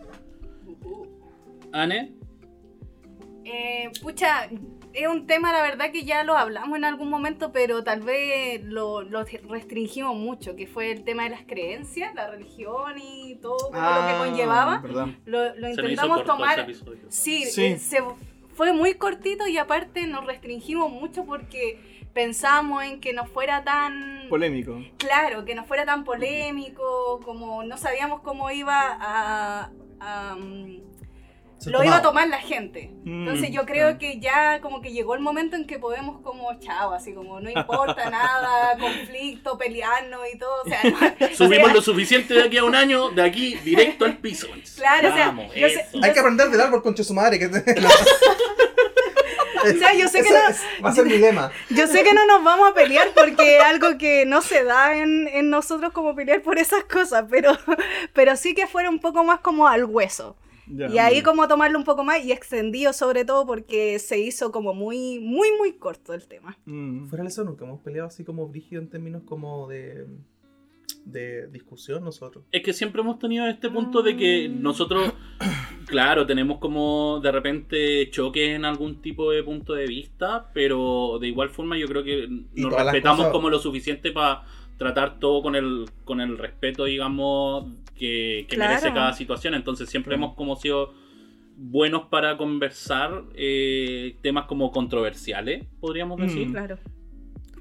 Anne, 1.72 2.14
Eh, 3.45 3.89
pucha, 4.01 4.47
es 4.93 5.07
un 5.07 5.27
tema, 5.27 5.53
la 5.53 5.61
verdad, 5.61 5.91
que 5.91 6.03
ya 6.03 6.23
lo 6.23 6.35
hablamos 6.37 6.77
en 6.77 6.85
algún 6.85 7.09
momento, 7.09 7.51
pero 7.51 7.83
tal 7.83 8.01
vez 8.01 8.63
lo, 8.63 9.03
lo 9.03 9.23
restringimos 9.23 10.15
mucho, 10.15 10.55
que 10.55 10.67
fue 10.67 10.91
el 10.91 11.03
tema 11.03 11.23
de 11.23 11.29
las 11.29 11.43
creencias, 11.43 12.13
la 12.15 12.29
religión 12.29 12.93
y 13.01 13.35
todo 13.41 13.57
como 13.71 13.79
lo 13.79 14.07
que 14.07 14.17
conllevaba. 14.17 14.75
Ah, 14.75 14.81
verdad. 14.81 15.07
Lo, 15.25 15.69
intentamos 15.69 16.17
corto 16.17 16.31
tomar. 16.33 16.59
episodio. 16.59 17.01
Sí, 17.09 17.45
Sí. 17.45 17.65
eh, 17.65 17.77
se, 17.79 18.03
fue 18.55 18.73
muy 18.73 18.95
cortito 18.95 19.47
y 19.47 19.57
aparte 19.57 20.05
nos 20.07 20.25
restringimos 20.25 20.91
mucho 20.91 21.23
porque 21.25 21.79
pensamos 22.13 22.83
en 22.83 22.99
que 22.99 23.13
no 23.13 23.25
fuera 23.25 23.63
tan 23.63 24.25
Polémico. 24.29 24.81
claro, 24.97 25.45
que 25.45 25.55
no 25.55 25.63
fuera 25.63 25.85
tan 25.85 26.03
polémico, 26.03 27.19
como 27.23 27.63
no 27.63 27.77
sabíamos 27.77 28.21
cómo 28.21 28.49
iba 28.51 28.97
a, 28.99 29.71
a, 29.99 30.35
mm, 30.35 30.81
Se 31.60 31.70
lo 31.72 31.84
iba 31.84 31.97
a 31.97 32.01
tomar 32.01 32.28
la 32.30 32.38
gente. 32.39 32.91
Entonces 33.05 33.49
Mm, 33.49 33.53
yo 33.53 33.66
creo 33.66 33.86
claro. 33.88 33.99
que 33.99 34.20
ya 34.20 34.62
como 34.62 34.82
que 34.82 34.91
llegó 34.93 35.14
el 35.14 35.20
momento 35.20 35.55
en 35.57 35.68
que 35.68 35.78
podemos 35.78 36.22
como 36.22 36.57
chao, 36.60 36.93
así 36.93 37.14
como 37.14 37.39
no 37.41 37.49
importa 37.49 38.10
nada, 38.10 38.78
conflicto, 38.80 39.57
pelearnos 39.57 40.22
y 40.34 40.38
todo, 40.38 40.64
o 40.64 40.70
sea, 40.70 40.80
no- 41.20 41.28
Subimos 41.36 41.74
lo 41.74 41.82
suficiente 41.82 42.34
de 42.34 42.43
aquí 42.43 42.57
a 42.57 42.64
un 42.64 42.76
año, 42.76 43.10
de 43.10 43.22
aquí 43.24 43.55
directo 43.55 44.05
al 44.05 44.18
piso. 44.18 44.47
Claro, 44.78 45.10
o 45.10 45.14
sea, 45.14 45.26
Vamos, 45.28 45.51
sé- 45.53 45.66
eso. 45.66 45.99
Hay 46.01 46.14
que 46.14 46.20
aprender 46.20 46.49
del 46.49 46.62
árbol, 46.62 46.82
concha 46.82 47.03
su 47.03 47.14
madre. 47.14 47.38
Que 47.38 47.47
o 47.47 47.51
sea, 49.78 49.93
yo 49.93 50.07
sé 50.07 50.24
que 50.24 50.30
no, 50.30 50.38
es- 50.49 50.62
va 50.84 50.89
a 50.89 50.93
ser 50.93 51.05
mi 51.05 51.18
lema. 51.18 51.51
Yo 51.70 51.86
sé 51.88 52.03
que 52.03 52.14
no 52.14 52.26
nos 52.26 52.43
vamos 52.43 52.72
a 52.72 52.74
pelear 52.74 53.10
porque 53.14 53.57
es 53.57 53.64
algo 53.64 53.97
que 53.97 54.26
no 54.26 54.41
se 54.41 54.64
da 54.64 54.95
en, 54.95 55.28
en 55.28 55.49
nosotros 55.49 55.91
como 55.91 56.16
pelear 56.16 56.41
por 56.41 56.57
esas 56.57 56.86
cosas, 56.86 57.26
pero, 57.30 57.57
pero 58.14 58.36
sí 58.38 58.53
que 58.55 58.68
fuera 58.68 58.89
un 58.89 58.99
poco 58.99 59.24
más 59.26 59.39
como 59.41 59.68
al 59.68 59.84
hueso. 59.86 60.38
Y 60.70 60.97
ahí 60.99 61.22
como 61.24 61.47
tomarlo 61.47 61.78
un 61.78 61.84
poco 61.84 62.03
más 62.03 62.24
y 62.24 62.32
extendido 62.32 62.93
sobre 62.93 63.26
todo 63.26 63.45
porque 63.45 63.97
se 63.99 64.20
hizo 64.20 64.51
como 64.51 64.74
muy, 64.74 65.20
muy, 65.20 65.49
muy 65.57 65.74
corto 65.74 66.13
el 66.13 66.28
tema. 66.28 66.57
Mm. 66.65 67.07
Fuera 67.07 67.24
de 67.24 67.30
eso, 67.30 67.43
nunca 67.43 67.65
hemos 67.65 67.82
peleado 67.82 68.07
así 68.07 68.24
como 68.24 68.47
brígido 68.47 68.82
en 68.82 68.89
términos 68.89 69.24
como 69.26 69.67
de, 69.67 70.05
de 71.05 71.47
discusión 71.47 72.03
nosotros. 72.03 72.43
Es 72.51 72.61
que 72.61 72.74
siempre 72.74 73.01
hemos 73.01 73.20
tenido 73.20 73.47
este 73.47 73.70
punto 73.70 74.01
de 74.03 74.15
que 74.15 74.49
nosotros, 74.49 75.11
claro, 75.88 76.26
tenemos 76.26 76.59
como 76.59 77.20
de 77.22 77.32
repente 77.32 78.09
choques 78.11 78.49
en 78.55 78.65
algún 78.65 79.01
tipo 79.01 79.32
de 79.32 79.43
punto 79.43 79.74
de 79.74 79.88
vista, 79.88 80.51
pero 80.53 81.17
de 81.20 81.28
igual 81.28 81.49
forma 81.49 81.78
yo 81.78 81.88
creo 81.88 82.03
que 82.03 82.28
nos 82.53 82.74
respetamos 82.74 83.17
cosas- 83.20 83.32
como 83.32 83.49
lo 83.49 83.59
suficiente 83.59 84.11
para 84.11 84.43
tratar 84.78 85.20
todo 85.20 85.41
con 85.41 85.55
el, 85.55 85.86
con 86.05 86.22
el 86.22 86.38
respeto, 86.38 86.86
digamos, 86.86 87.65
que, 88.00 88.45
que 88.50 88.56
Claro. 88.56 88.72
merece 88.72 88.93
cada 88.93 89.14
situación. 89.14 89.54
Entonces 89.54 89.89
siempre 89.89 90.16
hemos 90.16 90.34
como 90.36 90.56
sido 90.56 90.93
buenos 91.56 92.04
para 92.10 92.38
conversar 92.38 93.24
eh, 93.36 94.18
temas 94.22 94.45
como 94.45 94.72
controversiales, 94.72 95.66
podríamos 95.82 96.18
Mm. 96.18 96.22
decir. 96.24 96.52
Claro. 96.52 96.78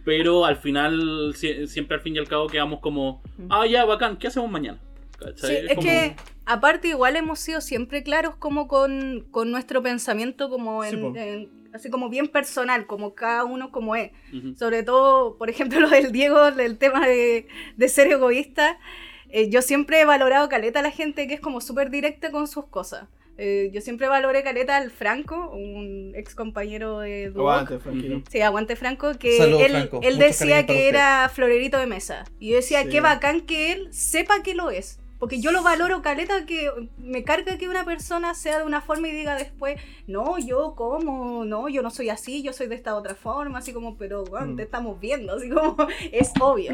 Pero 0.04 0.44
al 0.46 0.56
final, 0.56 1.34
sie- 1.34 1.66
siempre 1.66 1.96
al 1.96 2.00
fin 2.02 2.14
y 2.16 2.18
al 2.18 2.28
cabo 2.28 2.46
quedamos 2.46 2.80
como, 2.80 3.22
Mm. 3.36 3.46
ah, 3.50 3.66
ya, 3.66 3.84
bacán, 3.84 4.16
¿qué 4.16 4.28
hacemos 4.28 4.50
mañana? 4.50 4.78
¿Cachai? 5.18 5.50
Sí, 5.50 5.56
es 5.68 5.74
como- 5.74 5.82
que 5.82 6.16
aparte 6.46 6.88
igual 6.88 7.16
hemos 7.16 7.40
sido 7.40 7.60
siempre 7.60 8.02
claros 8.04 8.36
como 8.36 8.68
con, 8.68 9.26
con 9.32 9.50
nuestro 9.50 9.82
pensamiento 9.82 10.48
como 10.48 10.84
Sí, 10.84 10.94
en, 10.94 11.48
así 11.74 11.90
como 11.90 12.08
bien 12.08 12.28
personal, 12.28 12.86
como 12.86 13.14
cada 13.14 13.44
uno 13.44 13.70
como 13.72 13.96
es. 13.96 14.12
Sobre 14.56 14.84
todo, 14.84 15.36
por 15.36 15.50
ejemplo, 15.50 15.80
lo 15.80 15.90
del 15.90 16.12
Diego, 16.12 16.46
el 16.46 16.78
tema 16.78 17.06
de, 17.06 17.48
de 17.76 17.88
ser 17.88 18.06
egoísta. 18.12 18.78
Eh, 19.30 19.50
yo 19.50 19.62
siempre 19.62 20.00
he 20.00 20.04
valorado 20.04 20.48
caleta 20.48 20.80
a 20.80 20.82
la 20.82 20.90
gente 20.90 21.26
que 21.28 21.34
es 21.34 21.40
como 21.40 21.60
súper 21.60 21.90
directa 21.90 22.30
con 22.30 22.46
sus 22.48 22.66
cosas. 22.66 23.04
Eh, 23.40 23.70
yo 23.72 23.80
siempre 23.80 24.08
valoré 24.08 24.42
caleta 24.42 24.76
al 24.76 24.90
Franco, 24.90 25.50
un 25.52 26.12
ex 26.16 26.34
compañero 26.34 26.98
de 26.98 27.30
Duoc. 27.30 27.48
Aguante, 27.52 27.78
Franquito. 27.78 28.22
Sí, 28.30 28.40
aguante 28.40 28.74
Franco, 28.74 29.12
que 29.16 29.38
él, 29.38 29.70
Franco. 29.70 30.00
él 30.02 30.18
decía 30.18 30.66
que 30.66 30.88
era 30.88 31.30
florerito 31.32 31.78
de 31.78 31.86
mesa. 31.86 32.24
Y 32.40 32.50
yo 32.50 32.56
decía, 32.56 32.82
Sí. 32.82 32.88
qué 32.88 33.00
bacán 33.00 33.42
que 33.42 33.70
él 33.72 33.88
sepa 33.92 34.42
que 34.42 34.54
lo 34.54 34.70
es. 34.70 34.98
Porque 35.18 35.40
yo 35.40 35.50
lo 35.50 35.62
valoro, 35.64 36.00
caleta, 36.00 36.46
que 36.46 36.70
me 36.98 37.24
carga 37.24 37.58
que 37.58 37.68
una 37.68 37.84
persona 37.84 38.34
sea 38.34 38.58
de 38.58 38.64
una 38.64 38.80
forma 38.80 39.08
y 39.08 39.12
diga 39.12 39.34
después, 39.36 39.80
no, 40.06 40.38
yo 40.38 40.74
como, 40.76 41.44
no, 41.44 41.68
yo 41.68 41.82
no 41.82 41.90
soy 41.90 42.08
así, 42.08 42.42
yo 42.42 42.52
soy 42.52 42.68
de 42.68 42.76
esta 42.76 42.94
otra 42.94 43.14
forma, 43.16 43.58
así 43.58 43.72
como, 43.72 43.96
pero 43.96 44.24
bueno, 44.24 44.52
Mm. 44.52 44.56
te 44.56 44.62
estamos 44.62 45.00
viendo, 45.00 45.34
así 45.34 45.48
como, 45.50 45.76
es 46.12 46.32
obvio. 46.40 46.72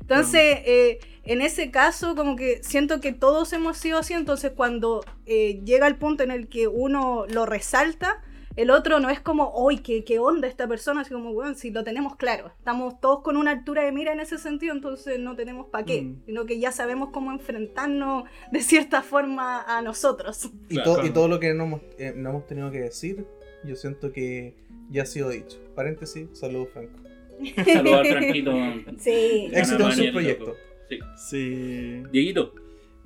Entonces, 0.00 0.58
eh, 0.64 0.98
en 1.24 1.40
ese 1.40 1.70
caso, 1.70 2.14
como 2.16 2.36
que 2.36 2.62
siento 2.64 3.00
que 3.00 3.12
todos 3.12 3.52
hemos 3.52 3.78
sido 3.78 3.98
así, 3.98 4.12
entonces 4.12 4.52
cuando 4.54 5.04
eh, 5.26 5.60
llega 5.64 5.86
el 5.86 5.96
punto 5.96 6.22
en 6.24 6.30
el 6.30 6.48
que 6.48 6.66
uno 6.66 7.24
lo 7.28 7.46
resalta, 7.46 8.20
el 8.56 8.70
otro 8.70 9.00
no 9.00 9.10
es 9.10 9.20
como, 9.20 9.52
¡ay, 9.68 9.78
qué, 9.78 10.04
qué 10.04 10.18
onda 10.18 10.46
esta 10.48 10.66
persona! 10.68 11.00
Así 11.02 11.12
como, 11.12 11.32
bueno, 11.32 11.54
si 11.54 11.70
lo 11.70 11.82
tenemos 11.84 12.16
claro, 12.16 12.52
estamos 12.58 13.00
todos 13.00 13.22
con 13.22 13.36
una 13.36 13.50
altura 13.50 13.82
de 13.82 13.92
mira 13.92 14.12
en 14.12 14.20
ese 14.20 14.38
sentido, 14.38 14.72
entonces 14.74 15.18
no 15.18 15.34
tenemos 15.36 15.66
para 15.66 15.84
qué, 15.84 16.02
Mm. 16.02 16.22
sino 16.26 16.46
que 16.46 16.58
ya 16.60 16.70
sabemos 16.72 17.10
cómo 17.10 17.32
enfrentarnos 17.32 18.24
de 18.52 18.60
cierta 18.60 19.02
forma 19.02 19.62
a 19.62 19.82
nosotros. 19.82 20.50
Y, 20.68 20.82
to- 20.82 21.04
y 21.04 21.10
todo 21.10 21.28
lo 21.28 21.40
que 21.40 21.52
no 21.54 21.64
hemos, 21.64 21.80
eh, 21.98 22.12
no 22.14 22.30
hemos 22.30 22.46
tenido 22.46 22.70
que 22.70 22.80
decir, 22.80 23.26
yo 23.64 23.76
siento 23.76 24.12
que 24.12 24.54
ya 24.90 25.02
ha 25.02 25.06
sido 25.06 25.30
dicho. 25.30 25.58
Paréntesis, 25.74 26.28
saludos 26.32 26.68
Franco. 26.72 26.98
Saludos 27.64 27.98
al 28.00 28.06
Franquito. 28.06 28.52
Sí. 28.98 29.48
Éxito 29.52 29.86
en 29.88 29.92
su 29.92 30.12
proyecto. 30.12 30.54
Sí. 30.88 30.98
Sí. 31.16 32.02
Dieguito. 32.12 32.54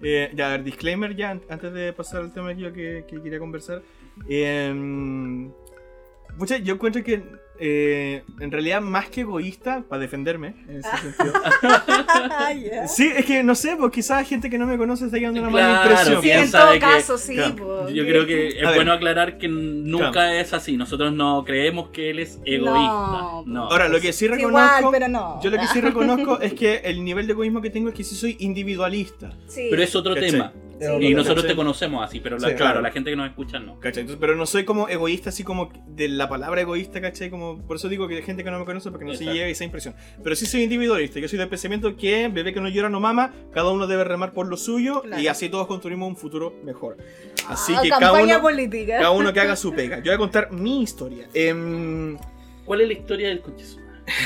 Eh, 0.02 0.30
ya, 0.34 0.46
a 0.48 0.50
ver, 0.52 0.64
disclaimer 0.64 1.14
ya, 1.16 1.30
an- 1.30 1.42
antes 1.48 1.72
de 1.72 1.92
pasar 1.92 2.20
al 2.22 2.32
tema 2.32 2.54
que 2.54 2.60
yo 2.62 2.72
que, 2.72 3.04
que 3.08 3.20
quería 3.22 3.38
conversar. 3.38 3.82
Eh, 4.28 4.72
yo 6.62 6.74
encuentro 6.74 7.02
que 7.02 7.22
eh, 7.60 8.22
en 8.40 8.50
realidad 8.52 8.80
más 8.80 9.08
que 9.08 9.22
egoísta, 9.22 9.84
para 9.88 10.00
defenderme, 10.00 10.54
en 10.68 10.76
ese 10.80 10.90
sentido. 10.96 11.32
Ya. 12.72 12.88
Sí, 12.88 13.10
es 13.16 13.24
que 13.26 13.42
no 13.42 13.54
sé, 13.54 13.76
pues 13.76 13.92
quizás 13.92 14.26
gente 14.28 14.48
que 14.50 14.58
no 14.58 14.66
me 14.66 14.76
conoce 14.78 15.04
está 15.06 15.18
llevando 15.18 15.40
una 15.42 15.50
Claro, 15.50 15.72
mala 15.74 15.90
impresión. 15.90 16.22
Sí, 16.22 16.30
en 16.30 16.50
todo 16.50 16.72
que- 16.72 16.78
caso, 16.78 17.18
sí. 17.18 17.34
claro, 17.34 17.56
po, 17.56 17.88
Yo 17.90 18.04
creo 18.04 18.26
que 18.26 18.48
es 18.48 18.62
A 18.64 18.68
ver. 18.70 18.76
bueno 18.76 18.92
aclarar 18.92 19.38
que 19.38 19.48
nunca 19.48 20.12
Claro. 20.12 20.32
es 20.38 20.52
así. 20.52 20.76
Nosotros 20.76 21.12
no 21.12 21.44
creemos 21.44 21.88
que 21.90 22.10
él 22.10 22.18
es 22.20 22.40
egoísta. 22.44 22.72
No, 22.72 23.44
No. 23.46 23.64
Ahora, 23.70 23.88
lo 23.88 24.00
que 24.00 24.12
sí 24.12 24.26
reconozco, 24.26 24.78
igual, 24.78 24.92
pero 24.92 25.08
no. 25.08 25.40
yo 25.42 25.50
lo 25.50 25.58
que 25.58 25.66
sí 25.68 25.80
reconozco 25.80 26.40
es 26.40 26.54
que 26.54 26.76
el 26.84 27.04
nivel 27.04 27.26
de 27.26 27.32
egoísmo 27.32 27.60
que 27.60 27.70
tengo 27.70 27.88
es 27.90 27.94
que 27.94 28.04
sí 28.04 28.14
soy 28.14 28.36
individualista. 28.40 29.30
Sí. 29.46 29.68
Pero 29.70 29.82
es 29.82 29.94
otro 29.94 30.14
¿Cachai? 30.14 30.30
tema. 30.30 30.52
Sí. 30.80 30.86
Y 31.00 31.12
nosotros 31.12 31.38
¿Cachai? 31.42 31.50
te 31.50 31.56
conocemos 31.56 32.04
así, 32.04 32.20
pero 32.20 32.36
la, 32.38 32.48
Sí, 32.50 32.54
claro, 32.54 32.72
claro. 32.74 32.80
la 32.82 32.90
gente 32.92 33.10
que 33.10 33.16
nos 33.16 33.26
escucha 33.28 33.58
no. 33.58 33.78
Pero 33.80 34.36
no 34.36 34.46
soy 34.46 34.64
como 34.64 34.88
egoísta, 34.88 35.30
así 35.30 35.42
como 35.42 35.70
de 35.88 36.08
la 36.08 36.28
palabra 36.28 36.60
egoísta, 36.60 37.00
¿cachai? 37.00 37.30
Como, 37.30 37.47
por 37.56 37.76
eso 37.76 37.88
digo 37.88 38.06
que 38.08 38.16
hay 38.16 38.22
gente 38.22 38.44
que 38.44 38.50
no 38.50 38.58
me 38.58 38.64
conoce 38.64 38.90
porque 38.90 39.04
no 39.04 39.12
se 39.12 39.18
Exacto. 39.24 39.34
lleva 39.34 39.48
esa 39.48 39.64
impresión. 39.64 39.94
Pero 40.22 40.36
sí 40.36 40.46
soy 40.46 40.62
individualista. 40.64 41.20
Yo 41.20 41.28
soy 41.28 41.38
del 41.38 41.48
pensamiento 41.48 41.96
que 41.96 42.28
bebé 42.28 42.52
que 42.52 42.60
no 42.60 42.68
llora 42.68 42.88
no 42.88 43.00
mama, 43.00 43.32
cada 43.52 43.70
uno 43.70 43.86
debe 43.86 44.04
remar 44.04 44.32
por 44.32 44.46
lo 44.48 44.56
suyo 44.56 45.02
Claro. 45.02 45.22
y 45.22 45.28
así 45.28 45.48
todos 45.48 45.66
construimos 45.66 46.08
un 46.08 46.16
futuro 46.16 46.54
mejor. 46.64 46.96
Así 47.48 47.72
Ah, 47.76 47.80
que 47.82 47.88
cada 47.88 48.12
uno, 48.12 48.40
política. 48.42 48.96
cada 48.98 49.10
uno 49.10 49.32
que 49.32 49.40
haga 49.40 49.56
su 49.56 49.72
pega. 49.72 49.98
Yo 49.98 50.04
voy 50.04 50.14
a 50.14 50.18
contar 50.18 50.52
mi 50.52 50.82
historia. 50.82 51.28
Em, 51.34 52.18
¿Cuál 52.64 52.82
es 52.82 52.86
la 52.88 52.92
historia 52.92 53.28
del? 53.28 53.42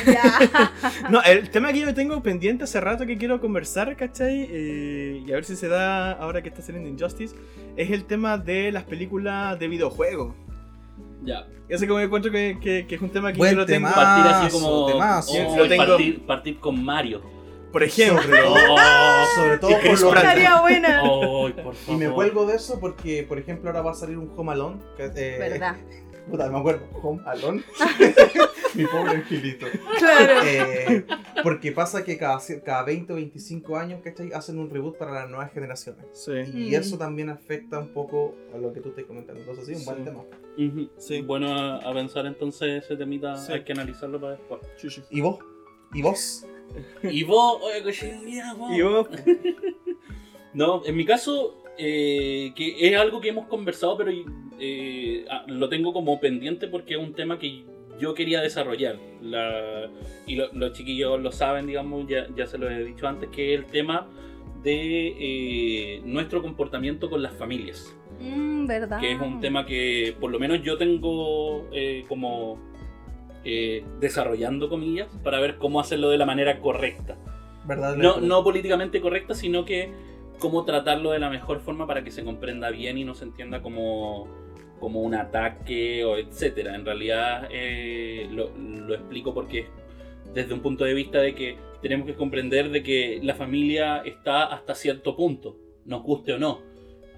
Ya. 0.06 0.70
no, 1.10 1.22
el 1.22 1.50
tema 1.50 1.72
que 1.72 1.80
yo 1.80 1.94
tengo 1.94 2.22
pendiente 2.22 2.64
hace 2.64 2.80
rato 2.80 3.06
que 3.06 3.18
quiero 3.18 3.40
conversar, 3.40 3.96
¿cachai? 3.96 4.46
Eh, 4.50 5.22
y 5.26 5.32
a 5.32 5.34
ver 5.34 5.44
si 5.44 5.56
se 5.56 5.68
da 5.68 6.12
ahora 6.12 6.42
que 6.42 6.48
está 6.48 6.62
saliendo 6.62 6.88
Injustice, 6.88 7.34
es 7.76 7.90
el 7.90 8.04
tema 8.04 8.38
de 8.38 8.70
las 8.72 8.84
películas 8.84 9.58
de 9.58 9.68
videojuegos. 9.68 10.34
Ya. 11.24 11.46
Ese 11.68 11.86
como 11.88 12.00
encuentro 12.00 12.30
que, 12.30 12.58
que, 12.60 12.86
que 12.86 12.94
es 12.96 13.00
un 13.00 13.10
tema 13.10 13.32
que 13.32 13.38
Buen 13.38 13.52
yo 13.54 13.60
lo 13.60 13.66
tengo. 13.66 13.88
tema. 13.88 13.94
Partir 13.94 14.32
así 14.32 14.46
Temazo, 14.48 14.60
como. 14.60 14.86
temazo. 14.86 15.32
oh, 15.48 15.56
Lo 15.56 15.68
tengo- 15.68 15.86
partir, 15.86 16.26
partir 16.26 16.58
con 16.60 16.84
Mario. 16.84 17.22
Por 17.72 17.82
ejemplo. 17.82 18.22
Oh, 18.74 19.24
Sobre 19.36 19.58
todo 19.58 19.70
por 19.80 20.00
lo. 20.00 20.14
Estaría 20.14 20.60
buena. 20.60 21.02
oh, 21.04 21.48
por 21.50 21.74
Y 21.88 21.92
me 21.92 22.04
favor. 22.06 22.14
cuelgo 22.14 22.46
de 22.46 22.56
eso 22.56 22.78
porque, 22.80 23.22
por 23.26 23.38
ejemplo, 23.38 23.70
ahora 23.70 23.80
va 23.82 23.92
a 23.92 23.94
salir 23.94 24.18
un 24.18 24.30
Home 24.36 24.52
Alone. 24.52 24.80
que, 24.96 25.04
eh, 25.04 25.38
¿Verdad? 25.38 25.76
Puta, 26.30 26.50
me 26.50 26.58
acuerdo. 26.58 26.86
Home 27.02 27.22
Alone. 27.24 27.62
Mi 28.74 28.84
pobre 28.86 29.10
angelito. 29.16 29.66
Claro. 29.98 30.32
Eh, 30.46 31.04
porque 31.42 31.72
pasa 31.72 32.04
que 32.04 32.16
cada, 32.18 32.38
cada 32.64 32.82
20 32.84 33.12
o 33.12 33.16
25 33.16 33.76
años, 33.76 34.00
¿cachai? 34.02 34.32
Hacen 34.32 34.58
un 34.58 34.70
reboot 34.70 34.96
para 34.98 35.12
las 35.12 35.28
nuevas 35.30 35.52
generaciones. 35.52 36.04
Sí. 36.12 36.32
Y 36.54 36.70
Mm. 36.70 36.74
eso 36.74 36.96
también 36.98 37.28
afecta 37.30 37.78
un 37.78 37.88
poco 37.88 38.34
a 38.54 38.58
lo 38.58 38.72
que 38.72 38.80
tú 38.80 38.90
estás 38.90 39.04
comentando. 39.04 39.40
Entonces, 39.40 39.66
sí, 39.66 39.74
un 39.74 39.84
buen 39.84 39.98
Sí. 39.98 40.04
Sí. 40.98 41.22
Bueno 41.22 41.53
a, 41.55 41.76
a 41.76 41.92
pensar 41.94 42.26
entonces 42.26 42.84
ese 42.84 42.96
temita, 42.96 43.36
Sí. 43.36 43.53
hay 43.53 43.64
que 43.64 43.72
analizarlo 43.72 44.20
para 44.20 44.32
después. 44.36 44.61
Sí, 44.76 44.90
sí. 44.90 45.03
¿Y 45.11 45.20
vos? 45.20 45.38
¿Y 45.94 46.03
vos? 46.03 46.46
Y 47.03 47.22
vos, 47.24 47.59
oye, 47.62 47.82
cochina, 47.82 48.55
vos. 48.55 48.72
Y 48.76 48.82
vos, 48.82 49.09
No, 50.55 50.82
en 50.84 50.96
mi 50.96 51.05
caso, 51.05 51.62
eh, 51.78 52.53
que 52.55 52.76
es 52.88 52.96
algo 52.96 53.20
que 53.20 53.28
hemos 53.30 53.46
conversado, 53.46 53.96
pero 53.96 54.11
eh, 54.59 55.24
ah, 55.30 55.44
lo 55.48 55.68
tengo 55.68 55.92
como 55.92 56.20
pendiente 56.20 56.68
porque 56.68 56.94
es 56.94 57.00
un 57.00 57.14
tema 57.14 57.38
que 57.38 57.64
yo 57.98 58.12
quería 58.14 58.40
desarrollar. 58.42 58.98
La- 59.22 59.88
y 60.26 60.36
lo- 60.36 60.53
los 60.53 60.72
chiquillos 60.72 61.20
lo 61.20 61.32
saben, 61.32 61.66
digamos, 61.66 62.07
ya, 62.07 62.26
ya 62.36 62.46
se 62.46 62.59
lo 62.59 62.70
he 62.70 62.84
dicho 62.84 63.07
antes, 63.09 63.30
que 63.30 63.55
es 63.55 63.61
el 63.61 63.66
tema 63.66 64.09
de 64.62 65.14
eh, 65.18 66.03
nuestro 66.05 66.42
comportamiento 66.42 67.09
con 67.11 67.22
las 67.22 67.34
familias. 67.34 67.96
Mm, 68.22 68.66
¿Verdad? 68.66 69.00
Que 69.00 69.12
es 69.12 69.20
un 69.20 69.40
tema 69.40 69.66
que 69.66 70.16
por 70.20 70.30
lo 70.30 70.38
menos 70.38 70.62
yo 70.62 70.78
tengo 70.78 71.68
eh, 71.72 72.04
como 72.08 72.58
eh, 73.44 73.84
desarrollando 74.00 74.68
comillas 74.68 75.08
para 75.24 75.40
ver 75.40 75.58
cómo 75.58 75.80
hacerlo 75.80 76.10
de 76.10 76.18
la 76.18 76.26
manera 76.26 76.60
correcta. 76.60 77.16
¿Verdad? 77.66 77.96
No, 77.96 78.20
no 78.20 78.42
políticamente 78.44 79.00
correcta, 79.00 79.34
sino 79.34 79.64
que 79.64 79.90
cómo 80.38 80.64
tratarlo 80.64 81.12
de 81.12 81.18
la 81.18 81.30
mejor 81.30 81.60
forma 81.60 81.86
para 81.86 82.02
que 82.02 82.10
se 82.10 82.24
comprenda 82.24 82.70
bien 82.70 82.98
y 82.98 83.04
no 83.04 83.14
se 83.14 83.24
entienda 83.24 83.62
como, 83.62 84.26
como 84.80 85.00
un 85.00 85.14
ataque 85.14 86.04
o 86.04 86.16
etcétera. 86.16 86.74
En 86.74 86.84
realidad 86.84 87.48
eh, 87.50 88.28
lo, 88.30 88.50
lo 88.56 88.94
explico 88.94 89.34
porque 89.34 89.66
desde 90.34 90.54
un 90.54 90.60
punto 90.60 90.84
de 90.84 90.94
vista 90.94 91.20
de 91.20 91.34
que 91.34 91.56
tenemos 91.82 92.06
que 92.06 92.14
comprender 92.14 92.70
de 92.70 92.82
que 92.82 93.20
la 93.22 93.34
familia 93.34 93.98
está 94.04 94.44
hasta 94.44 94.74
cierto 94.74 95.16
punto, 95.16 95.56
nos 95.84 96.02
guste 96.02 96.32
o 96.32 96.38
no. 96.38 96.60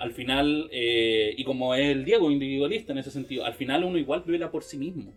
Al 0.05 0.13
final, 0.13 0.69
eh, 0.71 1.35
y 1.35 1.45
como 1.45 1.75
es 1.75 1.87
el 1.87 2.05
Diego 2.05 2.31
individualista 2.31 2.93
en 2.93 2.99
ese 2.99 3.11
sentido, 3.11 3.47
al 3.47 3.55
final 3.55 3.85
uno 3.85 3.97
igual 3.97 4.23
vela 4.27 4.51
por 4.51 4.63
sí 4.63 4.77
mismo. 4.77 5.15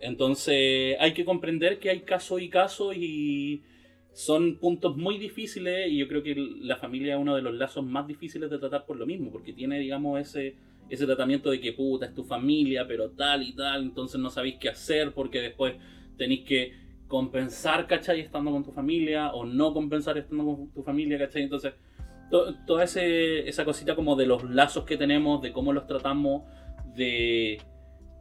Entonces 0.00 0.96
hay 1.00 1.12
que 1.12 1.24
comprender 1.24 1.80
que 1.80 1.90
hay 1.90 2.02
caso 2.02 2.38
y 2.38 2.48
caso 2.48 2.92
y 2.92 3.64
son 4.12 4.58
puntos 4.60 4.96
muy 4.96 5.18
difíciles 5.18 5.90
y 5.90 5.98
yo 5.98 6.06
creo 6.06 6.22
que 6.22 6.36
la 6.60 6.76
familia 6.76 7.14
es 7.14 7.20
uno 7.20 7.34
de 7.34 7.42
los 7.42 7.52
lazos 7.52 7.84
más 7.84 8.06
difíciles 8.06 8.48
de 8.48 8.58
tratar 8.58 8.86
por 8.86 8.96
lo 8.96 9.06
mismo, 9.06 9.32
porque 9.32 9.52
tiene, 9.52 9.80
digamos, 9.80 10.20
ese, 10.20 10.54
ese 10.88 11.04
tratamiento 11.04 11.50
de 11.50 11.60
que 11.60 11.72
puta, 11.72 12.06
es 12.06 12.14
tu 12.14 12.22
familia, 12.22 12.86
pero 12.86 13.10
tal 13.10 13.42
y 13.42 13.56
tal, 13.56 13.82
entonces 13.82 14.20
no 14.20 14.30
sabéis 14.30 14.54
qué 14.60 14.68
hacer 14.68 15.10
porque 15.14 15.40
después 15.40 15.74
tenéis 16.16 16.44
que 16.44 16.74
compensar, 17.08 17.88
¿cachai? 17.88 18.20
Estando 18.20 18.52
con 18.52 18.62
tu 18.62 18.70
familia 18.70 19.32
o 19.32 19.44
no 19.44 19.74
compensar 19.74 20.16
estando 20.16 20.44
con 20.44 20.70
tu 20.70 20.84
familia, 20.84 21.18
¿cachai? 21.18 21.42
Entonces, 21.42 21.72
to- 22.30 22.54
toda 22.66 22.84
ese- 22.84 23.48
esa 23.48 23.64
cosita 23.64 23.94
como 23.94 24.16
de 24.16 24.26
los 24.26 24.42
lazos 24.44 24.84
que 24.84 24.96
tenemos, 24.96 25.40
de 25.42 25.52
cómo 25.52 25.72
los 25.72 25.86
tratamos, 25.86 26.42
de 26.94 27.58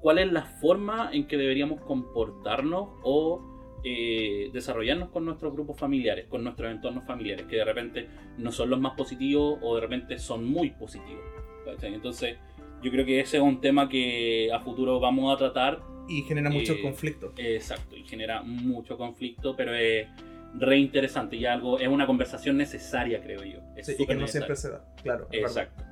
cuál 0.01 0.19
es 0.19 0.31
la 0.31 0.43
forma 0.43 1.09
en 1.11 1.27
que 1.27 1.37
deberíamos 1.37 1.81
comportarnos 1.81 2.89
o 3.03 3.41
eh, 3.83 4.49
desarrollarnos 4.53 5.09
con 5.09 5.23
nuestros 5.23 5.53
grupos 5.53 5.77
familiares, 5.77 6.25
con 6.27 6.43
nuestros 6.43 6.69
entornos 6.71 7.05
familiares, 7.05 7.45
que 7.45 7.57
de 7.57 7.63
repente 7.63 8.07
no 8.37 8.51
son 8.51 8.69
los 8.71 8.79
más 8.79 8.93
positivos 8.97 9.59
o 9.61 9.75
de 9.75 9.81
repente 9.81 10.17
son 10.17 10.45
muy 10.45 10.71
positivos. 10.71 11.23
¿cachai? 11.63 11.93
Entonces, 11.93 12.37
yo 12.81 12.91
creo 12.91 13.05
que 13.05 13.19
ese 13.19 13.37
es 13.37 13.43
un 13.43 13.61
tema 13.61 13.87
que 13.87 14.49
a 14.51 14.59
futuro 14.59 14.99
vamos 14.99 15.33
a 15.33 15.37
tratar 15.37 15.79
Y 16.09 16.21
genera 16.23 16.49
mucho 16.49 16.73
Eh, 16.73 16.81
conflicto. 16.81 17.33
Exacto, 17.37 17.95
y 17.95 18.03
genera 18.03 18.41
mucho 18.41 18.97
conflicto, 18.97 19.55
pero 19.55 19.73
es 19.75 20.07
re 20.55 20.77
interesante 20.77 21.35
y 21.35 21.45
algo, 21.45 21.79
es 21.79 21.87
una 21.87 22.07
conversación 22.07 22.57
necesaria, 22.57 23.21
creo 23.21 23.43
yo. 23.43 23.59
Es 23.75 23.87
Sí, 23.87 23.95
y 23.97 24.05
que 24.05 24.15
no 24.15 24.27
siempre 24.27 24.55
se 24.55 24.71
da. 24.71 24.85
Claro. 25.01 25.27
Exacto. 25.31 25.83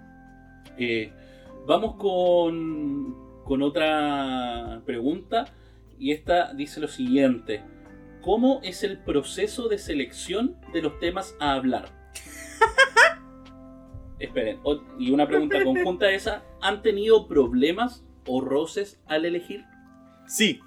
Eh, 0.78 1.12
vamos 1.66 1.96
con, 1.96 3.44
con 3.44 3.62
otra 3.62 4.82
pregunta, 4.86 5.46
y 6.00 6.12
esta 6.12 6.54
dice 6.54 6.80
lo 6.80 6.88
siguiente. 6.88 7.64
¿Cómo 8.22 8.60
es 8.64 8.84
el 8.84 8.98
proceso 8.98 9.70
de 9.70 9.78
selección 9.78 10.58
de 10.74 10.82
los 10.82 11.00
temas 11.00 11.36
a 11.40 11.54
hablar? 11.54 11.90
Esperen, 14.20 14.60
y 14.98 15.12
una 15.12 15.28
pregunta 15.28 15.60
conjunta 15.64 16.08
a 16.08 16.12
esa. 16.12 16.44
¿Han 16.62 16.82
tenido 16.82 17.28
problemas 17.28 18.04
o 18.26 18.42
roces 18.42 19.00
al 19.06 19.26
elegir? 19.26 19.64
Sí. 20.28 20.60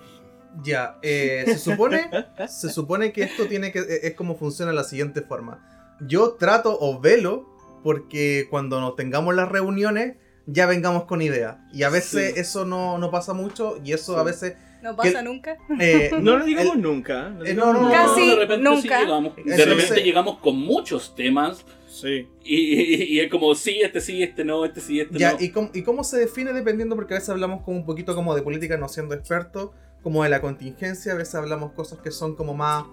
Ya, 0.63 0.99
eh, 1.03 1.45
se 1.47 1.59
supone, 1.59 2.11
se 2.49 2.71
supone 2.71 3.13
que 3.13 3.23
esto 3.23 3.47
tiene 3.47 3.71
que 3.71 3.81
es 4.03 4.15
como 4.15 4.37
funciona 4.37 4.71
de 4.73 4.77
la 4.77 4.85
siguiente 4.85 5.23
forma. 5.23 5.97
Yo 6.01 6.33
trato 6.33 6.77
o 6.81 7.01
velo 7.01 7.49
porque 7.85 8.47
cuando 8.51 8.81
nos 8.81 8.97
tengamos 8.97 9.35
las 9.35 9.49
reuniones 9.49 10.17
ya 10.47 10.67
vengamos 10.67 11.05
con 11.05 11.23
ideas 11.23 11.59
y 11.73 11.83
a 11.83 11.91
veces 11.91 12.35
Sí. 12.35 12.41
eso 12.41 12.65
no, 12.65 12.99
no 12.99 13.11
pasa 13.11 13.35
mucho 13.35 13.79
y 13.85 13.93
eso 13.93 14.17
a 14.17 14.21
Sí. 14.21 14.27
veces 14.27 14.55
No 14.83 14.97
pasa 14.97 15.19
que- 15.19 15.23
nunca. 15.23 15.57
eh, 15.81 16.11
No 16.23 16.39
lo 16.39 16.45
digamos 16.45 16.77
el- 16.77 16.83
nunca. 16.83 17.35
Eh, 17.45 17.55
no, 17.55 17.73
no, 17.73 17.83
no. 17.83 17.91
Casi 17.91 18.31
de 18.31 18.37
repente 18.37 18.69
sí 18.69 18.75
nunca. 18.83 19.01
llegamos, 19.01 19.37
de 19.37 19.43
Entonces- 19.43 19.67
repente 19.69 20.03
llegamos 20.03 20.39
con 20.39 20.57
muchos 20.59 21.15
temas 21.15 21.65
Sí. 21.89 22.27
y, 22.45 22.57
y- 22.57 23.03
y 23.17 23.21
es 23.21 23.31
como 23.31 23.55
sí, 23.55 23.81
este 23.83 24.01
sí, 24.01 24.23
este 24.23 24.45
no, 24.45 24.65
este 24.65 24.81
sí, 24.81 25.01
este 25.01 25.19
Ya, 25.19 25.33
no. 25.35 25.39
¿y 25.41 25.51
cómo, 25.51 25.71
¿y 25.75 25.83
cómo 25.83 26.03
se 26.05 26.19
define 26.19 26.53
dependiendo? 26.53 26.97
Porque 26.97 27.15
a 27.15 27.17
veces 27.19 27.29
hablamos 27.31 27.63
como 27.63 27.77
un 27.77 27.85
poquito 27.87 28.15
como 28.15 28.35
de 28.35 28.43
política 28.43 28.77
no 28.77 28.89
siendo 28.89 29.15
expertos, 29.15 29.71
como 30.03 30.23
de 30.23 30.29
la 30.31 30.41
contingencia, 30.41 31.13
a 31.13 31.17
veces 31.17 31.35
hablamos 31.35 31.73
cosas 31.73 31.99
que 32.01 32.11
son 32.11 32.35
como 32.37 32.55
más 32.55 32.85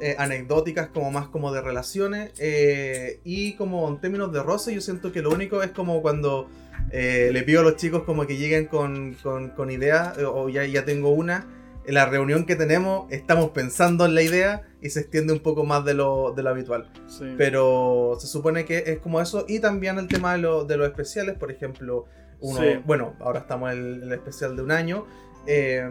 eh, 0.00 0.16
anecdóticas, 0.18 0.88
como 0.88 1.10
más 1.10 1.28
como 1.28 1.52
de 1.52 1.60
relaciones, 1.60 2.32
eh, 2.38 3.20
y 3.24 3.54
como 3.54 3.88
en 3.88 4.00
términos 4.00 4.32
de 4.32 4.42
roce 4.42 4.74
yo 4.74 4.80
siento 4.80 5.12
que 5.12 5.22
lo 5.22 5.30
único 5.30 5.62
es 5.62 5.70
como 5.70 6.02
cuando 6.02 6.48
eh, 6.90 7.30
le 7.32 7.42
pido 7.42 7.60
a 7.60 7.62
los 7.62 7.76
chicos 7.76 8.02
como 8.04 8.26
que 8.26 8.36
lleguen 8.36 8.66
con, 8.66 9.14
con, 9.22 9.50
con 9.50 9.70
ideas, 9.70 10.18
eh, 10.18 10.24
o 10.24 10.48
ya, 10.48 10.64
ya 10.64 10.84
tengo 10.84 11.10
una, 11.10 11.46
en 11.86 11.94
la 11.94 12.06
reunión 12.06 12.46
que 12.46 12.56
tenemos 12.56 13.10
estamos 13.12 13.50
pensando 13.50 14.06
en 14.06 14.14
la 14.14 14.22
idea 14.22 14.62
y 14.80 14.90
se 14.90 15.00
extiende 15.00 15.32
un 15.32 15.40
poco 15.40 15.64
más 15.64 15.84
de 15.84 15.94
lo, 15.94 16.32
de 16.32 16.42
lo 16.42 16.50
habitual. 16.50 16.90
sí. 17.06 17.34
Pero 17.36 18.16
se 18.18 18.26
supone 18.26 18.64
que 18.64 18.84
es 18.86 18.98
como 19.00 19.20
eso. 19.20 19.44
Y 19.48 19.60
también 19.60 19.98
el 19.98 20.08
tema 20.08 20.32
de, 20.32 20.38
lo- 20.38 20.64
de 20.64 20.76
los 20.76 20.86
especiales, 20.88 21.36
por 21.36 21.50
ejemplo, 21.50 22.06
uno, 22.40 22.58
Sí. 22.60 22.80
bueno, 22.84 23.14
ahora 23.20 23.40
estamos 23.40 23.72
en 23.72 23.78
el, 23.78 24.02
el 24.04 24.12
especial 24.12 24.56
de 24.56 24.62
un 24.62 24.72
año. 24.72 25.06
Eh, 25.46 25.82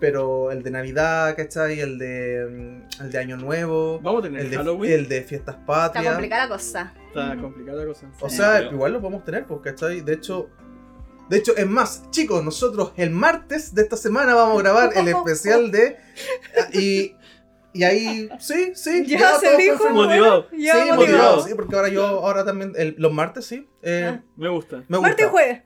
pero 0.00 0.50
el 0.50 0.62
de 0.62 0.70
Navidad, 0.70 1.34
¿cachai? 1.36 1.80
El 1.80 1.98
de, 1.98 2.46
mm, 2.48 3.02
el 3.04 3.10
de 3.12 3.18
Año 3.18 3.36
Nuevo. 3.36 4.00
Vamos 4.00 4.20
a 4.20 4.22
tener 4.28 4.40
El 4.42 4.50
de, 4.50 4.56
Halloween. 4.56 4.92
el 4.92 5.08
de 5.08 5.22
Fiestas 5.22 5.54
Está 5.56 5.66
Patrias. 5.66 6.12
complicada 6.14 6.42
la 6.44 6.48
cosa. 6.48 6.92
Está 7.08 7.36
complicada 7.40 7.78
la 7.80 7.86
cosa. 7.86 8.10
O 8.20 8.28
Sí, 8.28 8.36
sea, 8.36 8.62
igual 8.62 8.92
lo 8.92 9.00
podemos 9.00 9.24
tener, 9.24 9.46
pues, 9.46 9.60
¿cachai? 9.62 10.00
De 10.02 10.12
hecho, 10.14 10.50
de 11.28 11.36
hecho, 11.38 11.54
es 11.56 11.66
más, 11.66 12.10
chicos, 12.10 12.42
nosotros 12.42 12.92
el 12.96 13.10
martes 13.10 13.74
de 13.74 13.82
esta 13.82 13.96
semana 13.96 14.34
vamos 14.34 14.58
a 14.58 14.62
grabar 14.62 14.90
el 14.96 15.08
especial 15.08 15.70
de. 15.70 15.96
Y, 16.72 17.14
y 17.74 17.84
ahí, 17.84 18.28
sí, 18.40 18.72
sí. 18.74 19.04
Ya 19.06 19.34
se 19.38 19.56
dijo. 19.58 19.90
Motivado. 19.90 20.48
Ya 20.52 20.72
sí, 20.72 20.78
motivado. 20.78 20.96
motivado, 20.96 21.42
sí, 21.46 21.54
porque 21.54 21.76
ahora 21.76 21.88
yo, 21.88 22.04
ahora 22.06 22.44
también, 22.46 22.72
el- 22.76 22.94
los 22.98 23.12
martes, 23.12 23.44
sí. 23.46 23.68
eh, 23.82 24.10
Ah. 24.10 24.22
Me 24.36 24.48
gusta. 24.48 24.76
me 24.88 24.96
gusta. 24.96 25.00
Martes 25.00 25.26
y 25.26 25.28
jueves. 25.30 25.62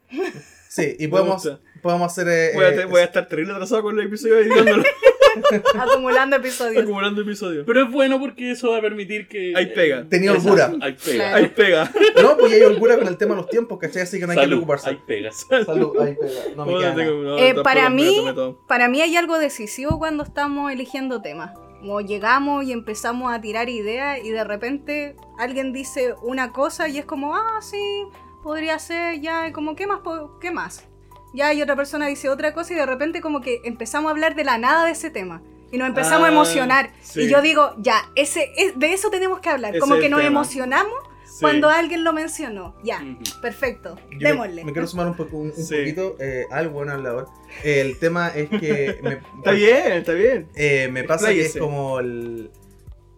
Sí, 0.68 0.96
y 0.98 1.04
Me 1.04 1.10
podemos, 1.10 1.34
gusta. 1.44 1.60
Podemos 1.82 2.10
hacer. 2.10 2.26
eh, 2.28 2.52
Voy 2.54 2.64
a, 2.64 2.68
eh, 2.68 2.72
te- 2.72 2.84
voy 2.86 3.00
a 3.00 3.04
estar 3.04 3.26
terrible 3.28 3.52
atrasado 3.52 3.82
con 3.82 3.98
el 3.98 4.06
episodio 4.06 4.38
editando, 4.38 4.82
Acumulando 5.78 6.36
episodios. 6.36 6.82
acumulando 6.82 7.22
episodios. 7.22 7.64
Pero 7.66 7.84
es 7.84 7.90
bueno 7.90 8.20
porque 8.20 8.50
eso 8.50 8.70
va 8.70 8.78
a 8.78 8.80
permitir 8.80 9.28
que. 9.28 9.54
Ahí 9.56 9.66
pega. 9.66 10.04
Tenía 10.08 10.32
holgura. 10.32 10.72
Ahí 10.80 10.92
pega. 11.04 11.14
Claro. 11.16 11.36
Ahí 11.36 11.46
pega. 11.48 11.90
No, 12.22 12.36
pues 12.36 12.52
hay 12.52 12.62
holgura 12.62 12.98
con 12.98 13.08
el 13.08 13.16
tema 13.16 13.34
de 13.34 13.40
los 13.40 13.48
tiempos, 13.50 13.78
¿cachai? 13.78 14.02
Así 14.02 14.18
que 14.18 14.26
no 14.26 14.32
hay 14.32 14.36
que 14.38 14.42
Salud, 14.44 14.56
preocuparse. 14.56 14.90
ahí 14.90 14.98
pega. 15.06 15.32
Salud, 15.32 15.98
ahí 16.00 16.14
pega. 16.14 16.40
No 16.56 16.66
me 16.66 16.78
queda 16.78 16.94
tengo- 16.94 17.12
no, 17.22 17.38
Eh, 17.38 17.54
para 17.62 17.88
mí-. 17.90 18.24
Para 18.68 18.88
mí 18.88 19.00
hay 19.00 19.16
algo 19.16 19.38
decisivo 19.38 19.98
cuando 19.98 20.22
estamos 20.22 20.70
eligiendo 20.72 21.22
temas. 21.22 21.52
Como 21.80 22.00
llegamos 22.00 22.64
y 22.64 22.72
empezamos 22.72 23.32
a 23.34 23.40
tirar 23.40 23.68
ideas 23.68 24.20
y 24.22 24.30
de 24.30 24.44
repente 24.44 25.16
alguien 25.38 25.72
dice 25.72 26.14
una 26.22 26.52
cosa 26.52 26.88
y 26.88 26.98
es 26.98 27.04
como, 27.04 27.34
ah, 27.34 27.58
sí, 27.60 28.04
podría 28.44 28.78
ser, 28.78 29.20
ya, 29.20 29.48
y 29.48 29.52
como, 29.52 29.74
¿qué 29.74 29.86
más? 29.88 29.98
¿Qué 30.40 30.52
más? 30.52 30.88
Ya, 31.34 31.52
y 31.54 31.62
otra 31.62 31.76
persona 31.76 32.06
dice 32.06 32.28
otra 32.28 32.52
cosa 32.52 32.72
y 32.74 32.76
de 32.76 32.86
repente 32.86 33.20
como 33.20 33.40
que 33.40 33.60
empezamos 33.64 34.08
a 34.08 34.12
hablar 34.12 34.34
de 34.34 34.44
la 34.44 34.58
nada 34.58 34.84
de 34.84 34.92
ese 34.92 35.10
tema. 35.10 35.42
Y 35.70 35.78
nos 35.78 35.88
empezamos 35.88 36.24
a 36.24 36.26
Ah, 36.28 36.32
emocionar. 36.32 36.90
sí. 37.00 37.22
Y 37.22 37.30
yo 37.30 37.40
digo, 37.40 37.74
ya, 37.78 37.96
ese, 38.14 38.52
es- 38.56 38.78
de 38.78 38.92
eso 38.92 39.08
tenemos 39.10 39.40
que 39.40 39.48
hablar. 39.48 39.70
Ese 39.72 39.80
como 39.80 39.96
que 39.96 40.10
nos 40.10 40.20
tema. 40.20 40.28
emocionamos 40.30 40.94
Sí. 41.24 41.38
cuando 41.40 41.70
alguien 41.70 42.04
lo 42.04 42.12
mencionó. 42.12 42.76
Ya, 42.84 43.02
perfecto. 43.40 43.96
Yo 44.18 44.28
Démosle. 44.28 44.64
Me, 44.64 44.72
quiero 44.72 44.86
sumar 44.86 45.06
un, 45.08 45.14
poco, 45.14 45.38
un, 45.38 45.46
un 45.46 45.52
Sí. 45.54 45.74
poquito 45.76 46.16
eh, 46.20 46.44
al 46.50 46.68
buen 46.68 46.90
hablador. 46.90 47.28
El 47.64 47.98
tema 47.98 48.28
es 48.28 48.50
que. 48.50 48.98
Me, 49.02 49.20
Está 49.38 49.52
bien, 49.52 49.92
está 49.92 50.12
bien. 50.12 50.48
eh, 50.54 50.88
me 50.92 51.04
pasa 51.04 51.28
que 51.28 51.40
es 51.46 51.56
como 51.56 52.00
el. 52.00 52.50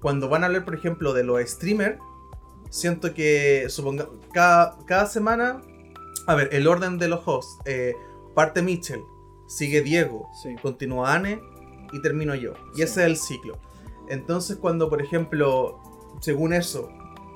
Cuando 0.01 0.29
van 0.29 0.45
a 0.45 0.47
hablar, 0.47 0.65
por 0.65 0.77
ejemplo, 0.77 1.13
de 1.15 1.25
los 1.25 1.41
streamers, 1.51 1.99
siento 2.71 3.15
que, 3.15 3.67
suponga, 3.69 4.09
cada, 4.33 4.77
cada 4.87 5.07
semana. 5.07 5.61
A 6.29 6.35
ver, 6.37 6.51
el 6.53 6.69
orden 6.69 6.99
de 6.99 7.09
los 7.09 7.21
hosts. 7.27 7.59
eh, 7.65 7.95
parte 8.35 8.63
Mitchell, 8.63 9.03
sigue 9.47 9.83
Diego, 9.83 10.29
Sí. 10.43 10.55
continúa 10.63 11.15
Anne 11.15 11.41
y 11.93 12.03
termino 12.03 12.35
yo. 12.35 12.53
Y 12.77 12.83
ese 12.83 13.01
es 13.03 13.07
el 13.07 13.17
ciclo. 13.17 13.59
Entonces, 14.09 14.57
cuando, 14.57 14.89
por 14.91 15.01
ejemplo, 15.01 15.81
según 16.21 16.53
eso, 16.53 16.89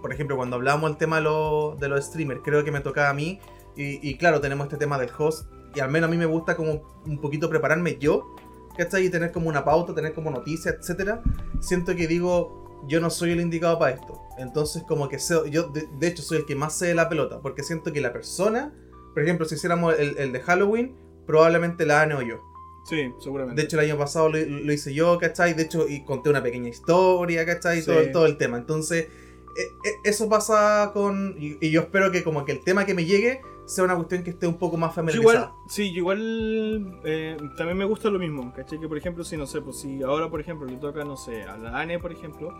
por 0.03 0.13
ejemplo, 0.13 0.37
cuando 0.37 0.57
hablábamos 0.57 0.91
del 0.91 0.99
tema 0.99 1.17
de, 1.17 1.23
lo- 1.23 1.77
de 1.79 1.89
los 1.89 2.05
streamers, 2.05 2.41
creo 2.45 2.65
que 2.65 2.71
me 2.71 2.81
tocaba 2.81 3.11
a 3.11 3.15
mí. 3.15 3.41
Y, 3.77 4.07
y 4.09 4.17
claro, 4.17 4.41
tenemos 4.41 4.67
este 4.67 4.77
tema 4.77 4.99
del 4.99 5.11
host. 5.17 5.51
Y 5.75 5.81
al 5.81 5.91
menos 5.91 6.09
a 6.09 6.11
mí 6.11 6.17
me 6.17 6.27
gusta 6.27 6.57
como 6.57 6.83
un 7.07 7.21
poquito 7.21 7.49
prepararme 7.49 7.97
yo. 7.99 8.35
¿Cachai? 8.77 9.07
Y 9.07 9.11
tener 9.11 9.33
como 9.33 9.49
una 9.49 9.65
pauta, 9.65 9.93
tener 9.95 10.15
como 10.15 10.31
noticias, 10.31 10.77
etcétera. 10.79 11.21
Siento 11.61 11.97
que 11.97 12.07
digo, 12.07 12.83
yo 12.89 13.01
no 13.01 13.11
soy 13.11 13.33
el 13.33 13.41
indicado 13.41 13.79
para 13.79 13.93
esto. 13.95 14.21
Entonces, 14.39 14.85
como 14.87 15.09
que 15.09 15.19
sé, 15.19 15.35
yo 15.51 15.65
de, 15.65 15.89
de 15.99 16.07
hecho 16.07 16.23
soy 16.23 16.39
el 16.39 16.47
que 16.47 16.55
más 16.55 16.75
sé 16.79 16.87
de 16.87 16.95
la 16.95 17.09
pelota. 17.09 17.41
Porque 17.41 17.63
siento 17.65 17.93
que 17.93 18.01
la 18.01 18.13
persona 18.13 18.73
por 19.15 19.23
ejemplo, 19.23 19.47
si 19.47 19.55
hiciéramos 19.57 19.99
el, 19.99 20.17
el 20.19 20.33
de 20.33 20.41
Halloween, 20.41 20.95
probablemente 21.27 21.85
la 21.87 22.03
Ane 22.03 22.15
o 22.15 22.23
yo. 22.23 22.41
Sí, 22.85 23.13
seguramente. 23.21 23.61
De 23.61 23.67
hecho, 23.67 23.79
el 23.79 23.85
año 23.91 23.99
pasado 23.99 24.31
lo, 24.31 24.39
lo 24.39 24.73
hice 24.73 24.95
yo, 24.95 25.19
¿cachai? 25.19 25.53
De 25.55 25.65
hecho, 25.65 25.87
y 25.89 26.05
conté 26.05 26.31
una 26.31 26.43
pequeña 26.43 26.69
historia, 26.71 27.45
¿cachai? 27.45 27.81
Sí. 27.81 27.87
Todo, 27.87 28.01
todo 28.13 28.27
el 28.27 28.39
tema. 28.39 28.57
Entonces, 28.57 29.09
e- 29.57 29.89
e- 29.89 30.09
eso 30.09 30.29
pasa 30.29 30.91
con... 30.95 31.37
Y, 31.39 31.59
y 31.61 31.71
yo 31.71 31.83
espero 31.83 32.11
que 32.11 32.23
como 32.23 32.45
que 32.47 32.53
el 32.53 32.65
tema 32.65 32.87
que 32.87 32.95
me 32.95 33.05
llegue 33.05 33.43
sea 33.67 33.85
una 33.85 33.95
cuestión 33.97 34.23
que 34.23 34.31
esté 34.31 34.47
un 34.47 34.57
poco 34.57 34.79
más 34.79 34.93
Yo 34.93 34.95
familiarizada. 34.95 35.45
igual, 35.49 35.53
sí, 35.69 35.93
yo 35.93 35.99
igual 35.99 37.01
eh, 37.05 37.37
también 37.59 37.77
me 37.77 37.85
gusta 37.85 38.09
lo 38.09 38.19
mismo, 38.19 38.51
¿cachai? 38.55 38.81
Que 38.81 38.89
por 38.89 38.97
ejemplo, 38.97 39.23
si 39.23 39.37
no 39.37 39.47
sé, 39.47 39.61
pues 39.61 39.81
si 39.81 40.03
ahora 40.03 40.31
por 40.31 40.41
ejemplo 40.41 40.67
le 40.67 40.77
toca, 40.79 41.05
no 41.05 41.19
sé, 41.19 41.43
a 41.43 41.59
la 41.59 41.79
ANE, 41.79 41.99
por 41.99 42.11
ejemplo, 42.11 42.55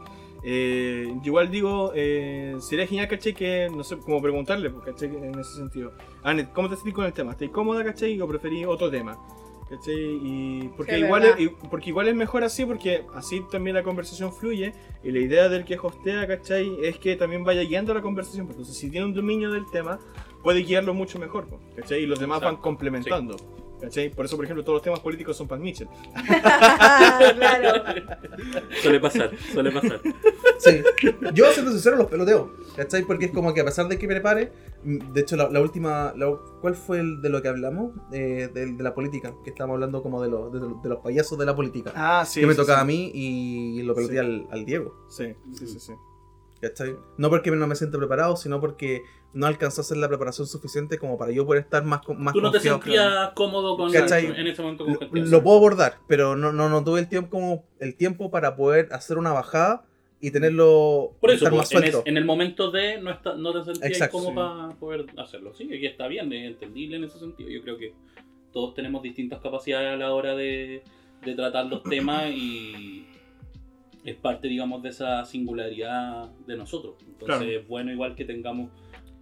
eh, 0.45 1.11
igual 1.25 1.51
digo, 1.51 1.93
eh, 1.95 2.57
sería 2.61 2.87
genial, 2.87 3.09
¿cachai? 3.09 3.33
Que, 3.35 3.71
no 3.75 3.83
sé, 3.85 3.97
como 3.97 4.21
preguntarle, 4.21 4.69
pues, 4.69 4.85
¿cachai? 4.85 5.09
En 5.17 5.39
ese 5.39 5.55
sentido. 5.55 5.93
Ane, 6.23 6.49
¿cómo 6.53 6.69
te 6.69 6.77
sentís 6.77 6.95
con 6.95 7.05
el 7.05 7.13
tema? 7.13 7.33
¿Estás 7.33 7.49
cómoda, 7.51 7.85
¿cachai? 7.85 8.21
¿O 8.21 8.27
preferís 8.29 8.67
otro 8.67 8.91
tema? 8.91 9.19
¿Cachai? 9.69 9.95
Y 10.23 10.71
porque, 10.77 10.95
Sí, 10.97 11.01
igual 11.05 11.25
es, 11.25 11.41
y- 11.41 11.49
porque 11.49 11.91
igual 11.91 12.09
es 12.09 12.15
mejor 12.15 12.43
así, 12.43 12.65
porque 12.65 13.05
así 13.15 13.43
también 13.51 13.75
la 13.77 13.83
conversación 13.83 14.33
fluye. 14.33 14.73
Y 15.05 15.13
la 15.13 15.19
idea 15.21 15.49
del 15.49 15.65
que 15.65 15.79
hostea, 15.81 16.27
¿cachai? 16.27 16.77
Es 16.83 16.99
que 16.99 17.17
también 17.17 17.45
vaya 17.45 17.63
guiando 17.63 17.93
la 17.95 18.01
conversación. 18.03 18.47
pues, 18.47 18.57
Entonces, 18.57 18.77
si 18.79 18.91
tiene 18.91 19.07
un 19.07 19.15
dominio 19.15 19.51
del 19.51 19.65
tema, 19.71 19.99
puede 20.43 20.61
guiarlo 20.63 20.95
mucho 20.95 21.19
mejor, 21.19 21.47
pues, 21.49 21.61
¿cachai? 21.77 22.03
Y 22.03 22.07
los 22.07 22.19
demás 22.19 22.41
van 22.41 22.55
Exacto, 22.55 22.63
complementando. 22.63 23.37
¿Cachai? 23.81 24.11
Por 24.11 24.25
eso, 24.25 24.37
por 24.37 24.45
ejemplo, 24.45 24.65
todos 24.65 24.77
los 24.77 24.83
temas 24.83 25.01
políticos 25.01 25.37
son 25.37 25.47
Pan 25.49 25.61
Mitchell. 25.61 25.89
claro. 27.37 27.85
Suele 28.83 29.01
pasar, 29.01 29.31
suele 29.53 29.71
pasar. 29.71 30.01
Sí. 30.59 30.83
Yo, 31.35 31.53
siendo 31.53 31.71
sincero, 31.71 31.97
los 31.97 32.07
peloteo. 32.07 32.53
¿Cachai? 32.77 33.03
Porque 33.05 33.27
es 33.27 33.31
como 33.33 33.55
que 33.55 33.61
a 33.61 33.65
pesar 33.65 33.87
de 33.89 33.99
que 33.99 34.07
prepare, 34.09 34.53
mm, 34.85 35.13
de 35.13 35.21
hecho, 35.21 35.37
la, 35.37 35.49
la 35.51 35.61
última. 35.61 36.13
la- 36.17 36.37
¿Cuál 36.61 36.75
fue 36.75 37.01
el 37.01 37.23
de 37.23 37.29
lo 37.29 37.41
que 37.43 37.49
hablamos? 37.49 37.93
Eh, 38.13 38.51
de, 38.53 38.67
de 38.73 38.83
la 38.83 38.95
política. 38.95 39.33
Que 39.45 39.51
estábamos 39.51 39.75
hablando 39.75 40.03
como 40.03 40.21
de, 40.23 40.29
los 40.29 40.53
de, 40.53 40.61
los- 40.61 40.83
de 40.83 40.89
los 40.89 40.99
payasos 41.01 41.39
de 41.39 41.47
la 41.47 41.55
política. 41.55 41.93
Ah, 41.95 42.25
sí. 42.27 42.41
que 42.41 42.47
me 42.47 42.55
sí, 42.55 42.59
tocaba 42.59 42.79
sí. 42.79 42.83
a 42.83 42.87
mí 42.87 43.11
y 43.15 43.83
lo 43.83 43.95
peloteé 43.95 44.19
Sí. 44.21 44.25
al, 44.27 44.47
al 44.51 44.65
Diego. 44.65 45.07
Sí, 45.09 45.35
sí, 45.55 45.67
sí. 45.67 45.79
sí. 45.81 45.93
¿Cachai? 46.61 46.97
No 47.17 47.31
porque 47.31 47.51
no 47.53 47.67
me 47.67 47.77
siento 47.77 47.99
preparado, 47.99 48.37
sino 48.37 48.61
porque 48.61 49.03
no 49.33 49.47
alcanzó 49.47 49.81
a 49.81 49.85
hacer 49.85 49.97
la 49.99 50.09
preparación 50.09 50.47
suficiente 50.49 50.99
como 50.99 51.17
para 51.17 51.31
yo 51.31 51.47
poder 51.47 51.63
estar 51.63 51.85
más, 51.85 52.01
más 52.17 52.35
Tú 52.35 52.41
no 52.41 52.51
te 52.51 52.59
sentías 52.61 53.31
cómodo 53.35 53.77
con 53.77 53.93
¿Cachai? 53.93 54.27
en 54.27 54.47
ese 54.47 54.63
momento 54.63 54.85
con 54.85 54.99
Lo, 55.13 55.25
lo 55.27 55.43
puedo 55.43 55.57
abordar, 55.59 55.99
pero 56.09 56.35
no, 56.35 56.53
no, 56.53 56.69
no 56.69 56.83
tuve 56.83 57.01
el 57.01 57.09
tiempo, 57.09 57.31
como, 57.31 57.65
el 57.79 57.95
tiempo 57.97 58.31
para 58.31 58.57
poder 58.57 58.89
hacer 58.93 59.19
una 59.19 59.33
bajada 59.33 59.85
y 60.21 60.33
tenerlo 60.33 61.13
Por 61.21 61.31
eso, 61.31 61.45
estar 61.45 61.51
pues, 61.53 61.61
más 61.61 61.73
en, 61.73 61.79
suelto. 61.79 61.99
es- 62.01 62.07
en 62.07 62.17
el 62.17 62.25
momento 62.25 62.73
de 62.73 63.01
no, 63.01 63.13
está, 63.13 63.35
no 63.37 63.53
te 63.53 63.73
sentías 63.75 64.09
como 64.09 64.31
sí. 64.31 64.35
para 64.35 64.69
poder 64.81 65.07
hacerlo. 65.17 65.55
Sí, 65.55 65.65
aquí 65.73 65.87
está 65.87 66.09
bien, 66.09 66.33
es 66.33 66.49
entendible 66.49 66.97
en 66.97 67.05
ese 67.05 67.21
sentido. 67.21 67.49
Yo 67.51 67.63
creo 67.63 67.79
que 67.79 67.93
todos 68.53 68.75
tenemos 68.75 69.03
distintas 69.03 69.41
capacidades 69.41 69.93
a 69.93 69.97
la 69.97 70.13
hora 70.13 70.35
de, 70.35 70.83
de 71.25 71.35
tratar 71.37 71.67
los 71.67 71.85
temas 71.85 72.25
y 72.31 73.07
es 74.11 74.17
parte, 74.17 74.49
digamos, 74.49 74.83
de 74.83 74.89
esa 74.91 75.25
singularidad 75.25 76.31
de 76.47 76.57
nosotros. 76.57 76.97
Entonces 77.01 77.27
Claro. 77.39 77.45
es 77.45 77.67
bueno 77.69 77.93
igual 77.93 78.15
que 78.15 78.25
tengamos, 78.25 78.71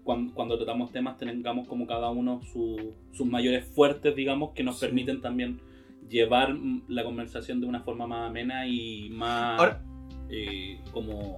cuando, 0.04 0.32
cuando 0.34 0.56
tratamos 0.56 0.92
temas, 0.92 1.16
tengamos 1.18 1.66
como 1.68 1.86
cada 1.86 2.10
uno 2.10 2.40
su- 2.52 2.94
sus 3.12 3.26
mayores 3.26 3.64
fuertes, 3.66 4.14
digamos, 4.14 4.52
que 4.54 4.62
nos 4.62 4.78
Sí. 4.78 4.86
permiten 4.86 5.20
también 5.20 5.60
llevar 6.08 6.54
mm, 6.54 6.84
la 6.88 7.02
conversación 7.04 7.60
de 7.60 7.66
una 7.66 7.80
forma 7.80 8.06
más 8.06 8.28
amena 8.30 8.66
y 8.68 9.08
más 9.10 9.58
Ahora- 9.58 9.82
eh, 10.30 10.80
como 10.92 11.36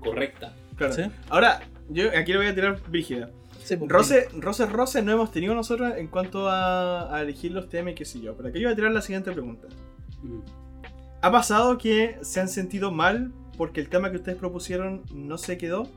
correcta. 0.00 0.54
Claro. 0.76 0.92
¿Sí? 0.92 1.02
Ahora, 1.30 1.60
yo 1.88 2.04
aquí 2.16 2.32
le 2.32 2.38
voy 2.38 2.46
a 2.48 2.54
tirar 2.54 2.80
brígida. 2.88 3.30
Sí, 3.62 3.76
Roce, 3.86 4.26
roces, 4.36 4.70
roces 4.72 5.04
no 5.04 5.12
hemos 5.12 5.30
tenido 5.30 5.54
nosotros 5.54 5.94
en 5.96 6.08
cuanto 6.08 6.48
a, 6.48 7.14
a 7.16 7.22
elegir 7.22 7.52
los 7.52 7.68
temas 7.68 7.92
y 7.92 7.94
qué 7.94 8.04
sé 8.04 8.20
yo. 8.20 8.36
Pero 8.36 8.48
aquí 8.48 8.58
yo 8.58 8.66
voy 8.66 8.72
a 8.72 8.76
tirar 8.76 8.90
la 8.92 9.00
siguiente 9.02 9.30
pregunta. 9.30 9.68
¿Ha 11.22 11.30
pasado 11.30 11.78
que 11.78 12.18
se 12.22 12.40
han 12.40 12.48
sentido 12.48 12.90
mal 12.90 13.32
porque 13.56 13.80
el 13.80 13.88
tema 13.88 14.10
que 14.10 14.16
ustedes 14.16 14.36
propusieron 14.38 15.02
no 15.14 15.38
se 15.38 15.56
quedó? 15.56 15.88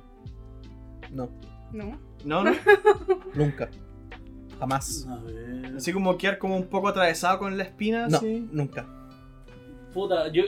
No, 1.12 1.30
No. 1.72 2.00
¿No? 2.24 2.44
¿No? 2.44 2.52
nunca. 3.34 3.70
Jamás. 4.60 5.08
A 5.10 5.18
ver. 5.18 5.74
Así 5.78 5.92
como 5.92 6.18
quedar 6.18 6.38
como 6.38 6.56
un 6.56 6.68
poco 6.68 6.88
atravesado 6.88 7.40
con 7.40 7.58
la 7.58 7.64
espina. 7.64 8.08
No, 8.08 8.18
así. 8.18 8.48
nunca. 8.52 8.86
Puta, 9.94 10.28
yo. 10.32 10.44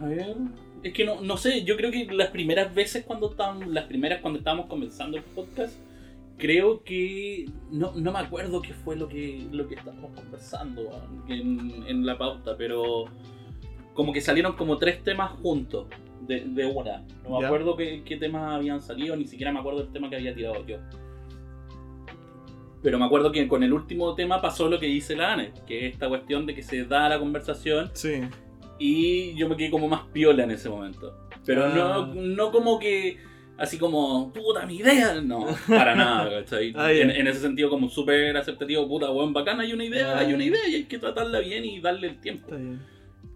A 0.00 0.06
ver. 0.06 0.36
Es 0.82 0.94
que 0.94 1.04
no, 1.04 1.20
no 1.20 1.36
sé, 1.36 1.64
yo 1.64 1.76
creo 1.76 1.90
que 1.90 2.06
las 2.06 2.28
primeras 2.28 2.74
veces 2.74 3.04
cuando 3.04 3.30
estábamos. 3.30 3.66
Las 3.68 3.84
primeras 3.84 4.20
cuando 4.22 4.38
estábamos 4.38 4.66
comenzando 4.66 5.18
el 5.18 5.22
podcast. 5.22 5.74
Creo 6.38 6.82
que. 6.84 7.50
No, 7.70 7.92
no 7.94 8.12
me 8.12 8.18
acuerdo 8.18 8.62
qué 8.62 8.72
fue 8.72 8.96
lo 8.96 9.08
que, 9.08 9.46
lo 9.52 9.68
que 9.68 9.74
estábamos 9.74 10.12
conversando 10.12 10.82
en, 11.28 11.84
en 11.86 12.06
la 12.06 12.16
pauta, 12.16 12.56
pero. 12.56 13.04
Como 14.00 14.14
que 14.14 14.22
salieron 14.22 14.54
como 14.54 14.78
tres 14.78 15.04
temas 15.04 15.30
juntos. 15.42 15.86
De, 16.26 16.40
de 16.40 16.64
una. 16.64 17.02
No 17.22 17.34
me 17.36 17.40
Ya. 17.42 17.46
acuerdo 17.48 17.76
qué, 17.76 18.02
qué 18.02 18.16
temas 18.16 18.54
habían 18.54 18.80
salido, 18.80 19.14
ni 19.14 19.26
siquiera 19.26 19.52
me 19.52 19.58
acuerdo 19.58 19.80
del 19.82 19.92
tema 19.92 20.08
que 20.08 20.16
había 20.16 20.34
tirado 20.34 20.64
yo. 20.66 20.78
Pero 22.82 22.98
me 22.98 23.04
acuerdo 23.04 23.30
que 23.30 23.46
con 23.46 23.62
el 23.62 23.74
último 23.74 24.14
tema 24.14 24.40
pasó 24.40 24.70
lo 24.70 24.80
que 24.80 24.86
dice 24.86 25.14
la 25.16 25.34
ANE, 25.34 25.52
que 25.66 25.86
es 25.86 25.92
esta 25.92 26.08
cuestión 26.08 26.46
de 26.46 26.54
que 26.54 26.62
se 26.62 26.84
da 26.86 27.10
la 27.10 27.18
conversación 27.18 27.90
Sí. 27.92 28.22
y 28.78 29.34
yo 29.36 29.50
me 29.50 29.56
quedé 29.58 29.70
como 29.70 29.86
más 29.86 30.02
piola 30.14 30.44
en 30.44 30.50
ese 30.52 30.70
momento. 30.70 31.14
Pero 31.44 31.66
Ah. 31.66 31.72
no, 31.74 32.14
no 32.14 32.50
como 32.52 32.78
que 32.78 33.18
así 33.58 33.76
como, 33.76 34.32
puta, 34.32 34.64
mi 34.64 34.76
idea. 34.76 35.20
No, 35.20 35.46
para 35.68 35.94
nada, 35.94 36.30
¿cachai? 36.40 36.72
Ah, 36.74 36.90
ya. 36.90 37.02
en, 37.02 37.10
en 37.10 37.26
ese 37.26 37.40
sentido 37.40 37.68
como 37.68 37.90
súper 37.90 38.34
aceptativo, 38.36 38.88
puta, 38.88 39.10
buen 39.10 39.34
bacán, 39.34 39.60
hay 39.60 39.74
una 39.74 39.84
idea, 39.84 40.14
Ah. 40.16 40.20
hay 40.20 40.32
una 40.32 40.44
idea 40.44 40.66
y 40.66 40.74
hay 40.76 40.84
que 40.84 40.98
tratarla 40.98 41.40
bien 41.40 41.66
y 41.66 41.80
darle 41.80 42.06
el 42.06 42.18
tiempo. 42.20 42.46
Está 42.46 42.56
bien. 42.56 42.80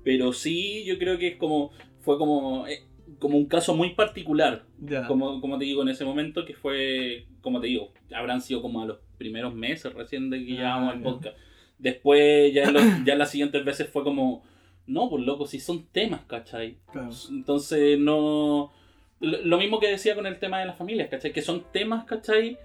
Pero 0.05 0.33
sí, 0.33 0.85
yo 0.85 0.99
creo 0.99 1.19
que 1.19 1.29
es 1.29 1.37
como, 1.37 1.71
fue 2.01 2.19
como, 2.19 2.67
eh, 2.67 2.83
como 3.19 3.39
un 3.39 3.47
caso 3.47 3.75
muy 3.75 3.91
particular, 3.95 4.65
Ya. 4.81 5.07
como, 5.07 5.41
como 5.41 5.59
te 5.59 5.65
digo, 5.65 5.83
en 5.83 5.89
ese 5.89 6.05
momento 6.05 6.45
que 6.45 6.55
fue, 6.55 7.27
como 7.41 7.61
te 7.61 7.69
digo, 7.69 7.93
habrán 8.15 8.41
sido 8.43 8.61
como 8.63 8.83
a 8.83 8.87
los 8.87 8.99
primeros 9.19 9.55
meses 9.55 9.93
recién 9.95 10.29
de 10.31 10.45
que 10.45 10.53
Ah, 10.53 10.57
llevábamos 10.57 10.95
el 10.95 11.03
podcast. 11.03 11.37
Después, 11.79 12.53
ya, 12.53 12.65
en 12.65 12.75
los- 12.75 13.05
ya 13.05 13.15
las 13.15 13.31
siguientes 13.31 13.65
veces 13.65 13.89
fue 13.89 14.05
como, 14.05 14.43
no, 14.87 15.09
pues 15.09 15.25
loco, 15.25 15.47
si 15.47 15.59
son 15.61 15.87
temas, 15.87 16.21
¿cachai? 16.27 16.77
Claro. 16.93 17.11
Entonces, 17.31 17.99
no. 17.99 18.73
Lo 19.21 19.57
mismo 19.59 19.81
que 19.81 19.89
decía 19.89 20.15
con 20.15 20.27
el 20.27 20.39
tema 20.39 20.61
de 20.61 20.67
las 20.67 20.77
familias, 20.77 21.09
¿cachai? 21.09 21.33
Que 21.33 21.41
son 21.41 21.65
temas, 21.73 22.05
¿cachai? 22.05 22.59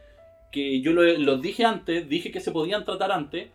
Que 0.51 0.81
yo 0.81 0.91
lo- 0.91 1.03
los 1.17 1.41
dije 1.41 1.63
antes, 1.63 2.09
dije 2.09 2.31
que 2.31 2.41
se 2.41 2.51
podían 2.51 2.83
tratar 2.83 3.11
antes, 3.13 3.47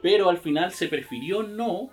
pero 0.00 0.30
al 0.30 0.38
final 0.38 0.70
se 0.70 0.88
prefirió 0.88 1.42
no 1.42 1.90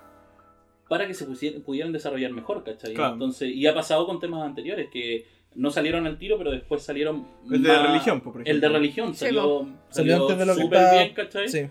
para 0.90 1.08
que 1.08 1.14
se 1.14 1.26
pusiera- 1.26 1.60
pudieran 1.60 1.92
desarrollar 1.92 2.32
mejor, 2.32 2.64
¿cachai? 2.64 2.94
Claro. 2.94 3.14
Entonces, 3.14 3.50
y 3.54 3.66
ha 3.68 3.74
pasado 3.74 4.06
con 4.06 4.20
temas 4.20 4.44
anteriores 4.46 4.90
que 4.92 5.26
no 5.56 5.72
salieron 5.72 6.06
al 6.06 6.18
tiro, 6.18 6.38
pero 6.38 6.52
después 6.52 6.84
salieron. 6.84 7.28
El 7.52 7.64
de 7.64 7.78
religión, 7.82 8.22
por 8.22 8.34
ejemplo. 8.34 8.52
El 8.54 8.62
de 8.62 8.70
religión 8.70 9.14
Sí, 9.14 9.26
salió, 9.26 9.68
Salió 9.90 10.28
que 10.28 10.34
súper 10.46 10.80
está- 10.80 10.92
bien, 10.94 11.14
¿cachai? 11.14 11.48
Sí. 11.50 11.68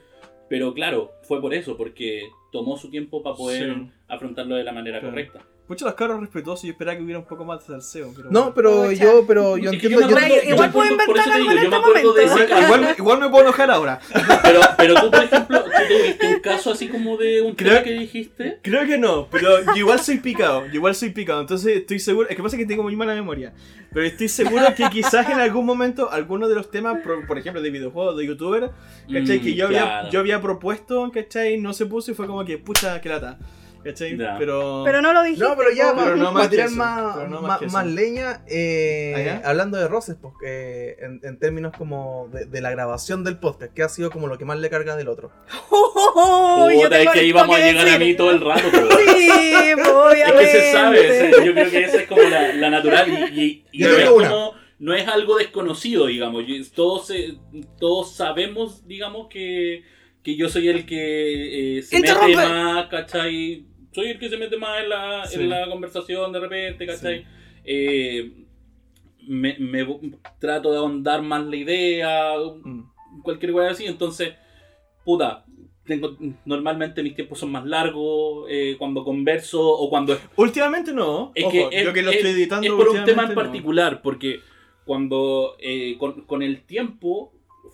Pero 0.49 0.75
claro, 0.75 1.13
fue 1.23 1.41
por 1.41 1.55
eso, 1.55 1.77
porque 1.77 2.23
tomó 2.53 2.77
su 2.77 2.91
tiempo 2.91 3.23
para 3.23 3.37
poder 3.37 3.75
Sí. 3.75 3.91
afrontarlo 4.09 4.55
de 4.57 4.65
la 4.65 4.73
manera 4.73 5.01
Claro. 5.01 5.13
correcta. 5.13 5.41
Muchos 5.69 5.87
los 5.87 5.95
cabros 5.95 6.21
respetuosos 6.21 6.65
y 6.65 6.69
esperaba 6.71 6.97
que 6.97 7.03
hubiera 7.03 7.19
un 7.19 7.25
poco 7.25 7.45
más 7.45 7.59
de 7.61 7.67
salseo. 7.67 8.13
Pero... 8.15 8.31
No, 8.31 8.55
pero 8.55 8.93
yo, 8.93 9.25
pero 9.27 9.57
yo 9.59 9.73
entiendo. 9.73 10.01
yo 10.03 10.07
Igual 10.09 10.69
yo 10.69 10.73
puedo 10.73 10.91
inventar 10.93 11.29
algo 11.33 11.51
en 11.51 11.57
yo 11.57 11.63
este 11.65 12.21
de 12.21 12.25
ese 12.25 12.35
momento. 12.35 12.49
caso. 12.49 12.63
Igual, 12.65 12.81
me- 12.83 12.95
igual 12.99 13.21
me 13.21 13.29
puedo 13.29 13.43
enojar 13.43 13.71
ahora. 13.73 14.01
Pero, 14.43 14.61
pero 14.77 14.95
tú, 14.95 15.11
por 15.11 15.25
ejemplo, 15.25 15.63
tú 15.65 15.71
tuviste 15.89 16.27
un 16.35 16.41
caso 16.43 16.71
así 16.73 16.89
como 16.89 17.17
de 17.17 17.43
un 17.43 17.55
Creo- 17.57 17.73
tema 17.73 17.83
que 17.85 17.93
dijiste. 17.93 18.59
Creo 18.63 18.87
que 18.87 18.97
no, 18.99 19.27
pero 19.31 19.65
yo 19.65 19.77
igual 19.77 19.99
soy 19.99 20.19
picado, 20.19 20.67
yo 20.67 20.75
igual 20.75 20.95
soy 20.95 21.11
picado, 21.11 21.41
entonces 21.41 21.77
estoy 21.79 21.99
seguro, 21.99 22.29
es 22.29 22.37
que 22.37 22.43
pasa 22.43 22.57
que 22.57 22.65
tengo 22.67 22.83
muy 22.85 22.95
mala 22.95 23.15
memoria, 23.15 23.53
pero 23.93 24.07
estoy 24.07 24.29
seguro 24.29 24.65
que 24.77 24.85
quizás 24.91 25.29
en 25.29 25.41
algún 25.41 25.67
momento 25.67 26.11
alguno 26.11 26.49
de 26.49 26.55
los 26.55 26.71
temas, 26.71 27.01
por, 27.03 27.27
por 27.27 27.39
ejemplo 27.39 27.61
de 27.61 27.71
videojuegos, 27.71 28.17
de 28.17 28.27
youtuber, 28.27 28.71
¿cachai? 29.13 29.39
Mm, 29.39 29.43
que 29.43 29.55
yo 29.55 29.67
había, 29.67 29.83
claro. 29.83 30.11
yo 30.11 30.21
había 30.21 30.41
propuesto, 30.41 31.11
¿cachai? 31.13 31.59
No 31.59 31.73
se 31.73 31.87
puso 31.87 32.13
y 32.13 32.15
fue 32.15 32.27
como 32.27 32.45
que, 32.45 32.59
pucha, 32.59 33.01
que 33.01 33.09
lata, 33.09 33.39
¿cachai? 33.87 34.17
Ya. 34.17 34.37
Pero... 34.39 34.83
Pero 34.85 35.01
no 35.03 35.13
lo 35.13 35.23
dijiste. 35.23 35.45
No, 35.45 35.57
pero 35.57 35.71
ya. 35.71 35.93
Pero 35.95 35.97
para, 36.05 36.17
no 36.17 36.33
más 36.33 36.45
que 36.45 36.57
tirar 36.57 36.71
más, 36.71 37.29
no 37.29 37.41
más 37.43 37.63
más, 37.63 37.73
más 37.73 37.87
leña, 37.87 38.43
eh, 38.49 39.41
hablando 39.45 39.79
de 39.79 39.89
roces, 39.89 40.17
pues, 40.21 40.35
eh, 40.45 40.97
en, 41.01 41.21
en 41.23 41.39
términos 41.39 41.73
como 41.77 42.29
de, 42.33 42.45
de 42.47 42.61
la 42.61 42.71
grabación 42.71 43.25
del 43.25 43.39
podcast, 43.39 43.73
que 43.73 43.83
ha 43.83 43.89
sido 43.89 44.11
como 44.11 44.27
lo 44.27 44.37
que 44.39 44.45
más 44.45 44.59
le 44.59 44.69
carga 44.71 44.97
del 44.97 45.09
otro. 45.09 45.31
Oh, 46.19 46.71
yo 46.71 46.83
Puta, 46.85 46.97
es 46.97 47.01
tengo 47.03 47.13
que 47.13 47.33
vamos 47.33 47.57
a 47.57 47.59
llegar 47.59 47.83
a 47.87 47.91
decir. 47.91 48.07
mí 48.07 48.15
todo 48.15 48.31
el 48.31 48.41
rato. 48.41 48.63
pero- 48.71 48.89
Sí, 48.91 49.29
Es 49.29 49.87
obviamente. 49.89 50.41
que 50.41 50.47
se 50.51 50.73
sabe, 50.73 51.31
yo 51.45 51.53
creo 51.53 51.71
que 51.71 51.85
esa 51.85 51.97
es 52.01 52.07
como 52.09 52.23
la, 52.23 52.53
la 52.55 52.71
natural 52.71 53.09
y, 53.35 53.41
y- 53.41 53.65
y 53.73 53.79
Yo 53.83 53.89
no, 53.91 53.97
tengo 53.97 54.11
es 54.11 54.17
una. 54.17 54.29
como- 54.31 54.55
no 54.79 54.95
es 54.95 55.07
algo 55.09 55.37
desconocido, 55.37 56.07
digamos. 56.07 56.45
Yo- 56.47 56.55
Todos, 56.75 57.07
se- 57.09 57.35
todos 57.79 58.15
sabemos, 58.15 58.87
digamos, 58.87 59.29
que, 59.29 59.83
que 60.23 60.37
yo 60.37 60.49
soy 60.49 60.69
el 60.69 60.87
que 60.87 61.79
eh, 61.79 61.83
se 61.83 62.01
mete 62.01 62.35
más, 62.35 62.87
¿cachai? 62.87 63.67
Soy 63.97 64.09
el 64.11 64.19
que 64.19 64.29
se 64.29 64.37
mete 64.37 64.59
más 64.59 64.83
en 64.83 64.89
la, 64.91 65.25
Sí. 65.27 65.41
en 65.41 65.49
la 65.49 65.67
conversación 65.71 66.31
de 66.33 66.41
repente, 66.41 66.87
¿cachai? 66.87 67.25
Eh, 67.65 68.31
me, 69.27 69.57
me 69.59 69.87
trato 70.39 70.71
de 70.71 70.77
ahondar 70.79 71.23
más 71.23 71.45
la 71.47 71.57
idea. 71.57 72.35
Mm. 72.63 72.83
cualquier 73.23 73.53
weá 73.55 73.71
así. 73.71 73.87
Entonces, 73.87 74.35
puta, 75.03 75.47
tengo, 75.87 76.15
normalmente 76.45 77.03
mis 77.03 77.15
tiempos 77.15 77.39
son 77.39 77.51
más 77.51 77.65
largos 77.65 78.47
eh, 78.51 78.77
cuando 78.79 79.03
converso 79.03 79.61
o 79.67 79.89
cuando 79.89 80.19
Últimamente 80.37 80.93
no. 80.93 81.33
es 81.35 81.45
Ojo, 81.45 81.53
que 81.53 81.69
es, 81.79 81.85
yo 81.87 81.93
que 81.95 82.03
lo 82.03 82.11
es- 82.11 82.17
estoy 82.17 82.33
editando 82.33 82.67
es 82.67 82.73
por 82.75 82.89
un 82.91 83.05
tema 83.07 83.23
en 83.23 83.29
no. 83.31 83.35
particular, 83.35 84.03
porque 84.03 84.41
cuando 84.85 85.57
eh, 85.59 85.97
con, 85.99 86.21
con 86.27 86.43
el 86.43 86.67
tiempo 86.67 87.33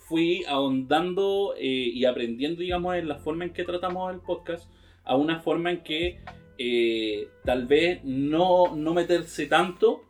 fui 0.09 0.45
ahondando 0.47 1.55
eh, 1.59 1.67
y 1.93 2.05
aprendiendo, 2.05 2.61
digamos, 2.61 2.95
en 2.95 3.09
la 3.09 3.17
forma 3.17 3.45
en 3.45 3.53
que 3.53 3.65
tratamos 3.65 4.13
el 4.15 4.21
podcast, 4.21 4.71
a 5.05 5.17
una 5.17 5.41
forma 5.41 5.71
en 5.71 5.83
que 5.83 6.21
eh, 6.59 7.29
tal 7.45 7.67
vez 7.67 8.01
no, 8.05 8.75
no 8.75 8.95
meterse 8.95 9.47
tanto, 9.47 10.03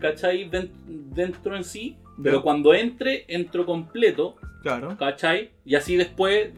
¿cachai? 0.00 0.48
Den- 0.48 0.72
dentro 1.14 1.56
en 1.56 1.64
sí, 1.64 1.96
pero 2.22 2.42
cuando 2.42 2.74
entre, 2.74 3.24
entro 3.28 3.66
completo, 3.66 4.36
Claro. 4.62 4.96
¿cachai? 4.96 5.50
Y 5.64 5.74
así 5.74 5.96
después 5.96 6.50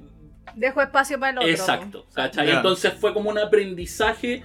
Dejo 0.57 0.83
espacio 0.83 1.19
para 1.19 1.33
el 1.33 1.39
otro. 1.39 1.51
Exacto, 1.51 2.07
¿cachai? 2.15 2.51
Entonces 2.51 2.93
fue 2.93 3.13
como 3.15 3.31
un 3.31 3.39
aprendizaje 3.39 4.43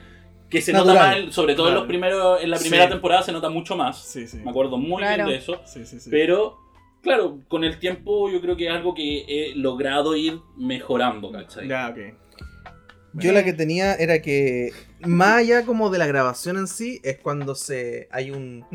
que 0.49 0.61
se 0.61 0.71
Natural. 0.73 0.95
nota 0.95 1.25
más, 1.27 1.35
sobre 1.35 1.53
todo 1.53 1.67
en, 1.69 1.75
los 1.75 1.85
primeros, 1.85 2.41
en 2.41 2.49
la 2.49 2.57
primera 2.57 2.85
Sí. 2.85 2.89
temporada 2.89 3.21
se 3.21 3.31
nota 3.31 3.49
mucho 3.49 3.75
más. 3.75 4.01
Sí, 4.03 4.25
sí. 4.25 4.37
Me 4.37 4.49
acuerdo 4.49 4.77
muy 4.77 5.03
Claro. 5.03 5.25
bien 5.25 5.27
de 5.27 5.35
eso. 5.35 5.61
Sí, 5.65 5.85
sí, 5.85 5.99
sí. 5.99 6.09
Pero, 6.09 6.57
claro, 7.03 7.39
con 7.47 7.63
el 7.63 7.77
tiempo 7.77 8.29
yo 8.31 8.41
creo 8.41 8.55
que 8.57 8.65
es 8.67 8.71
algo 8.71 8.95
que 8.95 9.25
he 9.27 9.55
logrado 9.55 10.15
ir 10.15 10.39
mejorando, 10.57 11.31
¿cachai? 11.31 11.67
Ya, 11.67 11.89
ok. 11.89 11.97
Yo 13.13 13.31
la 13.31 13.43
que 13.43 13.53
tenía 13.53 13.95
era 13.95 14.21
que, 14.21 14.71
más 15.01 15.37
allá 15.37 15.65
como 15.65 15.89
de 15.89 15.97
la 15.97 16.07
grabación 16.07 16.57
en 16.57 16.67
sí, 16.67 16.99
es 17.03 17.17
cuando 17.17 17.55
se 17.55 18.07
hay 18.11 18.31
un 18.31 18.65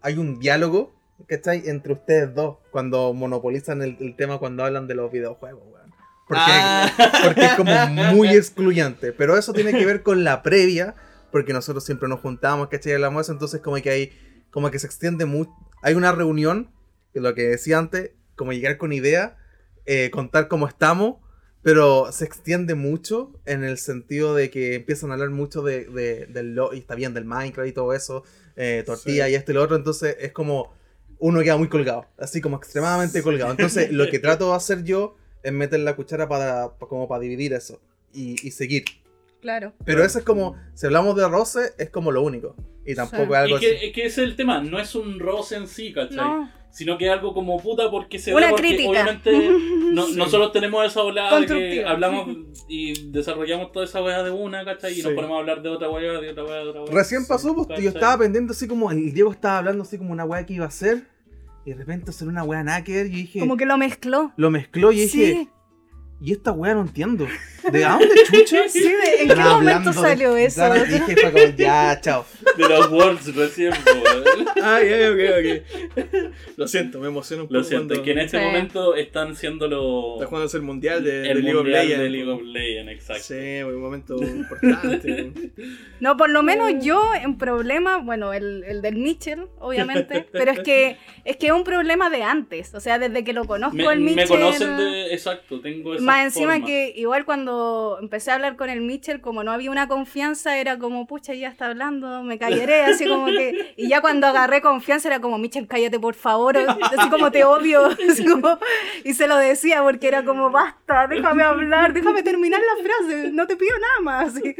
hay 0.00 0.16
un 0.16 0.38
diálogo, 0.38 0.94
¿cachai? 1.26 1.68
Entre 1.68 1.92
ustedes 1.92 2.34
dos, 2.34 2.58
cuando 2.70 3.12
monopolizan 3.12 3.82
el, 3.82 3.96
el 4.00 4.14
tema 4.16 4.38
cuando 4.38 4.64
hablan 4.64 4.86
de 4.86 4.94
los 4.94 5.10
videojuegos, 5.10 5.62
weón. 5.72 5.92
Porque, 6.28 6.42
Ah. 6.46 6.92
porque 7.24 7.44
es 7.46 7.54
como 7.54 7.72
muy 8.14 8.28
excluyente. 8.36 9.12
Pero 9.12 9.36
eso 9.36 9.52
tiene 9.52 9.72
que 9.72 9.84
ver 9.86 10.02
con 10.02 10.22
la 10.24 10.42
previa, 10.42 10.94
porque 11.32 11.52
nosotros 11.52 11.84
siempre 11.84 12.08
nos 12.08 12.20
juntamos, 12.20 12.68
¿cachai? 12.68 12.92
Hablamos 12.92 13.18
de 13.18 13.22
eso, 13.22 13.32
entonces 13.32 13.60
como 13.60 13.76
que 13.76 13.90
hay, 13.90 14.44
como 14.50 14.70
que 14.70 14.78
se 14.78 14.86
extiende 14.86 15.24
mucho. 15.24 15.50
Hay 15.82 15.94
una 15.94 16.12
reunión, 16.12 16.70
lo 17.14 17.34
que 17.34 17.42
decía 17.48 17.78
antes, 17.78 18.12
como 18.36 18.52
llegar 18.52 18.76
con 18.78 18.92
idea, 18.92 19.36
eh, 19.86 20.10
contar 20.12 20.46
cómo 20.48 20.68
estamos, 20.68 21.16
pero 21.72 22.10
se 22.12 22.24
extiende 22.24 22.74
mucho 22.74 23.30
en 23.44 23.62
el 23.62 23.76
sentido 23.76 24.34
de 24.34 24.48
que 24.48 24.74
empiezan 24.76 25.10
a 25.10 25.14
hablar 25.14 25.28
mucho 25.28 25.60
de, 25.60 25.84
de- 25.84 26.24
del 26.24 26.54
lo- 26.54 26.72
y 26.72 26.78
está 26.78 26.94
bien, 26.94 27.12
del 27.12 27.26
Minecraft 27.26 27.68
y 27.68 27.72
todo 27.72 27.92
eso, 27.92 28.24
eh, 28.56 28.82
tortilla 28.86 29.26
Sí. 29.26 29.32
y 29.32 29.34
esto 29.34 29.50
y 29.52 29.54
lo 29.54 29.62
otro, 29.62 29.76
entonces 29.76 30.16
es 30.18 30.32
como 30.32 30.72
uno 31.18 31.40
queda 31.42 31.58
muy 31.58 31.68
colgado, 31.68 32.06
así 32.16 32.40
como 32.40 32.56
extremadamente 32.56 33.22
colgado. 33.22 33.50
Entonces 33.50 33.92
lo 33.92 34.08
que 34.10 34.18
trato 34.18 34.48
de 34.50 34.56
hacer 34.56 34.82
yo 34.84 35.16
es 35.42 35.52
meter 35.52 35.80
la 35.80 35.94
cuchara 35.94 36.26
para, 36.26 36.70
pa- 36.78 36.86
como 36.88 37.06
para 37.06 37.20
dividir 37.20 37.52
eso 37.52 37.78
y, 38.14 38.36
y 38.46 38.50
seguir. 38.52 38.84
Claro. 39.42 39.74
Pero 39.84 40.02
eso 40.02 40.18
es 40.20 40.24
como, 40.24 40.56
si 40.74 40.86
hablamos 40.86 41.16
de 41.16 41.28
roce, 41.28 41.72
es 41.76 41.90
como 41.90 42.10
lo 42.12 42.22
único. 42.22 42.56
Y 42.86 42.94
tampoco 42.94 43.24
Sí. 43.26 43.32
es 43.32 43.36
algo 43.38 43.56
Y 43.58 43.60
que, 43.60 43.76
así. 43.76 43.86
es 43.86 43.92
que 43.92 44.06
ese 44.06 44.22
es 44.22 44.28
el 44.30 44.36
tema, 44.36 44.62
no 44.62 44.80
es 44.80 44.94
un 44.94 45.18
roce 45.20 45.56
en 45.56 45.68
sí, 45.68 45.92
¿cachai? 45.92 46.16
No. 46.16 46.50
Sino 46.70 46.98
que 46.98 47.06
es 47.06 47.12
algo 47.12 47.32
como 47.34 47.58
puta 47.58 47.90
porque 47.90 48.18
se 48.18 48.32
Una 48.34 48.46
da 48.46 48.50
porque 48.50 48.68
crítica. 48.68 48.90
obviamente 48.90 49.32
no- 49.92 50.06
Sí. 50.06 50.16
nosotros 50.16 50.52
tenemos 50.52 50.86
esa 50.86 51.02
volada 51.02 51.40
de 51.40 51.46
que 51.46 51.84
hablamos 51.84 52.28
y 52.68 53.10
desarrollamos 53.10 53.72
toda 53.72 53.84
esa 53.86 54.02
weá 54.02 54.22
de 54.22 54.30
una, 54.30 54.64
¿cachai? 54.64 54.92
Y 54.92 55.02
nos 55.02 55.10
Sí. 55.10 55.14
ponemos 55.16 55.36
a 55.36 55.40
hablar 55.40 55.62
de 55.62 55.68
otra 55.70 55.88
weá, 55.90 56.20
de 56.20 56.30
otra 56.30 56.44
weá, 56.44 56.56
de 56.56 56.68
otra 56.68 56.82
weá. 56.82 56.92
Recién 56.92 57.26
pasó, 57.26 57.54
pues, 57.54 57.80
yo 57.82 57.88
estaba 57.88 58.18
pendiente 58.18 58.52
así 58.52 58.68
como, 58.68 58.90
el 58.90 59.12
Diego 59.12 59.32
estaba 59.32 59.58
hablando 59.58 59.82
así 59.82 59.96
como 59.98 60.12
una 60.12 60.24
weá 60.24 60.44
que 60.44 60.54
iba 60.54 60.66
a 60.66 60.68
hacer. 60.68 61.04
Y 61.64 61.70
de 61.70 61.76
repente 61.76 62.12
salió 62.12 62.30
una 62.30 62.44
weá 62.44 62.62
nacker 62.62 63.06
y 63.06 63.10
dije, 63.10 63.40
Como 63.40 63.56
que 63.56 63.66
lo 63.66 63.76
mezcló. 63.76 64.32
lo 64.36 64.50
mezcló 64.50 64.92
y 64.92 65.00
dije, 65.00 65.08
Sí, 65.34 65.48
y 66.20 66.32
esta 66.32 66.52
weá 66.52 66.74
no 66.74 66.82
entiendo. 66.82 67.26
¿De 67.72 67.80
dónde 67.84 68.08
chucha? 68.30 68.68
sí, 68.68 68.80
de- 68.82 69.22
¿en 69.22 69.28
qué 69.28 69.34
momento 69.36 69.90
de- 69.90 69.96
salió 69.96 70.36
eso? 70.36 70.56
Claro, 70.56 70.84
dije, 70.84 71.16
fue 71.16 71.32
como, 71.32 71.44
ya, 71.56 72.00
chao. 72.00 72.24
De 72.56 72.68
los 72.68 72.90
Worlds 72.90 73.34
recién. 73.34 73.72
Ay, 74.62 74.88
ay, 74.92 75.04
ok, 75.04 75.20
ok. 75.96 76.04
Lo 76.56 76.66
siento, 76.68 76.98
me 77.00 77.08
emociono 77.08 77.42
un 77.44 77.48
poco 77.48 77.58
Lo 77.58 77.64
siento, 77.64 77.94
es 77.94 78.00
cuando 78.00 78.04
que 78.04 78.10
en 78.12 78.18
este 78.18 78.38
Sí. 78.38 78.44
momento 78.44 78.94
están 78.94 79.34
siendo 79.36 79.68
los. 79.68 80.14
está 80.14 80.26
jugando 80.26 80.56
el 80.56 80.62
mundial 80.62 81.04
de, 81.04 81.10
de 81.20 81.30
el 81.30 81.42
League 81.42 81.56
of 81.58 81.62
mundial 81.64 81.82
Legends. 81.88 82.02
de 82.02 82.10
League 82.10 82.30
of 82.30 82.42
Legends, 82.42 82.92
exacto. 82.92 83.22
Sí, 83.24 83.62
un 83.62 83.80
momento 83.80 84.16
importante. 84.22 85.32
No, 86.00 86.16
por 86.16 86.30
lo 86.30 86.42
menos 86.42 86.72
yo 86.84 87.10
en 87.14 87.38
problema, 87.38 87.98
bueno, 87.98 88.32
el, 88.32 88.64
el 88.64 88.82
del 88.82 88.96
Mitchell, 88.96 89.46
obviamente, 89.58 90.26
pero 90.32 90.52
es 90.52 90.60
que 90.60 90.96
es 91.24 91.36
que 91.36 91.46
es 91.46 91.52
un 91.52 91.64
problema 91.64 92.10
de 92.10 92.22
antes, 92.22 92.74
o 92.74 92.80
sea, 92.80 92.98
desde 92.98 93.24
que 93.24 93.32
lo 93.32 93.44
conozco 93.46 93.76
Me, 93.76 93.84
el 93.92 94.00
me 94.00 94.12
Mitchell. 94.12 94.28
conocen 94.28 94.76
de. 94.76 95.12
Exacto, 95.12 95.60
tengo 95.60 95.94
esa 95.94 96.04
Más 96.04 96.24
encima 96.24 96.52
forma. 96.54 96.66
que 96.66 96.92
igual 96.96 97.24
cuando 97.24 97.57
empecé 98.00 98.30
a 98.30 98.34
hablar 98.34 98.56
con 98.56 98.70
el 98.70 98.80
Mitchell, 98.80 99.20
como 99.20 99.42
no 99.42 99.52
había 99.52 99.70
una 99.70 99.88
confianza, 99.88 100.58
era 100.58 100.78
como, 100.78 101.06
pucha, 101.06 101.34
ya 101.34 101.48
está 101.48 101.66
hablando, 101.66 102.22
me 102.22 102.38
callaré, 102.38 102.82
así 102.84 103.06
como 103.06 103.26
que... 103.26 103.74
Y 103.76 103.88
ya 103.88 104.00
cuando 104.00 104.26
agarré 104.26 104.60
confianza 104.60 105.08
era 105.08 105.20
como, 105.20 105.38
Mitchell, 105.38 105.66
cállate 105.66 106.00
por 106.00 106.14
favor, 106.14 106.56
así 106.56 107.10
como 107.10 107.30
te 107.30 107.44
odio, 107.44 107.86
así 108.10 108.24
como... 108.24 108.58
Y 109.04 109.14
se 109.14 109.26
lo 109.26 109.36
decía 109.36 109.82
porque 109.82 110.08
era 110.08 110.24
como, 110.24 110.50
basta, 110.50 111.06
déjame 111.06 111.42
hablar, 111.42 111.92
déjame 111.92 112.22
terminar 112.22 112.60
la 112.60 112.82
frase, 112.82 113.30
no 113.32 113.46
te 113.46 113.56
pido 113.56 113.74
nada 113.78 114.00
más. 114.00 114.36
así. 114.36 114.54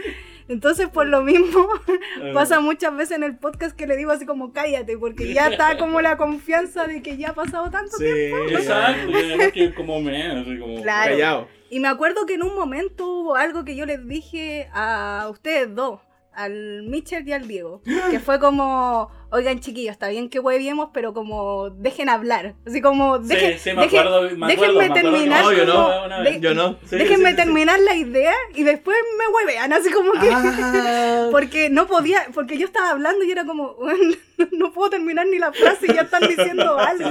Entonces, 0.49 0.89
por 0.89 1.07
lo 1.07 1.23
mismo, 1.23 1.69
pasa 2.35 2.61
muchas 2.61 2.97
veces 2.97 3.17
en 3.17 3.23
el 3.23 3.37
podcast 3.37 3.77
que 3.77 3.87
le 3.87 3.97
digo 3.97 4.11
así 4.11 4.27
como, 4.27 4.53
cállate, 4.53 4.97
porque 4.97 5.33
ya 5.33 5.49
está 5.49 5.79
como 5.79 6.01
la 6.01 6.17
confianza 6.17 6.87
de 6.87 7.03
que 7.03 7.17
ya 7.17 7.31
ha 7.31 7.35
pasado 7.35 7.71
tanto 7.71 7.97
Sí, 7.99 8.07
Exacto, 8.07 9.11
y 9.11 9.15
además 9.15 9.53
que 9.53 9.75
como 9.75 10.01
me. 10.01 10.23
Así 10.23 10.59
como. 10.59 10.83
Claro. 10.83 11.13
Callado. 11.13 11.49
Y 11.71 11.81
me 11.81 11.89
acuerdo 11.89 12.25
que 12.25 12.35
en 12.35 12.43
un 12.43 12.55
momento 12.55 13.07
hubo 13.07 13.37
algo 13.37 13.65
que 13.65 13.77
yo 13.77 13.85
les 13.85 14.07
dije 14.07 14.69
a 14.73 15.29
ustedes 15.31 15.75
dos, 15.75 16.01
al 16.33 16.85
Mitchell 16.85 17.29
y 17.29 17.33
al 17.33 17.47
Diego, 17.47 17.83
que 18.11 18.21
fue 18.21 18.41
como, 18.41 19.11
oigan 19.31 19.61
chiquillos, 19.61 19.93
está 19.93 20.09
bien 20.09 20.31
que 20.31 20.41
hueviemos, 20.41 20.89
pero 20.95 21.13
como 21.13 21.71
dejen 21.71 22.09
hablar, 22.09 22.55
así 22.67 22.81
como 22.81 23.19
dejen, 23.19 23.59
sí, 23.59 23.73
me 23.73 23.83
dejen- 23.87 24.01
acuerdo. 24.01 24.23
Me 24.37 24.53
acuerdo, 24.55 24.79
déjenme 24.79 24.81
me 24.81 24.85
acuerdo 24.85 24.95
que- 24.95 25.01
terminar 25.01 25.45
No, 25.45 25.53
yo 25.53 25.65
no, 25.67 26.23
de-. 26.25 26.41
Yo 26.41 26.55
no. 26.55 26.79
Sí, 26.89 26.97
déjenme 26.97 27.17
sí, 27.17 27.25
sí, 27.25 27.31
sí. 27.31 27.37
terminar 27.37 27.81
la 27.81 27.95
idea 27.95 28.35
y 28.55 28.63
después 28.63 28.97
me 29.19 29.27
huevean, 29.35 29.73
así 29.73 29.91
como 29.91 30.13
que... 30.13 30.31
Ah, 30.33 31.29
Porque 31.31 31.69
no 31.71 31.87
podía, 31.87 32.27
porque 32.33 32.57
yo 32.59 32.67
estaba 32.67 32.91
hablando 32.91 33.23
y 33.25 33.31
era 33.31 33.45
como, 33.45 33.75
"Bueno, 33.75 34.15
no 34.53 34.73
puedo 34.73 34.91
terminar 34.91 35.27
ni 35.27 35.39
la 35.39 35.53
frase 35.53 35.87
y 35.89 35.95
ya 35.95 36.03
están 36.03 36.23
diciendo 36.27 36.79
algo. 36.79 37.09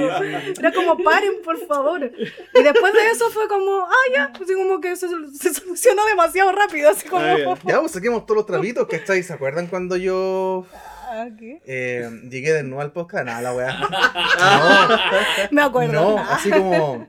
Era 0.59 0.71
como, 0.73 0.97
paren, 0.97 1.33
por 1.43 1.57
favor. 1.67 2.03
Y 2.03 2.63
después 2.63 2.93
de 2.93 3.09
eso 3.11 3.29
fue 3.29 3.47
como, 3.47 3.81
ah, 3.81 3.93
ya, 4.13 4.31
así 4.41 4.53
como 4.55 4.81
que 4.81 4.95
se, 4.95 5.07
se 5.33 5.53
solucionó 5.53 6.03
demasiado 6.05 6.51
rápido, 6.51 6.89
así 6.89 7.07
como... 7.07 7.23
Ah, 7.23 7.37
ya. 7.37 7.55
ya, 7.73 7.79
pues 7.79 7.91
saquemos 7.91 8.25
todos 8.25 8.37
los 8.37 8.45
trapitos, 8.47 8.87
¿cachai? 8.87 9.21
¿Se 9.23 9.33
acuerdan 9.33 9.67
cuando 9.67 9.97
yo 9.97 10.65
Ah, 11.09 11.29
eh, 11.39 12.09
llegué 12.29 12.53
de 12.53 12.63
nuevo 12.63 12.81
al 12.81 12.91
podcast? 12.91 13.25
Nada, 13.25 13.41
la 13.41 13.53
weá. 13.55 13.77
Me 15.51 15.61
acuerdo. 15.61 15.93
No, 15.93 16.15
nada. 16.15 16.35
así 16.35 16.49
como. 16.51 17.07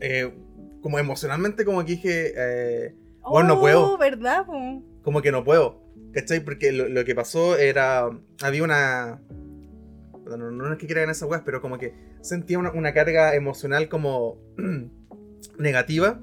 eh, 0.00 0.32
como 0.82 0.98
emocionalmente, 0.98 1.64
como 1.64 1.84
que 1.84 1.92
dije. 1.92 2.32
eh, 2.36 2.94
bueno, 3.22 3.48
no 3.48 3.54
Oh, 3.54 3.60
puedo. 3.60 3.98
¿verdad? 3.98 4.44
po? 4.46 4.82
Como 5.02 5.22
que 5.22 5.32
no 5.32 5.44
puedo. 5.44 5.82
¿Cachai? 6.12 6.40
Porque 6.40 6.72
lo, 6.72 6.88
lo 6.88 7.04
que 7.04 7.14
pasó 7.14 7.56
era. 7.56 8.08
Había 8.42 8.62
una. 8.62 9.20
No, 10.26 10.36
no 10.50 10.72
es 10.72 10.78
que 10.78 10.86
crean 10.86 11.08
esas 11.08 11.28
weas, 11.28 11.42
pero 11.44 11.62
como 11.62 11.78
que 11.78 11.94
sentía 12.20 12.58
una, 12.58 12.72
una 12.72 12.92
carga 12.92 13.34
emocional 13.34 13.88
como. 13.88 14.38
negativa. 15.58 16.20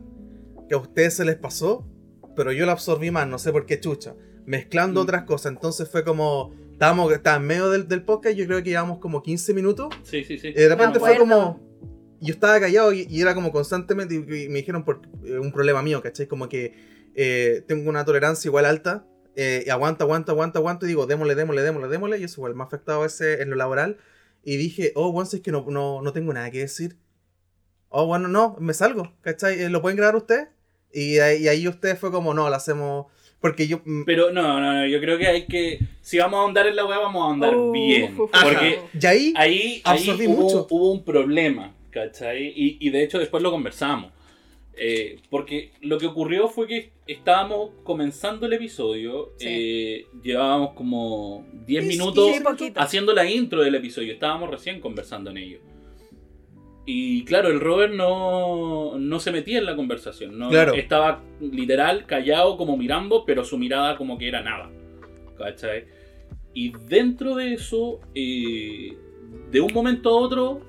Que 0.70 0.76
a 0.76 0.78
ustedes 0.80 1.16
se 1.16 1.26
les 1.26 1.36
pasó. 1.36 1.88
Pero 2.36 2.52
yo 2.52 2.66
la 2.66 2.74
absorbí 2.74 3.12
más, 3.12 3.28
no 3.28 3.38
sé 3.40 3.52
por 3.52 3.66
qué 3.66 3.80
chucha. 3.80 4.16
Mezclando 4.46 5.00
Mm. 5.02 5.04
otras 5.04 5.24
cosas. 5.24 5.52
Entonces 5.54 5.90
fue 5.90 6.04
como. 6.04 6.52
Estábamos, 6.76 7.12
estaba 7.14 7.38
en 7.38 7.44
medio 7.48 7.70
del, 7.70 7.88
del 7.88 8.04
podcast, 8.04 8.36
yo 8.36 8.46
creo 8.48 8.62
que 8.62 8.70
llevamos 8.72 9.00
como 9.00 9.24
15 9.24 9.54
minutos. 9.54 9.88
Sí, 10.04 10.26
sí, 10.26 10.38
sí. 10.38 10.50
Y 10.50 10.54
de 10.54 10.68
repente 10.68 11.00
fue 11.00 11.18
como. 11.18 11.64
Yo 12.20 12.34
estaba 12.34 12.60
callado 12.60 12.92
y, 12.92 13.08
y 13.10 13.22
era 13.22 13.34
como 13.34 13.52
constantemente. 13.54 14.14
Y, 14.16 14.18
y 14.18 14.50
me 14.50 14.60
dijeron 14.60 14.84
por 14.84 15.02
eh, 15.24 15.40
un 15.40 15.52
problema 15.54 15.82
mío, 15.82 16.02
¿cachai? 16.02 16.28
Como 16.28 16.50
que 16.50 16.74
eh, 17.16 17.64
tengo 17.68 17.90
una 17.90 18.04
tolerancia 18.04 18.50
igual 18.50 18.66
alta. 18.66 19.06
eh, 19.38 19.64
y 19.66 19.70
aguanta, 19.70 20.04
aguanta, 20.04 20.34
aguanta, 20.34 20.60
aguanta. 20.60 20.86
Y 20.86 20.90
digo, 20.90 21.06
démosle, 21.08 21.36
démosle, 21.36 21.62
démosle, 21.62 21.88
démosle. 21.88 22.20
Y 22.20 22.24
eso 22.26 22.42
igual 22.42 22.56
me 22.56 22.64
ha 22.64 22.66
afectado 22.66 23.06
ese 23.06 23.42
en 23.42 23.50
lo 23.52 23.56
laboral. 23.56 23.98
Y 24.44 24.58
dije, 24.58 24.92
oh, 24.96 25.12
bueno, 25.14 25.30
si 25.30 25.38
es 25.38 25.44
que 25.44 25.52
no, 25.52 25.66
no, 25.70 26.02
no 26.02 26.12
tengo 26.14 26.34
nada 26.34 26.52
que 26.52 26.60
decir. 26.60 26.98
Oh, 27.88 28.06
bueno, 28.06 28.28
no, 28.28 28.58
me 28.60 28.74
salgo, 28.74 29.14
¿cachai? 29.22 29.62
Eh, 29.62 29.70
¿Lo 29.70 29.82
pueden 29.82 29.96
grabar 29.96 30.18
ustedes? 30.18 30.50
Y, 30.92 31.20
ahí- 31.20 31.44
y 31.44 31.48
ahí 31.48 31.68
ustedes 31.70 31.98
fue 31.98 32.12
como, 32.12 32.34
no, 32.34 32.50
lo 32.50 32.56
hacemos. 32.56 33.06
Porque 33.42 33.68
yo. 33.68 33.82
mm, 33.86 34.04
Pero 34.06 34.32
no, 34.32 34.60
no, 34.60 34.74
no, 34.74 34.88
yo 34.88 35.00
creo 35.00 35.18
que 35.18 35.28
hay 35.28 35.46
que. 35.46 35.80
Si 36.02 36.18
vamos 36.18 36.38
a 36.38 36.42
ahondar 36.42 36.68
en 36.68 36.76
la 36.76 36.86
weá, 36.86 37.00
vamos 37.00 37.22
a 37.22 37.26
ahondar 37.26 37.56
Uh, 37.56 37.72
bien. 37.72 38.16
Porque 38.18 38.80
Y 39.00 39.06
ahí. 39.06 39.34
ahí, 39.36 39.82
ahí 39.84 40.10
hubo, 40.28 40.42
mucho. 40.44 40.68
hubo 40.70 40.92
un 40.92 41.04
problema, 41.04 41.76
¿cachai? 41.92 42.48
Y, 42.56 42.78
y 42.80 42.90
de 42.90 43.04
hecho 43.04 43.20
después 43.20 43.44
lo 43.44 43.52
conversamos. 43.52 44.12
Eh, 44.78 45.20
porque 45.30 45.72
lo 45.82 45.98
que 45.98 46.06
ocurrió 46.08 46.50
fue 46.50 46.68
que 46.68 46.92
estábamos 47.08 47.70
comenzando 47.84 48.46
el 48.46 48.54
episodio, 48.54 49.32
Sí. 49.38 49.46
eh, 49.48 50.06
llevábamos 50.22 50.74
como 50.74 51.46
10 51.66 51.84
Sí, 51.86 51.90
minutos 51.92 52.30
sí, 52.58 52.74
haciendo 52.76 53.14
la 53.14 53.30
intro 53.30 53.62
del 53.62 53.76
episodio, 53.76 54.12
estábamos 54.12 54.50
recién 54.52 54.82
conversando 54.82 55.30
en 55.30 55.38
ello. 55.38 55.60
Y 56.86 57.26
claro, 57.26 57.50
el 57.50 57.60
Robert 57.60 57.94
no, 57.94 58.98
no 59.00 59.20
se 59.20 59.32
metía 59.32 59.58
en 59.58 59.66
la 59.66 59.76
conversación. 59.76 60.38
No, 60.38 60.50
Claro. 60.50 60.74
Estaba 60.74 61.24
literal 61.42 62.06
callado, 62.06 62.58
como 62.58 62.78
mirando, 62.78 63.26
pero 63.26 63.44
su 63.44 63.58
mirada 63.58 63.98
como 63.98 64.18
que 64.18 64.28
era 64.28 64.42
nada. 64.42 64.70
¿Cachai? 65.38 65.86
Y 66.54 66.72
dentro 66.88 67.36
de 67.36 67.54
eso, 67.54 68.00
eh, 68.14 68.96
de 69.52 69.62
un 69.62 69.74
momento 69.74 70.10
a 70.10 70.14
otro, 70.22 70.62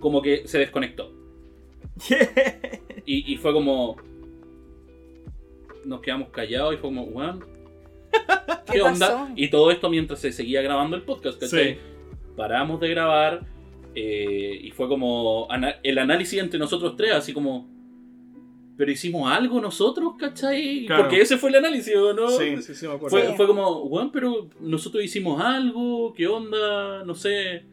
como 0.00 0.22
que 0.22 0.46
se 0.48 0.58
desconectó. 0.58 1.12
Y, 3.04 3.32
y 3.32 3.36
fue 3.36 3.52
como. 3.52 3.96
Nos 5.84 6.00
quedamos 6.00 6.28
callados 6.28 6.74
y 6.74 6.76
fue 6.76 6.90
como, 6.90 7.02
weón. 7.02 7.44
¿Qué, 8.66 8.74
¿Qué 8.74 8.82
onda? 8.82 9.08
pasó? 9.08 9.28
Y 9.34 9.48
todo 9.48 9.72
esto 9.72 9.90
mientras 9.90 10.20
se 10.20 10.30
seguía 10.30 10.62
grabando 10.62 10.94
el 10.94 11.02
podcast, 11.02 11.40
¿cachai? 11.40 11.74
Sí. 11.74 11.78
Paramos 12.36 12.80
de 12.80 12.88
grabar 12.90 13.44
eh, 13.94 14.60
y 14.62 14.70
fue 14.70 14.88
como 14.88 15.46
ana- 15.50 15.76
el 15.82 15.98
análisis 15.98 16.38
entre 16.40 16.58
nosotros 16.58 16.96
tres, 16.96 17.12
así 17.12 17.32
como. 17.32 17.70
Pero 18.76 18.90
hicimos 18.90 19.30
algo 19.30 19.60
nosotros, 19.60 20.14
¿cachai? 20.18 20.86
Claro. 20.86 21.02
Porque 21.04 21.20
ese 21.20 21.36
fue 21.36 21.50
el 21.50 21.56
análisis, 21.56 21.94
¿o 21.94 22.14
¿no? 22.14 22.28
Sí, 22.30 22.60
sí, 22.62 22.74
sí, 22.74 22.86
me 22.88 22.94
acuerdo. 22.94 23.34
Fue, 23.36 23.46
como, 23.46 23.82
weón, 23.82 24.10
pero 24.10 24.48
nosotros 24.60 25.04
hicimos 25.04 25.40
algo, 25.42 26.12
¿qué 26.14 26.26
onda? 26.26 27.04
No 27.04 27.14
sé. 27.14 27.64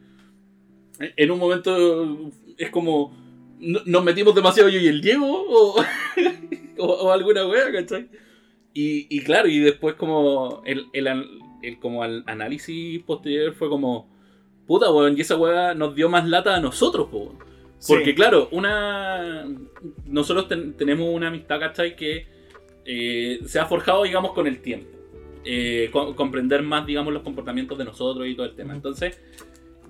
En 1.16 1.30
un 1.30 1.38
momento 1.38 2.30
es 2.58 2.68
como, 2.70 3.16
no- 3.58 3.80
nos 3.86 4.04
metimos 4.04 4.34
demasiado 4.34 4.68
yo 4.68 4.78
y 4.78 4.88
el 4.88 5.00
Diego, 5.00 5.26
o, 5.26 5.76
o, 6.78 6.84
o 6.86 7.10
alguna 7.12 7.46
wea, 7.46 7.72
¿cachai? 7.72 8.08
Y, 8.74 9.06
y 9.08 9.20
claro, 9.22 9.48
y 9.48 9.58
después 9.58 9.94
como 9.94 10.62
el, 10.66 10.84
el, 10.92 11.06
el- 11.62 11.78
como 11.80 12.02
al 12.02 12.22
análisis 12.26 13.02
posterior 13.04 13.54
fue 13.54 13.68
como, 13.70 14.08
puta, 14.70 14.88
weón, 14.92 15.18
y 15.18 15.22
esa 15.22 15.36
wea 15.36 15.74
nos 15.74 15.96
dio 15.96 16.08
más 16.08 16.28
lata 16.28 16.54
a 16.54 16.60
nosotros, 16.60 17.08
po. 17.10 17.34
Porque 17.88 18.04
Sí. 18.10 18.14
claro, 18.14 18.48
una 18.52 19.48
nosotros 20.06 20.46
ten- 20.46 20.74
tenemos 20.74 21.08
una 21.12 21.26
amistad, 21.26 21.58
¿cachai? 21.58 21.96
Que 21.96 22.26
eh, 22.84 23.40
se 23.46 23.58
ha 23.58 23.66
forjado, 23.66 24.04
digamos, 24.04 24.32
con 24.32 24.46
el 24.46 24.60
tiempo. 24.62 24.86
Eh, 25.44 25.90
co- 25.92 26.14
comprender 26.14 26.62
más, 26.62 26.86
digamos, 26.86 27.12
los 27.12 27.22
comportamientos 27.24 27.76
de 27.78 27.84
nosotros 27.84 28.28
y 28.28 28.36
todo 28.36 28.46
el 28.46 28.54
tema. 28.54 28.72
Entonces, 28.74 29.20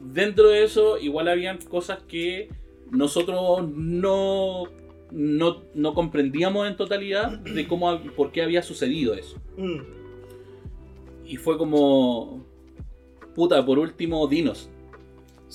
dentro 0.00 0.48
de 0.48 0.64
eso, 0.64 0.96
igual 0.98 1.28
habían 1.28 1.58
cosas 1.58 1.98
que 2.08 2.48
nosotros 2.90 3.68
no, 3.68 4.64
no, 5.10 5.62
no 5.74 5.92
comprendíamos 5.94 6.66
en 6.68 6.76
totalidad 6.76 7.38
de 7.38 7.68
cómo, 7.68 8.00
por 8.16 8.32
qué 8.32 8.40
había 8.42 8.62
sucedido 8.62 9.12
eso. 9.12 9.36
Mm. 9.58 9.80
Y 11.26 11.36
fue 11.36 11.58
como, 11.58 12.46
puta, 13.34 13.64
por 13.66 13.78
último, 13.78 14.26
dinos. 14.26 14.69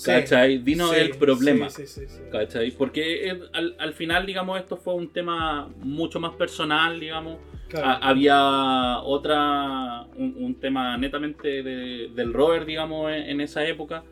¿Cachai? 0.04 0.58
Dinos 0.58 0.90
Sí, 0.90 0.96
el 1.00 1.16
problema. 1.16 1.70
Sí, 1.70 1.86
sí, 1.86 2.02
sí, 2.02 2.06
sí. 2.08 2.20
¿Cachai? 2.30 2.70
Porque 2.72 3.28
eh, 3.30 3.40
al, 3.52 3.76
al 3.78 3.92
final, 3.94 4.26
digamos, 4.26 4.58
esto 4.60 4.76
fue 4.76 4.94
un 4.94 5.12
tema 5.12 5.68
mucho 5.78 6.20
más 6.20 6.34
personal, 6.34 7.00
digamos. 7.00 7.38
Claro. 7.68 7.98
Había 8.02 8.98
otra, 9.00 10.02
un, 10.16 10.34
un 10.38 10.54
tema 10.60 10.96
netamente 10.98 11.62
de- 11.62 12.10
del 12.14 12.32
Robert, 12.32 12.66
digamos, 12.66 13.10
en, 13.10 13.22
en 13.30 13.40
esa 13.40 13.64
época. 13.66 14.04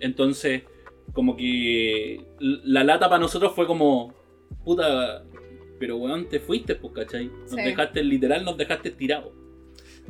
Entonces, 0.00 0.62
como 1.12 1.36
que 1.36 2.24
la 2.40 2.82
lata 2.84 3.08
para 3.08 3.20
nosotros 3.20 3.52
fue 3.54 3.66
como, 3.66 4.12
puta, 4.64 5.22
pero 5.78 5.96
weón, 5.98 6.28
te 6.28 6.40
fuiste, 6.40 6.74
pues, 6.74 6.92
¿cachai? 6.94 7.26
Nos 7.26 7.50
Sí. 7.50 7.56
dejaste, 7.62 8.02
literal, 8.02 8.44
nos 8.44 8.56
dejaste 8.56 8.90
tirados. 8.90 9.32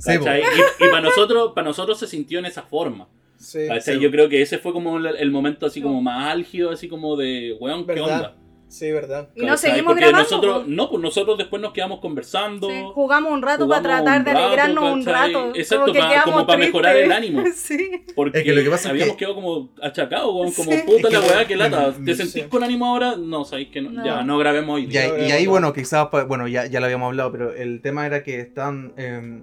¿Cachai? 0.04 0.40
y 0.42 0.84
y 0.84 0.88
para 0.88 1.00
nosotros, 1.02 1.52
para 1.54 1.66
nosotros 1.66 1.98
se 1.98 2.06
sintió 2.06 2.38
en 2.38 2.46
esa 2.46 2.62
forma. 2.62 3.08
Sí, 3.46 3.68
¿cachai? 3.68 3.94
sí. 3.96 4.00
Yo 4.00 4.10
creo 4.10 4.28
que 4.28 4.42
ese 4.42 4.58
fue 4.58 4.72
como 4.72 4.96
el, 4.98 5.06
el 5.06 5.30
momento 5.30 5.66
así 5.66 5.80
como 5.80 6.02
más 6.02 6.32
álgido, 6.32 6.70
así 6.70 6.88
como 6.88 7.16
de, 7.16 7.56
weón, 7.60 7.86
¿qué 7.86 7.92
¿Verdad? 7.94 8.16
onda? 8.16 8.36
Sí, 8.68 8.90
verdad. 8.90 9.28
Y 9.36 9.44
no 9.46 9.56
seguimos 9.56 9.92
Porque 9.92 10.00
grabando. 10.08 10.22
Nosotros, 10.28 10.66
no, 10.66 10.90
pues 10.90 11.00
nosotros 11.00 11.38
después 11.38 11.62
nos 11.62 11.72
quedamos 11.72 12.00
conversando. 12.00 12.68
Sí, 12.68 12.82
jugamos 12.94 13.30
un 13.32 13.40
rato 13.40 13.68
para 13.68 13.80
jugamos 13.80 14.02
tratar 14.04 14.18
un 14.18 14.24
de 14.24 14.30
alegrarnos 14.32 14.92
un 14.92 15.04
rato. 15.06 15.52
Exacto, 15.54 15.84
como 15.92 15.98
pa- 16.00 16.22
como 16.24 16.46
para 16.46 16.58
mejorar 16.58 16.96
el 16.96 17.12
ánimo. 17.12 17.44
Sí. 17.54 17.78
Porque 18.16 18.38
Es 18.38 18.44
que 18.44 18.52
lo 18.52 18.64
que 18.64 18.70
pasa 18.70 18.88
es 18.88 18.90
habíamos 18.90 19.14
que- 19.14 19.18
quedado 19.20 19.34
como 19.36 19.70
achacados, 19.80 20.34
weón, 20.34 20.52
como 20.52 20.72
Sí. 20.72 20.78
puta 20.84 21.06
Es 21.06 21.14
la 21.14 21.20
weá, 21.20 21.46
que 21.46 21.54
lata. 21.54 21.94
¿Te 22.04 22.14
sí. 22.16 22.22
sentís 22.26 22.48
con 22.50 22.64
ánimo 22.64 22.86
ahora? 22.86 23.14
No, 23.16 23.44
sabéis 23.44 23.68
que 23.68 23.80
no. 23.80 23.90
No. 23.92 24.04
Ya, 24.04 24.24
no 24.24 24.36
grabemos 24.36 24.74
hoy 24.74 24.82
Y 24.82 24.86
día. 24.88 25.02
ahí, 25.02 25.08
Ya 25.10 25.16
y 25.16 25.20
ahí, 25.20 25.30
habíamos 25.30 25.50
bueno, 25.52 25.72
quizás, 25.72 26.08
bueno, 26.26 26.48
ya, 26.48 26.66
ya 26.66 26.80
lo 26.80 26.86
habíamos 26.86 27.06
hablado, 27.06 27.30
pero 27.30 27.52
el 27.54 27.80
tema 27.82 28.04
era 28.04 28.24
que 28.24 28.40
están... 28.40 28.94
eh, 28.96 29.42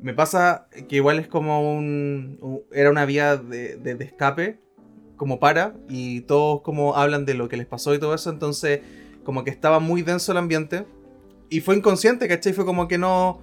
me 0.00 0.14
pasa 0.14 0.68
que 0.88 0.96
igual 0.96 1.18
es 1.18 1.26
como 1.28 1.72
un... 1.76 2.64
era 2.72 2.90
una 2.90 3.04
vía 3.04 3.36
de, 3.36 3.96
escape, 4.00 4.60
como 5.16 5.40
para, 5.40 5.74
y 5.88 6.20
todos 6.22 6.60
como 6.62 6.94
hablan 6.96 7.24
de 7.24 7.34
lo 7.34 7.48
que 7.48 7.56
les 7.56 7.66
pasó 7.66 7.94
y 7.94 7.98
todo 7.98 8.14
eso, 8.14 8.30
entonces 8.30 8.80
como 9.24 9.44
que 9.44 9.50
estaba 9.50 9.80
muy 9.80 10.02
denso 10.02 10.32
el 10.32 10.38
ambiente, 10.38 10.86
y 11.50 11.60
fue 11.60 11.76
inconsciente, 11.76 12.28
¿cachai? 12.28 12.52
Fue 12.52 12.64
como 12.64 12.88
que 12.88 12.98
no... 12.98 13.40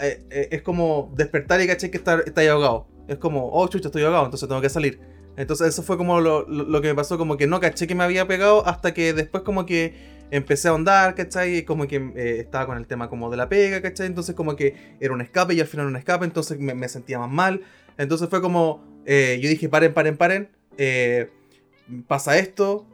eh, 0.00 0.24
eh, 0.30 0.48
es 0.52 0.62
como 0.62 1.12
despertar 1.16 1.60
y, 1.60 1.66
¿cachai? 1.66 1.90
Que 1.90 1.96
estar, 1.98 2.22
está 2.26 2.40
ahogado. 2.50 2.86
Es 3.08 3.16
como, 3.18 3.50
oh, 3.52 3.66
chucha, 3.68 3.88
estoy 3.88 4.02
ahogado, 4.04 4.24
entonces 4.24 4.48
tengo 4.48 4.60
que 4.60 4.68
salir. 4.68 5.00
Entonces 5.36 5.68
eso 5.68 5.82
fue 5.82 5.96
como 5.96 6.20
lo- 6.20 6.46
lo 6.48 6.80
que 6.80 6.88
me 6.88 6.94
pasó, 6.94 7.18
como 7.18 7.36
que 7.36 7.46
no 7.46 7.58
caché 7.60 7.86
que 7.86 7.94
me 7.94 8.04
había 8.04 8.26
pegado 8.28 8.66
hasta 8.66 8.94
que 8.94 9.12
después 9.12 9.42
como 9.42 9.66
que 9.66 9.94
empecé 10.32 10.66
a 10.66 10.70
ahondar, 10.70 11.14
¿cachai? 11.14 11.62
Como 11.64 11.86
que 11.86 11.96
eh, 11.96 12.38
estaba 12.40 12.64
con 12.64 12.78
el 12.78 12.86
tema 12.86 13.10
como 13.10 13.30
de 13.30 13.36
la 13.36 13.50
pega, 13.50 13.82
¿cachai? 13.82 14.06
Entonces 14.06 14.34
como 14.34 14.56
que 14.56 14.96
era 14.98 15.12
un 15.12 15.20
escape 15.20 15.52
y 15.52 15.60
al 15.60 15.66
final 15.66 15.84
era 15.84 15.90
un 15.90 15.96
escape, 15.96 16.24
entonces 16.24 16.58
me, 16.58 16.88
sentía 16.88 17.18
más 17.18 17.30
mal. 17.30 17.60
Entonces 17.98 18.30
fue 18.30 18.40
como, 18.40 18.82
eh, 19.04 19.38
yo 19.42 19.50
dije, 19.50 19.68
paren, 19.68 19.92
paren, 19.92 20.16
paren, 20.16 20.48
eh, 20.78 21.30
pasa 22.08 22.38
esto, 22.38 22.86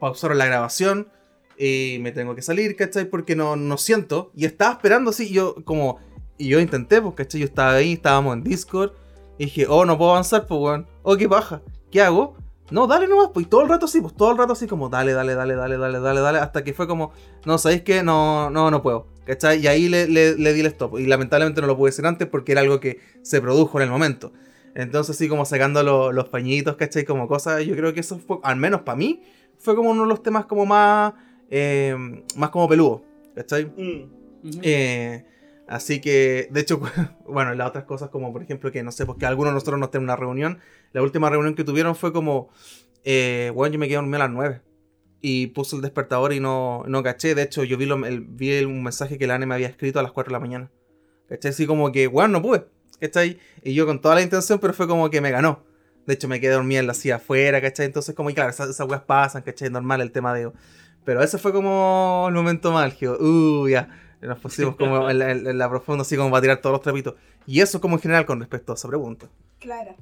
pausaron 0.00 0.38
la 0.38 0.46
grabación 0.46 1.08
y 1.58 1.98
me 2.00 2.10
tengo 2.10 2.34
que 2.34 2.40
salir, 2.40 2.74
¿cachai? 2.74 3.04
Porque 3.04 3.36
no, 3.36 3.54
no 3.54 3.76
siento. 3.76 4.32
Y 4.34 4.46
estaba 4.46 4.72
esperando 4.72 5.10
así, 5.10 5.30
yo 5.30 5.56
como... 5.64 5.98
Y 6.38 6.48
yo 6.48 6.60
intenté, 6.60 7.02
pues, 7.02 7.14
¿cachai? 7.16 7.40
Yo 7.40 7.46
estaba 7.46 7.74
ahí, 7.74 7.94
estábamos 7.94 8.34
en 8.34 8.44
Discord. 8.44 8.92
Y 9.38 9.46
dije, 9.46 9.66
oh, 9.68 9.84
no 9.84 9.98
puedo 9.98 10.12
avanzar, 10.12 10.46
pues, 10.46 10.60
weón. 10.60 10.86
Oh, 11.02 11.16
qué 11.16 11.26
baja. 11.26 11.60
¿Qué 11.90 12.00
hago? 12.00 12.36
No, 12.70 12.86
dale 12.86 13.08
nomás, 13.08 13.30
pues. 13.32 13.46
Y 13.46 13.48
todo 13.48 13.62
el 13.62 13.68
rato 13.68 13.86
así, 13.86 14.00
pues, 14.00 14.14
todo 14.14 14.30
el 14.32 14.38
rato 14.38 14.52
así, 14.52 14.66
como, 14.66 14.88
dale, 14.88 15.12
dale, 15.12 15.34
dale, 15.34 15.54
dale, 15.56 15.78
dale, 15.78 16.00
dale, 16.00 16.20
dale. 16.20 16.38
Hasta 16.38 16.64
que 16.64 16.74
fue 16.74 16.86
como, 16.86 17.12
no, 17.46 17.56
¿sabéis 17.58 17.82
qué? 17.82 18.02
No, 18.02 18.50
no, 18.50 18.70
no 18.70 18.82
puedo. 18.82 19.06
¿Cachai? 19.24 19.60
Y 19.60 19.66
ahí 19.66 19.88
le, 19.88 20.06
le, 20.08 20.36
le 20.36 20.52
di 20.52 20.60
el 20.60 20.66
stop. 20.66 20.98
Y 20.98 21.06
lamentablemente 21.06 21.60
no 21.60 21.66
lo 21.66 21.76
pude 21.76 21.90
hacer 21.90 22.06
antes 22.06 22.28
porque 22.28 22.52
era 22.52 22.60
algo 22.60 22.78
que 22.80 23.00
se 23.22 23.40
produjo 23.40 23.78
en 23.78 23.84
el 23.84 23.90
momento. 23.90 24.32
Entonces, 24.74 25.16
así 25.16 25.28
como 25.28 25.44
sacando 25.44 25.82
lo- 25.82 26.12
los 26.12 26.28
pañitos, 26.28 26.76
¿cachai? 26.76 27.04
Como 27.04 27.26
cosas, 27.26 27.64
yo 27.64 27.74
creo 27.74 27.92
que 27.94 28.00
eso 28.00 28.18
fue, 28.18 28.38
al 28.42 28.56
menos 28.56 28.82
para 28.82 28.96
mí, 28.96 29.22
fue 29.58 29.74
como 29.74 29.90
uno 29.90 30.02
de 30.02 30.08
los 30.08 30.22
temas 30.22 30.44
como 30.46 30.66
más, 30.66 31.14
eh, 31.50 31.96
más 32.36 32.50
como 32.50 32.68
peludo, 32.68 33.02
¿cachai? 33.34 33.66
Mm. 33.66 34.10
Eh, 34.62 35.24
así 35.66 36.00
que, 36.00 36.48
de 36.50 36.60
hecho, 36.60 36.80
bueno, 37.26 37.54
las 37.54 37.68
otras 37.68 37.84
cosas 37.84 38.10
como, 38.10 38.32
por 38.32 38.42
ejemplo, 38.42 38.70
que 38.70 38.82
no 38.82 38.92
sé, 38.92 39.04
porque 39.06 39.26
algunos 39.26 39.52
de 39.52 39.54
nosotros 39.54 39.78
no 39.80 39.88
tenemos 39.90 40.06
una 40.12 40.16
reunión. 40.16 40.58
La 40.92 41.02
última 41.02 41.28
reunión 41.30 41.54
que 41.54 41.64
tuvieron 41.64 41.94
fue 41.94 42.12
como, 42.12 42.50
eh, 43.04 43.50
bueno, 43.54 43.72
yo 43.74 43.78
me 43.78 43.86
quedé 43.86 43.96
dormido 43.96 44.16
a 44.16 44.20
las 44.20 44.30
9. 44.30 44.60
Y 45.20 45.48
puse 45.48 45.74
el 45.76 45.82
despertador 45.82 46.32
y 46.32 46.40
no, 46.40 46.84
no 46.86 47.02
caché. 47.02 47.34
De 47.34 47.42
hecho, 47.42 47.64
yo 47.64 47.76
vi, 47.76 47.86
lo- 47.86 48.06
el- 48.06 48.20
vi 48.20 48.52
el- 48.52 48.66
un 48.66 48.82
mensaje 48.82 49.18
que 49.18 49.26
la 49.26 49.34
Ane 49.34 49.46
me 49.46 49.54
había 49.54 49.66
escrito 49.68 49.98
a 49.98 50.02
las 50.02 50.12
4 50.12 50.30
de 50.30 50.34
la 50.34 50.40
mañana. 50.40 50.70
¿Cachai? 51.28 51.50
Así 51.50 51.66
como 51.66 51.90
que, 51.92 52.06
bueno, 52.06 52.28
no 52.34 52.42
pude. 52.42 52.64
¿Cachai? 53.00 53.38
Y 53.62 53.74
yo 53.74 53.84
con 53.86 54.00
toda 54.00 54.14
la 54.14 54.22
intención, 54.22 54.58
pero 54.60 54.72
fue 54.72 54.86
como 54.88 55.10
que 55.10 55.20
me 55.20 55.30
ganó. 55.30 55.64
De 56.06 56.14
hecho, 56.14 56.26
me 56.28 56.40
quedé 56.40 56.52
dormida 56.52 56.80
en 56.80 56.86
la 56.86 56.94
silla 56.94 57.16
afuera, 57.16 57.60
¿cachai? 57.60 57.86
Entonces, 57.86 58.14
como, 58.14 58.30
y 58.30 58.34
claro, 58.34 58.50
esas, 58.50 58.70
esas 58.70 58.88
weas 58.88 59.02
pasan, 59.02 59.42
¿cachai? 59.42 59.68
Normal 59.70 60.00
el 60.00 60.10
tema 60.12 60.32
de... 60.32 60.50
Pero 61.04 61.22
ese 61.22 61.36
fue 61.38 61.52
como 61.52 62.26
el 62.28 62.34
momento 62.34 62.70
más 62.72 62.84
álgido. 62.84 63.18
Uh, 63.20 63.68
ya. 63.68 63.88
Nos 64.20 64.38
pusimos 64.40 64.74
como 64.76 65.08
en 65.10 65.18
la, 65.18 65.30
en 65.32 65.58
la 65.58 65.68
profunda, 65.68 66.02
así 66.02 66.16
como 66.16 66.30
para 66.30 66.40
tirar 66.42 66.60
todos 66.60 66.72
los 66.74 66.82
trapitos. 66.82 67.14
Y 67.46 67.60
eso 67.60 67.80
como 67.80 67.96
en 67.96 68.02
general 68.02 68.24
con 68.26 68.40
respecto 68.40 68.72
a 68.72 68.74
esa 68.74 68.88
pregunta. 68.88 69.28
Claro. 69.58 69.94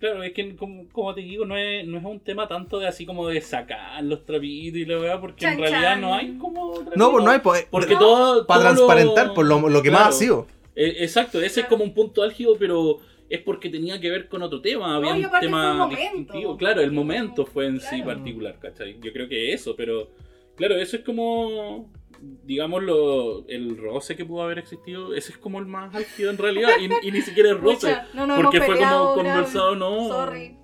Claro, 0.00 0.22
es 0.22 0.32
que 0.32 0.54
como, 0.56 0.86
como 0.92 1.14
te 1.14 1.22
digo, 1.22 1.46
no 1.46 1.56
es, 1.56 1.86
no 1.86 1.98
es 1.98 2.04
un 2.04 2.20
tema 2.20 2.46
tanto 2.46 2.78
de 2.78 2.86
así 2.86 3.06
como 3.06 3.28
de 3.28 3.40
sacar 3.40 4.02
los 4.04 4.24
trapitos 4.26 4.78
y 4.78 4.84
la 4.84 4.98
weá, 4.98 5.20
porque 5.20 5.46
en 5.46 5.58
realidad 5.58 5.92
chan. 5.92 6.00
no 6.00 6.14
hay 6.14 6.36
como 6.36 6.72
trapitos. 6.72 6.96
No, 6.96 7.10
pues 7.12 7.24
no 7.24 7.30
hay... 7.30 7.38
Pues, 7.38 7.66
Porque 7.70 7.94
No. 7.94 7.98
todo. 8.00 8.46
para 8.46 8.60
todo 8.60 8.70
lo- 8.70 8.74
transparentar 8.86 9.34
por 9.34 9.46
lo, 9.46 9.68
lo 9.68 9.82
que 9.82 9.90
más 9.90 10.08
ha 10.08 10.12
sido. 10.12 10.46
Eh, 10.76 10.96
exacto, 11.00 11.40
ese 11.40 11.60
es 11.62 11.66
como 11.66 11.84
un 11.84 11.94
punto 11.94 12.22
álgido, 12.22 12.56
pero 12.58 12.98
es 13.30 13.40
porque 13.40 13.70
tenía 13.70 13.98
que 14.00 14.10
ver 14.10 14.28
con 14.28 14.42
otro 14.42 14.60
tema. 14.60 14.96
Había 14.96 15.14
un 15.14 15.30
tema 15.40 15.88
distintivo. 15.88 16.56
Claro, 16.58 16.82
el 16.82 16.92
momento 16.92 17.46
fue 17.46 17.66
en 17.66 17.80
sí 17.80 18.02
particular, 18.02 18.58
¿cachai? 18.60 18.96
Yo 19.00 19.12
creo 19.12 19.28
que 19.28 19.52
eso, 19.54 19.74
pero 19.76 20.10
claro, 20.56 20.76
eso 20.76 20.96
es 20.96 21.02
como, 21.04 21.88
digamos, 22.20 22.82
lo, 22.82 23.46
el 23.48 23.76
roce 23.76 24.16
que 24.16 24.24
pudo 24.24 24.42
haber 24.42 24.58
existido. 24.58 25.14
Ese 25.14 25.32
es 25.32 25.38
como 25.38 25.58
el 25.58 25.66
más 25.66 25.94
álgido 25.94 26.30
en 26.30 26.38
realidad, 26.38 26.70
y, 26.80 27.08
y 27.08 27.10
ni 27.12 27.20
siquiera 27.22 27.50
es 27.50 27.60
roce. 27.60 27.96
No 28.14 28.26
Porque 28.36 28.60
fue 28.60 28.76
como 28.78 29.14
conversado, 29.14 29.74
no. 29.76 30.08
Sorry. 30.08 30.56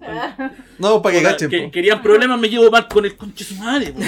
No, 0.79 1.03
para 1.03 1.17
que 1.19 1.23
cachen. 1.23 1.51
que- 1.51 1.63
po. 1.63 1.71
querían 1.71 2.03
problemas, 2.03 2.39
me 2.41 2.49
llevo 2.49 2.71
mal 2.71 2.87
con 2.89 3.05
el 3.05 3.17
conche 3.17 3.45
su 3.45 3.55
madre. 3.57 3.95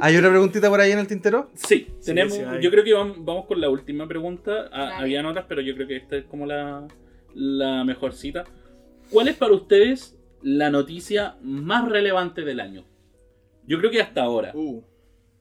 ¿Hay 0.00 0.16
una 0.16 0.28
preguntita 0.28 0.68
por 0.68 0.80
ahí 0.80 0.92
en 0.92 1.00
el 1.00 1.06
tintero? 1.08 1.50
Sí, 1.54 1.88
tenemos. 2.04 2.34
sí 2.34 2.42
yo 2.60 2.70
creo 2.70 2.84
que 2.84 2.94
vamos, 2.94 3.16
vamos 3.24 3.46
con 3.46 3.60
la 3.60 3.68
última 3.68 4.06
pregunta. 4.06 4.68
Ah, 4.72 4.78
Dale. 4.90 4.94
habían 5.02 5.26
otras, 5.26 5.46
pero 5.48 5.60
yo 5.60 5.74
creo 5.74 5.88
que 5.88 5.96
esta 5.96 6.16
es 6.16 6.24
como 6.26 6.46
la, 6.46 6.86
la 7.34 7.82
mejor 7.84 8.12
cita. 8.12 8.44
¿Cuál 9.10 9.28
es 9.28 9.36
para 9.36 9.54
ustedes 9.54 10.16
la 10.42 10.70
noticia 10.70 11.36
más 11.42 11.88
relevante 11.88 12.42
del 12.42 12.60
año. 12.60 12.84
Yo 13.66 13.78
creo 13.78 13.90
que 13.90 14.00
hasta 14.00 14.22
ahora, 14.22 14.52
Uh, 14.54 14.82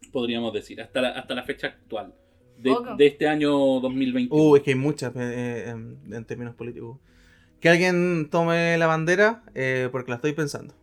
podríamos 0.08 0.54
decir, 0.54 0.82
hasta 0.82 1.02
la, 1.02 1.10
hasta 1.10 1.34
la 1.36 1.44
fecha 1.44 1.68
actual 1.68 2.14
de, 2.58 3.06
este 3.06 3.28
año 3.28 3.52
2021. 3.80 4.44
Uh, 4.44 4.56
es 4.56 4.64
que 4.64 4.72
hay 4.72 4.76
muchas 4.76 5.16
eh, 5.16 5.20
eh, 5.20 5.70
en, 5.70 6.00
en 6.12 6.26
términos 6.26 6.56
políticos. 6.56 7.00
Que 7.60 7.70
alguien 7.70 8.30
tome 8.30 8.78
la 8.78 8.88
bandera 8.88 9.44
eh, 9.56 9.90
porque 9.92 10.12
la 10.12 10.16
estoy 10.18 10.34
pensando. 10.34 10.76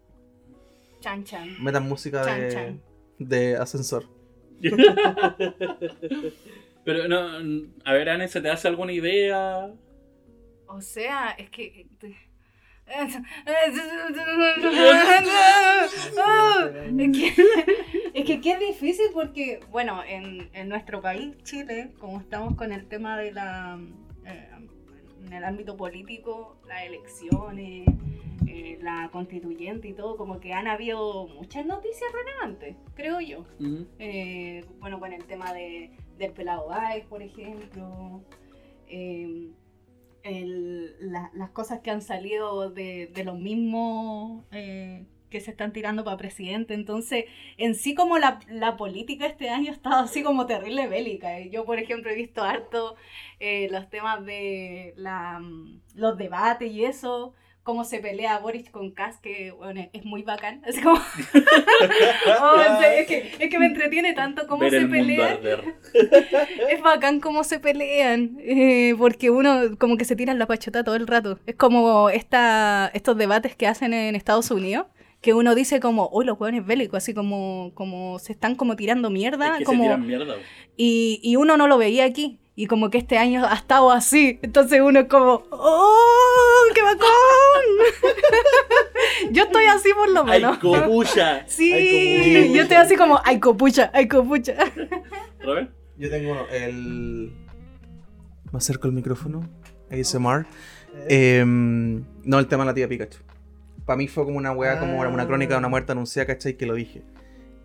Chan 1.00 1.24
chan. 1.24 1.62
Metan 1.62 1.88
música 1.88 2.24
Chan, 2.24 2.40
de, 2.40 2.48
chan. 2.50 2.80
de 3.18 3.56
ascensor. 3.56 4.06
Pero 6.84 7.08
no, 7.08 7.66
a 7.84 7.92
ver, 7.92 8.08
Anne, 8.08 8.28
¿se 8.28 8.40
te 8.40 8.50
hace 8.50 8.68
alguna 8.68 8.92
idea? 8.92 9.72
O 10.66 10.80
sea, 10.80 11.30
es 11.32 11.50
que. 11.50 11.86
Es 12.86 13.16
que, 17.12 17.32
es 18.14 18.24
que 18.24 18.40
qué 18.40 18.56
difícil 18.58 19.06
porque, 19.12 19.60
bueno, 19.70 20.02
en, 20.04 20.48
en 20.54 20.68
nuestro 20.68 21.00
país, 21.02 21.36
Chile, 21.42 21.90
como 21.98 22.20
estamos 22.20 22.54
con 22.56 22.72
el 22.72 22.86
tema 22.86 23.18
de 23.18 23.32
la. 23.32 23.78
eh, 24.26 24.48
en 25.26 25.32
el 25.32 25.44
ámbito 25.44 25.76
político, 25.76 26.56
las 26.68 26.84
elecciones, 26.84 27.86
eh, 28.46 28.78
la 28.82 29.08
constituyente 29.10 29.88
y 29.88 29.92
todo, 29.94 30.16
como 30.18 30.38
que 30.38 30.52
han 30.52 30.66
habido 30.68 31.26
muchas 31.28 31.64
noticias 31.66 32.10
relevantes, 32.12 32.76
creo 32.94 33.20
yo. 33.20 33.44
Eh, 33.98 34.64
bueno, 34.80 35.00
con 35.00 35.12
el 35.14 35.24
tema 35.24 35.52
de, 35.54 35.90
del 36.18 36.32
pelado 36.32 36.68
Baez, 36.68 37.04
por 37.06 37.22
ejemplo. 37.22 38.22
el- 38.88 39.54
la- 41.00 41.30
las 41.34 41.50
cosas 41.50 41.80
que 41.80 41.90
han 41.90 42.00
salido 42.02 42.70
de, 42.70 43.10
de 43.14 43.24
los 43.24 43.38
mismos 43.38 44.44
eh, 44.52 45.04
que 45.30 45.40
se 45.40 45.50
están 45.50 45.72
tirando 45.72 46.04
para 46.04 46.16
presidente. 46.16 46.74
Entonces, 46.74 47.24
en 47.56 47.74
sí 47.74 47.94
como 47.94 48.18
la, 48.18 48.40
la 48.48 48.76
política 48.76 49.26
este 49.26 49.50
año 49.50 49.70
ha 49.70 49.74
estado 49.74 50.02
así 50.04 50.22
como 50.22 50.46
terrible 50.46 50.86
bélica. 50.88 51.38
eh. 51.38 51.50
Yo, 51.50 51.64
por 51.64 51.78
ejemplo, 51.78 52.10
he 52.10 52.14
visto 52.16 52.42
harto 52.42 52.96
eh, 53.40 53.68
los 53.70 53.88
temas 53.90 54.24
de 54.24 54.94
la, 54.96 55.38
mm, 55.40 55.80
los 55.94 56.16
debates 56.18 56.70
y 56.72 56.84
eso. 56.84 57.34
Cómo 57.62 57.84
se 57.84 57.98
pelea 57.98 58.38
Boris 58.40 58.68
con 58.68 58.90
Kass, 58.90 59.18
que 59.20 59.50
bueno, 59.52 59.88
es 59.94 60.04
muy 60.04 60.22
bacán. 60.22 60.60
Es 60.66 60.78
como... 60.82 61.00
Oh, 62.42 62.56
es, 62.82 63.06
que, 63.06 63.32
es 63.38 63.50
que 63.50 63.58
me 63.58 63.66
entretiene 63.66 64.12
tanto 64.14 64.46
cómo 64.46 64.60
Ver 64.60 64.82
se 64.82 64.86
pelean. 64.86 65.38
Es 66.70 66.80
bacán 66.82 67.20
cómo 67.20 67.44
se 67.44 67.60
pelean, 67.60 68.36
eh, 68.40 68.94
porque 68.98 69.30
uno 69.30 69.78
como 69.78 69.96
que 69.96 70.04
se 70.04 70.16
tiran 70.16 70.38
la 70.38 70.46
pachota 70.46 70.84
todo 70.84 70.96
el 70.96 71.06
rato. 71.06 71.38
Es 71.46 71.54
como 71.56 72.10
esta, 72.10 72.90
estos 72.94 73.16
debates 73.16 73.56
que 73.56 73.66
hacen 73.66 73.94
en 73.94 74.14
Estados 74.14 74.50
Unidos, 74.50 74.86
que 75.24 75.32
uno 75.32 75.54
dice 75.54 75.80
como, 75.80 76.10
uy, 76.12 76.26
los 76.26 76.38
hueones 76.38 76.66
bélicos, 76.66 76.98
así 76.98 77.14
como, 77.14 77.70
como 77.72 78.18
se 78.18 78.32
están 78.32 78.56
como 78.56 78.76
tirando 78.76 79.08
mierda, 79.08 79.52
Es 79.54 79.58
que 79.60 79.64
como, 79.64 79.84
se 79.84 79.88
tiran 79.88 80.06
mierda. 80.06 80.34
y, 80.76 81.18
y 81.22 81.36
uno 81.36 81.56
no 81.56 81.66
lo 81.66 81.78
veía 81.78 82.04
aquí. 82.04 82.38
Y 82.56 82.66
como 82.66 82.90
que 82.90 82.98
este 82.98 83.16
año 83.16 83.42
ha 83.44 83.54
estado 83.54 83.90
así. 83.90 84.38
Entonces 84.42 84.80
uno 84.82 85.00
es 85.00 85.06
como, 85.08 85.42
¡oh, 85.50 86.62
qué 86.74 86.82
bacán! 86.82 87.00
Yo 89.32 89.44
estoy 89.44 89.64
así 89.64 89.88
por 89.94 90.10
lo 90.10 90.24
¡Ay, 90.26 90.42
menos. 90.42 90.58
copucha! 90.58 91.44
Sí, 91.48 91.72
Ay, 91.72 92.32
copucha. 92.42 92.54
yo 92.56 92.62
estoy 92.62 92.76
así 92.76 92.96
como, 92.96 93.20
ay, 93.24 93.40
copucha, 93.40 93.90
ay, 93.94 94.06
copucha. 94.08 94.54
Robert, 95.42 95.70
Yo 95.96 96.10
tengo 96.10 96.32
uno, 96.32 96.46
el. 96.52 97.32
Me 98.52 98.58
acerco 98.58 98.86
el 98.88 98.92
micrófono. 98.92 99.48
ASMR. 99.90 100.46
Em, 101.08 102.04
no, 102.24 102.38
el 102.38 102.46
tema 102.46 102.64
de 102.64 102.66
la 102.70 102.74
tía 102.74 102.88
Pikachu. 102.88 103.18
Para 103.84 103.96
mí 103.96 104.08
fue 104.08 104.24
como 104.24 104.38
una 104.38 104.52
weá, 104.52 104.78
como 104.78 104.98
una 104.98 105.26
crónica 105.26 105.54
de 105.54 105.58
una 105.58 105.68
muerte 105.68 105.92
anunciada, 105.92 106.26
¿cachai? 106.26 106.56
Que 106.56 106.66
lo 106.66 106.74
dije. 106.74 107.02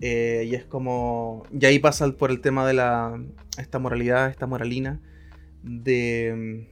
Eh, 0.02 0.46
y 0.48 0.56
es 0.56 0.66
como. 0.66 1.44
Y 1.52 1.66
ahí 1.66 1.80
pasa 1.80 2.10
por 2.12 2.32
el 2.32 2.42
tema 2.42 2.68
de 2.68 2.74
la. 2.74 3.22
Esta 3.58 3.80
moralidad, 3.80 4.30
esta 4.30 4.48
moralina. 4.48 5.02
De. 5.64 6.68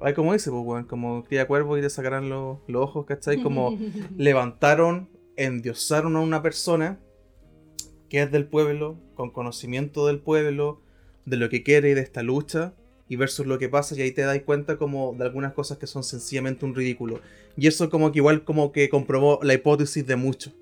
Ay, 0.00 0.14
como 0.14 0.32
dice, 0.32 0.50
pues, 0.50 0.62
weón. 0.64 0.84
Como 0.84 1.24
cría 1.24 1.46
cuervo 1.46 1.78
y 1.78 1.80
te 1.80 1.90
sacarán 1.90 2.28
los, 2.28 2.58
los 2.66 2.82
ojos, 2.82 3.06
¿cachai? 3.06 3.42
Como 3.42 3.78
levantaron, 4.16 5.10
endiosaron 5.36 6.16
a 6.16 6.20
una 6.20 6.42
persona 6.42 6.98
que 8.08 8.22
es 8.22 8.30
del 8.30 8.46
pueblo, 8.46 8.98
con 9.14 9.30
conocimiento 9.30 10.06
del 10.06 10.20
pueblo, 10.20 10.82
de 11.24 11.36
lo 11.38 11.48
que 11.48 11.62
quiere 11.62 11.90
y 11.90 11.94
de 11.94 12.02
esta 12.02 12.22
lucha, 12.22 12.74
y 13.12 13.16
versus 13.16 13.44
lo 13.44 13.58
que 13.58 13.68
pasa, 13.68 13.94
y 13.94 14.00
ahí 14.00 14.10
te 14.10 14.22
das 14.22 14.40
cuenta 14.40 14.78
como 14.78 15.12
de 15.12 15.24
algunas 15.24 15.52
cosas 15.52 15.76
que 15.76 15.86
son 15.86 16.02
sencillamente 16.02 16.64
un 16.64 16.74
ridículo. 16.74 17.20
Y 17.58 17.66
eso 17.66 17.90
como 17.90 18.10
que 18.10 18.20
igual 18.20 18.42
como 18.42 18.72
que 18.72 18.88
comprobó 18.88 19.38
la 19.42 19.52
hipótesis 19.52 20.06
de 20.06 20.16
muchos. 20.16 20.54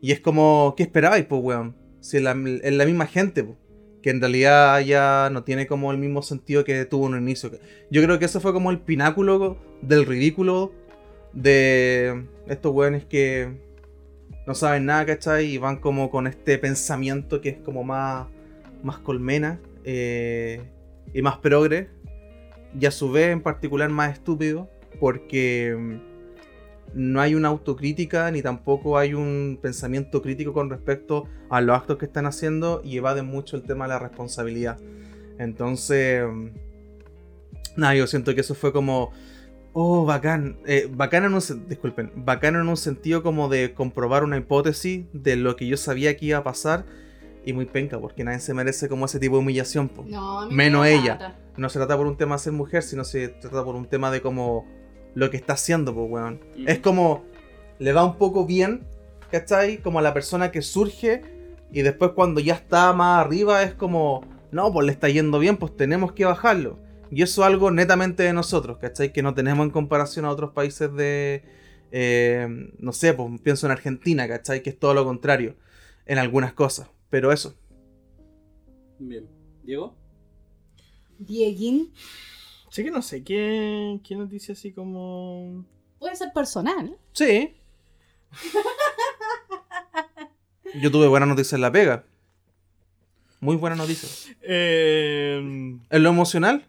Y 0.00 0.10
es 0.10 0.18
como, 0.18 0.74
¿qué 0.76 0.82
esperabais, 0.82 1.24
pues, 1.24 1.40
weón? 1.40 1.76
Si 2.00 2.16
es 2.16 2.22
la, 2.24 2.34
misma 2.34 3.06
gente, 3.06 3.44
pues. 3.44 3.56
Que 4.02 4.10
en 4.10 4.20
realidad 4.20 4.80
ya 4.80 5.30
no 5.30 5.44
tiene 5.44 5.68
como 5.68 5.92
el 5.92 5.98
mismo 5.98 6.22
sentido 6.22 6.64
que 6.64 6.84
tuvo 6.84 7.06
en 7.06 7.14
un 7.14 7.22
inicio. 7.22 7.52
Yo 7.92 8.02
creo 8.02 8.18
que 8.18 8.24
eso 8.24 8.40
fue 8.40 8.52
como 8.52 8.72
el 8.72 8.80
pináculo 8.80 9.56
del 9.80 10.04
ridículo 10.04 10.72
de 11.32 12.24
estos 12.48 12.74
weones 12.74 13.04
que 13.04 13.56
no 14.48 14.56
saben 14.56 14.86
nada, 14.86 15.06
¿cachai? 15.06 15.46
Y 15.46 15.58
van 15.58 15.76
como 15.76 16.10
con 16.10 16.26
este 16.26 16.58
pensamiento 16.58 17.40
que 17.40 17.50
es 17.50 17.58
como 17.58 17.84
más, 17.84 18.26
más 18.82 18.98
colmena 18.98 19.60
eh, 19.84 20.73
y 21.12 21.22
más 21.22 21.38
progre. 21.38 21.90
Y 22.78 22.86
a 22.86 22.90
su 22.90 23.10
vez 23.10 23.28
en 23.28 23.40
particular 23.40 23.88
más 23.90 24.12
estúpido 24.12 24.68
porque 24.98 25.76
mm, 25.78 26.14
no 26.94 27.20
hay 27.20 27.34
una 27.34 27.48
autocrítica 27.48 28.30
ni 28.30 28.42
tampoco 28.42 28.98
hay 28.98 29.14
un 29.14 29.58
pensamiento 29.60 30.22
crítico 30.22 30.52
con 30.52 30.70
respecto 30.70 31.24
a 31.50 31.60
los 31.60 31.76
actos 31.76 31.98
que 31.98 32.06
están 32.06 32.26
haciendo 32.26 32.80
y 32.84 32.96
evaden 32.96 33.26
mucho 33.26 33.56
el 33.56 33.62
tema 33.62 33.84
de 33.84 33.90
la 33.90 33.98
responsabilidad. 33.98 34.78
Entonces, 35.38 36.24
mm, 36.26 36.48
nada, 37.76 37.94
yo 37.94 38.06
siento 38.06 38.34
que 38.34 38.40
eso 38.40 38.54
fue 38.54 38.72
como, 38.72 39.12
oh, 39.72 40.04
bacán, 40.04 40.58
eh, 40.66 40.88
bacán 40.90 41.24
en 41.24 41.34
un, 41.34 41.68
disculpen, 41.68 42.12
bacán 42.16 42.56
en 42.56 42.68
un 42.68 42.76
sentido 42.76 43.22
como 43.22 43.48
de 43.48 43.74
comprobar 43.74 44.24
una 44.24 44.36
hipótesis 44.36 45.06
de 45.12 45.36
lo 45.36 45.56
que 45.56 45.66
yo 45.66 45.76
sabía 45.76 46.16
que 46.16 46.26
iba 46.26 46.38
a 46.38 46.44
pasar 46.44 46.84
y 47.44 47.52
muy 47.52 47.66
penca, 47.66 48.00
porque 48.00 48.24
nadie 48.24 48.40
se 48.40 48.54
merece 48.54 48.88
como 48.88 49.06
ese 49.06 49.18
tipo 49.18 49.36
de 49.36 49.42
humillación. 49.42 49.88
po. 49.88 50.04
No, 50.06 50.40
a 50.40 50.46
mí 50.46 50.54
Menos 50.54 50.82
me 50.82 50.94
ella. 50.94 51.36
No 51.56 51.68
se 51.68 51.78
trata 51.78 51.96
por 51.96 52.06
un 52.06 52.16
tema 52.16 52.36
de 52.36 52.42
ser 52.42 52.52
mujer, 52.52 52.82
sino 52.82 53.04
se 53.04 53.28
trata 53.28 53.64
por 53.64 53.74
un 53.74 53.86
tema 53.86 54.10
de 54.10 54.20
como 54.20 54.66
lo 55.14 55.30
que 55.30 55.36
está 55.36 55.52
haciendo, 55.52 55.94
pues, 55.94 56.10
weón. 56.10 56.40
Mm. 56.56 56.68
Es 56.68 56.78
como, 56.78 57.24
le 57.78 57.92
va 57.92 58.04
un 58.04 58.16
poco 58.16 58.46
bien, 58.46 58.86
¿cachai? 59.30 59.78
Como 59.78 59.98
a 59.98 60.02
la 60.02 60.14
persona 60.14 60.50
que 60.50 60.62
surge 60.62 61.22
y 61.72 61.82
después 61.82 62.12
cuando 62.12 62.40
ya 62.40 62.54
está 62.54 62.92
más 62.92 63.24
arriba 63.24 63.62
es 63.62 63.74
como, 63.74 64.24
no, 64.52 64.72
pues 64.72 64.86
le 64.86 64.92
está 64.92 65.08
yendo 65.08 65.38
bien, 65.38 65.56
pues 65.56 65.76
tenemos 65.76 66.12
que 66.12 66.24
bajarlo. 66.24 66.78
Y 67.10 67.22
eso 67.22 67.42
es 67.42 67.46
algo 67.46 67.70
netamente 67.70 68.22
de 68.22 68.32
nosotros, 68.32 68.78
¿cachai? 68.78 69.12
Que 69.12 69.22
no 69.22 69.34
tenemos 69.34 69.64
en 69.64 69.70
comparación 69.70 70.24
a 70.24 70.30
otros 70.30 70.52
países 70.52 70.92
de, 70.94 71.44
eh, 71.90 72.48
no 72.78 72.92
sé, 72.92 73.14
pues 73.14 73.40
pienso 73.42 73.66
en 73.66 73.72
Argentina, 73.72 74.26
¿cachai? 74.26 74.62
Que 74.62 74.70
es 74.70 74.78
todo 74.78 74.94
lo 74.94 75.04
contrario 75.04 75.56
en 76.06 76.18
algunas 76.18 76.52
cosas. 76.52 76.88
Pero 77.14 77.30
eso. 77.30 77.54
Bien. 78.98 79.28
¿Diego? 79.62 79.94
Dieguín 81.16 81.92
sí 82.70 82.82
que 82.82 82.90
no 82.90 83.02
sé, 83.02 83.22
¿qué, 83.22 84.00
qué 84.02 84.16
noticia 84.16 84.52
así 84.52 84.72
como... 84.72 85.64
puede 86.00 86.16
ser 86.16 86.32
personal. 86.32 86.98
Sí. 87.12 87.54
Yo 90.82 90.90
tuve 90.90 91.06
buena 91.06 91.24
noticia 91.24 91.54
en 91.54 91.62
la 91.62 91.70
pega. 91.70 92.04
Muy 93.38 93.54
buena 93.54 93.76
noticia. 93.76 94.08
Eh, 94.42 95.36
¿En 95.38 96.02
lo 96.02 96.08
emocional? 96.08 96.66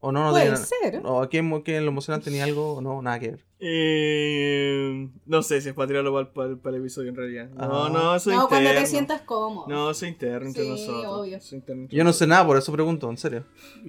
¿O 0.00 0.10
no? 0.10 0.24
no 0.24 0.30
puede 0.32 0.46
tenía- 0.46 0.56
ser. 0.56 1.02
¿O 1.04 1.22
aquí 1.22 1.38
en 1.38 1.50
lo 1.84 1.92
emocional 1.92 2.20
tenía 2.20 2.42
algo 2.42 2.74
o 2.74 2.80
no? 2.80 3.00
Nada 3.00 3.20
que 3.20 3.30
ver. 3.30 3.44
Eh, 3.60 5.08
no 5.26 5.42
sé 5.42 5.60
si 5.60 5.68
es 5.68 5.74
para 5.74 5.86
tirarlo 5.88 6.32
para 6.32 6.48
el, 6.48 6.74
episodio 6.76 7.10
en 7.10 7.16
realidad. 7.16 7.48
No, 7.50 7.84
Ah. 7.84 7.90
no, 7.92 8.18
soy 8.20 8.34
No, 8.36 8.48
cuando 8.48 8.70
te 8.70 8.86
sientas 8.86 9.22
cómodo. 9.22 9.66
No, 9.68 9.92
soy 9.94 10.08
interno 10.10 10.46
entre 10.48 10.64
Sí, 10.64 10.68
nosotros. 10.70 11.04
obvio. 11.06 11.40
Soy 11.40 11.58
interno 11.58 11.82
entre 11.82 11.96
Yo 11.98 12.04
no 12.04 12.12
sé 12.12 12.26
nada, 12.26 12.46
por 12.46 12.56
eso 12.56 12.72
pregunto, 12.72 13.08
en 13.10 13.16
serio. 13.16 13.44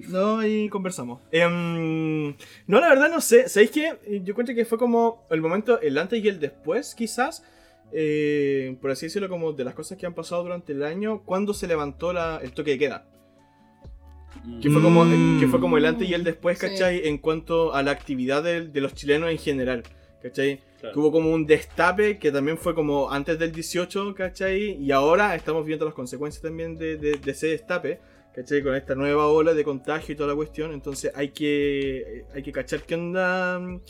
No, 0.08 0.44
y 0.46 0.68
conversamos. 0.68 1.20
Em, 1.30 2.28
no, 2.66 2.80
la 2.80 2.88
verdad 2.88 3.10
no 3.10 3.20
sé. 3.20 3.48
¿Sabéis 3.48 3.70
qué? 3.70 4.20
Yo 4.24 4.34
cuento 4.34 4.54
que 4.54 4.64
fue 4.64 4.78
como 4.78 5.26
el 5.30 5.40
momento, 5.40 5.80
el 5.80 5.98
antes 5.98 6.22
y 6.24 6.28
el 6.28 6.40
después, 6.40 6.94
quizás. 6.94 7.44
eh, 7.92 8.76
por 8.80 8.92
así 8.92 9.06
decirlo, 9.06 9.28
como 9.28 9.52
de 9.52 9.64
las 9.64 9.74
cosas 9.74 9.98
que 9.98 10.06
han 10.06 10.14
pasado 10.14 10.44
durante 10.44 10.72
el 10.72 10.84
año, 10.84 11.22
cuando 11.24 11.52
se 11.52 11.66
levantó 11.66 12.12
la- 12.12 12.38
el 12.40 12.52
toque 12.52 12.70
de 12.70 12.78
queda. 12.78 13.04
Que 14.62 14.70
fue, 14.70 14.80
como, 14.82 15.04
Mm. 15.04 15.40
que 15.40 15.46
fue 15.48 15.60
como 15.60 15.76
el 15.76 15.84
antes 15.84 16.08
y 16.08 16.14
el 16.14 16.24
después, 16.24 16.58
Sí. 16.58 16.66
¿cachai? 16.68 17.06
En 17.06 17.18
cuanto 17.18 17.74
a 17.74 17.82
la 17.82 17.90
actividad 17.90 18.42
de, 18.42 18.68
de 18.68 18.80
los 18.80 18.94
chilenos 18.94 19.30
en 19.30 19.38
general, 19.38 19.82
¿cachai? 20.22 20.60
Claro. 20.80 20.94
Que 20.94 21.00
hubo 21.00 21.12
como 21.12 21.30
un 21.32 21.44
destape 21.46 22.18
que 22.18 22.32
también 22.32 22.56
fue 22.56 22.74
como 22.74 23.10
antes 23.10 23.38
del 23.38 23.52
18, 23.52 24.14
¿cachai? 24.14 24.76
Y 24.82 24.92
ahora 24.92 25.34
estamos 25.34 25.66
viendo 25.66 25.84
las 25.84 25.94
consecuencias 25.94 26.42
también 26.42 26.76
de, 26.78 26.96
de- 26.96 27.18
de 27.18 27.30
ese 27.30 27.48
destape, 27.48 28.00
¿cachai? 28.34 28.62
Con 28.62 28.74
esta 28.74 28.94
nueva 28.94 29.26
ola 29.26 29.52
de 29.52 29.62
contagio 29.62 30.14
y 30.14 30.16
toda 30.16 30.30
la 30.30 30.34
cuestión. 30.36 30.72
Entonces 30.72 31.12
hay 31.14 31.30
que, 31.30 32.24
hay 32.34 32.42
que 32.42 32.52
cachar 32.52 32.82
qué 32.84 32.94
onda 32.94 33.58
mm, 33.58 33.80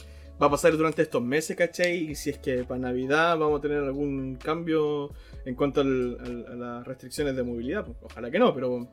va 0.43 0.47
a 0.47 0.51
pasar 0.51 0.77
durante 0.77 1.03
estos 1.03 1.23
meses, 1.23 1.57
¿cachai? 1.57 2.11
Y 2.11 2.15
si 2.17 2.31
es 2.31 2.39
que 2.39 2.65
para 2.65 2.81
Navidad 2.81 3.39
vamos 3.39 3.59
a 3.61 3.63
tener 3.63 3.79
algún 3.85 4.35
cambio 4.37 5.11
en 5.45 5.55
cuanto 5.55 5.81
al- 5.83 6.17
al- 6.21 6.47
a 6.53 6.55
las 6.57 6.87
restricciones 6.89 7.37
de 7.37 7.43
movilidad. 7.45 7.85
Pues, 7.85 7.99
ojalá 8.03 8.31
que 8.33 8.39
no, 8.41 8.53
pero, 8.55 8.89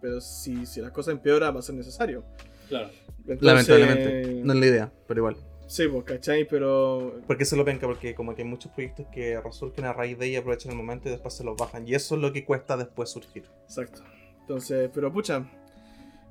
pero 0.00 0.20
si, 0.20 0.66
si 0.66 0.80
las 0.80 0.92
cosas 0.92 1.12
empeoran 1.12 1.54
va 1.54 1.60
a 1.60 1.62
ser 1.62 1.74
necesario. 1.74 2.24
Claro. 2.68 2.90
Entonces, 3.26 3.42
Lamentablemente. 3.42 4.40
No 4.44 4.52
es 4.54 4.58
la 4.60 4.66
idea, 4.66 4.92
pero 5.06 5.20
igual. 5.20 5.36
Sí, 5.66 5.86
pues, 5.86 6.04
¿cachai? 6.04 6.46
Pero 6.48 7.20
Porque 7.26 7.44
eso 7.44 7.54
lo 7.56 7.64
penca, 7.64 7.86
porque 7.86 8.14
como 8.14 8.34
que 8.34 8.42
hay 8.42 8.48
muchos 8.48 8.72
proyectos 8.72 9.06
que 9.12 9.40
resurgen 9.40 9.84
a 9.84 9.92
raíz 9.92 10.18
de 10.18 10.26
ella, 10.26 10.40
aprovechan 10.40 10.72
el 10.72 10.78
momento 10.78 11.08
y 11.08 11.12
después 11.12 11.34
se 11.34 11.44
los 11.44 11.56
bajan. 11.56 11.86
Y 11.86 11.94
eso 11.94 12.16
es 12.16 12.20
lo 12.20 12.32
que 12.32 12.44
cuesta 12.44 12.76
después 12.76 13.08
surgir. 13.10 13.44
Exacto. 13.64 14.02
Entonces, 14.40 14.90
pero 14.92 15.12
pucha. 15.12 15.48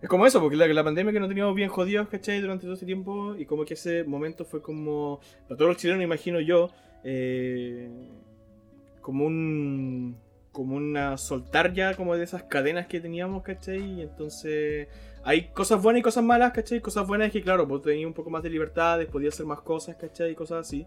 Es 0.02 0.08
como 0.10 0.26
eso, 0.26 0.40
porque 0.42 0.56
la, 0.56 0.68
la 0.68 0.84
pandemia 0.84 1.12
que 1.14 1.20
nos 1.20 1.30
teníamos 1.30 1.56
bien 1.56 1.70
jodidos, 1.70 2.08
¿cachai? 2.10 2.42
Durante 2.42 2.64
todo 2.64 2.74
este 2.74 2.86
tiempo. 2.86 3.36
Y 3.38 3.46
como 3.46 3.64
que 3.66 3.76
ese 3.76 4.04
momento 4.04 4.44
fue 4.46 4.62
como. 4.62 5.20
Para 5.48 5.58
todos 5.58 5.70
los 5.70 5.78
chilenos, 5.78 6.04
imagino 6.04 6.40
yo. 6.42 6.70
eh, 7.04 7.90
como 9.02 9.26
un. 9.26 10.18
Como 10.52 10.76
una 10.76 11.18
soltar 11.18 11.74
ya 11.74 11.94
como 11.96 12.16
de 12.16 12.24
esas 12.24 12.44
cadenas 12.44 12.88
que 12.88 13.00
teníamos, 13.00 13.44
¿cachai? 13.44 13.80
Y 13.80 14.02
entonces. 14.02 14.88
Hay 15.24 15.50
cosas 15.50 15.82
buenas 15.84 16.00
y 16.00 16.04
cosas 16.04 16.24
malas, 16.24 16.54
¿cachai? 16.54 16.80
Cosas 16.80 17.06
buenas 17.06 17.28
es 17.28 17.34
que, 17.34 17.42
claro, 17.42 17.66
vos 17.68 17.82
tenías 17.82 18.08
un 18.08 18.14
poco 18.14 18.30
más 18.30 18.42
de 18.42 18.50
libertades, 18.50 19.06
podías 19.08 19.34
hacer 19.34 19.46
más 19.46 19.60
cosas, 19.62 19.98
¿cachai? 19.98 20.32
Y 20.32 20.36
cosas 20.36 20.66
así. 20.66 20.86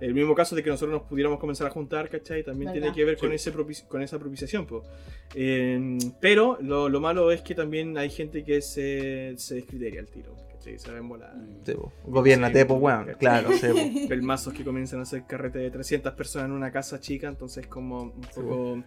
El 0.00 0.14
mismo 0.14 0.34
caso 0.34 0.54
de 0.54 0.62
que 0.62 0.70
nosotros 0.70 0.98
nos 1.00 1.08
pudiéramos 1.08 1.38
comenzar 1.40 1.66
a 1.66 1.70
juntar, 1.70 2.08
¿cachai? 2.08 2.42
También 2.44 2.72
tiene 2.72 2.86
Verdad. 2.88 2.96
que 2.96 3.04
ver 3.04 3.16
con, 3.16 3.30
Sí. 3.30 3.34
ese 3.36 3.52
propici- 3.54 3.86
con 3.88 4.02
esa 4.02 4.18
propiciación, 4.18 4.66
po. 4.66 4.82
Eh, 5.34 5.98
pero 6.20 6.58
lo, 6.60 6.88
lo 6.88 7.00
malo 7.00 7.30
es 7.32 7.40
que 7.42 7.54
también 7.54 7.96
hay 7.98 8.10
gente 8.10 8.44
que 8.44 8.60
se, 8.62 9.34
se 9.36 9.56
descriteria 9.56 10.00
al 10.00 10.06
tiro, 10.08 10.34
¿cachai? 10.60 10.78
Se 10.78 10.90
ven 10.92 11.08
volar. 11.08 11.32
Sí, 11.64 11.72
po. 11.74 11.92
Gobiernate, 12.04 12.64
pues, 12.66 12.80
weón. 12.80 13.06
Claro, 13.18 13.48
sí. 13.52 14.06
Pelmazos 14.08 14.52
que 14.52 14.62
comienzan 14.64 15.00
a 15.00 15.02
hacer 15.02 15.24
carrete 15.26 15.58
de 15.58 15.70
300 15.70 16.12
personas 16.14 16.46
en 16.48 16.52
una 16.52 16.70
casa 16.70 17.00
chica, 17.00 17.28
entonces 17.28 17.66
como 17.66 18.02
un 18.02 18.20
poco... 18.34 18.78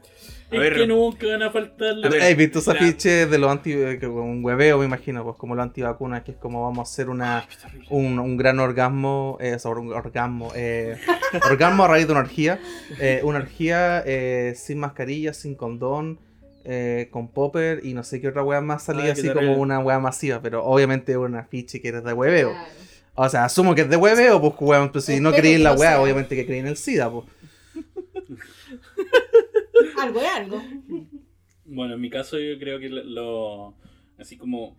A 0.51 0.55
Es 0.55 0.59
ver, 0.59 0.75
que 0.75 0.87
nunca 0.87 1.27
van 1.27 1.41
a 1.43 1.49
faltar 1.51 1.95
ver, 2.09 2.21
¿Has 2.21 2.37
visto 2.37 2.59
ese 2.59 2.73
la- 2.73 2.79
afiche 2.79 3.25
de 3.25 3.37
los 3.37 3.51
anti... 3.51 3.71
que 3.99 4.07
un 4.07 4.43
hueveo, 4.45 4.77
me 4.79 4.85
imagino, 4.85 5.23
pues 5.23 5.35
como 5.37 5.55
los 5.55 5.63
antivacunas, 5.63 6.23
que 6.23 6.31
es 6.31 6.37
como 6.37 6.61
vamos 6.63 6.79
a 6.79 6.83
hacer 6.83 7.09
una... 7.09 7.45
Un, 7.89 8.19
un 8.19 8.37
gran 8.37 8.59
orgasmo, 8.59 9.37
eh, 9.41 9.57
sobre 9.59 9.79
un 9.81 9.93
orgasmo, 9.93 10.51
eh, 10.55 10.97
orgasmo 11.49 11.83
a 11.83 11.87
raíz 11.87 12.05
de 12.07 12.11
una 12.13 12.21
orgía, 12.21 12.59
eh, 12.99 13.21
una 13.23 13.39
orgía 13.39 14.03
eh, 14.05 14.53
sin 14.55 14.79
mascarilla, 14.79 15.33
sin 15.33 15.55
condón, 15.55 16.19
eh, 16.65 17.09
con 17.11 17.27
popper 17.27 17.85
y 17.85 17.93
no 17.93 18.03
sé 18.03 18.21
qué 18.21 18.29
otra 18.29 18.43
wea 18.43 18.61
más 18.61 18.83
salía 18.83 19.03
Ay, 19.03 19.13
qué 19.15 19.19
así 19.19 19.33
como 19.33 19.57
una 19.57 19.79
wea 19.79 19.99
masiva, 19.99 20.41
pero 20.41 20.63
obviamente 20.63 21.17
una 21.17 21.39
afiche 21.39 21.81
que 21.81 21.89
eres 21.89 22.03
de 22.03 22.13
hueveo. 22.13 22.51
Claro. 22.51 22.67
O 23.15 23.29
sea, 23.29 23.45
asumo 23.45 23.75
que 23.75 23.81
es 23.81 23.89
de 23.89 23.97
hueveo, 23.97 24.39
pues 24.39 24.53
weón, 24.59 24.91
pues 24.91 25.05
si 25.05 25.19
no 25.19 25.33
creí 25.33 25.53
en 25.53 25.63
la 25.63 25.73
wea, 25.73 25.91
sea. 25.91 26.01
obviamente 26.01 26.35
que 26.35 26.45
creí 26.45 26.59
en 26.59 26.67
el 26.67 26.77
SIDA, 26.77 27.11
pues. 27.11 27.25
Algo 30.01 30.21
es 30.21 30.27
algo. 30.35 30.61
Bueno, 31.65 31.95
en 31.95 32.01
mi 32.01 32.09
caso 32.09 32.39
yo 32.39 32.57
creo 32.59 32.79
que 32.79 32.89
lo, 32.89 33.73
así 34.17 34.37
como 34.37 34.75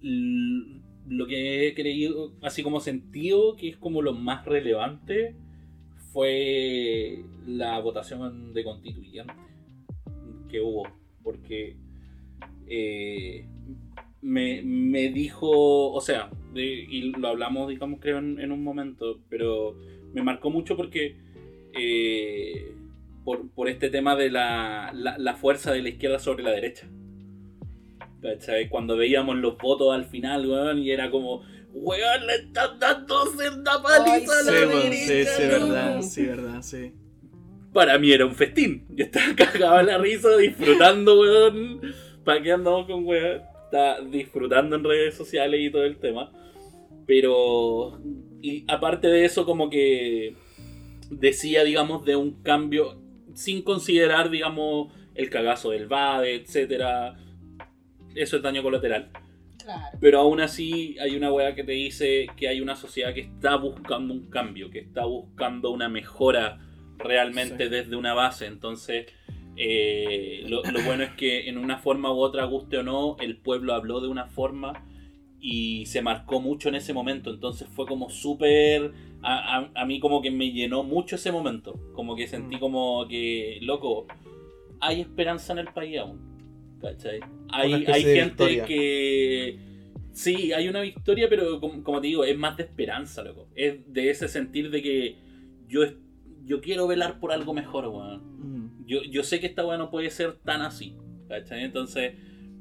lo 0.00 1.26
que 1.26 1.68
he 1.68 1.74
creído, 1.74 2.32
así 2.42 2.62
como 2.62 2.80
sentido 2.80 3.56
que 3.56 3.70
es 3.70 3.76
como 3.76 4.02
lo 4.02 4.14
más 4.14 4.44
relevante 4.44 5.34
fue 6.12 7.24
la 7.46 7.78
votación 7.80 8.52
de 8.52 8.64
constituyente 8.64 9.32
que 10.52 10.60
hubo, 10.60 10.84
porque 11.24 11.76
eh, 12.68 13.44
me, 14.20 14.62
me 14.62 15.08
dijo, 15.10 15.90
o 15.92 16.00
sea, 16.00 16.30
de- 16.54 16.86
y 16.88 17.10
lo 17.12 17.26
hablamos, 17.28 17.68
digamos, 17.68 17.98
creo 18.00 18.18
en, 18.18 18.38
en 18.38 18.52
un 18.52 18.62
momento, 18.62 19.18
pero 19.28 19.74
me 20.14 20.22
marcó 20.22 20.50
mucho 20.50 20.76
porque 20.76 21.16
eh, 21.76 22.74
por, 23.24 23.48
por 23.50 23.68
este 23.68 23.88
tema 23.90 24.14
de 24.14 24.30
la, 24.30 24.92
la, 24.94 25.18
la 25.18 25.34
fuerza 25.34 25.72
de 25.72 25.82
la 25.82 25.88
izquierda 25.88 26.18
sobre 26.20 26.44
la 26.44 26.50
derecha. 26.52 26.86
¿Cachai? 28.20 28.68
Cuando 28.68 28.96
veíamos 28.96 29.36
los 29.36 29.58
votos 29.58 29.92
al 29.92 30.04
final, 30.04 30.46
weón, 30.48 30.78
y 30.78 30.90
era 30.92 31.10
como, 31.10 31.42
weón, 31.72 32.26
le 32.28 32.34
están 32.36 32.78
dando 32.78 33.26
senda 33.26 33.82
paliza 33.82 34.32
a 34.38 34.42
Sí, 34.42 34.46
la 34.46 34.52
bueno, 34.66 34.78
derecha. 34.84 35.06
sí, 35.06 35.24
sí, 35.24 35.42
¿no?". 35.42 35.48
verdad, 35.48 36.00
sí, 36.02 36.26
verdad, 36.26 36.62
sí. 36.62 36.92
Para 37.72 37.98
mí 37.98 38.12
era 38.12 38.26
un 38.26 38.34
festín. 38.34 38.86
Yo 38.90 39.04
estaba 39.04 39.34
cagado 39.36 39.80
en 39.80 39.86
la 39.86 39.98
risa, 39.98 40.36
disfrutando, 40.36 41.20
weón. 41.20 41.80
¿Para 42.24 42.42
qué 42.42 42.52
andamos 42.52 42.86
con 42.86 43.06
weón? 43.06 43.42
Estaba 43.64 44.00
disfrutando 44.00 44.76
en 44.76 44.84
redes 44.84 45.14
sociales 45.14 45.60
y 45.60 45.70
todo 45.70 45.84
el 45.84 45.96
tema. 45.98 46.30
Pero, 47.06 48.00
y 48.40 48.64
aparte 48.68 49.08
de 49.08 49.24
eso, 49.24 49.44
como 49.46 49.70
que 49.70 50.36
decía, 51.10 51.64
digamos, 51.64 52.04
de 52.04 52.16
un 52.16 52.42
cambio 52.42 53.00
sin 53.34 53.62
considerar, 53.62 54.30
digamos, 54.30 54.92
el 55.14 55.30
cagazo 55.30 55.70
del 55.70 55.86
VADE, 55.86 56.34
etcétera. 56.34 57.16
Eso 58.14 58.36
es 58.36 58.42
daño 58.42 58.62
colateral. 58.62 59.10
Claro. 59.62 59.98
Pero 60.00 60.20
aún 60.20 60.40
así 60.40 60.96
hay 61.00 61.16
una 61.16 61.32
weá 61.32 61.54
que 61.54 61.64
te 61.64 61.72
dice 61.72 62.26
que 62.36 62.48
hay 62.48 62.60
una 62.60 62.76
sociedad 62.76 63.14
que 63.14 63.20
está 63.20 63.56
buscando 63.56 64.12
un 64.12 64.28
cambio, 64.28 64.70
que 64.70 64.80
está 64.80 65.04
buscando 65.04 65.70
una 65.70 65.88
mejora 65.88 66.58
realmente 67.02 67.64
Sí. 67.64 67.70
desde 67.70 67.96
una 67.96 68.14
base. 68.14 68.46
Entonces, 68.46 69.06
eh, 69.56 70.44
lo, 70.48 70.62
lo 70.64 70.82
bueno 70.82 71.02
es 71.04 71.10
que 71.12 71.48
en 71.48 71.58
una 71.58 71.78
forma 71.78 72.12
u 72.12 72.18
otra, 72.18 72.44
guste 72.44 72.78
o 72.78 72.82
no, 72.82 73.16
el 73.20 73.36
pueblo 73.36 73.74
habló 73.74 74.00
de 74.00 74.08
una 74.08 74.26
forma 74.26 74.86
y 75.40 75.86
se 75.86 76.02
marcó 76.02 76.40
mucho 76.40 76.68
en 76.68 76.76
ese 76.76 76.92
momento. 76.92 77.30
Entonces 77.30 77.68
fue 77.68 77.86
como 77.86 78.08
súper... 78.10 78.92
A, 79.24 79.58
a- 79.58 79.70
a 79.82 79.84
mí 79.86 80.00
como 80.00 80.20
que 80.22 80.30
me 80.30 80.50
llenó 80.52 80.82
mucho 80.82 81.16
ese 81.16 81.30
momento. 81.32 81.74
Como 81.94 82.16
que 82.16 82.26
sentí 82.26 82.56
Mm. 82.56 82.60
como 82.60 83.06
que, 83.08 83.58
loco, 83.62 84.06
hay 84.80 85.00
esperanza 85.00 85.52
en 85.52 85.60
el 85.60 85.68
país 85.68 85.98
aún. 85.98 86.32
¿Cachai? 86.80 87.20
Hay, 87.50 87.84
hay 87.86 88.02
gente 88.02 88.62
que... 88.66 89.58
Sí, 90.12 90.52
hay 90.52 90.68
una 90.68 90.80
victoria, 90.82 91.28
pero 91.28 91.58
como, 91.60 91.82
como 91.82 92.00
te 92.00 92.08
digo, 92.08 92.24
es 92.24 92.36
más 92.36 92.56
de 92.56 92.64
esperanza, 92.64 93.22
loco. 93.22 93.48
Es 93.54 93.92
de 93.92 94.10
ese 94.10 94.28
sentir 94.28 94.70
de 94.70 94.82
que 94.82 95.16
yo, 95.68 95.82
yo 96.44 96.60
quiero 96.60 96.86
velar 96.86 97.20
por 97.20 97.32
algo 97.32 97.54
mejor, 97.54 97.86
weón. 97.88 98.22
Mm. 98.38 98.86
Yo, 98.86 99.02
yo 99.02 99.22
sé 99.22 99.40
que 99.40 99.46
esta 99.46 99.64
weá 99.64 99.78
no 99.78 99.90
puede 99.90 100.10
ser 100.10 100.38
tan 100.38 100.62
así. 100.62 100.96
¿Cachai? 101.28 101.64
Entonces, 101.64 102.14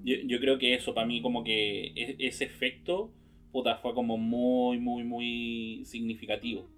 yo, 0.03 0.15
yo 0.25 0.39
creo 0.39 0.57
que 0.57 0.73
eso 0.73 0.93
para 0.93 1.07
mí 1.07 1.21
como 1.21 1.43
que 1.43 1.87
e- 1.87 2.15
ese 2.19 2.45
efecto, 2.45 3.13
puta, 3.51 3.77
fue 3.77 3.93
como 3.93 4.17
muy, 4.17 4.79
muy, 4.79 5.03
muy 5.03 5.83
significativo. 5.85 6.69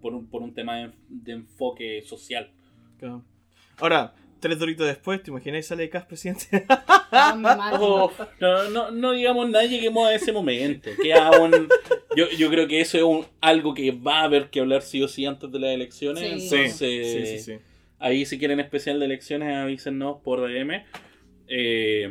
Por 0.00 0.14
un, 0.14 0.30
por 0.30 0.42
un 0.42 0.54
tema 0.54 0.76
de, 0.76 0.92
de 1.08 1.32
enfoque 1.32 2.00
social. 2.02 2.50
Claro. 2.98 3.24
Ahora, 3.78 4.14
tres 4.40 4.58
doritos 4.58 4.86
después, 4.86 5.22
¿te 5.22 5.30
imagináis 5.30 5.66
sale 5.66 5.88
Cas 5.90 6.04
presidente? 6.06 6.64
Oh, 7.12 8.10
no, 8.40 8.68
no, 8.70 8.90
no 8.90 9.12
digamos 9.12 9.48
nada, 9.50 9.64
lleguemos 9.64 10.08
a 10.08 10.14
ese 10.14 10.32
momento. 10.32 10.90
Que 11.02 11.12
aún- 11.14 11.68
yo, 12.16 12.28
yo 12.30 12.48
creo 12.50 12.66
que 12.66 12.80
eso 12.80 12.96
es 12.98 13.04
un- 13.04 13.26
algo 13.40 13.74
que 13.74 13.90
va 13.92 14.20
a 14.20 14.24
haber 14.24 14.50
que 14.50 14.60
hablar 14.60 14.82
sí 14.82 15.02
o 15.02 15.08
sí 15.08 15.26
antes 15.26 15.50
de 15.52 15.58
las 15.58 15.70
elecciones. 15.70 16.22
Sí. 16.24 16.40
sí, 16.48 16.54
Entonces, 16.56 16.78
sí, 16.78 17.26
sí, 17.26 17.38
sí. 17.40 17.58
ahí 17.98 18.24
si 18.26 18.38
quieren 18.38 18.58
especial 18.60 18.98
de 18.98 19.06
elecciones, 19.06 19.54
avísennos 19.56 20.18
por 20.22 20.40
DM. 20.40 20.84
Eh, 21.48 22.10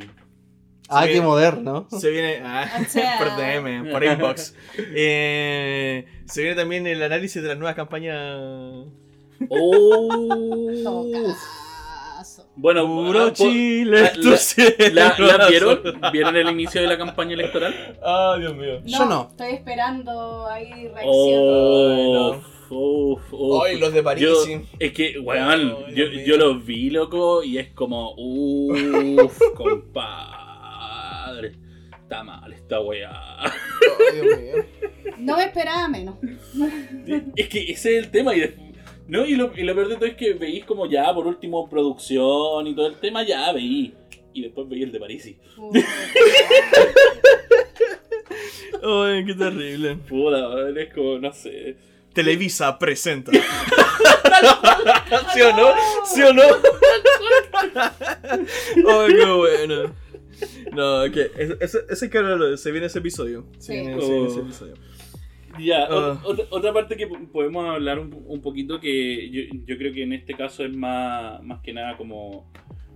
Ah, 0.91 1.05
qué 1.07 1.21
moderno. 1.21 1.87
Se 1.91 2.09
viene. 2.09 2.39
Ah, 2.43 2.67
O 2.81 2.85
sea- 2.89 3.17
por 3.19 3.37
DM, 3.37 3.91
por 3.91 4.03
inbox. 4.03 4.55
Eh, 4.95 6.03
se 6.25 6.41
viene 6.41 6.55
también 6.55 6.87
el 6.87 7.03
análisis 7.03 7.41
de 7.43 7.47
las 7.49 7.57
nuevas 7.59 7.75
campañas. 7.75 8.17
oh. 9.49 11.35
Bueno, 12.59 12.85
Puro 12.85 13.25
ah, 13.27 13.33
Chile. 13.33 14.01
la- 14.01 14.11
tu 14.13 14.35
cielo 14.37 14.75
¿la, 14.93 15.15
la 15.17 15.35
azul. 15.35 15.49
vieron? 15.49 15.79
¿Vieron 16.11 16.35
el 16.35 16.49
inicio 16.49 16.81
de 16.81 16.87
la 16.87 16.97
campaña 16.97 17.33
electoral? 17.33 17.97
Ah, 18.03 18.35
Dios 18.39 18.55
mío. 18.55 18.81
Yo 18.85 19.05
no. 19.05 19.27
Estoy 19.31 19.53
esperando 19.53 20.45
ahí 20.47 20.87
reacción. 20.87 21.03
Oh, 21.05 22.33
Ay, 22.33 22.39
uf, 22.69 23.33
uf. 23.33 23.63
Ay, 23.65 23.79
los 23.79 23.93
de 23.93 24.03
París. 24.03 24.23
Yo- 24.23 24.35
sí. 24.43 24.61
Es 24.77 24.91
que, 24.93 25.19
weón, 25.19 25.85
yo, 25.95 26.05
yo 26.05 26.37
los 26.37 26.65
vi, 26.65 26.89
loco, 26.89 27.43
y 27.43 27.57
es 27.57 27.71
como, 27.73 28.13
uff, 28.17 29.39
compadre. 29.55 31.53
Está 32.03 32.23
mal 32.23 32.51
esta 32.51 32.79
weá. 32.81 33.11
Dios 34.13 34.25
mío. 34.39 34.65
No 35.19 35.37
me 35.37 35.43
esperaba 35.45 35.87
menos. 35.87 36.15
Es 37.35 37.47
que 37.49 37.71
ese 37.71 37.97
es 37.97 38.03
el 38.05 38.11
tema. 38.11 38.35
Y, 38.35 38.39
de- 38.41 38.68
no, 39.09 39.25
y, 39.25 39.35
lo, 39.35 39.51
y 39.57 39.63
lo 39.63 39.75
peor 39.75 39.87
de 39.89 39.95
todo 39.95 40.05
es 40.05 40.15
que 40.15 40.33
veís 40.33 40.63
como 40.65 40.85
ya, 40.89 41.13
por 41.13 41.27
último, 41.27 41.69
producción 41.69 42.65
y 42.67 42.75
todo 42.75 42.87
el 42.87 42.95
tema, 42.95 43.23
ya 43.23 43.51
veí. 43.51 43.93
Y 44.33 44.43
después 44.43 44.69
veí 44.69 44.83
el 44.83 44.91
de 44.91 44.99
París. 44.99 45.35
Puta. 45.55 45.79
Ay, 48.83 49.25
qué 49.25 49.33
terrible. 49.33 49.95
Puta, 50.07 50.47
weón, 50.49 50.77
es 50.77 50.93
como, 50.93 51.17
no 51.19 51.33
sé. 51.33 51.75
Televisa 52.13 52.77
presenta. 52.79 53.31
¿Sí 55.33 55.41
o 55.41 55.53
no? 55.55 55.73
¿Sí 56.05 56.21
o 56.21 56.33
no? 56.33 56.43
Ay, 58.89 59.15
qué 59.15 59.25
bueno. 59.25 59.95
No, 60.71 61.11
que 61.11 61.29
ese, 61.37 61.57
ese, 61.59 61.79
ese 61.89 62.09
se 62.57 62.71
viene 62.71 62.87
ese 62.87 62.99
episodio. 62.99 63.45
Se 63.57 63.73
Sí. 63.73 63.79
viene, 63.81 64.01
se 64.01 64.09
viene 64.11 64.27
ese 64.27 64.39
Oh. 64.39 64.43
episodio. 64.43 64.73
Ya, 65.59 65.85
Ah. 65.89 66.21
otra, 66.23 66.45
otra 66.49 66.73
parte 66.73 66.95
que 66.97 67.07
po- 67.07 67.17
podemos 67.31 67.65
hablar 67.67 67.99
un, 67.99 68.23
un 68.27 68.41
poquito 68.41 68.79
que 68.79 69.29
yo, 69.29 69.41
yo 69.65 69.77
creo 69.77 69.93
que 69.93 70.03
en 70.03 70.13
este 70.13 70.33
caso 70.33 70.63
es 70.63 70.73
más, 70.75 71.41
más 71.43 71.61
que 71.61 71.73
nada 71.73 71.97
como... 71.97 72.51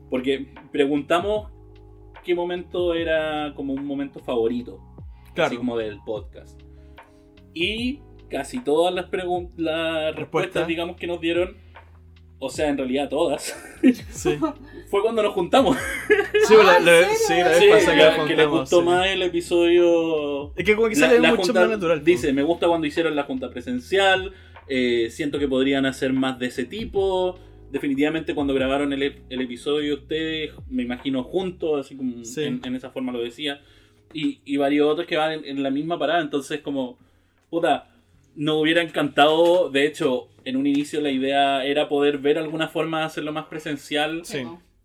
Porque 0.10 0.48
preguntamos 0.72 1.52
qué 2.24 2.36
momento 2.36 2.94
era 2.94 3.54
como 3.56 3.74
un 3.74 3.86
momento 3.86 4.20
favorito, 4.20 4.80
así 5.24 5.34
Claro. 5.34 5.58
como 5.58 5.78
del 5.78 6.00
podcast. 6.06 6.62
Y 7.54 8.00
casi 8.30 8.60
todas 8.64 8.94
las, 8.94 9.06
pregun- 9.12 9.52
las 9.58 10.16
respuestas, 10.16 10.18
Respuestas. 10.18 10.68
digamos, 10.68 10.96
que 10.98 11.08
nos 11.08 11.20
dieron, 11.20 11.58
o 12.40 12.50
sea, 12.50 12.70
en 12.70 12.78
realidad 12.78 13.10
todas, 13.10 13.56
Sí. 14.12 14.38
fue 14.94 15.02
cuando 15.02 15.24
nos 15.24 15.34
juntamos. 15.34 15.76
Sí, 16.48 16.54
la, 16.56 16.78
la- 16.80 17.00
¿en 17.00 17.16
sí, 17.16 17.34
la 17.40 17.48
vez 17.50 17.58
Sí, 17.58 17.68
pasada 17.70 17.94
que 17.96 17.98
que, 17.98 18.18
nos 18.18 18.28
que 18.28 18.36
les 18.36 18.46
juntamos, 18.46 18.60
gustó 18.60 18.80
sí. 18.82 18.86
más 18.86 19.08
el 19.08 19.22
episodio 19.22 20.54
Es 20.58 20.66
que 20.66 20.76
como 20.76 20.88
que 20.90 20.96
La- 20.96 21.08
sale 21.08 21.20
la 21.20 21.30
mucho 21.32 21.44
junta 21.44 21.60
más 21.62 21.70
natural. 21.70 22.00
po. 22.00 22.06
Dice, 22.06 22.34
me 22.34 22.44
gusta 22.44 22.68
cuando 22.68 22.86
hicieron 22.88 23.16
la 23.16 23.24
junta 23.24 23.50
presencial, 23.50 24.34
eh, 24.68 25.08
siento 25.10 25.40
que 25.40 25.48
podrían 25.48 25.86
hacer 25.86 26.12
más 26.14 26.38
de 26.40 26.48
ese 26.48 26.66
tipo. 26.66 27.40
Definitivamente 27.72 28.36
cuando 28.36 28.54
grabaron 28.54 28.92
el, 28.94 29.02
el 29.30 29.42
episodio 29.42 29.96
ustedes, 29.96 30.52
me 30.70 30.84
imagino 30.84 31.24
juntos, 31.24 31.86
así 31.86 31.96
como 31.96 32.24
Sí. 32.26 32.44
en, 32.44 32.62
en 32.64 32.76
esa 32.76 32.90
forma 32.92 33.12
lo 33.12 33.20
decía. 33.24 33.62
Y, 34.14 34.42
y 34.46 34.58
varios 34.58 34.88
otros 34.92 35.08
que 35.08 35.18
van 35.18 35.32
en, 35.32 35.46
en 35.46 35.64
la 35.64 35.72
misma 35.72 35.98
parada, 35.98 36.22
entonces 36.22 36.60
como, 36.62 37.00
puta, 37.50 37.90
nos 38.36 38.62
hubiera 38.62 38.82
encantado, 38.82 39.70
de 39.70 39.86
hecho, 39.88 40.28
en 40.46 40.58
un 40.58 40.68
inicio 40.68 41.00
la 41.02 41.10
idea 41.10 41.64
era 41.66 41.88
poder 41.88 42.18
ver 42.18 42.38
alguna 42.38 42.68
forma 42.68 43.00
de 43.00 43.06
hacerlo 43.06 43.32
más 43.32 43.46
presencial. 43.46 44.22
Sí. 44.26 44.44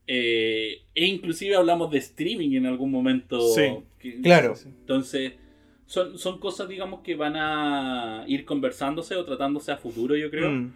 Eh, 0.09 0.83
e 0.95 1.07
inclusive 1.07 1.55
hablamos 1.55 1.91
de 1.91 1.99
streaming 1.99 2.57
en 2.57 2.67
algún 2.67 2.91
momento. 2.91 3.41
Sí. 3.55 3.63
que- 3.99 4.21
Claro. 4.23 4.55
entonces, 4.65 5.33
son, 5.87 6.19
son 6.19 6.39
cosas, 6.41 6.69
digamos, 6.69 7.01
que 7.01 7.15
van 7.15 7.35
a 7.37 8.25
ir 8.27 8.45
conversándose 8.45 9.15
o 9.17 9.25
tratándose 9.25 9.71
a 9.73 9.77
futuro, 9.77 10.17
yo 10.17 10.31
creo. 10.31 10.51
Mm. 10.51 10.73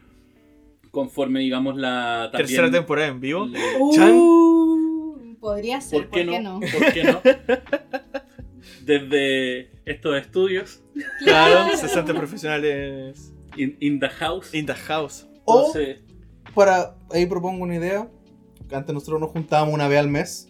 Conforme, 0.91 1.41
digamos, 1.41 1.77
la 1.77 2.29
también- 2.31 2.47
Tercera 2.49 2.71
temporada 2.71 3.09
en 3.09 3.21
vivo. 3.21 3.47
le- 3.47 3.59
Uh, 3.81 5.37
podría 5.41 5.81
ser, 5.81 6.09
¿Por 6.09 6.11
qué, 6.11 6.25
no? 6.25 6.41
no? 6.41 6.61
¿Por 6.61 6.93
qué 6.93 7.05
no? 7.05 7.21
Desde 8.85 9.71
estos 9.85 10.17
estudios, 10.21 10.83
Claro, 11.25 11.77
60 11.77 12.13
profesionales 12.15 13.33
in, 13.57 13.77
in 13.81 13.99
the 14.01 14.09
house. 14.09 14.55
in 14.55 14.67
the 14.67 14.75
house. 14.75 15.27
O 15.45 15.73
para, 16.55 16.97
ahí 17.11 17.27
propongo 17.27 17.63
una 17.65 17.77
idea. 17.77 18.09
Que 18.73 18.77
Antes 18.77 18.95
nosotros 18.95 19.21
nos 19.21 19.31
juntábamos 19.31 19.75
una 19.75 19.87
vez 19.89 19.99
al 20.01 20.09
mes. 20.09 20.49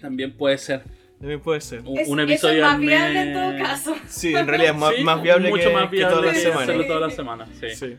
también 0.00 0.36
puede 0.36 0.58
ser 0.58 0.82
También 1.18 1.40
puede 1.40 1.60
ser. 1.60 1.80
un, 1.86 1.98
Es- 1.98 2.08
un 2.08 2.18
eso 2.20 2.28
episodio 2.30 2.56
es 2.56 2.62
más 2.62 2.74
al 2.74 2.80
viable 2.80 3.14
mes. 3.14 3.26
en 3.26 3.32
todo 3.34 3.58
caso. 3.64 3.94
Sí, 4.08 4.34
en 4.34 4.46
realidad 4.46 4.74
es 4.74 4.80
más, 4.80 4.94
Sí, 4.96 5.02
más 5.04 5.22
viable 5.22 5.50
mucho 5.50 5.68
que, 5.68 5.74
más 5.74 5.90
que 5.90 5.96
todas 6.00 6.10
viable 6.12 6.26
las 6.26 6.34
que 6.36 6.40
semanas. 6.42 6.62
hacerlo 6.64 6.86
todas 6.86 7.00
las 7.02 7.14
semanas. 7.14 7.48
Sí. 7.60 7.66
Sí. 7.74 7.96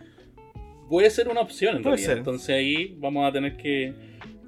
Puede 0.90 1.10
ser 1.10 1.30
una 1.30 1.40
opción 1.42 1.78
en 1.78 1.82
Puede 1.84 1.96
realidad. 1.96 2.10
ser. 2.12 2.18
Entonces 2.20 2.50
ahí 2.50 2.96
vamos 3.00 3.28
a 3.28 3.32
tener 3.32 3.56
que 3.58 3.94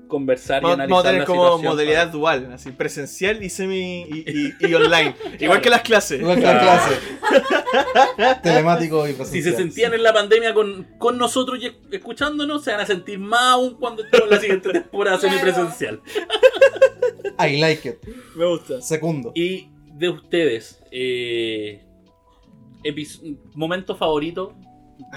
conversar 0.07 0.63
y 0.63 0.65
analizar 0.65 0.89
vamos 0.89 1.05
a 1.05 1.07
tener 1.07 1.19
la 1.21 1.25
como 1.25 1.57
modalidad 1.59 1.99
para- 2.07 2.11
dual, 2.11 2.51
así 2.53 2.71
presencial 2.71 3.43
y 3.43 3.49
semi 3.49 4.01
y, 4.03 4.25
y- 4.59 4.67
y 4.67 4.73
online. 4.73 5.15
Igual 5.39 5.61
que 5.61 5.69
las 5.69 5.81
clases. 5.81 6.19
Igual 6.21 6.35
que 6.37 6.41
la 6.45 6.59
Claro. 6.59 6.81
clase. 6.83 8.39
Telemático 8.43 9.05
y 9.07 9.11
Si 9.11 9.15
presencial. 9.17 9.55
se 9.55 9.57
sentían 9.61 9.93
en 9.93 10.03
la 10.03 10.13
pandemia 10.13 10.53
con, 10.53 10.87
con 10.97 11.17
nosotros 11.17 11.59
y 11.61 11.71
escuchándonos, 11.93 12.63
se 12.63 12.71
van 12.71 12.81
a 12.81 12.85
sentir 12.85 13.19
más 13.19 13.53
aún 13.53 13.75
cuando 13.75 14.03
estemos 14.03 14.25
en 14.27 14.33
la 14.35 14.39
siguiente 14.41 14.69
temporada 14.73 15.17
Claro. 15.19 15.33
semipresencial. 15.35 16.01
I 17.39 17.57
like 17.59 17.87
it. 17.89 17.95
Me 18.35 18.45
gusta. 18.45 18.81
Segundo. 18.81 19.31
Y 19.35 19.69
de 19.93 20.09
ustedes, 20.09 20.81
eh, 20.91 21.81
momento 23.53 23.95
favorito 23.95 24.55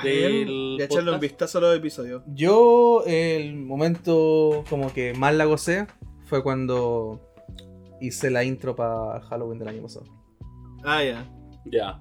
del 0.02 0.76
a 0.80 0.84
echarle 0.84 1.12
un 1.12 1.20
vistazo 1.20 1.58
a 1.58 1.60
los 1.62 1.76
episodios. 1.76 2.22
Yo, 2.26 3.02
el 3.06 3.56
momento 3.56 4.64
como 4.68 4.92
que 4.92 5.14
más 5.14 5.34
la 5.34 5.44
gocé 5.44 5.86
fue 6.24 6.42
cuando 6.42 7.20
hice 8.00 8.30
la 8.30 8.44
intro 8.44 8.76
para 8.76 9.20
Halloween 9.22 9.58
del 9.58 9.68
año 9.68 9.82
pasado. 9.82 10.06
Ah, 10.84 11.02
ya. 11.02 11.26
Ya. 11.64 12.00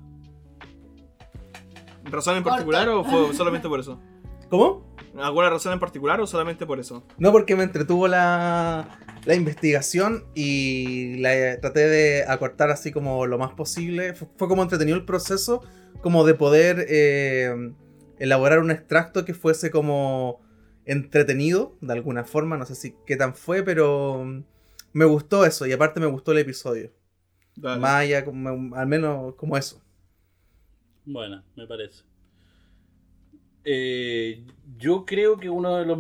¿Razón 2.04 2.38
en 2.38 2.44
Corta. 2.44 2.58
particular 2.58 2.90
o 2.90 3.04
fue 3.04 3.34
solamente 3.34 3.68
por 3.68 3.80
eso? 3.80 4.00
¿Cómo? 4.50 4.86
¿Alguna 5.18 5.50
razón 5.50 5.74
en 5.74 5.80
particular 5.80 6.22
o 6.22 6.28
solamente 6.28 6.66
por 6.66 6.80
eso? 6.80 7.04
No, 7.18 7.32
porque 7.32 7.56
me 7.56 7.64
entretuvo 7.64 8.08
la, 8.08 9.00
la 9.26 9.36
investigación 9.36 10.26
y 10.36 11.18
la 11.20 11.60
traté 11.60 11.88
de 11.88 12.24
acortar 12.28 12.70
así 12.72 12.92
como 12.92 13.26
lo 13.26 13.38
más 13.38 13.54
posible. 13.54 14.14
Fu- 14.14 14.30
Fue, 14.38 14.48
como 14.48 14.64
entretenido 14.64 14.98
el 14.98 15.06
proceso, 15.06 15.64
como 16.02 16.26
de 16.26 16.34
poder 16.36 16.86
eh, 16.90 17.74
elaborar 18.20 18.60
un 18.60 18.72
extracto 18.72 19.26
que 19.26 19.34
fuese 19.34 19.72
como 19.72 20.42
entretenido, 20.86 21.78
de 21.82 21.94
alguna 21.94 22.24
forma. 22.24 22.58
No 22.58 22.66
sé 22.66 22.76
si 22.76 22.96
qué 23.06 23.16
tan 23.18 23.36
fue, 23.36 23.64
pero 23.64 24.24
mm, 24.26 24.44
me 24.94 25.06
gustó 25.06 25.46
eso 25.46 25.66
y 25.68 25.74
aparte 25.74 26.00
me 26.00 26.06
gustó 26.08 26.32
el 26.32 26.40
episodio. 26.40 26.92
Dale. 27.56 27.82
Más 27.82 28.02
allá, 28.02 28.26
como- 28.26 28.76
al 28.76 28.88
menos 28.88 29.36
como 29.36 29.58
eso. 29.58 29.82
Bueno, 31.06 31.44
me 31.56 31.66
parece. 31.66 32.04
Eh, 33.64 34.44
yo 34.78 35.06
creo 35.06 35.38
que 35.38 35.50
uno 35.50 35.76
de 35.78 35.86
los 35.86 35.98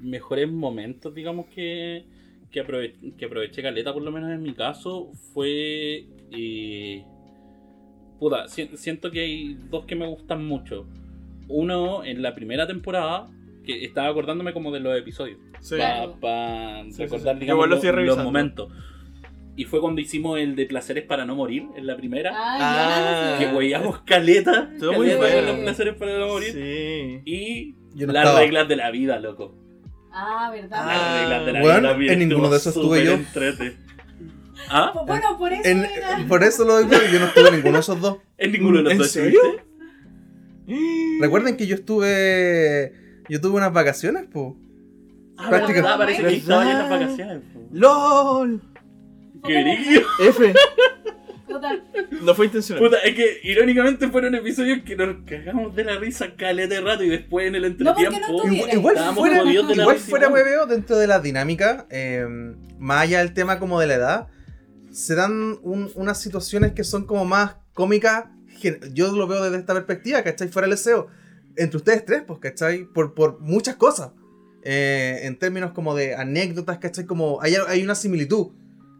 mejores 0.00 0.50
momentos, 0.50 1.14
digamos, 1.14 1.46
que, 1.48 2.04
que, 2.50 2.64
aprove- 2.64 3.16
que 3.16 3.24
aproveché 3.26 3.62
Caleta, 3.62 3.92
por 3.92 4.02
lo 4.02 4.10
menos 4.12 4.30
en 4.30 4.42
mi 4.42 4.52
caso, 4.54 5.10
fue... 5.32 6.06
eh, 6.32 7.04
puta, 8.18 8.48
si- 8.48 8.76
siento 8.76 9.10
que 9.10 9.20
hay 9.20 9.56
dos 9.70 9.84
que 9.86 9.96
me 9.96 10.06
gustan 10.06 10.44
mucho. 10.44 10.86
Uno, 11.48 12.04
en 12.04 12.22
la 12.22 12.34
primera 12.34 12.66
temporada, 12.66 13.28
que 13.64 13.84
estaba 13.84 14.08
acordándome 14.08 14.52
como 14.52 14.70
de 14.72 14.80
los 14.80 14.96
episodios. 14.98 15.38
Sí. 15.60 15.76
Para 16.20 16.84
Sí, 16.84 16.92
sí, 16.92 17.02
recordar, 17.02 17.34
sí. 17.36 17.40
digamos, 17.40 17.68
los 17.68 17.82
revisando. 17.82 18.24
momentos. 18.24 18.72
Y 19.56 19.64
fue 19.64 19.80
cuando 19.80 20.00
hicimos 20.00 20.38
el 20.38 20.54
de 20.56 20.64
Placeres 20.66 21.04
para 21.04 21.26
no 21.26 21.34
morir, 21.34 21.64
en 21.76 21.86
la 21.86 21.96
primera. 21.96 22.32
Ah, 22.34 23.36
Que 23.38 23.46
huellamos 23.54 24.00
caleta. 24.02 24.70
Muy 24.80 25.08
caleta 25.08 25.16
bueno. 25.18 25.36
con 25.38 25.46
los 25.46 25.56
placeres 25.64 25.94
para 25.96 26.18
no 26.18 26.28
morir. 26.28 26.52
Sí. 26.52 27.20
Y 27.26 27.74
no 28.06 28.12
las 28.12 28.24
estaba. 28.24 28.40
reglas 28.40 28.68
de 28.68 28.76
la 28.76 28.90
vida, 28.90 29.18
loco. 29.18 29.54
Ah, 30.12 30.50
¿verdad? 30.52 30.78
Ah, 30.82 31.60
Bueno, 31.60 31.90
en 31.92 32.18
ninguno 32.18 32.50
de 32.50 32.56
esos 32.56 32.74
estuve 32.76 33.04
yo. 33.04 33.12
entrete. 33.12 33.76
¿Ah? 34.68 34.90
Pues 34.92 35.06
bueno, 35.06 35.38
por 35.38 35.52
eso 35.52 35.62
En- 35.68 35.84
era. 35.84 36.18
por 36.28 36.42
eso 36.44 36.64
lo 36.64 36.78
digo, 36.82 36.90
yo 37.12 37.18
no 37.20 37.26
estuve 37.26 37.48
en 37.48 37.54
ninguno 37.56 37.74
de 37.74 37.80
esos 37.80 38.00
dos. 38.00 38.18
En 38.38 38.52
ninguno 38.52 38.78
de 38.78 38.82
los 38.84 38.92
¿En 38.92 38.98
dos 38.98 39.16
estuviste. 39.16 39.64
Recuerden 41.20 41.56
que 41.56 41.66
yo 41.66 41.74
estuve. 41.76 42.92
Yo 43.28 43.40
tuve 43.40 43.56
unas 43.56 43.72
vacaciones, 43.72 44.26
pues. 44.32 44.52
Ah, 45.36 45.48
Práctica- 45.48 45.80
verdad, 45.80 45.98
parece 45.98 46.22
que 46.22 46.36
estaba 46.36 46.70
en 46.70 46.78
las 46.78 46.90
vacaciones. 46.90 47.38
po. 47.52 47.68
¡LOL! 47.72 48.60
¡Qué! 49.44 50.02
F. 50.20 50.54
Puta, 51.50 51.82
No 52.22 52.34
fue 52.34 52.46
intencional. 52.46 52.84
Puta, 52.84 52.98
es 52.98 53.14
que 53.14 53.40
irónicamente 53.42 54.08
fueron 54.08 54.34
episodios 54.34 54.80
que 54.84 54.96
nos 54.96 55.16
cagamos 55.26 55.74
de 55.74 55.84
la 55.84 55.98
risa 55.98 56.34
caleta 56.36 56.74
de 56.76 56.80
rato 56.80 57.02
y 57.04 57.08
después 57.08 57.46
en 57.48 57.54
el 57.56 57.62
No, 57.62 57.68
no 57.68 57.90
entretiempo. 57.98 58.16
estuve- 58.44 58.72
Igual, 58.74 58.96
fuera, 59.14 59.38
de 59.44 59.44
la 59.44 59.52
igual 59.82 59.96
risa 59.96 60.08
fuera 60.08 60.26
igual. 60.26 60.42
hueveo 60.42 60.66
dentro 60.66 60.96
de 60.96 61.06
la 61.06 61.20
dinámica, 61.20 61.86
eh, 61.90 62.26
más 62.78 63.02
allá 63.02 63.18
del 63.20 63.34
tema 63.34 63.58
como 63.58 63.80
de 63.80 63.86
la 63.86 63.94
edad, 63.94 64.26
se 64.92 65.14
dan 65.14 65.58
un- 65.62 65.90
unas 65.94 66.20
situaciones 66.20 66.72
que 66.72 66.84
son 66.84 67.06
como 67.06 67.24
más 67.24 67.56
cómicas. 67.74 68.24
Yo 68.92 69.12
lo 69.16 69.26
veo 69.26 69.42
desde 69.42 69.56
esta 69.58 69.72
perspectiva, 69.74 70.22
¿cachai? 70.22 70.48
Fuera 70.48 70.66
el 70.66 70.72
deseo. 70.72 71.08
Entre 71.56 71.76
ustedes 71.76 72.04
tres, 72.04 72.22
pues, 72.26 72.38
¿cachai? 72.40 72.84
Por, 72.84 73.14
por 73.14 73.40
muchas 73.40 73.76
cosas. 73.76 74.10
Eh, 74.62 75.20
en 75.22 75.38
términos 75.38 75.72
como 75.72 75.94
de 75.94 76.14
anécdotas, 76.14 76.78
¿cachai? 76.78 77.06
Como 77.06 77.40
hay, 77.40 77.54
hay 77.68 77.82
una 77.82 77.94
similitud 77.94 78.48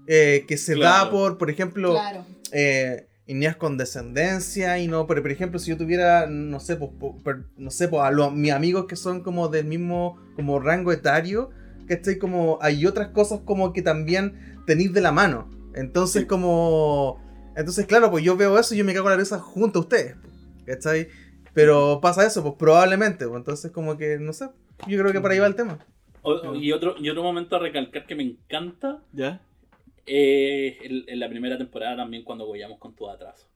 eh, 0.07 0.45
que 0.49 0.57
se 0.57 0.75
da 0.77 1.11
por, 1.11 1.37
por 1.39 1.51
ejemplo, 1.51 1.91
claro. 1.93 2.25
Eh, 2.53 3.07
Ineas 3.27 3.55
con 3.57 3.77
descendencia 3.77 4.79
y 4.81 4.89
no, 4.89 5.07
pero 5.07 5.23
por 5.23 5.31
ejemplo, 5.31 5.61
si 5.61 5.71
yo 5.71 5.77
tuviera, 5.77 6.27
no 6.27 6.59
sé, 6.59 6.75
pues, 6.77 6.91
po- 6.99 7.17
per- 7.23 7.45
no 7.57 7.71
sé, 7.71 7.87
pues, 7.87 8.03
a 8.03 8.11
los, 8.11 8.33
mis 8.33 8.51
amigos 8.51 8.87
que 8.87 8.97
son 8.97 9.23
como 9.23 9.49
del 9.49 9.67
mismo 9.67 10.19
como 10.35 10.59
rango 10.59 10.91
etario, 10.91 11.51
que 11.87 11.95
estoy 11.95 12.19
como, 12.19 12.59
hay 12.61 12.85
otras 12.87 13.09
cosas 13.09 13.41
como 13.45 13.73
que 13.73 13.83
también 13.83 14.35
tenéis 14.67 14.93
de 14.93 15.01
la 15.01 15.13
mano. 15.13 15.49
Entonces, 15.75 16.27
como, 16.27 17.21
entonces, 17.57 17.87
claro, 17.87 18.11
pues 18.11 18.25
yo 18.25 18.37
veo 18.37 18.59
eso 18.59 18.75
y 18.75 18.79
yo 18.79 18.85
me 18.85 18.95
cago 18.95 19.07
en 19.09 19.13
la 19.13 19.21
risa 19.21 19.39
junto 19.39 19.79
a 19.79 19.83
ustedes, 19.83 20.17
¿cachai? 20.67 21.09
Pero 21.55 22.01
pasa 22.01 22.27
eso, 22.27 22.43
pues 22.43 22.55
probablemente, 22.59 23.27
pues, 23.29 23.39
entonces 23.39 23.71
como 23.71 23.97
que, 23.97 24.19
no 24.19 24.33
sé, 24.33 24.47
yo 24.89 24.99
creo 24.99 25.13
que 25.13 25.21
por 25.21 25.31
ahí 25.31 25.39
va 25.39 25.47
el 25.47 25.55
tema. 25.55 25.79
O- 26.23 26.55
y, 26.57 26.73
otro, 26.73 26.97
y 26.99 27.09
otro 27.11 27.23
momento 27.23 27.55
a 27.57 27.61
recalcar 27.61 28.07
que 28.07 28.15
me 28.17 28.25
encanta 28.25 28.99
¿Ya? 29.13 29.41
Es 30.07 30.77
en, 30.83 31.05
en 31.07 31.21
la 31.21 31.29
primera 31.29 31.57
temporada 31.59 31.97
también 31.97 32.23
cuando 32.25 32.47
gollamos 32.47 32.79
con 32.79 32.95
tu 32.95 33.09
atraso. 33.09 33.47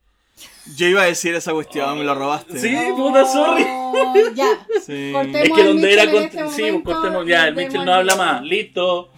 Yo 0.77 0.87
iba 0.89 1.03
a 1.03 1.07
decir 1.07 1.33
esa 1.35 1.53
cuestión, 1.53 1.97
me 1.99 2.05
lo 2.05 2.15
robaste. 2.15 2.59
Sí, 2.59 2.75
puta, 2.97 3.25
sorry. 3.25 3.65
Oh, 3.69 4.15
ya. 4.35 4.67
Sí. 4.85 5.11
Cortemos 5.13 5.43
Es 5.49 5.53
que 5.55 5.65
donde 5.65 5.93
era 5.93 6.11
con- 6.11 6.23
este 6.25 6.49
Sí, 6.51 6.63
momento 6.63 6.93
cortemos 6.93 7.27
ya, 7.27 7.49
el 7.49 7.55
Mitchell 7.55 7.85
no 7.85 7.95
habla 7.95 8.17
más. 8.17 8.43
Listo. 8.43 9.11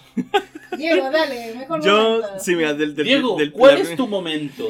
Diego, 0.76 1.10
dale, 1.10 1.54
mejor 1.54 1.82
Yo, 1.82 1.96
momento. 2.20 2.28
sí, 2.38 2.54
mira, 2.54 2.74
del, 2.74 2.94
del, 2.94 3.06
Diego, 3.06 3.36
del- 3.36 3.52
¿cuál 3.52 3.74
la 3.76 3.80
es 3.80 3.96
tu 3.96 4.06
momento? 4.06 4.68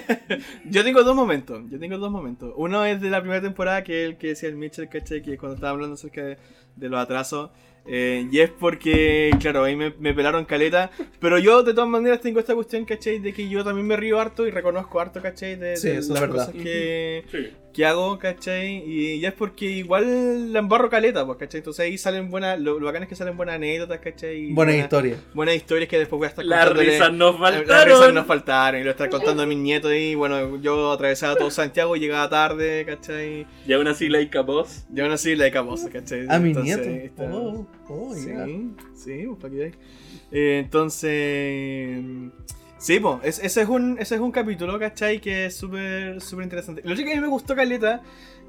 Yo 0.66 0.84
tengo 0.84 1.02
dos 1.02 1.14
momentos, 1.16 1.62
yo 1.70 1.78
tengo 1.78 1.98
dos 1.98 2.10
momentos. 2.10 2.52
Uno 2.56 2.84
es 2.84 3.00
de 3.00 3.10
la 3.10 3.20
primera 3.20 3.40
temporada, 3.42 3.82
que 3.84 4.02
es 4.04 4.08
el 4.10 4.16
que 4.18 4.28
decía 4.28 4.48
el 4.48 4.56
Mitchell, 4.56 4.88
¿cachai? 4.88 5.22
Que 5.22 5.36
cuando 5.36 5.54
estaba 5.56 5.72
hablando 5.72 5.94
acerca 5.94 6.22
de, 6.22 6.38
de 6.76 6.88
los 6.88 7.00
atrasos. 7.00 7.50
Eh, 7.86 8.26
y 8.30 8.40
es 8.40 8.50
porque, 8.50 9.30
claro, 9.40 9.64
ahí 9.64 9.74
me, 9.76 9.92
me 9.98 10.14
pelaron 10.14 10.44
caleta. 10.44 10.90
Pero 11.20 11.38
yo, 11.38 11.62
de 11.62 11.74
todas 11.74 11.88
maneras, 11.90 12.20
tengo 12.20 12.38
esta 12.40 12.54
cuestión, 12.54 12.84
¿cachai? 12.84 13.18
De 13.18 13.32
que 13.32 13.48
yo 13.48 13.64
también 13.64 13.86
me 13.86 13.96
río 13.96 14.18
harto 14.20 14.46
y 14.46 14.50
reconozco 14.50 15.00
harto, 15.00 15.20
¿cachai? 15.20 15.56
De, 15.56 15.76
Sí, 15.76 15.88
de 15.88 15.94
eso 15.98 16.00
es 16.00 16.08
las 16.08 16.20
verdad. 16.20 16.46
cosas 16.46 16.62
que, 16.62 17.24
Sí. 17.30 17.50
Que 17.72 17.86
hago, 17.86 18.18
¿cachai? 18.18 18.82
Y 18.86 19.20
ya 19.20 19.28
es 19.28 19.34
porque 19.34 19.64
igual 19.66 20.52
la 20.52 20.58
embarro 20.58 20.90
caleta, 20.90 21.24
pues, 21.24 21.38
¿cachai? 21.38 21.58
Entonces 21.58 21.84
ahí 21.84 21.96
salen 21.98 22.30
buenas, 22.30 22.60
lo, 22.60 22.78
lo 22.78 22.86
bacán 22.86 23.02
es 23.04 23.08
que 23.08 23.14
salen 23.16 23.36
buenas 23.36 23.54
anécdotas, 23.56 23.98
¿cachai? 24.00 24.36
Y 24.36 24.52
Buena 24.52 24.72
buenas- 24.72 24.84
historia. 24.84 25.16
Buenas 25.34 25.54
historias 25.56 25.88
que 25.88 25.98
después 25.98 26.18
voy 26.18 26.26
a 26.26 26.28
estar 26.28 26.44
Las 26.44 26.72
risas 26.72 27.12
nos 27.12 27.40
las 27.40 27.54
risas 27.60 27.66
faltaron. 27.68 28.14
nos 28.14 28.26
faltaron 28.26 28.80
y 28.80 28.84
lo 28.84 28.90
está 28.90 29.08
contando 29.08 29.42
a 29.42 29.46
mis 29.46 29.58
nietos 29.58 29.92
y 29.94 30.14
bueno, 30.14 30.60
yo 30.60 30.92
atravesaba 30.92 31.36
todo 31.36 31.50
Santiago, 31.50 31.96
llegaba 31.96 32.28
tarde, 32.28 32.84
¿cachai? 32.84 33.46
Y 33.66 33.72
aún 33.72 33.86
así, 33.88 34.08
like 34.08 34.36
a 34.36 34.42
boss. 34.42 34.84
Yo 34.90 35.08
no 35.08 35.16
soy 35.16 35.36
la 35.36 35.44
de 35.44 35.50
Cabosa, 35.52 35.88
¿cachai? 35.90 36.26
A 36.28 36.38
mis 36.38 36.56
nietos. 36.56 36.86
está- 36.86 37.24
Oh, 37.32 37.66
oh, 37.88 38.14
sí, 38.14 38.26
yeah. 38.26 38.46
sí, 38.94 39.24
pues 39.26 39.38
para 39.40 39.54
que. 39.54 39.72
Eh, 40.30 40.58
entonces... 40.64 42.00
Sí, 42.82 42.98
pues, 42.98 43.18
es- 43.22 43.38
ese, 43.44 43.62
es 43.62 43.68
un, 43.68 43.96
ese 44.00 44.16
es 44.16 44.20
un 44.20 44.32
capítulo, 44.32 44.78
¿cachai? 44.78 45.20
Que 45.20 45.46
es 45.46 45.56
súper 45.56 46.20
súper 46.20 46.42
interesante. 46.44 46.82
Lo 46.84 46.96
que 46.96 47.02
a 47.02 47.14
mí 47.14 47.20
me 47.20 47.28
gustó 47.28 47.54
Caleta, 47.54 48.02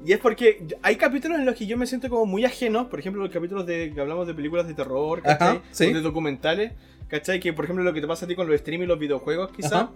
y 0.04 0.12
es 0.12 0.18
porque 0.18 0.66
hay 0.82 0.96
capítulos 0.96 1.38
en 1.38 1.44
los 1.46 1.54
que 1.54 1.66
yo 1.66 1.76
me 1.76 1.86
siento 1.86 2.08
como 2.08 2.26
muy 2.26 2.44
ajeno, 2.44 2.88
por 2.90 2.98
ejemplo, 2.98 3.22
los 3.22 3.30
capítulos 3.32 3.64
de 3.64 3.92
que 3.94 4.00
hablamos 4.00 4.26
de 4.26 4.34
películas 4.34 4.66
de 4.66 4.74
terror, 4.74 5.22
¿cachai? 5.22 5.48
Ajá, 5.58 5.62
sí. 5.70 5.86
O 5.86 5.94
de 5.94 6.00
documentales, 6.00 6.72
¿cachai? 7.08 7.38
Que 7.38 7.52
por 7.52 7.64
ejemplo 7.64 7.84
lo 7.84 7.94
que 7.94 8.00
te 8.00 8.08
pasa 8.08 8.24
a 8.24 8.28
ti 8.28 8.34
con 8.34 8.48
los 8.48 8.58
streams 8.58 8.84
y 8.84 8.86
los 8.88 8.98
videojuegos, 8.98 9.52
quizá. 9.52 9.90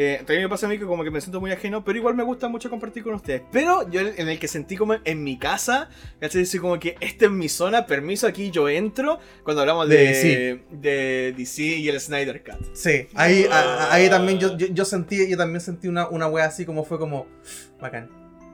Eh, 0.00 0.18
también 0.18 0.42
me 0.42 0.48
pasa 0.48 0.66
a 0.66 0.68
mí 0.68 0.78
que 0.78 0.84
como 0.84 1.02
que 1.02 1.10
me 1.10 1.20
siento 1.20 1.40
muy 1.40 1.50
ajeno, 1.50 1.82
pero 1.84 1.98
igual 1.98 2.14
me 2.14 2.22
gusta 2.22 2.46
mucho 2.46 2.70
compartir 2.70 3.02
con 3.02 3.14
ustedes. 3.14 3.42
Pero 3.50 3.90
yo 3.90 4.00
en 4.00 4.28
el 4.28 4.38
que 4.38 4.46
sentí 4.46 4.76
como 4.76 4.94
en 5.04 5.24
mi 5.24 5.36
casa, 5.38 5.88
¿cachai? 6.20 6.42
Así 6.42 6.60
como 6.60 6.78
que 6.78 6.94
esta 7.00 7.24
es 7.24 7.30
mi 7.32 7.48
zona, 7.48 7.84
permiso, 7.84 8.28
aquí 8.28 8.52
yo 8.52 8.68
entro, 8.68 9.18
cuando 9.42 9.62
hablamos 9.62 9.88
de, 9.88 9.96
De 9.96 10.60
de, 10.70 11.32
DC. 11.32 11.36
DC. 11.36 11.62
y 11.80 11.88
el 11.88 11.98
Snyder 12.00 12.44
Cut. 12.44 12.64
Sí, 12.74 13.08
ahí, 13.14 13.44
a- 13.50 13.92
ahí 13.92 14.08
también 14.08 14.38
yo, 14.38 14.56
yo, 14.56 14.68
yo 14.68 14.84
sentí, 14.84 15.28
yo 15.28 15.36
también 15.36 15.60
sentí 15.60 15.88
una, 15.88 16.06
una 16.08 16.28
wea 16.28 16.44
así 16.44 16.64
como 16.64 16.84
fue 16.84 17.00
como 17.00 17.26
bacán. 17.80 18.08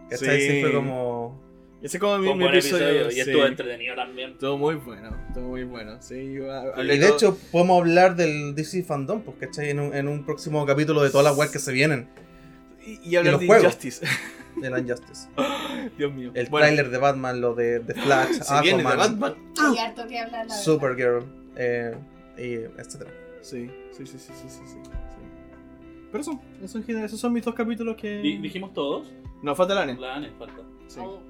¿Cachai? 0.08 0.40
Sí, 0.40 0.48
Sí. 0.50 0.60
fue 0.62 0.72
como. 0.72 1.43
Ese 1.84 1.98
es 1.98 2.00
como 2.00 2.18
mi, 2.18 2.34
mi 2.34 2.46
episodio. 2.46 2.86
episodio 2.88 3.08
y 3.10 3.12
sí. 3.12 3.20
estuvo 3.20 3.44
entretenido 3.46 3.94
también. 3.94 4.30
Estuvo 4.32 4.56
muy 4.58 4.74
bueno, 4.76 5.10
estuvo 5.28 5.48
muy 5.48 5.64
bueno. 5.64 5.96
Sí, 6.00 6.32
yo 6.32 6.50
hablé 6.50 6.94
Y 6.94 6.98
de 6.98 7.06
todo- 7.06 7.16
hecho, 7.16 7.38
podemos 7.52 7.80
hablar 7.80 8.16
del 8.16 8.54
DC 8.54 8.82
Fandom, 8.84 9.20
pues, 9.22 9.36
¿cachai? 9.38 9.70
En 9.70 9.80
un, 9.80 9.94
en 9.94 10.08
un 10.08 10.24
próximo 10.24 10.64
capítulo 10.64 11.02
de 11.02 11.10
todas 11.10 11.24
las 11.24 11.36
weas 11.36 11.50
que 11.52 11.58
se 11.58 11.72
vienen. 11.72 12.08
y, 12.86 12.98
y 13.10 13.16
hablar 13.16 13.34
los 13.34 13.40
de 13.42 13.46
juegos. 13.46 13.64
Injustice. 13.64 14.06
del 14.60 14.78
Injustice. 14.78 15.28
Dios 15.98 16.12
mío. 16.12 16.30
El 16.34 16.46
Bueno, 16.48 16.64
tráiler 16.66 16.88
de 16.90 16.98
Batman, 16.98 17.40
lo 17.40 17.54
de, 17.54 17.80
de 17.80 17.94
Flash, 17.94 18.32
se 18.42 18.60
viene 18.62 18.82
de 18.82 18.88
Aquaman, 18.88 19.20
Batman. 19.20 19.52
Hay 19.60 19.78
harto 19.78 20.06
que 20.06 20.18
hablar, 20.18 20.46
la. 20.46 20.54
Supergirl, 20.54 21.24
eh, 21.56 21.94
y 22.38 22.54
etcétera. 22.80 23.10
Sí, 23.42 23.70
sí, 23.92 24.06
sí, 24.06 24.18
sí, 24.18 24.32
sí, 24.34 24.48
sí, 24.48 24.60
sí. 24.64 24.78
Pero 26.10 26.22
eso, 26.22 26.40
eso 26.62 26.78
en 26.78 26.84
general, 26.84 27.06
esos 27.06 27.20
son 27.20 27.32
mis 27.32 27.44
dos 27.44 27.54
capítulos 27.54 27.96
que... 27.96 28.18
Di- 28.20 28.38
¿Dijimos 28.38 28.72
todos? 28.72 29.12
No, 29.42 29.54
falta 29.54 29.74
la 29.74 29.82
Ane. 29.82 29.96
La 29.98 30.14
Ane 30.14 30.30
falta. 30.38 30.62
Sí. 30.86 31.00
Oh. 31.02 31.20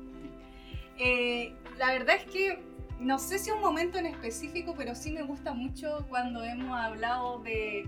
Eh, 0.98 1.52
la 1.78 1.92
verdad 1.92 2.16
es 2.16 2.24
que 2.30 2.58
no 3.00 3.18
sé 3.18 3.38
si 3.38 3.50
un 3.50 3.60
momento 3.60 3.98
en 3.98 4.06
específico, 4.06 4.74
pero 4.76 4.94
sí 4.94 5.10
me 5.10 5.22
gusta 5.22 5.52
mucho 5.52 6.06
cuando 6.08 6.42
hemos 6.44 6.76
hablado 6.78 7.40
de 7.40 7.86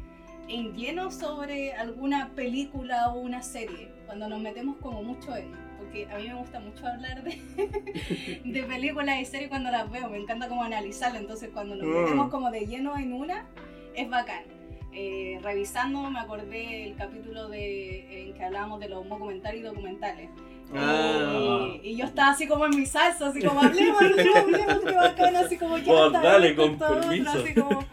en 0.48 0.74
lleno 0.74 1.10
sobre 1.10 1.72
alguna 1.72 2.30
película 2.36 3.08
o 3.08 3.18
una 3.18 3.42
serie, 3.42 3.90
cuando 4.06 4.28
nos 4.28 4.40
metemos 4.40 4.76
como 4.76 5.02
mucho 5.02 5.34
en, 5.34 5.50
porque 5.78 6.06
a 6.08 6.18
mí 6.18 6.28
me 6.28 6.34
gusta 6.34 6.60
mucho 6.60 6.86
hablar 6.86 7.24
de, 7.24 7.40
de 8.44 8.62
películas 8.62 9.20
y 9.20 9.24
series 9.24 9.48
cuando 9.48 9.72
las 9.72 9.90
veo, 9.90 10.08
me 10.08 10.18
encanta 10.18 10.48
como 10.48 10.62
analizarlas, 10.62 11.20
entonces 11.20 11.50
cuando 11.52 11.74
nos 11.74 11.86
Mm. 11.88 12.02
metemos 12.02 12.30
como 12.30 12.50
de 12.52 12.66
lleno 12.66 12.96
en 12.96 13.12
una, 13.12 13.46
es 13.94 14.08
bacán. 14.08 14.44
Eh, 14.92 15.38
revisando 15.42 16.08
me 16.10 16.20
acordé 16.20 16.84
el 16.84 16.94
capítulo 16.96 17.48
de, 17.48 18.22
en 18.28 18.34
que 18.34 18.44
hablábamos 18.44 18.80
de 18.80 18.88
los 18.88 19.06
documentales 19.08 19.60
y 19.60 19.64
documentales. 19.64 20.30
Ah. 20.74 21.68
Y, 21.82 21.90
y 21.90 21.96
yo 21.96 22.04
estaba 22.06 22.30
así 22.32 22.46
como 22.46 22.66
en 22.66 22.76
mi 22.76 22.86
salsa, 22.86 23.28
así 23.28 23.40
como 23.40 23.60
hablemos, 23.62 24.02
hablemos, 24.02 24.36
hablemos, 24.36 24.78
qué 24.84 24.92
bacán, 24.92 25.36
así 25.36 25.56
como 25.56 25.78
ya 25.78 26.06
está, 26.06 26.20
dale, 26.20 26.54
con 26.56 26.74
otro, 26.74 27.00
permiso. 27.00 27.30
así 27.30 27.54
como- 27.54 27.86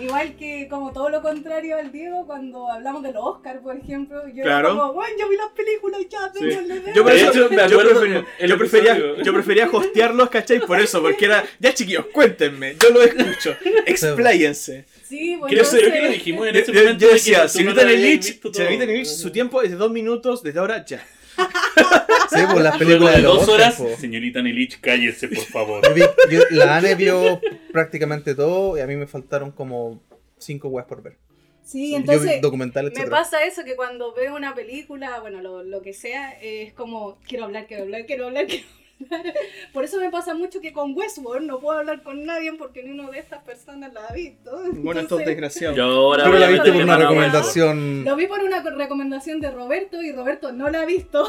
igual 0.00 0.36
que 0.36 0.68
como 0.68 0.92
todo 0.92 1.08
lo 1.10 1.20
contrario 1.22 1.76
al 1.76 1.90
Diego 1.90 2.26
cuando 2.26 2.70
hablamos 2.70 3.02
de 3.02 3.12
los 3.12 3.22
Oscars, 3.24 3.60
por 3.60 3.76
ejemplo, 3.76 4.22
yo 4.28 4.34
era 4.42 4.44
Claro. 4.44 4.68
como, 4.70 4.92
bueno, 4.94 5.14
yo 5.18 5.28
vi 5.28 5.36
las 5.36 5.50
películas, 5.50 6.00
ya, 6.08 6.30
Sí. 6.32 6.44
démosle, 6.46 6.74
démosle". 6.74 6.94
Yo, 6.94 7.02
por 7.02 7.12
eso- 7.12 7.30
hecho, 7.30 7.48
me 7.50 7.56
yo 7.56 7.64
acuerdo 7.64 7.90
prefería, 7.90 8.26
el 8.38 8.48
yo, 8.50 8.58
prefería, 8.58 8.96
yo 9.22 9.32
prefería 9.32 9.68
hostearlos, 9.72 10.30
¿cachai? 10.30 10.60
Por 10.60 10.80
eso, 10.80 11.02
porque 11.02 11.24
era, 11.24 11.44
ya 11.58 11.74
chiquillos, 11.74 12.06
cuéntenme, 12.12 12.76
yo 12.80 12.90
lo 12.90 13.02
escucho, 13.02 13.56
expláyense. 13.86 14.84
Sí, 15.04 15.36
bueno, 15.36 15.48
Creo 15.48 15.64
entonces- 15.64 15.92
que 15.92 16.00
lo 16.02 16.08
dijimos 16.08 16.46
en 16.48 16.54
Yo, 16.54 16.60
ese 16.60 16.72
yo- 16.72 16.80
momento. 16.80 17.04
yo 17.06 17.12
decía, 17.12 17.48
si 17.48 17.64
no 17.64 17.72
el 17.72 18.02
Lich, 18.02 18.22
si 18.22 18.32
todo. 18.38 18.62
el 18.62 18.86
Lich, 18.88 19.06
su 19.06 19.30
tiempo 19.30 19.60
es 19.62 19.70
de 19.70 19.76
dos 19.76 19.90
minutos, 19.90 20.42
desde 20.42 20.58
ahora 20.60 20.84
ya. 20.84 21.04
Sí, 21.36 22.38
pues 22.50 22.62
las 22.64 22.78
Luego 22.78 22.78
películas 22.78 23.16
de 23.16 23.22
los 23.22 23.46
dos 23.46 23.48
horas, 23.48 23.74
po. 23.74 23.88
señorita 23.98 24.42
Nelich, 24.42 24.80
cállese, 24.80 25.28
por 25.28 25.44
favor. 25.44 25.82
Yo 25.86 25.94
vi- 25.94 26.34
yo- 26.34 26.42
la 26.50 26.76
Ane 26.76 26.94
vio 26.94 27.40
prácticamente 27.72 28.34
todo 28.34 28.76
y 28.76 28.80
a 28.80 28.86
mí 28.86 28.96
me 28.96 29.06
faltaron 29.06 29.50
como 29.52 30.02
cinco 30.38 30.68
weas 30.68 30.86
por 30.86 31.02
ver. 31.02 31.18
Sí, 31.64 31.94
entonces 31.94 32.40
documentales, 32.40 32.92
me 32.98 33.06
pasa 33.06 33.44
eso 33.44 33.64
que 33.64 33.76
cuando 33.76 34.12
veo 34.14 34.34
una 34.34 34.54
película, 34.54 35.20
bueno, 35.20 35.40
lo, 35.42 35.62
lo 35.62 35.80
que 35.82 35.92
sea, 35.92 36.32
eh, 36.40 36.62
es 36.62 36.72
como, 36.72 37.18
quiero 37.26 37.44
hablar, 37.44 37.66
quiero 37.66 37.84
hablar, 37.84 38.04
quiero 38.06 38.26
hablar, 38.26 38.46
quiero 38.46 38.64
hablar. 38.66 38.81
Por 39.72 39.84
eso 39.84 39.98
me 40.00 40.10
pasa 40.10 40.34
mucho 40.34 40.60
que 40.60 40.72
con 40.72 40.94
Westworld 40.96 41.46
no 41.46 41.60
puedo 41.60 41.78
hablar 41.78 42.02
con 42.02 42.24
nadie 42.24 42.52
porque 42.54 42.82
ni 42.82 42.90
uno 42.90 43.10
de 43.10 43.18
estas 43.18 43.42
personas 43.42 43.92
la 43.92 44.06
ha 44.06 44.12
visto. 44.12 44.50
Bueno, 44.74 45.00
estos 45.00 45.20
Entonces, 45.20 45.26
desgraciados. 45.26 45.76
Yo 45.76 45.84
ahora 45.84 46.24
Pero 46.24 46.38
la 46.38 46.48
viste 46.48 46.72
por 46.72 46.82
una 46.82 46.96
recomendación. 46.96 48.04
Lo 48.04 48.16
vi 48.16 48.26
por 48.26 48.40
una 48.40 48.62
co- 48.62 48.70
recomendación 48.70 49.40
de 49.40 49.50
Roberto 49.50 50.02
y 50.02 50.12
Roberto 50.12 50.52
no 50.52 50.68
la 50.70 50.82
ha 50.82 50.84
visto. 50.84 51.26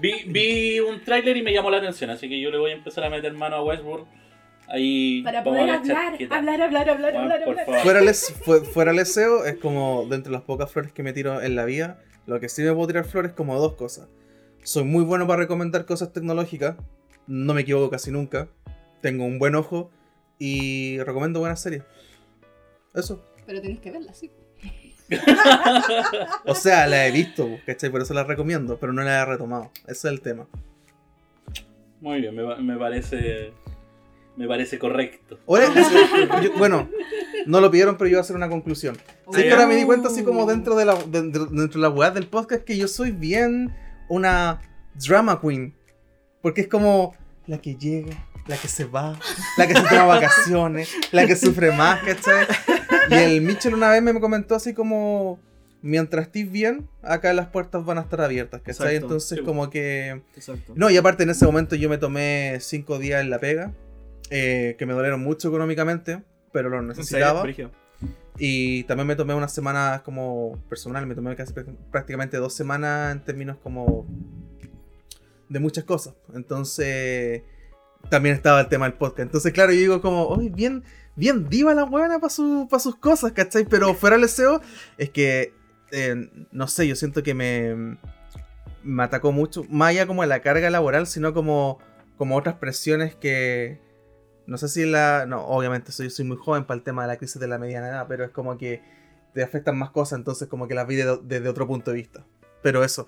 Vi, 0.00 0.22
vi 0.26 0.80
un 0.80 1.02
tráiler 1.02 1.36
y 1.36 1.42
me 1.42 1.52
llamó 1.52 1.70
la 1.70 1.78
atención, 1.78 2.10
así 2.10 2.28
que 2.28 2.40
yo 2.40 2.50
le 2.50 2.58
voy 2.58 2.70
a 2.70 2.74
empezar 2.74 3.04
a 3.04 3.10
meter 3.10 3.32
mano 3.32 3.56
a 3.56 3.64
Westworld. 3.64 4.06
Ahí 4.68 5.20
Para 5.24 5.42
poder 5.42 5.68
hablar, 5.68 6.14
hablar, 6.30 6.62
hablar, 6.62 6.88
hablar, 6.90 7.12
Juan, 7.12 7.16
hablar, 7.24 7.40
por 7.44 7.48
hablar. 7.50 7.66
favor. 7.66 7.80
Fuera, 7.82 8.00
les, 8.00 8.32
fue- 8.44 8.60
fuera 8.64 8.92
el 8.92 9.04
SEO 9.04 9.44
es 9.44 9.56
como 9.56 10.06
de 10.08 10.14
entre 10.16 10.30
las 10.30 10.42
pocas 10.42 10.70
flores 10.70 10.92
que 10.92 11.02
me 11.02 11.12
tiro 11.12 11.42
en 11.42 11.56
la 11.56 11.64
vida. 11.64 11.98
Lo 12.26 12.38
que 12.38 12.48
sí 12.48 12.62
me 12.62 12.72
puedo 12.72 12.86
tirar 12.86 13.04
flores 13.04 13.32
como 13.32 13.58
dos 13.58 13.74
cosas. 13.74 14.08
Soy 14.62 14.84
muy 14.84 15.04
bueno 15.04 15.26
para 15.26 15.40
recomendar 15.42 15.84
cosas 15.86 16.12
tecnológicas. 16.12 16.76
No 17.26 17.54
me 17.54 17.62
equivoco 17.62 17.90
casi 17.90 18.10
nunca. 18.10 18.48
Tengo 19.00 19.24
un 19.24 19.38
buen 19.38 19.54
ojo. 19.54 19.90
Y 20.38 20.98
recomiendo 21.00 21.40
buenas 21.40 21.60
series. 21.60 21.82
Eso. 22.94 23.22
Pero 23.46 23.60
tenés 23.60 23.80
que 23.80 23.90
verla, 23.90 24.12
sí. 24.14 24.30
O 26.44 26.54
sea, 26.54 26.86
la 26.86 27.06
he 27.06 27.10
visto, 27.10 27.48
¿cachai? 27.66 27.90
Por 27.90 28.00
eso 28.00 28.14
la 28.14 28.24
recomiendo, 28.24 28.78
pero 28.78 28.92
no 28.92 29.02
la 29.02 29.20
he 29.20 29.24
retomado. 29.24 29.70
Ese 29.84 29.92
es 29.92 30.04
el 30.06 30.20
tema. 30.20 30.46
Muy 32.00 32.20
bien, 32.20 32.34
me, 32.34 32.42
va- 32.42 32.56
me 32.56 32.76
parece. 32.76 33.52
Me 34.36 34.46
parece 34.46 34.78
correcto. 34.78 35.38
Ahora, 35.46 35.66
yo- 36.42 36.52
bueno, 36.56 36.88
no 37.46 37.60
lo 37.60 37.70
pidieron, 37.70 37.96
pero 37.98 38.08
yo 38.08 38.14
voy 38.14 38.18
a 38.18 38.22
hacer 38.22 38.36
una 38.36 38.48
conclusión. 38.48 38.96
Sí, 39.32 39.42
que 39.42 39.50
ahora 39.52 39.66
me 39.66 39.74
di 39.76 39.84
cuenta 39.84 40.08
así 40.08 40.22
como 40.22 40.46
dentro 40.46 40.76
de 40.76 40.84
la 40.84 40.94
de- 40.94 41.22
de- 41.22 41.46
dentro 41.50 41.80
de 41.80 41.88
la 41.88 41.90
weá 41.90 42.10
del 42.10 42.26
podcast 42.28 42.62
que 42.64 42.76
yo 42.78 42.86
soy 42.88 43.10
bien 43.10 43.74
una 44.10 44.60
drama 44.94 45.40
queen. 45.40 45.74
Porque 46.42 46.62
es 46.62 46.68
como 46.68 47.14
la 47.46 47.58
que 47.58 47.76
llega, 47.76 48.12
la 48.46 48.56
que 48.56 48.68
se 48.68 48.84
va, 48.84 49.18
la 49.56 49.66
que 49.66 49.74
se 49.74 49.82
toma 49.82 50.04
vacaciones, 50.06 50.90
la 51.12 51.26
que 51.26 51.36
sufre 51.36 51.72
más, 51.72 52.00
¿cachai? 52.02 52.46
Y 53.10 53.14
el 53.14 53.40
Mitchell 53.40 53.74
una 53.74 53.90
vez 53.90 54.02
me 54.02 54.18
comentó 54.20 54.54
así 54.54 54.74
como 54.74 55.38
mientras 55.82 56.26
estés 56.26 56.50
bien, 56.50 56.88
acá 57.02 57.32
las 57.32 57.48
puertas 57.48 57.84
van 57.84 57.98
a 57.98 58.02
estar 58.02 58.20
abiertas, 58.20 58.60
¿cachai? 58.60 58.88
Exacto, 58.88 59.06
Entonces 59.06 59.38
sí. 59.38 59.44
como 59.44 59.70
que... 59.70 60.22
Exacto. 60.34 60.72
No, 60.76 60.90
y 60.90 60.96
aparte 60.96 61.22
en 61.22 61.30
ese 61.30 61.46
momento 61.46 61.76
yo 61.76 61.88
me 61.88 61.98
tomé 61.98 62.58
cinco 62.60 62.98
días 62.98 63.20
en 63.22 63.30
la 63.30 63.38
pega, 63.38 63.72
eh, 64.30 64.76
que 64.78 64.86
me 64.86 64.92
dolieron 64.92 65.22
mucho 65.22 65.48
económicamente, 65.48 66.22
pero 66.52 66.68
lo 66.68 66.80
¿En 66.80 67.04
serio? 67.04 67.70
Y 68.38 68.84
también 68.84 69.06
me 69.06 69.16
tomé 69.16 69.34
unas 69.34 69.52
semanas 69.52 70.00
como 70.02 70.58
personal, 70.68 71.06
me 71.06 71.14
tomé 71.14 71.36
casi 71.36 71.52
prá- 71.52 71.76
prácticamente 71.90 72.38
dos 72.38 72.54
semanas 72.54 73.12
en 73.12 73.24
términos 73.24 73.58
como 73.62 74.06
de 75.48 75.60
muchas 75.60 75.84
cosas. 75.84 76.14
Entonces, 76.34 77.42
también 78.08 78.34
estaba 78.34 78.60
el 78.62 78.68
tema 78.68 78.86
del 78.86 78.94
podcast. 78.96 79.20
Entonces, 79.20 79.52
claro, 79.52 79.72
yo 79.72 79.78
digo 79.80 80.00
como, 80.00 80.26
oye, 80.26 80.48
bien, 80.48 80.84
bien 81.16 81.48
diva 81.50 81.74
la 81.74 81.84
buena 81.84 82.18
para 82.18 82.30
su, 82.30 82.66
pa' 82.70 82.78
sus 82.78 82.96
cosas, 82.96 83.32
¿cachai? 83.32 83.66
Pero 83.66 83.92
fuera 83.94 84.16
el 84.16 84.26
SEO, 84.28 84.62
es 84.96 85.10
que, 85.10 85.52
eh, 85.92 86.30
no 86.50 86.66
sé, 86.66 86.88
yo 86.88 86.96
siento 86.96 87.22
que 87.22 87.34
me, 87.34 87.98
me 88.82 89.02
atacó 89.02 89.32
mucho, 89.32 89.64
más 89.68 89.90
allá 89.90 90.06
como 90.06 90.22
de 90.22 90.28
la 90.28 90.40
carga 90.40 90.70
laboral, 90.70 91.06
sino 91.06 91.34
como, 91.34 91.78
como 92.16 92.36
otras 92.36 92.54
presiones 92.54 93.14
que, 93.16 93.80
no 94.50 94.58
sé 94.58 94.68
si 94.68 94.84
la, 94.84 95.24
no, 95.26 95.46
obviamente 95.46 95.92
soy, 95.92 96.10
soy 96.10 96.24
muy 96.26 96.36
joven 96.36 96.64
para 96.64 96.76
el 96.76 96.82
tema 96.84 97.02
de 97.02 97.08
la 97.08 97.16
crisis 97.16 97.40
de 97.40 97.46
la 97.48 97.58
mediana 97.58 97.88
edad, 97.88 98.06
pero 98.08 98.24
es 98.24 98.30
como 98.30 98.58
que 98.58 98.82
te 99.32 99.42
afectan 99.42 99.78
más 99.78 99.90
cosas, 99.90 100.18
entonces 100.18 100.48
como 100.48 100.66
que 100.68 100.74
las 100.74 100.86
vi 100.86 100.96
de- 100.96 101.18
desde 101.22 101.48
otro 101.48 101.66
punto 101.66 101.90
de 101.92 101.96
vista. 101.98 102.24
Pero 102.62 102.82
eso, 102.84 103.06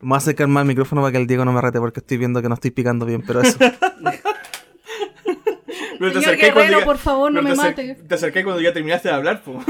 me 0.00 0.10
voy 0.10 0.16
a 0.16 0.18
acercar 0.18 0.46
más 0.48 0.60
al 0.60 0.66
micrófono 0.68 1.00
para 1.00 1.12
que 1.12 1.18
el 1.18 1.26
Diego 1.26 1.44
no 1.44 1.52
me 1.52 1.60
rete 1.60 1.78
porque 1.80 2.00
estoy 2.00 2.18
viendo 2.18 2.40
que 2.42 2.48
no 2.48 2.54
estoy 2.54 2.70
picando 2.70 3.06
bien, 3.06 3.22
pero 3.26 3.40
eso. 3.40 3.58
Pero 5.98 6.12
te 6.14 6.18
Señor 6.20 6.34
acerqué 6.34 6.52
cuando 6.52 6.60
Guerrero, 6.62 6.78
ya- 6.80 6.84
por 6.84 6.98
favor, 6.98 7.32
no 7.32 7.42
me 7.42 7.54
mate. 7.54 7.94
Te 7.94 8.14
acerqué 8.14 8.42
cuando 8.44 8.60
ya 8.60 8.72
terminaste 8.72 9.08
de 9.08 9.14
hablar, 9.14 9.42
po. 9.42 9.60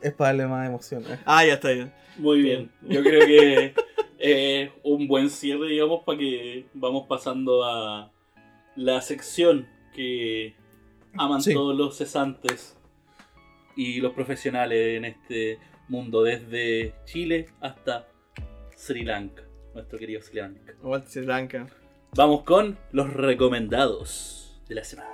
es 0.00 0.12
para 0.12 0.28
darle 0.30 0.46
más 0.46 0.66
emoción. 0.68 1.02
¿eh? 1.08 1.18
Ah, 1.24 1.44
ya 1.44 1.54
está 1.54 1.70
bien. 1.70 1.92
Muy 2.16 2.40
bien. 2.42 2.70
Yo 2.82 3.02
creo 3.02 3.26
que 3.26 3.74
es 4.18 4.70
un 4.84 5.08
buen 5.08 5.30
cierre, 5.30 5.66
digamos, 5.68 6.02
para 6.04 6.18
que 6.18 6.66
vamos 6.74 7.06
pasando 7.08 7.64
a 7.64 8.10
la 8.76 9.00
sección 9.00 9.66
que 9.94 10.54
aman 11.16 11.40
Sí. 11.40 11.54
todos 11.54 11.76
los 11.76 11.96
cesantes 11.96 12.76
y 13.76 14.00
los 14.00 14.12
profesionales 14.12 14.96
en 14.96 15.04
este 15.04 15.58
mundo, 15.88 16.22
desde 16.22 16.94
Chile 17.04 17.48
hasta 17.60 18.08
Sri 18.76 19.04
Lanka, 19.04 19.42
nuestro 19.74 19.98
querido 19.98 20.20
Sri 20.20 20.40
Lanka. 20.40 20.74
Sri 21.06 21.24
Lanka. 21.26 21.66
Vamos 22.16 22.42
con 22.42 22.78
los 22.92 23.12
recomendados 23.12 24.60
de 24.68 24.74
la 24.76 24.84
semana. 24.84 25.10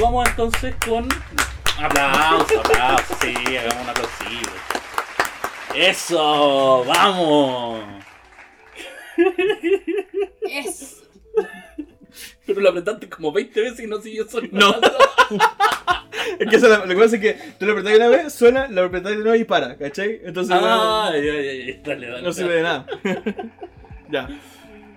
Vamos 0.00 0.28
entonces 0.28 0.74
con 0.84 1.08
aplausos, 1.78 2.58
aplausos, 2.58 3.16
sí, 3.20 3.34
hagamos 3.56 3.82
un 3.84 3.90
aplausito. 3.90 4.50
Eso, 5.74 6.84
vamos. 6.86 7.84
Es. 10.42 11.02
Pero 12.46 12.60
lo 12.60 12.70
apretaste 12.70 13.08
como 13.08 13.32
20 13.32 13.60
veces 13.60 13.80
y 13.80 13.86
no 13.86 14.00
siguió 14.00 14.28
sonando. 14.28 14.58
No. 14.58 15.38
Es 16.38 16.48
que 16.48 16.56
eso, 16.56 16.68
lo, 16.68 16.86
lo 16.86 16.94
que 16.94 17.00
pasa 17.00 17.16
es 17.16 17.22
que 17.22 17.34
tú 17.58 17.66
lo 17.66 17.72
apretas 17.72 17.96
una 17.96 18.08
vez, 18.08 18.32
suena, 18.32 18.68
lo 18.68 18.84
apretas 18.84 19.12
de 19.12 19.18
nuevo 19.18 19.34
y 19.34 19.44
para, 19.44 19.76
¿cachai? 19.76 20.20
Entonces 20.24 20.54
Ah, 20.58 21.10
ya, 21.14 21.18
ya, 21.20 21.32
ya, 21.32 21.80
dale, 21.82 22.06
no, 22.06 22.12
dale. 22.12 22.22
no 22.22 22.32
sirve 22.32 22.54
de 22.54 22.62
nada. 22.62 22.86
ya. 24.10 24.28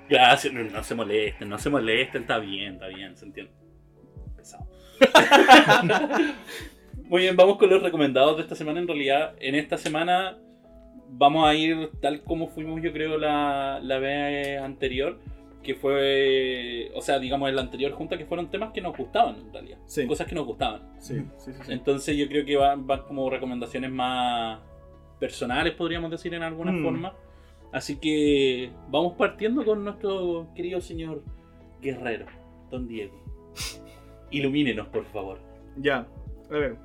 Gracias, 0.10 0.54
no, 0.54 0.64
no 0.64 0.84
se 0.84 0.96
molesten, 0.96 1.50
no 1.50 1.58
se 1.58 1.70
molesten, 1.70 2.22
está 2.22 2.38
bien, 2.40 2.74
está 2.74 2.88
bien, 2.88 3.18
se 3.18 3.26
entiende. 3.26 3.52
Muy 7.10 7.22
bien, 7.22 7.36
vamos 7.36 7.58
con 7.58 7.70
los 7.70 7.82
recomendados 7.84 8.38
de 8.38 8.44
esta 8.44 8.56
semana. 8.56 8.80
En 8.80 8.88
realidad, 8.88 9.34
en 9.40 9.56
esta 9.56 9.78
semana 9.78 10.38
vamos 11.10 11.48
a 11.48 11.54
ir 11.54 11.92
tal 12.02 12.24
como 12.24 12.48
fuimos, 12.48 12.82
yo 12.82 12.92
creo, 12.92 13.18
la, 13.18 13.80
la 13.82 14.00
vez 14.00 14.60
anterior. 14.62 15.20
Que 15.62 15.76
fue, 15.76 16.92
o 16.94 17.02
sea, 17.02 17.20
digamos, 17.20 17.48
en 17.48 17.56
la 17.56 17.62
anterior 17.62 17.94
junta, 17.94 18.18
que 18.18 18.26
fueron 18.26 18.52
temas 18.52 18.74
que 18.74 18.82
nos 18.82 18.98
gustaban, 18.98 19.38
en 19.38 19.54
realidad. 19.54 19.78
Sí. 19.86 20.06
Cosas 20.06 20.28
que 20.28 20.36
nos 20.36 20.46
gustaban. 20.46 20.82
Sí, 21.00 21.20
sí, 21.38 21.54
sí. 21.54 21.60
sí. 21.66 21.72
Entonces 21.72 22.18
yo 22.18 22.28
creo 22.28 22.44
que 22.46 22.58
van, 22.58 22.86
van 22.86 23.04
como 23.04 23.30
recomendaciones 23.30 23.90
más 23.90 24.60
personales, 25.22 25.74
podríamos 25.76 26.12
decir 26.12 26.34
en 26.34 26.44
alguna 26.44 26.74
Mm. 26.74 26.84
forma. 26.84 27.14
Así 27.72 27.96
que 27.96 28.72
vamos 28.90 29.14
partiendo 29.14 29.64
con 29.64 29.86
nuestro 29.86 30.50
querido 30.54 30.82
señor 30.82 31.24
Guerrero, 31.82 32.26
Don 32.70 32.86
Diego. 32.86 33.24
Ilumínenos, 34.34 34.88
por 34.90 35.06
favor. 35.06 35.40
Ya, 35.78 36.08
a 36.50 36.54
ver. 36.54 36.76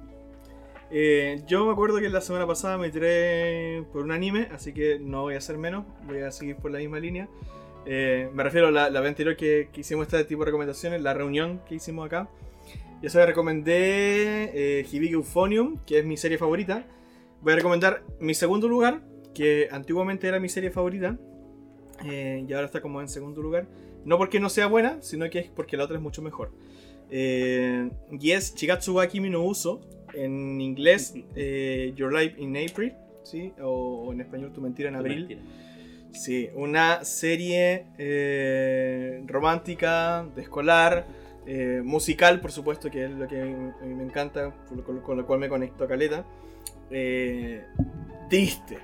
Eh, 0.90 1.42
yo 1.46 1.66
me 1.66 1.72
acuerdo 1.72 1.98
que 1.98 2.08
la 2.08 2.20
semana 2.20 2.46
pasada 2.46 2.78
me 2.78 2.90
tiré 2.90 3.84
por 3.92 4.02
un 4.02 4.12
anime, 4.12 4.48
así 4.52 4.72
que 4.72 4.98
no 4.98 5.22
voy 5.22 5.34
a 5.34 5.38
hacer 5.38 5.58
menos, 5.58 5.84
voy 6.06 6.20
a 6.20 6.30
seguir 6.30 6.56
por 6.56 6.70
la 6.70 6.78
misma 6.78 7.00
línea. 7.00 7.28
Eh, 7.84 8.30
me 8.32 8.42
refiero 8.42 8.68
a 8.68 8.70
la, 8.70 8.90
la 8.90 9.00
vez 9.00 9.08
anterior 9.08 9.36
que, 9.36 9.68
que 9.72 9.80
hicimos 9.80 10.06
este 10.06 10.24
tipo 10.24 10.42
de 10.42 10.46
recomendaciones, 10.46 11.02
la 11.02 11.14
reunión 11.14 11.60
que 11.68 11.74
hicimos 11.74 12.06
acá. 12.06 12.28
Yo 13.00 13.10
se 13.10 13.24
recomendé 13.24 14.80
eh, 14.80 14.86
Hibiki 14.90 15.14
Euphonium, 15.14 15.78
que 15.86 16.00
es 16.00 16.04
mi 16.04 16.16
serie 16.16 16.36
favorita. 16.36 16.84
Voy 17.42 17.52
a 17.52 17.56
recomendar 17.56 18.02
mi 18.18 18.34
segundo 18.34 18.66
lugar, 18.66 19.02
que 19.34 19.68
antiguamente 19.70 20.26
era 20.26 20.40
mi 20.40 20.48
serie 20.48 20.70
favorita, 20.70 21.16
eh, 22.04 22.44
y 22.46 22.52
ahora 22.52 22.66
está 22.66 22.80
como 22.80 23.00
en 23.00 23.08
segundo 23.08 23.40
lugar. 23.40 23.66
No 24.04 24.18
porque 24.18 24.40
no 24.40 24.48
sea 24.48 24.66
buena, 24.66 25.00
sino 25.00 25.28
que 25.30 25.38
es 25.38 25.48
porque 25.48 25.76
la 25.76 25.84
otra 25.84 25.96
es 25.96 26.02
mucho 26.02 26.22
mejor. 26.22 26.50
Eh, 27.10 27.90
y 28.20 28.30
es 28.32 28.54
Chigatsu 28.54 28.94
wa 28.94 29.06
Kimi 29.06 29.30
no 29.30 29.42
Uso, 29.42 29.80
en 30.14 30.60
inglés 30.60 31.14
eh, 31.36 31.92
Your 31.96 32.12
Life 32.12 32.40
in 32.40 32.56
April, 32.56 32.94
¿sí? 33.22 33.52
o, 33.60 34.04
o 34.06 34.12
en 34.12 34.20
español 34.20 34.52
Tu 34.52 34.60
Mentira 34.60 34.88
en 34.88 34.96
Abril. 34.96 35.18
Mentira. 35.28 35.40
Sí, 36.12 36.48
una 36.54 37.04
serie 37.04 37.84
eh, 37.98 39.22
romántica, 39.26 40.26
de 40.34 40.42
escolar, 40.42 41.06
eh, 41.46 41.82
musical, 41.84 42.40
por 42.40 42.50
supuesto, 42.50 42.90
que 42.90 43.04
es 43.04 43.10
lo 43.10 43.28
que 43.28 43.40
a 43.40 43.44
mí 43.84 43.94
me 43.94 44.02
encanta, 44.04 44.54
con 44.68 44.78
lo, 44.78 45.02
con 45.02 45.16
lo- 45.18 45.26
cual 45.26 45.38
me 45.38 45.48
conecto 45.48 45.84
a 45.84 45.88
Caleta. 45.88 46.24
Triste, 48.28 48.78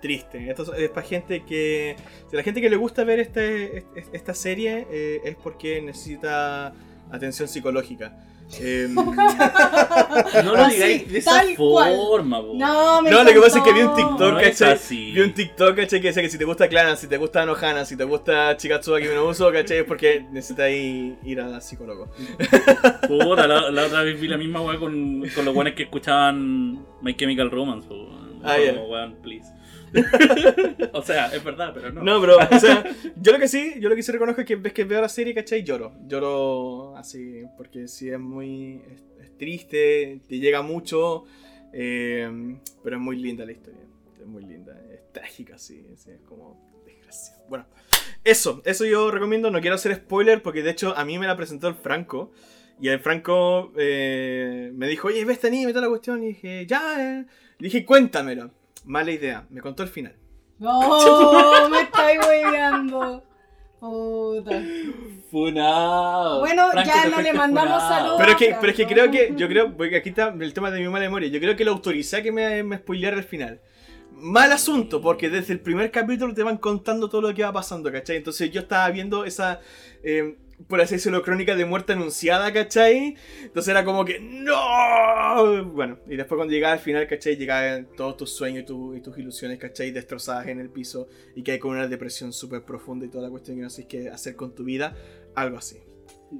triste. 0.00 0.50
Esto 0.50 0.74
es 0.74 0.90
para 0.90 1.06
gente 1.06 1.42
que. 1.44 1.96
Si 2.28 2.36
a 2.36 2.38
la 2.38 2.42
gente 2.42 2.60
que 2.60 2.68
le 2.70 2.76
gusta 2.76 3.04
ver 3.04 3.20
este, 3.20 3.78
este- 3.78 4.16
esta 4.16 4.34
serie 4.34 4.86
es 5.24 5.34
porque 5.36 5.80
necesita 5.80 6.74
atención 7.12 7.48
psicológica. 7.48 8.16
Eh, 8.60 8.88
No 10.44 10.52
lo 10.52 10.56
Así, 10.56 10.74
digáis 10.74 11.10
de 11.12 11.18
esa 11.18 11.30
tal 11.30 11.56
cual. 11.56 11.94
forma, 11.96 12.40
po. 12.42 12.54
No, 12.54 13.00
me 13.02 13.10
No, 13.10 13.24
lo 13.24 13.32
que 13.32 13.40
pasa 13.40 13.58
es 13.58 13.64
que 13.64 13.72
vi 13.72 13.80
un. 13.80 13.94
TikTok, 13.94 14.18
No 14.20 14.38
es 14.40 14.48
¿cachai? 14.58 14.72
así. 14.74 15.12
Vi 15.12 15.20
un 15.20 15.32
TikTok, 15.32 15.76
¿cachai? 15.76 16.00
Que 16.00 16.08
decía 16.08 16.22
que 16.22 16.28
si 16.28 16.38
te 16.38 16.44
gusta 16.44 16.68
Clan, 16.68 16.96
si 16.96 17.06
te 17.06 17.16
gusta 17.16 17.46
Nohana, 17.46 17.84
si 17.84 17.96
te 17.96 18.04
gusta 18.04 18.56
Chikatsu 18.56 18.94
Kimi 18.96 19.14
no 19.14 19.26
Uso, 19.26 19.50
¿cachai? 19.52 19.78
Es 19.78 19.84
porque 19.84 20.26
necesitas 20.30 20.70
ir, 20.70 21.40
a 21.40 21.60
psicólogo. 21.60 22.08
Puta, 23.08 23.46
la, 23.46 23.70
la 23.70 23.86
otra 23.86 24.02
vez 24.02 24.20
vi 24.20 24.28
la 24.28 24.36
misma 24.36 24.60
weá 24.60 24.78
con, 24.78 25.22
con 25.34 25.44
los 25.44 25.54
weones 25.54 25.74
que 25.74 25.84
escuchaban 25.84 26.84
My 27.00 27.14
Chemical 27.16 27.50
Romance. 27.50 27.88
po. 27.88 28.08
Ah, 28.44 28.56
Como, 28.74 28.88
weón, 28.88 29.14
please. 29.22 29.46
o 30.92 31.02
sea, 31.02 31.26
es 31.34 31.42
verdad, 31.44 31.72
pero 31.74 31.92
no. 31.92 32.02
No, 32.02 32.20
pero, 32.20 32.36
o 32.38 32.58
sea, 32.58 32.84
yo 33.16 33.32
lo 33.32 33.38
que 33.38 33.48
sí, 33.48 33.74
yo 33.80 33.88
lo 33.88 33.96
que 33.96 34.02
sí 34.02 34.12
reconozco 34.12 34.40
es 34.40 34.46
que 34.46 34.56
ves 34.56 34.72
que 34.72 34.84
veo 34.84 35.00
la 35.00 35.08
serie, 35.08 35.34
¿cachai? 35.34 35.62
Lloro. 35.62 35.92
Lloro 36.06 36.96
así, 36.96 37.42
porque 37.56 37.88
sí 37.88 38.10
es 38.10 38.18
muy. 38.18 38.82
es, 38.90 39.02
es 39.20 39.38
triste, 39.38 40.20
te 40.28 40.38
llega 40.38 40.62
mucho, 40.62 41.24
eh, 41.72 42.56
pero 42.82 42.96
es 42.96 43.02
muy 43.02 43.16
linda 43.16 43.44
la 43.44 43.52
historia. 43.52 43.80
Es 44.20 44.26
muy 44.26 44.44
linda, 44.44 44.80
es 44.92 45.12
trágica, 45.12 45.58
sí, 45.58 45.84
sí, 45.96 46.10
es 46.10 46.20
como 46.20 46.82
desgracia. 46.86 47.34
Bueno, 47.48 47.66
eso, 48.24 48.62
eso 48.64 48.84
yo 48.84 49.10
recomiendo. 49.10 49.50
No 49.50 49.60
quiero 49.60 49.76
hacer 49.76 49.94
spoiler 49.96 50.42
porque 50.42 50.62
de 50.62 50.70
hecho 50.70 50.96
a 50.96 51.04
mí 51.04 51.18
me 51.18 51.26
la 51.26 51.36
presentó 51.36 51.68
el 51.68 51.74
Franco. 51.74 52.32
Y 52.80 52.88
el 52.88 52.98
Franco 52.98 53.72
eh, 53.76 54.72
me 54.74 54.88
dijo, 54.88 55.08
oye, 55.08 55.24
ve 55.24 55.34
este 55.34 55.48
anime, 55.48 55.72
toda 55.72 55.82
la 55.82 55.88
cuestión. 55.88 56.22
Y 56.22 56.28
dije, 56.28 56.66
ya, 56.66 57.18
eh. 57.20 57.26
Y 57.58 57.64
dije, 57.64 57.84
cuéntamelo. 57.84 58.50
Mala 58.84 59.10
idea, 59.10 59.46
me 59.50 59.60
contó 59.60 59.82
el 59.82 59.88
final. 59.88 60.16
No, 60.58 61.68
me 61.70 61.82
estáis 61.82 62.18
hueveando. 62.26 63.24
Puta. 63.80 64.62
Funado. 65.30 66.40
Bueno, 66.40 66.70
Franco, 66.70 66.88
ya 66.88 67.08
no 67.08 67.20
le 67.20 67.32
mandamos 67.32 67.82
funado. 67.82 67.88
saludos. 67.88 68.16
Pero 68.18 68.30
es 68.32 68.36
que, 68.36 68.56
pero 68.60 68.70
es 68.70 68.76
que 68.76 68.86
creo 68.86 69.10
que, 69.10 69.32
yo 69.34 69.48
creo, 69.48 69.76
porque 69.76 69.96
aquí 69.96 70.10
está 70.10 70.28
el 70.28 70.54
tema 70.54 70.70
de 70.70 70.78
mi 70.80 70.88
mala 70.88 71.04
memoria, 71.04 71.28
yo 71.28 71.40
creo 71.40 71.56
que 71.56 71.64
lo 71.64 71.72
autoricé 71.72 72.18
a 72.18 72.22
que 72.22 72.30
me, 72.30 72.62
me 72.62 72.76
spoileara 72.76 73.16
el 73.16 73.24
final. 73.24 73.60
Mal 74.12 74.52
asunto, 74.52 75.00
porque 75.00 75.28
desde 75.28 75.54
el 75.54 75.60
primer 75.60 75.90
capítulo 75.90 76.32
te 76.32 76.44
van 76.44 76.58
contando 76.58 77.08
todo 77.08 77.22
lo 77.22 77.34
que 77.34 77.42
va 77.42 77.52
pasando, 77.52 77.90
¿cachai? 77.90 78.16
Entonces 78.18 78.52
yo 78.52 78.60
estaba 78.60 78.88
viendo 78.90 79.24
esa, 79.24 79.60
eh, 80.04 80.36
por 80.68 80.80
así 80.80 80.94
decirlo, 80.96 81.22
crónica 81.22 81.54
de 81.56 81.64
muerte 81.64 81.92
anunciada, 81.92 82.52
¿cachai? 82.52 83.16
Entonces 83.42 83.68
era 83.70 83.84
como 83.84 84.04
que, 84.04 84.18
¡No! 84.20 85.64
Bueno, 85.66 85.98
y 86.08 86.16
después 86.16 86.36
cuando 86.36 86.52
llegaba 86.52 86.74
al 86.74 86.78
final, 86.80 87.06
¿cachai? 87.06 87.36
Llegaban 87.36 87.88
todos 87.96 88.16
tus 88.16 88.30
sueños 88.32 88.62
y, 88.62 88.66
tu- 88.66 88.94
y 88.94 89.00
tus 89.00 89.16
ilusiones, 89.18 89.58
¿cachai? 89.58 89.90
Destrozadas 89.90 90.48
en 90.48 90.60
el 90.60 90.70
piso 90.70 91.08
y 91.34 91.42
que 91.42 91.52
hay 91.52 91.58
con 91.58 91.72
una 91.72 91.88
depresión 91.88 92.32
súper 92.32 92.62
profunda 92.64 93.06
y 93.06 93.08
toda 93.08 93.24
la 93.24 93.30
cuestión 93.30 93.56
que 93.56 93.62
no 93.62 93.70
sabes 93.70 93.86
qué 93.86 94.08
hacer 94.08 94.36
con 94.36 94.54
tu 94.54 94.64
vida, 94.64 94.94
algo 95.34 95.58
así. 95.58 95.78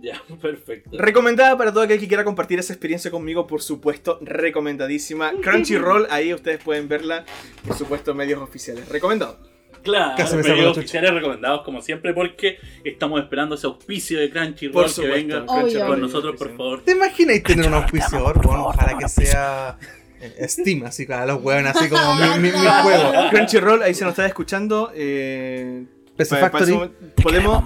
Ya, 0.01 0.23
perfecto. 0.41 0.91
Recomendada 0.93 1.57
para 1.59 1.71
todo 1.73 1.83
aquel 1.83 2.01
que 2.01 2.09
quiera 2.09 2.25
compartir 2.25 2.59
esa 2.59 2.73
experiencia 2.73 3.11
conmigo, 3.11 3.47
por 3.47 3.61
supuesto, 3.63 4.19
recomendadísima. 4.23 5.33
Crunchyroll, 5.43 6.07
ahí 6.11 6.33
ustedes 6.33 6.63
pueden 6.63 6.89
verla, 6.89 7.25
por 7.67 7.77
supuesto, 7.77 8.15
medios 8.15 8.41
oficiales. 8.41 8.89
Recomendado. 8.89 9.39
Claro, 9.83 10.15
chucha. 10.17 10.71
oficiales 10.71 11.13
recomendados 11.13 11.63
como 11.63 11.83
siempre 11.83 12.15
porque 12.15 12.59
estamos 12.85 13.21
esperando 13.21 13.55
ese 13.57 13.67
auspicio 13.67 14.19
de 14.21 14.31
Crunchyroll 14.31 14.73
Por 14.73 14.95
que 14.95 15.09
venga 15.09 15.45
Crunchyroll. 15.47 15.89
con 15.89 16.01
nosotros, 16.01 16.37
por 16.37 16.57
favor. 16.57 16.83
¿Te 16.85 16.93
imagináis 16.93 17.43
tener 17.43 17.67
un 17.67 17.75
auspiciador? 17.75 18.41
Bueno, 18.43 18.67
ojalá 18.67 18.97
que 18.99 19.09
sea 19.09 19.77
eh, 20.21 20.47
Steam, 20.49 20.85
así 20.85 21.05
para 21.07 21.27
los 21.27 21.43
hueones, 21.43 21.75
así 21.75 21.89
como 21.89 22.15
mi, 22.15 22.29
mi, 22.39 22.53
mi 22.53 22.67
juego. 22.83 23.13
Crunchyroll, 23.31 23.83
ahí 23.83 23.95
se 23.95 24.05
nos 24.05 24.13
está 24.13 24.27
escuchando. 24.27 24.93
eh, 24.95 25.85
PC 26.17 26.37
para 26.37 26.51
Factory. 26.51 26.91
podemos, 27.23 27.65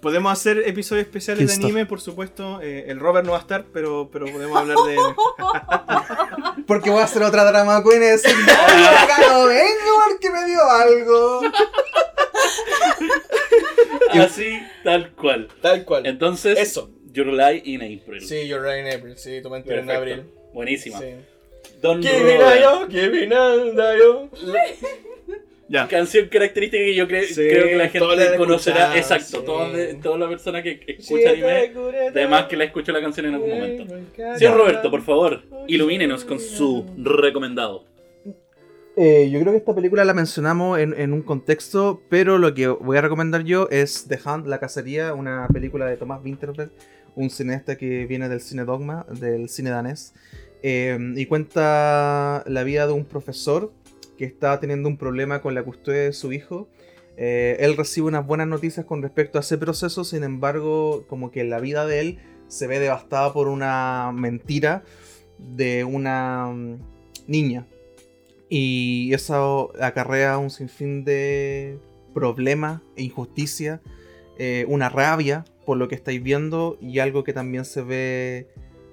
podemos 0.00 0.32
hacer 0.32 0.62
episodios 0.66 1.06
especiales 1.06 1.46
de 1.46 1.54
anime, 1.54 1.86
por 1.86 2.00
supuesto. 2.00 2.60
Eh, 2.60 2.86
el 2.88 2.98
Robert 2.98 3.24
no 3.24 3.32
va 3.32 3.38
a 3.38 3.40
estar, 3.42 3.64
pero, 3.72 4.10
pero 4.12 4.26
podemos 4.26 4.56
hablar 4.56 4.76
de. 4.86 4.96
Porque 6.66 6.90
voy 6.90 7.00
a 7.00 7.04
hacer 7.04 7.22
otra 7.22 7.44
drama 7.44 7.82
queen 7.82 8.02
y 8.02 8.06
decir, 8.06 8.34
no, 8.34 9.46
vengo 9.46 10.00
porque 10.08 10.30
me 10.30 10.46
dio 10.46 10.62
algo. 10.62 11.42
Así, 14.24 14.60
tal 14.82 15.12
cual. 15.12 15.48
Tal 15.60 15.84
cual. 15.84 16.06
Entonces, 16.06 16.58
Eso. 16.58 16.90
Your 17.12 17.26
Lie 17.26 17.62
in 17.64 17.82
April. 17.82 18.26
Sí, 18.26 18.48
You're 18.48 18.62
Right 18.66 18.86
in 18.86 18.98
April. 18.98 19.16
Sí, 19.16 19.40
tu 19.42 19.50
mente 19.50 19.78
en 19.78 19.90
abril. 19.90 20.24
Buenísima. 20.52 20.98
Sí. 20.98 21.14
Don 21.80 22.00
Kimi. 22.00 22.38
Nayo, 22.38 22.88
Kimi 22.88 23.26
Nayo. 23.26 24.30
Ya. 25.68 25.88
Canción 25.88 26.28
característica 26.28 26.82
que 26.84 26.94
yo 26.94 27.08
cre- 27.08 27.24
Sí, 27.24 27.34
creo 27.36 27.64
que 27.64 27.76
la 27.76 27.88
gente 27.88 28.36
conocerá. 28.36 28.96
Exacto, 28.98 29.38
sí. 29.40 29.44
toda, 29.46 29.68
toda 30.02 30.18
la 30.18 30.28
persona 30.28 30.62
que 30.62 30.80
escucha 30.86 31.30
anime, 31.30 31.72
además 32.10 32.44
que 32.46 32.56
la 32.56 32.64
escucha 32.64 32.92
la 32.92 33.00
canción 33.00 33.26
en 33.26 33.34
algún 33.34 33.48
momento. 33.50 33.94
Señor 34.36 34.56
Roberto, 34.58 34.90
por 34.90 35.00
favor, 35.02 35.42
ilumínenos 35.66 36.24
con 36.24 36.38
su 36.38 36.84
recomendado. 36.98 37.84
Eh, 38.96 39.28
yo 39.32 39.40
creo 39.40 39.52
que 39.52 39.58
esta 39.58 39.74
película 39.74 40.04
la 40.04 40.14
mencionamos 40.14 40.78
en, 40.78 40.94
en 41.00 41.12
un 41.12 41.22
contexto, 41.22 42.00
pero 42.08 42.38
lo 42.38 42.54
que 42.54 42.68
voy 42.68 42.96
a 42.96 43.00
recomendar 43.00 43.42
yo 43.42 43.66
es 43.70 44.06
The 44.06 44.18
Hunt, 44.24 44.46
La 44.46 44.60
Cacería, 44.60 45.14
una 45.14 45.48
película 45.52 45.86
de 45.86 45.96
Thomas 45.96 46.20
Winterberg, 46.22 46.70
un 47.16 47.28
cineasta 47.30 47.76
que 47.76 48.06
viene 48.06 48.28
del 48.28 48.40
cine 48.40 48.64
dogma, 48.64 49.04
del 49.10 49.48
cine 49.48 49.70
danés, 49.70 50.14
eh, 50.62 50.96
y 51.16 51.26
cuenta 51.26 52.44
la 52.46 52.62
vida 52.62 52.86
de 52.86 52.92
un 52.92 53.04
profesor 53.04 53.72
que 54.16 54.24
está 54.24 54.58
teniendo 54.60 54.88
un 54.88 54.96
problema 54.96 55.40
con 55.40 55.54
la 55.54 55.62
custodia 55.62 56.02
de 56.02 56.12
su 56.12 56.32
hijo. 56.32 56.68
Eh, 57.16 57.56
él 57.60 57.76
recibe 57.76 58.08
unas 58.08 58.26
buenas 58.26 58.48
noticias 58.48 58.86
con 58.86 59.02
respecto 59.02 59.38
a 59.38 59.40
ese 59.40 59.58
proceso, 59.58 60.04
sin 60.04 60.24
embargo, 60.24 61.04
como 61.08 61.30
que 61.30 61.44
la 61.44 61.60
vida 61.60 61.86
de 61.86 62.00
él 62.00 62.18
se 62.48 62.66
ve 62.66 62.78
devastada 62.78 63.32
por 63.32 63.48
una 63.48 64.12
mentira 64.14 64.84
de 65.38 65.84
una 65.84 66.46
mm, 66.46 66.78
niña. 67.26 67.66
Y 68.48 69.12
eso 69.14 69.72
acarrea 69.80 70.38
un 70.38 70.50
sinfín 70.50 71.04
de 71.04 71.78
problemas 72.12 72.82
e 72.96 73.02
injusticia, 73.02 73.80
eh, 74.38 74.64
una 74.68 74.88
rabia 74.88 75.44
por 75.64 75.78
lo 75.78 75.88
que 75.88 75.94
estáis 75.94 76.22
viendo 76.22 76.78
y 76.80 76.98
algo 76.98 77.24
que 77.24 77.32
también 77.32 77.64
se 77.64 77.82
ve, 77.82 78.48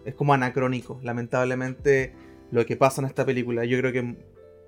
es 0.05 0.15
como 0.15 0.33
anacrónico, 0.33 0.99
lamentablemente, 1.03 2.13
lo 2.49 2.65
que 2.65 2.77
pasa 2.77 3.01
en 3.01 3.07
esta 3.07 3.25
película. 3.25 3.65
Yo 3.65 3.77
creo 3.77 3.91
que 3.91 4.15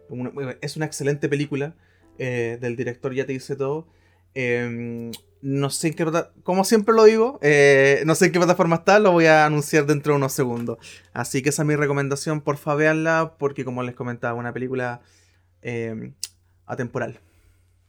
una- 0.09 0.31
es 0.61 0.75
una 0.77 0.85
excelente 0.85 1.29
película, 1.29 1.75
eh, 2.19 2.57
del 2.61 2.75
director 2.75 3.13
ya 3.13 3.25
te 3.25 3.33
dice 3.33 3.55
todo. 3.55 3.87
Eh, 4.35 5.11
no 5.41 5.69
sé 5.69 5.89
en 5.89 5.93
qué 5.93 6.05
como 6.43 6.63
siempre 6.63 6.95
lo 6.95 7.03
digo, 7.03 7.37
eh, 7.41 8.01
no 8.05 8.15
sé 8.15 8.27
en 8.27 8.31
qué 8.31 8.39
plataforma 8.39 8.77
está, 8.77 8.97
lo 8.99 9.11
voy 9.11 9.25
a 9.25 9.45
anunciar 9.45 9.85
dentro 9.85 10.13
de 10.13 10.17
unos 10.17 10.31
segundos. 10.33 10.77
Así 11.11 11.41
que 11.41 11.49
esa 11.49 11.63
es 11.63 11.67
mi 11.67 11.75
recomendación, 11.75 12.41
porfa 12.41 12.73
véanla, 12.75 13.35
porque 13.37 13.65
como 13.65 13.83
les 13.83 13.93
comentaba, 13.95 14.33
una 14.39 14.53
película 14.53 15.01
eh, 15.61 16.13
atemporal. 16.65 17.19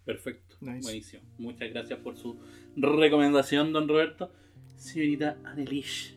Perfecto, 0.05 0.57
Nice. 0.61 0.83
buenísimo. 0.83 1.23
Muchas 1.39 1.71
gracias 1.71 1.99
por 2.01 2.17
su 2.17 2.39
recomendación, 2.77 3.73
don 3.73 3.89
Roberto. 3.89 4.31
Señorita 4.77 5.37
Annelish, 5.45 6.17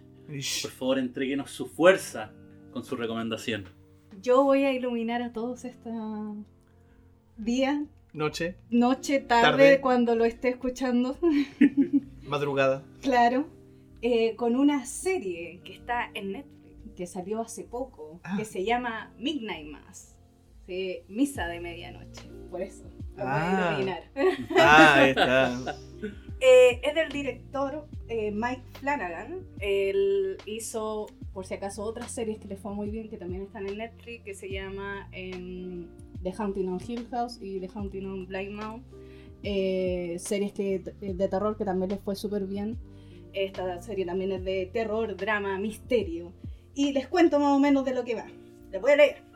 por 0.61 0.71
favor, 0.71 0.99
entréguenos 0.99 1.51
su 1.51 1.67
fuerza 1.67 2.31
con 2.73 2.83
su 2.83 2.95
recomendación. 2.95 3.65
Yo 4.21 4.43
voy 4.43 4.63
a 4.63 4.73
iluminar 4.73 5.21
a 5.21 5.31
todos 5.31 5.65
esta 5.65 5.91
día, 7.37 7.85
Noche, 8.13 8.55
noche, 8.71 9.19
tarde, 9.19 9.41
Tarde. 9.43 9.81
cuando 9.81 10.15
lo 10.15 10.25
esté 10.25 10.49
escuchando. 10.49 11.17
madrugada. 12.23 12.83
Claro, 13.01 13.45
eh, 14.01 14.35
con 14.35 14.55
una 14.55 14.85
serie 14.85 15.61
que 15.63 15.73
está 15.73 16.09
en 16.13 16.31
Netflix, 16.33 16.93
que 16.95 17.05
salió 17.07 17.41
hace 17.41 17.63
poco, 17.63 18.19
Ah. 18.23 18.35
que 18.37 18.45
se 18.45 18.63
llama 18.65 19.13
Midnight 19.19 19.67
Mass, 19.67 20.15
Misa 21.07 21.47
de 21.47 21.59
Medianoche, 21.59 22.27
por 22.49 22.61
eso. 22.61 22.85
Lo 23.17 23.23
voy 23.23 23.33
a 23.33 23.77
Ah. 23.77 23.99
Ah, 24.57 25.07
está. 25.07 25.75
Eh, 26.39 26.81
es 26.83 26.93
del 26.93 27.09
director 27.09 27.87
eh, 28.09 28.31
Mike 28.31 28.61
Flanagan. 28.73 29.39
Él 29.59 30.37
hizo, 30.45 31.07
por 31.33 31.47
si 31.47 31.55
acaso, 31.55 31.83
otras 31.83 32.11
series 32.11 32.37
que 32.37 32.47
le 32.47 32.57
fue 32.57 32.73
muy 32.73 32.91
bien, 32.91 33.09
que 33.09 33.17
también 33.17 33.41
están 33.41 33.67
en 33.67 33.79
Netflix, 33.79 34.23
que 34.23 34.35
se 34.35 34.49
llama 34.51 35.09
em, 35.13 35.87
The 36.21 36.33
Haunting 36.37 36.69
on 36.69 36.79
Hill 36.85 37.07
House 37.09 37.39
y 37.41 37.59
The 37.59 37.69
Haunting 37.73 38.05
on 38.05 38.27
Blind 38.27 38.51
Mountain. 38.51 38.83
Eh, 39.43 40.17
series 40.19 40.51
que, 40.53 40.79
de 40.79 41.27
terror 41.27 41.57
que 41.57 41.65
también 41.65 41.89
les 41.89 41.99
fue 42.01 42.15
súper 42.15 42.45
bien. 42.45 42.77
Esta 43.33 43.81
serie 43.81 44.05
también 44.05 44.31
es 44.31 44.43
de 44.43 44.69
terror, 44.71 45.15
drama, 45.15 45.57
misterio. 45.57 46.33
Y 46.73 46.91
les 46.91 47.07
cuento 47.07 47.39
más 47.39 47.55
o 47.55 47.59
menos 47.59 47.83
de 47.85 47.93
lo 47.93 48.03
que 48.03 48.15
va. 48.15 48.27
Les 48.71 48.81
voy 48.81 48.91
a 48.91 48.95
leer. 48.95 49.26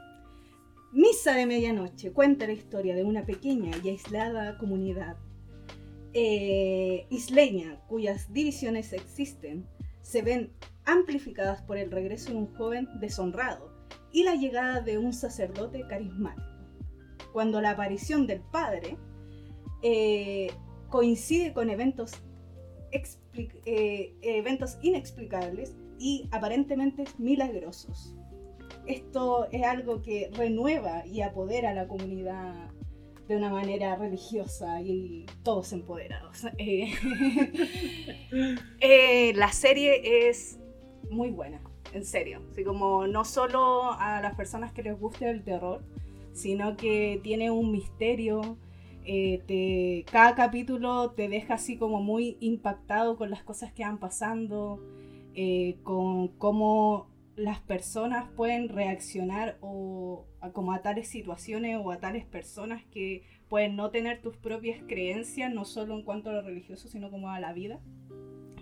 Misa 0.93 1.33
de 1.35 1.45
Medianoche 1.45 2.11
cuenta 2.11 2.45
la 2.45 2.51
historia 2.51 2.93
de 2.95 3.05
una 3.05 3.25
pequeña 3.25 3.71
y 3.81 3.87
aislada 3.87 4.57
comunidad 4.57 5.15
eh, 6.13 7.07
isleña 7.09 7.79
cuyas 7.87 8.33
divisiones 8.33 8.91
existen 8.91 9.65
se 10.01 10.21
ven 10.21 10.51
amplificadas 10.83 11.61
por 11.61 11.77
el 11.77 11.91
regreso 11.91 12.31
de 12.31 12.35
un 12.35 12.53
joven 12.55 12.89
deshonrado 12.99 13.71
y 14.11 14.25
la 14.25 14.35
llegada 14.35 14.81
de 14.81 14.97
un 14.97 15.13
sacerdote 15.13 15.85
carismático. 15.87 16.45
Cuando 17.31 17.61
la 17.61 17.69
aparición 17.69 18.27
del 18.27 18.41
padre 18.41 18.97
eh, 19.83 20.51
coincide 20.89 21.53
con 21.53 21.69
eventos, 21.69 22.11
eh, 23.65 24.13
eventos 24.21 24.77
inexplicables 24.81 25.73
y 25.97 26.27
aparentemente 26.31 27.05
milagrosos. 27.17 28.13
Esto 28.85 29.47
es 29.51 29.63
algo 29.63 30.01
que 30.01 30.29
renueva 30.33 31.05
y 31.05 31.21
apodera 31.21 31.69
a 31.69 31.73
la 31.73 31.87
comunidad 31.87 32.71
de 33.31 33.37
una 33.37 33.49
manera 33.49 33.95
religiosa 33.95 34.81
y 34.81 35.25
todos 35.43 35.71
empoderados. 35.73 36.45
Eh, 36.57 36.93
eh, 38.81 39.33
la 39.35 39.51
serie 39.51 40.27
es 40.29 40.59
muy 41.09 41.31
buena, 41.31 41.61
en 41.93 42.03
serio. 42.03 42.41
Como 42.65 43.07
no 43.07 43.23
solo 43.23 43.93
a 43.93 44.21
las 44.21 44.35
personas 44.35 44.73
que 44.73 44.83
les 44.83 44.99
guste 44.99 45.29
el 45.29 45.43
terror, 45.43 45.81
sino 46.33 46.75
que 46.75 47.19
tiene 47.23 47.51
un 47.51 47.71
misterio. 47.71 48.57
eh, 49.05 50.03
cada 50.11 50.35
capítulo 50.35 51.11
te 51.11 51.29
deja 51.29 51.53
así 51.53 51.77
como 51.77 52.01
muy 52.01 52.37
impactado 52.41 53.17
con 53.17 53.29
las 53.29 53.43
cosas 53.43 53.71
que 53.71 53.83
van 53.83 53.97
pasando, 53.97 54.79
con 55.83 56.27
cómo 56.37 57.10
las 57.41 57.59
personas 57.59 58.29
pueden 58.35 58.69
reaccionar 58.69 59.57
o 59.61 60.25
a, 60.39 60.51
como 60.51 60.73
a 60.73 60.81
tales 60.81 61.07
situaciones 61.07 61.77
o 61.83 61.91
a 61.91 61.97
tales 61.97 62.25
personas 62.25 62.83
que 62.85 63.23
pueden 63.49 63.75
no 63.75 63.89
tener 63.89 64.21
tus 64.21 64.37
propias 64.37 64.81
creencias, 64.87 65.53
no 65.53 65.65
solo 65.65 65.95
en 65.95 66.03
cuanto 66.03 66.29
a 66.29 66.33
lo 66.33 66.41
religioso, 66.41 66.87
sino 66.87 67.09
como 67.09 67.29
a 67.29 67.39
la 67.39 67.51
vida. 67.53 67.79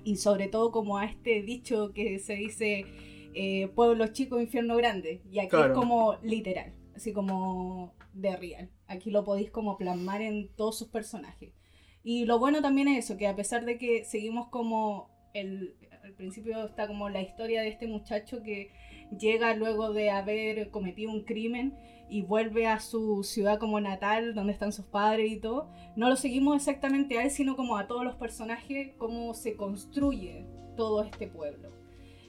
Y 0.04 0.16
sobre 0.16 0.48
todo 0.48 0.72
como 0.72 0.98
a 0.98 1.06
este 1.06 1.42
dicho 1.42 1.92
que 1.94 2.20
se 2.20 2.36
dice 2.36 2.86
eh, 3.34 3.68
pueblo 3.76 4.08
chico, 4.08 4.40
infierno 4.40 4.78
grande. 4.78 5.22
Y 5.30 5.40
aquí 5.40 5.50
Claro. 5.50 5.74
es 5.74 5.78
como 5.80 6.16
literal, 6.24 6.74
así 6.96 7.12
como 7.14 7.94
de 8.14 8.36
real. 8.38 8.70
Aquí 8.88 9.12
lo 9.12 9.24
podéis 9.24 9.52
como 9.52 9.78
plasmar 9.78 10.22
en 10.22 10.50
todos 10.56 10.78
sus 10.80 10.88
personajes. 10.88 11.54
Y 12.02 12.26
lo 12.26 12.40
bueno 12.40 12.62
también 12.62 12.88
es 12.88 13.06
eso, 13.06 13.18
que 13.18 13.28
a 13.28 13.36
pesar 13.36 13.66
de 13.66 13.78
que 13.78 14.06
seguimos 14.06 14.48
como 14.48 15.10
el, 15.34 15.76
al 16.10 16.16
principio 16.16 16.66
está 16.66 16.88
como 16.88 17.08
la 17.08 17.22
historia 17.22 17.62
de 17.62 17.70
este 17.70 17.88
muchacho 17.88 18.42
que 18.42 18.72
llega 19.18 19.56
luego 19.56 19.94
de 19.94 20.10
haber 20.10 20.72
cometido 20.72 21.12
un 21.12 21.24
crimen 21.24 21.78
y 22.10 22.24
vuelve 22.24 22.66
a 22.66 22.80
su 22.80 23.24
ciudad 23.24 23.60
como 23.60 23.80
natal, 23.80 24.34
donde 24.34 24.54
están 24.54 24.72
sus 24.72 24.86
padres 24.86 25.32
y 25.32 25.38
todo, 25.38 25.70
no 25.96 26.10
lo 26.10 26.16
seguimos 26.16 26.56
exactamente 26.56 27.20
a 27.20 27.24
él, 27.24 27.32
sino 27.32 27.56
como 27.56 27.78
a 27.78 27.88
todos 27.88 28.04
los 28.04 28.16
personajes, 28.16 28.92
cómo 28.98 29.36
se 29.36 29.56
construye 29.56 30.48
todo 30.76 31.04
este 31.04 31.28
pueblo. 31.28 31.70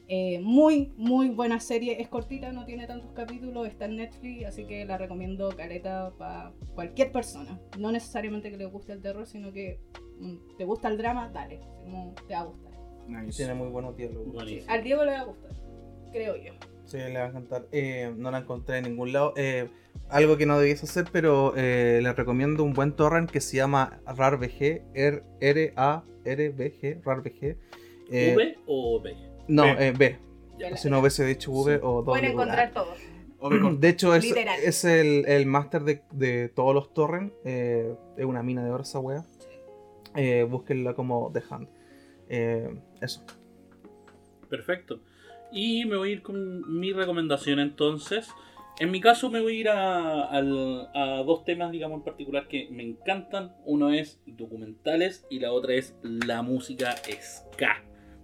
Eh, 0.09 0.41
muy, 0.41 0.93
muy 0.97 1.31
buena 1.31 1.61
serie, 1.61 2.03
es 2.03 2.09
cortita, 2.09 2.53
no 2.53 2.67
tiene 2.67 2.87
tantos 2.87 3.13
capítulos, 3.13 3.67
está 3.67 3.87
en 3.87 3.97
Netflix, 3.97 4.45
así 4.45 4.65
que 4.67 4.85
la 4.85 4.99
recomiendo 4.99 5.49
caleta 5.57 6.13
para 6.19 6.53
cualquier 6.75 7.13
persona. 7.13 7.59
No 7.79 7.93
necesariamente 7.93 8.51
que 8.51 8.59
le 8.59 8.67
guste 8.67 8.93
el 8.93 9.01
terror, 9.01 9.27
sino 9.27 9.53
que 9.53 9.79
mm, 10.19 10.57
te 10.59 10.65
gusta 10.65 10.89
el 10.89 10.99
drama, 10.99 11.31
dale, 11.33 11.61
como 11.85 12.13
te 12.29 12.35
va 12.35 12.41
a 12.41 12.45
gustar. 12.45 12.70
Nice. 13.11 13.37
Tiene 13.39 13.55
muy 13.55 13.69
buenos 13.69 13.97
diálogos. 13.97 14.33
Buenísimo. 14.33 14.73
Al 14.73 14.83
Diego 14.85 15.05
le 15.05 15.13
va 15.13 15.21
a 15.21 15.25
gustar, 15.25 15.51
creo 16.13 16.37
yo. 16.37 16.53
Sí, 16.85 16.97
le 16.99 17.15
va 17.19 17.25
a 17.25 17.29
encantar. 17.29 17.67
Eh, 17.73 18.13
no 18.17 18.31
la 18.31 18.39
encontré 18.39 18.79
en 18.79 18.85
ningún 18.85 19.13
lado. 19.13 19.33
Eh, 19.37 19.69
algo 20.09 20.37
que 20.37 20.47
no 20.47 20.59
debías 20.59 20.83
hacer, 20.83 21.07
pero 21.13 21.53
eh, 21.57 22.01
les 22.03 22.17
recomiendo 22.17 22.63
un 22.65 22.73
buen 22.73 22.93
torrent 22.93 23.31
que 23.31 23.41
se 23.41 23.57
llama 23.59 24.01
R-A-R-B-G, 25.41 27.01
RARVG. 27.05 27.57
Eh, 28.13 28.35
¿V 28.37 28.59
o 28.67 29.01
B? 29.01 29.15
No, 29.49 29.63
B. 29.65 29.89
eh, 29.89 29.93
B. 29.97 30.19
Si 30.77 30.91
no 30.91 31.01
hubiese 31.01 31.25
dicho 31.25 31.51
V 31.53 31.75
Sí. 31.77 31.81
o 31.83 32.05
Pueden 32.05 32.33
W. 32.33 32.33
encontrar 32.33 32.73
todo. 32.73 32.93
De 33.79 33.89
hecho, 33.89 34.15
es, 34.15 34.25
es 34.65 34.85
el, 34.85 35.25
el 35.27 35.47
máster 35.47 35.83
de, 35.85 36.03
de 36.13 36.49
todos 36.51 36.75
los 36.75 36.93
torrents. 36.93 37.33
eh, 37.45 37.95
es 38.19 38.25
una 38.27 38.43
mina 38.43 38.63
de 38.65 38.71
oro 38.71 38.83
esa 38.83 38.99
wea. 38.99 39.25
eh, 40.17 40.43
búsquenla 40.49 40.93
como 40.95 41.31
The 41.33 41.43
Hand. 41.49 41.69
Eh, 42.31 42.71
eso. 43.01 43.23
Perfecto. 44.49 45.01
Y 45.53 45.85
me 45.85 45.97
voy 45.97 46.11
a 46.11 46.13
ir 46.13 46.23
con 46.23 46.79
mi 46.79 46.93
recomendación 46.93 47.59
entonces. 47.59 48.29
En 48.79 48.91
mi 48.91 49.01
caso 49.01 49.29
me 49.29 49.41
voy 49.41 49.59
a 49.59 49.61
ir 49.61 49.69
a, 49.69 50.41
dos 51.27 51.45
temas, 51.45 51.71
digamos, 51.73 51.99
en 51.99 52.05
particular 52.05 52.49
que 52.49 52.69
me 52.71 52.83
encantan. 52.85 53.55
Uno 53.67 53.91
es 53.91 54.21
documentales 54.27 55.27
y 55.29 55.41
la 55.41 55.53
otra 55.53 55.75
es 55.75 55.95
la 56.03 56.41
música 56.43 56.97
ska, 57.21 57.83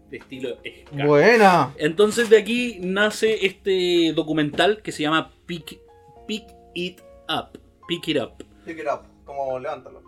de 0.08 0.18
estilo 0.18 0.56
ska. 0.56 1.04
Buena. 1.04 1.74
Entonces 1.76 2.30
de 2.30 2.38
aquí 2.38 2.78
nace 2.80 3.44
este 3.44 4.12
documental 4.14 4.82
que 4.82 4.92
se 4.92 5.02
llama 5.02 5.32
Pick, 5.46 5.78
Pick 6.26 6.46
It 6.74 7.00
Up. 7.28 7.60
Pick 7.88 8.08
It 8.08 8.22
Up. 8.22 8.44
Pick 8.64 8.78
it 8.78 8.86
up, 8.86 9.02
como 9.24 9.58
levántalo. 9.58 10.02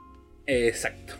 Exacto. 0.46 1.14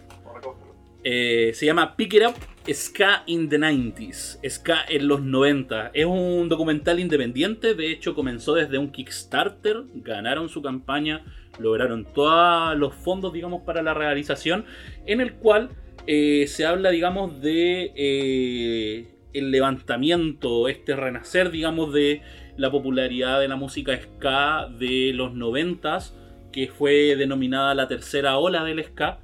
Eh, 1.05 1.53
se 1.55 1.67
llama 1.67 1.97
Pick 1.97 2.15
It 2.15 2.23
Up 2.27 2.35
Ska 2.73 3.23
in 3.27 3.49
the 3.49 3.59
90s. 3.59 4.39
Ska 4.49 4.85
en 4.89 5.09
los 5.09 5.23
90. 5.23 5.91
Es 5.95 6.05
un 6.05 6.49
documental 6.49 7.01
independiente. 7.01 7.75
De 7.75 7.91
hecho, 7.91 8.15
comenzó 8.15 8.55
desde 8.55 8.77
un 8.79 8.93
Kickstarter. 8.93 9.85
Ganaron 9.95 10.49
su 10.49 10.61
campaña. 10.61 11.25
Lograron 11.59 12.05
todos 12.05 12.77
los 12.77 12.95
fondos, 12.95 13.33
digamos, 13.33 13.63
para 13.63 13.83
la 13.83 13.95
realización. 13.95 14.67
En 15.07 15.21
el 15.21 15.35
cual 15.35 15.71
eh, 16.07 16.47
se 16.47 16.67
habla, 16.67 16.91
digamos, 16.91 17.41
de 17.41 17.93
eh, 17.97 19.09
el 19.33 19.51
levantamiento, 19.51 20.69
este 20.69 20.95
renacer, 20.95 21.51
digamos, 21.51 21.93
de 21.95 22.21
la 22.57 22.71
popularidad 22.71 23.41
de 23.41 23.49
la 23.49 23.57
música 23.57 23.99
ska 23.99 24.69
de 24.79 25.13
los 25.15 25.33
90s. 25.33 26.13
Que 26.53 26.69
fue 26.69 27.17
denominada 27.17 27.75
la 27.75 27.89
tercera 27.89 28.37
ola 28.37 28.63
del 28.65 28.85
ska. 28.85 29.21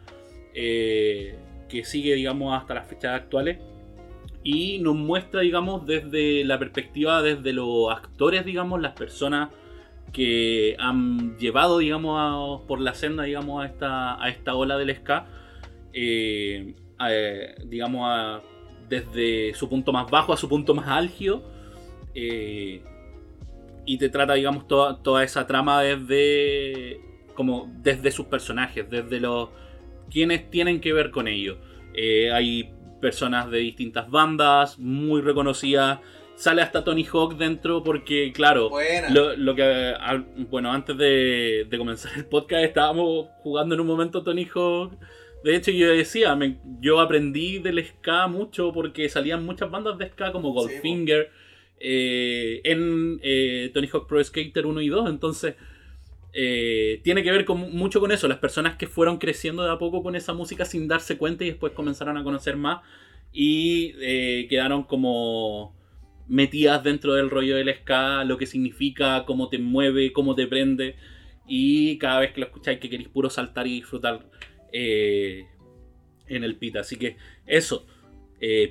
Eh, 0.54 1.36
que 1.74 1.84
sigue, 1.84 2.14
digamos, 2.14 2.56
hasta 2.58 2.74
las 2.74 2.86
fechas 2.86 3.14
actuales. 3.14 3.58
Y 4.42 4.78
nos 4.78 4.94
muestra, 4.94 5.40
digamos, 5.40 5.86
desde 5.86 6.44
la 6.44 6.58
perspectiva, 6.58 7.22
desde 7.22 7.52
los 7.52 7.90
actores, 7.90 8.44
digamos, 8.44 8.80
las 8.80 8.92
personas 8.92 9.50
que 10.12 10.76
han 10.78 11.36
llevado, 11.38 11.78
digamos, 11.78 12.16
a- 12.18 12.66
por 12.66 12.80
la 12.80 12.94
senda, 12.94 13.24
digamos, 13.24 13.62
a 13.62 13.66
esta, 13.66 14.22
a 14.22 14.28
esta 14.28 14.54
ola 14.54 14.76
del 14.78 14.94
ska. 14.96 15.26
eh, 15.96 16.74
digamos, 17.66 18.02
a- 18.04 18.40
desde 18.88 19.54
su 19.54 19.68
punto 19.68 19.92
más 19.92 20.10
bajo 20.10 20.32
a 20.32 20.36
su 20.36 20.48
punto 20.48 20.74
más 20.74 20.88
álgido. 20.88 21.42
eh, 22.14 22.82
y 23.86 23.98
te 23.98 24.08
trata, 24.08 24.34
digamos, 24.34 24.66
toda, 24.68 25.02
toda 25.02 25.24
esa 25.24 25.46
trama 25.46 25.82
desde, 25.82 27.00
como, 27.34 27.68
desde 27.82 28.10
sus 28.12 28.26
personajes, 28.26 28.88
desde 28.88 29.20
los 29.20 29.48
quienes 30.10 30.50
tienen 30.50 30.80
que 30.80 30.92
ver 30.92 31.10
con 31.10 31.28
ello. 31.28 31.58
Eh, 31.94 32.30
hay 32.32 32.70
personas 33.00 33.50
de 33.50 33.58
distintas 33.58 34.10
bandas, 34.10 34.78
muy 34.78 35.20
reconocidas. 35.20 36.00
Sale 36.36 36.62
hasta 36.62 36.82
Tony 36.82 37.04
Hawk 37.12 37.36
dentro 37.36 37.84
porque, 37.84 38.32
claro, 38.32 38.68
lo, 39.10 39.36
lo 39.36 39.54
que, 39.54 39.94
bueno, 40.50 40.72
antes 40.72 40.96
de, 40.98 41.66
de 41.70 41.78
comenzar 41.78 42.10
el 42.16 42.24
podcast 42.26 42.64
estábamos 42.64 43.26
jugando 43.42 43.74
en 43.76 43.80
un 43.80 43.86
momento 43.86 44.22
Tony 44.24 44.48
Hawk. 44.52 44.92
De 45.44 45.54
hecho, 45.54 45.70
yo 45.70 45.90
decía, 45.90 46.34
me- 46.34 46.56
yo 46.80 46.98
aprendí 47.00 47.58
del 47.58 47.84
ska 47.84 48.26
mucho 48.26 48.72
porque 48.72 49.08
salían 49.08 49.44
muchas 49.44 49.70
bandas 49.70 49.96
de 49.98 50.08
ska 50.08 50.32
como 50.32 50.52
Goldfinger 50.52 51.30
eh, 51.78 52.60
en 52.64 53.20
eh, 53.22 53.70
Tony 53.74 53.88
Hawk 53.92 54.06
Pro 54.08 54.24
Skater 54.24 54.66
1 54.66 54.80
y 54.80 54.88
2. 54.88 55.10
Entonces, 55.10 55.54
eh, 56.36 57.00
tiene 57.04 57.22
que 57.22 57.30
ver 57.30 57.44
con, 57.44 57.72
mucho 57.72 58.00
con 58.00 58.10
eso. 58.10 58.26
Las 58.26 58.38
personas 58.38 58.76
que 58.76 58.88
fueron 58.88 59.18
creciendo 59.18 59.62
de 59.62 59.70
a 59.70 59.78
poco 59.78 60.02
con 60.02 60.16
esa 60.16 60.32
música 60.32 60.64
sin 60.64 60.88
darse 60.88 61.16
cuenta 61.16 61.44
y 61.44 61.50
después 61.50 61.72
comenzaron 61.72 62.16
a 62.16 62.24
conocer 62.24 62.56
más 62.56 62.82
y 63.32 63.94
eh, 64.00 64.46
quedaron 64.50 64.82
como 64.82 65.76
metidas 66.26 66.82
dentro 66.82 67.14
del 67.14 67.30
rollo 67.30 67.56
del 67.56 67.72
ska, 67.72 68.24
lo 68.24 68.36
que 68.36 68.46
significa, 68.46 69.24
cómo 69.26 69.48
te 69.48 69.58
mueve, 69.58 70.12
cómo 70.12 70.34
te 70.34 70.48
prende. 70.48 70.96
Y 71.46 71.98
cada 71.98 72.20
vez 72.20 72.32
que 72.32 72.40
lo 72.40 72.46
escucháis 72.46 72.80
que 72.80 72.90
queréis 72.90 73.08
puro 73.08 73.30
saltar 73.30 73.66
y 73.68 73.74
disfrutar 73.74 74.28
eh, 74.72 75.46
en 76.26 76.42
el 76.42 76.56
pita. 76.56 76.80
Así 76.80 76.96
que 76.96 77.16
eso. 77.46 77.86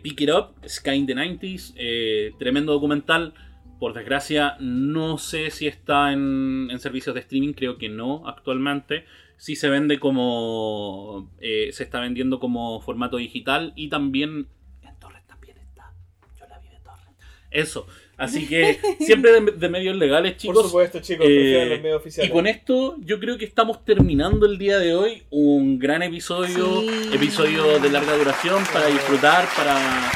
Pick 0.03 0.21
It 0.21 0.29
Up, 0.29 0.53
Sky 0.67 0.91
in 0.91 1.07
the 1.07 1.15
90s. 1.15 1.73
eh, 1.77 2.33
tremendo 2.37 2.73
documental. 2.73 3.33
Por 3.83 3.93
desgracia, 3.93 4.55
no 4.61 5.17
sé 5.17 5.51
si 5.51 5.67
está 5.67 6.13
en, 6.13 6.69
en 6.71 6.79
servicios 6.79 7.13
de 7.13 7.19
streaming, 7.19 7.51
creo 7.51 7.77
que 7.77 7.89
no 7.89 8.25
actualmente. 8.29 9.03
Sí 9.35 9.57
se 9.57 9.67
vende 9.67 9.99
como. 9.99 11.29
eh, 11.41 11.69
se 11.73 11.83
está 11.83 11.99
vendiendo 11.99 12.39
como 12.39 12.79
formato 12.79 13.17
digital 13.17 13.73
y 13.75 13.89
también. 13.89 14.47
En 14.83 14.99
Torres 15.01 15.23
también 15.27 15.57
está. 15.57 15.91
Yo 16.39 16.45
la 16.47 16.59
vi 16.59 16.69
de 16.69 16.77
Torres. 16.79 17.09
Eso. 17.51 17.85
Así 18.15 18.47
que 18.47 18.79
siempre 19.01 19.33
de, 19.33 19.51
de 19.51 19.67
medios 19.69 19.97
legales, 19.97 20.37
chicos. 20.37 20.55
Por 20.55 20.65
supuesto, 20.67 21.01
chicos, 21.01 21.25
Eh, 21.27 21.65
los 21.71 21.81
medios 21.81 21.95
Y 21.97 21.99
oficiales. 21.99 22.31
con 22.31 22.47
esto 22.47 22.95
yo 23.01 23.19
creo 23.19 23.37
que 23.37 23.43
estamos 23.43 23.83
terminando 23.83 24.45
el 24.45 24.57
día 24.57 24.79
de 24.79 24.95
hoy 24.95 25.23
un 25.29 25.77
gran 25.77 26.03
episodio, 26.03 26.79
Sí. 26.79 27.09
episodio 27.13 27.79
de 27.81 27.89
larga 27.89 28.15
duración 28.15 28.63
para 28.71 28.87
disfrutar, 28.87 29.45
para 29.57 30.09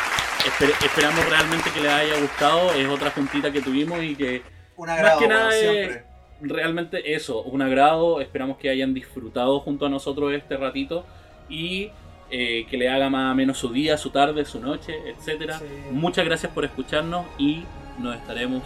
esper- 0.47 0.85
esperamos 0.85 1.29
realmente 1.29 1.69
que 1.71 1.81
les 1.81 1.91
haya 1.91 2.19
gustado, 2.19 2.73
es 2.73 2.87
otra 2.87 3.11
juntita 3.11 3.51
que 3.51 3.61
tuvimos 3.61 4.01
y 4.03 4.15
que 4.15 4.41
Un 4.75 4.87
Más 4.87 4.97
agrado, 4.99 5.19
que 5.19 5.27
nada 5.27 5.49
es- 5.49 5.59
siempre. 5.59 6.03
realmente 6.41 7.13
eso, 7.15 7.41
un 7.43 7.61
agrado, 7.61 8.21
esperamos 8.21 8.57
que 8.57 8.69
hayan 8.69 8.93
disfrutado 8.93 9.59
junto 9.59 9.85
a 9.85 9.89
nosotros 9.89 10.33
este 10.33 10.55
ratito 10.57 11.05
y 11.49 11.89
eh, 12.29 12.65
que 12.69 12.77
le 12.77 12.89
haga 12.89 13.09
más 13.09 13.31
o 13.31 13.35
menos 13.35 13.57
su 13.57 13.69
día, 13.69 13.97
su 13.97 14.09
tarde, 14.09 14.43
su 14.45 14.59
noche, 14.59 14.93
etcétera. 15.07 15.59
Sí. 15.59 15.65
Muchas 15.91 16.25
gracias 16.25 16.51
por 16.51 16.65
escucharnos 16.65 17.25
y 17.37 17.63
nos 17.99 18.15
estaremos 18.17 18.61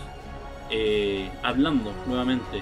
eh, 0.71 1.29
hablando 1.43 1.93
nuevamente 2.07 2.61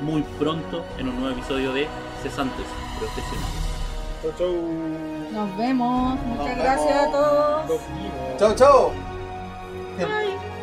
muy 0.00 0.22
pronto 0.38 0.84
en 0.98 1.08
un 1.08 1.20
nuevo 1.20 1.36
episodio 1.36 1.72
de 1.72 1.86
Cesantes 2.22 2.64
Profesionales. 2.98 3.67
Chau, 4.22 4.32
chau. 4.36 4.52
Nos 5.32 5.56
vemos. 5.56 6.18
Muchas 6.22 6.56
Nos 6.56 6.58
gracias 6.58 6.96
a 6.96 7.10
todos. 7.10 7.80
Chao, 8.38 8.54
chao. 8.54 8.92
Tiempo. 9.96 10.57